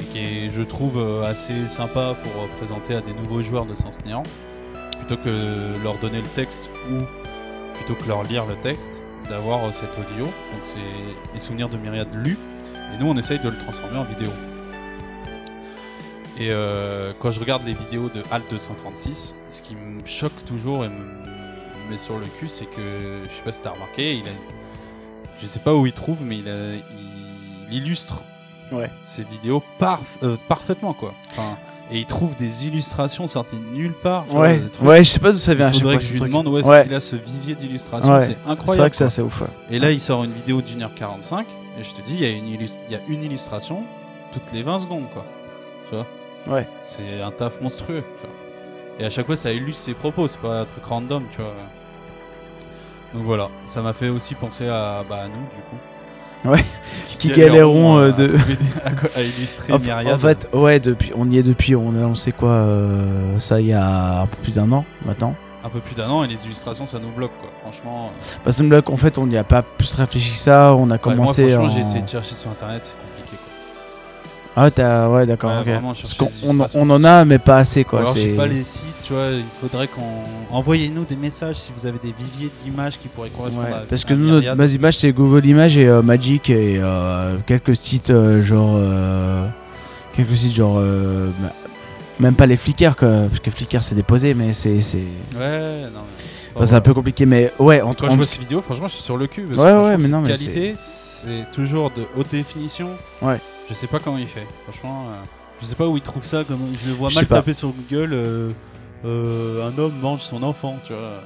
[0.00, 3.74] et qui est, je trouve, euh, assez sympa pour présenter à des nouveaux joueurs de
[3.74, 4.22] Sens Néant
[5.04, 7.02] plutôt que leur donner le texte ou
[7.74, 10.24] plutôt que leur lire le texte, d'avoir euh, cet audio.
[10.26, 10.78] Donc c'est
[11.34, 12.38] les souvenirs de Myriad lus,
[12.94, 14.30] et nous on essaye de le transformer en vidéo.
[16.38, 20.84] Et euh, quand je regarde les vidéos de HAL 236, ce qui me choque toujours
[20.84, 20.94] et me
[21.86, 24.30] me met sur le cul, c'est que, je sais pas si t'as remarqué, il a,
[25.38, 26.74] je sais pas où il trouve, mais il, a,
[27.70, 28.22] il illustre
[28.72, 28.90] Ouais.
[29.04, 31.12] ses vidéos parf- euh, parfaitement quoi.
[31.30, 31.58] Enfin,
[31.94, 34.24] et il trouve des illustrations sorties de nulle part.
[34.34, 35.68] Ouais, ouais, je sais pas d'où ça vient.
[35.70, 36.82] il faudrait fois, que je lui demande où est-ce Ouais.
[36.82, 38.20] qu'il a ce vivier d'illustrations, Ouais.
[38.20, 38.80] c'est C'est incroyable.
[38.80, 39.06] vrai que c'est quoi.
[39.06, 39.42] assez ouf.
[39.70, 41.46] Et là, il sort une vidéo d'une heure 45,
[41.80, 42.58] et je te dis, il y, a une il
[42.90, 43.82] y a une illustration
[44.32, 45.24] toutes les 20 secondes, quoi.
[45.88, 46.06] Tu vois?
[46.56, 46.66] Ouais.
[46.82, 48.34] C'est un taf monstrueux, tu vois.
[48.98, 51.54] Et à chaque fois, ça illustre ses propos, c'est pas un truc random, tu vois.
[53.14, 55.76] Donc voilà, ça m'a fait aussi penser à, bah, à nous, du coup.
[56.44, 56.64] Ouais.
[57.18, 58.34] Qui galéreront, à, euh, de-
[58.84, 62.00] à, co- à illustrer En, en fait, ouais, depuis, on y est depuis, on a
[62.00, 65.34] lancé quoi euh, Ça, il y a un peu plus d'un an maintenant.
[65.64, 67.50] Un peu plus d'un an, et les illustrations, ça nous bloque, quoi.
[67.62, 68.10] Franchement.
[68.14, 70.74] euh, Parce que là, en fait, on n'y a pas plus réfléchi que ça.
[70.74, 71.42] On a ouais, commencé.
[71.44, 72.94] moi, franchement, en- j'ai essayé de chercher sur internet, c'est.
[74.56, 75.50] Ah, t'as, ouais, d'accord.
[75.66, 76.28] Ouais, Parce qu'on
[76.76, 78.00] on, en a, mais pas assez, quoi.
[78.02, 80.54] Alors, je sais pas les sites, tu vois, il faudrait qu'on.
[80.54, 83.80] Envoyez-nous des messages si vous avez des viviers d'images qui pourraient correspondre Ouais, à.
[83.90, 87.74] parce que nous, notre base image, c'est Google Images et euh, Magic et euh, quelques
[87.74, 88.74] sites euh, genre.
[88.76, 89.48] euh,
[90.12, 90.76] quelques sites genre.
[90.78, 91.52] euh, bah,
[92.20, 94.80] même pas les Flickr, quoi, parce que Flickr c'est déposé, mais c'est.
[94.80, 94.98] c'est...
[94.98, 96.02] Ouais, non.
[96.06, 96.24] mais-
[96.54, 98.94] Enfin, c'est un peu compliqué, mais ouais, en Quand je vois ces vidéos, franchement, je
[98.94, 99.42] suis sur le cul.
[99.42, 102.90] Parce Ouais, que ouais, mais non, mais qualité, c'est toujours de haute définition.
[103.20, 103.38] Ouais.
[103.68, 104.46] Je sais pas comment il fait.
[104.68, 105.24] Franchement, euh,
[105.60, 106.44] je sais pas où il trouve ça.
[106.44, 108.12] Comme je le vois Je mal taper sur Google.
[108.12, 108.50] euh,
[109.04, 111.20] euh, un homme mange son enfant, tu vois.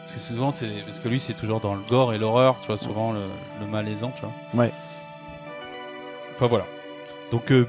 [0.00, 2.68] Parce que souvent, c'est parce que lui, c'est toujours dans le gore et l'horreur, tu
[2.68, 3.20] vois, souvent le,
[3.60, 4.64] le malaisant, tu vois.
[4.64, 4.72] Ouais.
[6.34, 6.64] Enfin voilà.
[7.32, 7.66] Donc euh,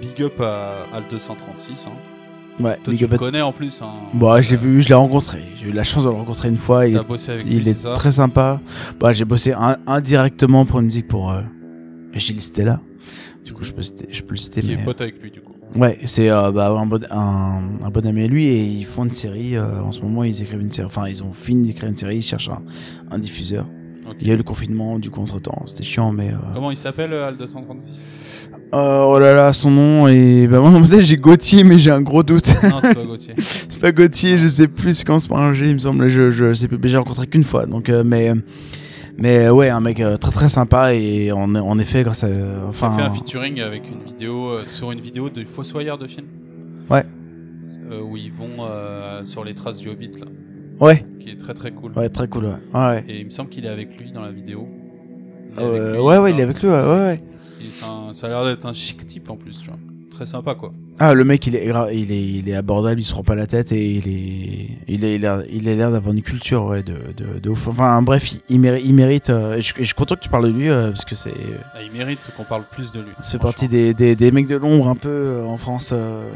[0.00, 1.86] big up à Al 236.
[1.86, 1.92] Hein.
[2.62, 3.80] Ouais, Toi, tu le à- connais en plus.
[3.82, 3.92] Hein.
[4.14, 5.42] Bon, je l'ai vu, je l'ai rencontré.
[5.54, 6.86] J'ai eu la chance de le rencontrer une fois.
[6.86, 8.60] Il est, bossé avec il lui, est très sympa.
[8.98, 9.54] Bah, j'ai bossé
[9.86, 11.42] indirectement pour une musique pour euh,
[12.14, 12.80] Gilles Stella.
[13.46, 14.60] Du coup, je peux, citer- je peux le citer.
[14.60, 15.52] Qui est mais- pote avec lui, du coup.
[15.76, 19.04] Ouais, c'est euh, bah, un, bon, un, un bon ami à lui et ils font
[19.04, 19.56] une série.
[19.56, 20.86] euh, en ce moment, ils écrivent une série.
[20.86, 22.16] Enfin, ils ont fini d'écrire une série.
[22.16, 22.62] Ils cherchent un,
[23.10, 23.66] un diffuseur.
[24.20, 25.64] Il y a eu le confinement, du contre-temps.
[25.66, 26.28] C'était chiant, mais.
[26.30, 28.06] euh, Comment il s'appelle, euh, Al 236
[28.74, 31.92] euh, oh là là, son nom et bah moi ma tête j'ai Gauthier mais j'ai
[31.92, 32.48] un gros doute.
[32.64, 33.34] Non, c'est pas Gauthier.
[33.38, 36.08] c'est pas Gauthier, je sais plus quand c'est un G, il me semble.
[36.08, 37.64] Je je sais plus, mais j'ai rencontré qu'une fois.
[37.66, 38.32] Donc euh, mais
[39.18, 42.28] mais ouais, un mec euh, très très sympa et en, en effet grâce à
[42.68, 46.26] Enfin, fait un featuring avec une vidéo euh, sur une vidéo de Fossoyeur de film.
[46.90, 47.04] Ouais.
[47.90, 50.26] Euh, où ils vont euh, sur les traces du Hobbit, là,
[50.80, 51.92] ouais qui est très très cool.
[51.96, 53.04] ouais très cool ouais ouais ouais.
[53.08, 54.68] Et il me semble qu'il est avec lui dans la vidéo.
[55.58, 57.22] Euh, lui, ouais ouais il est avec lui ouais ouais, ouais.
[57.84, 59.78] un- ça a l'air d'être un chic type en plus, tu vois.
[60.16, 60.72] Très sympa quoi.
[60.98, 63.46] Ah, le mec, il est, il est, il est abordable, il se prend pas la
[63.46, 66.82] tête et il est, il est, il a, il a l'air d'avoir une culture, ouais,
[66.82, 67.50] de, de.
[67.50, 69.30] Enfin, bref, il, il mérite, il mérite.
[69.30, 71.14] euh, et je, et je suis content que tu parles de lui euh, parce que
[71.14, 71.34] c'est,
[71.74, 73.10] Ah, il mérite qu'on parle plus de lui.
[73.20, 75.92] ça fait partie des, des, des mecs de l'ombre un peu euh, en France.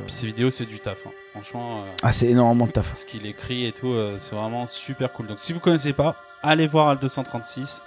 [0.07, 0.99] Puis ses vidéos, c'est du taf.
[1.07, 1.11] hein.
[1.33, 2.95] Franchement, Ah, c'est énormément de taf.
[2.95, 5.27] ce qu'il écrit et tout, c'est vraiment super cool.
[5.27, 7.81] Donc si vous connaissez pas, allez voir Al 236.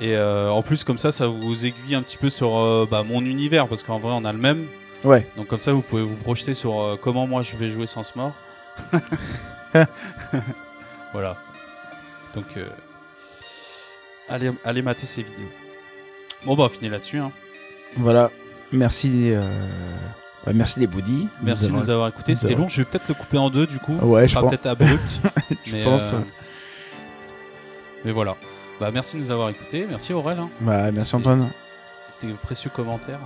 [0.00, 3.02] Et euh, en plus, comme ça, ça vous aiguille un petit peu sur euh, bah,
[3.02, 4.66] mon univers, parce qu'en vrai, on a le même.
[5.04, 5.26] Ouais.
[5.36, 8.02] Donc comme ça, vous pouvez vous projeter sur euh, comment moi je vais jouer sans
[8.02, 8.32] ce mort.
[11.12, 11.36] voilà.
[12.34, 12.66] Donc, euh,
[14.28, 15.48] allez, allez mater ces vidéos.
[16.44, 17.18] Bon, bah, on finit là-dessus.
[17.18, 17.30] hein.
[17.96, 18.30] Voilà.
[18.72, 19.48] Merci, euh,
[20.52, 21.28] merci les Boudis.
[21.42, 22.34] Merci de nous avoir écoutés.
[22.34, 22.68] C'était long.
[22.68, 23.94] Je vais peut-être le couper en deux, du coup.
[24.02, 24.50] Ouais, je sera pense.
[24.50, 25.20] peut-être abrupt.
[25.66, 26.14] Je mais, pense.
[28.04, 28.36] mais voilà.
[28.80, 29.86] Bah, merci de nous avoir écoutés.
[29.88, 30.38] Merci Aurel.
[30.38, 31.48] hein, Bah, merci Antoine.
[32.20, 33.20] tes précieux commentaires.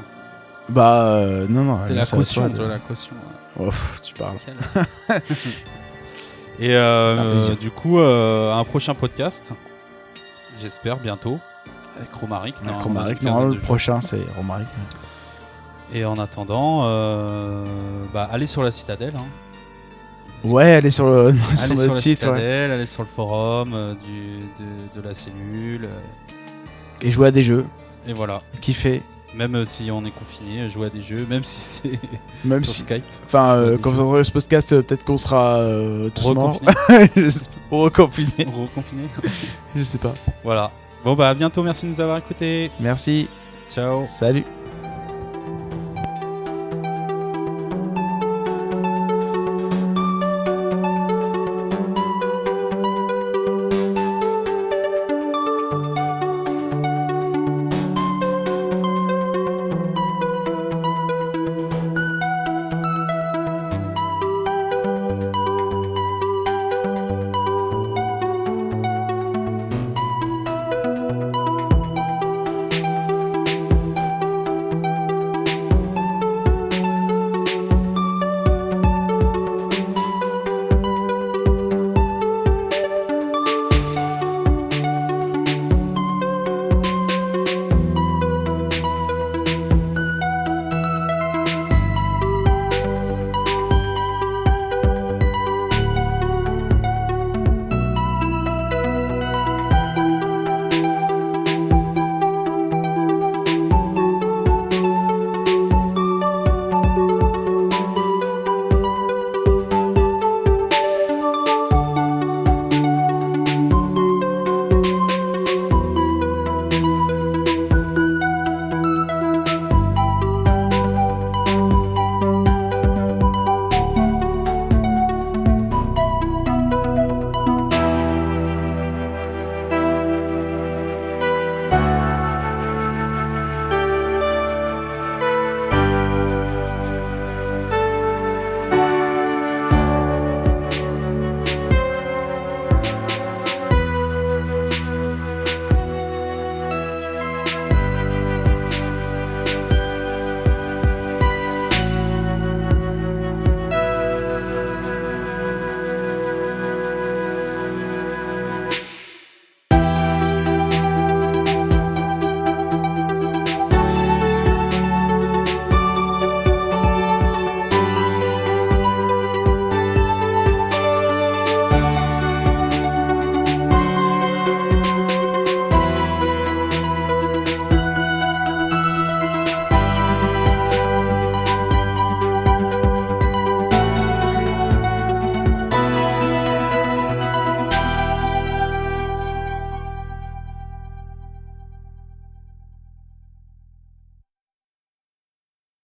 [0.69, 1.79] Bah, euh, non, non.
[1.87, 3.13] C'est la caution, de- la caution.
[3.17, 3.67] ouais.
[3.67, 4.37] Oh, pff, tu parles.
[6.61, 9.53] Et euh, du coup, euh, un prochain podcast,
[10.61, 11.39] j'espère bientôt,
[11.97, 12.55] avec Romaric.
[13.01, 14.69] Avec non, le prochain, c'est Romaric.
[15.93, 16.83] Et en attendant,
[18.13, 19.15] bah, allez sur la citadelle.
[19.17, 19.25] hein.
[20.45, 22.23] Ouais, allez sur, le, sur Allez sur notre la site.
[22.23, 22.29] ouais.
[22.29, 25.85] citadelle, allez sur le forum euh, du, de, de la cellule.
[25.85, 25.89] euh,
[27.03, 27.67] Et jouer à des jeux.
[28.07, 28.41] et voilà.
[28.61, 29.03] Kiffer.
[29.35, 31.99] Même euh, si on est confiné, jouer à des jeux, même si c'est
[32.45, 32.81] Même sur si.
[32.81, 33.05] Skype.
[33.27, 35.63] Enfin, quand vous entendrez ce podcast, peut-être qu'on sera
[36.15, 36.61] tous morts.
[36.61, 37.11] Reconfiné.
[37.17, 38.47] J'espère- Reconfinés.
[38.47, 39.03] Reconfiné.
[39.77, 40.15] Je sais pas.
[40.43, 40.71] voilà.
[41.05, 42.71] Bon bah à bientôt, merci de nous avoir écoutés.
[42.81, 43.29] Merci.
[43.71, 44.05] Ciao.
[44.09, 44.45] Salut.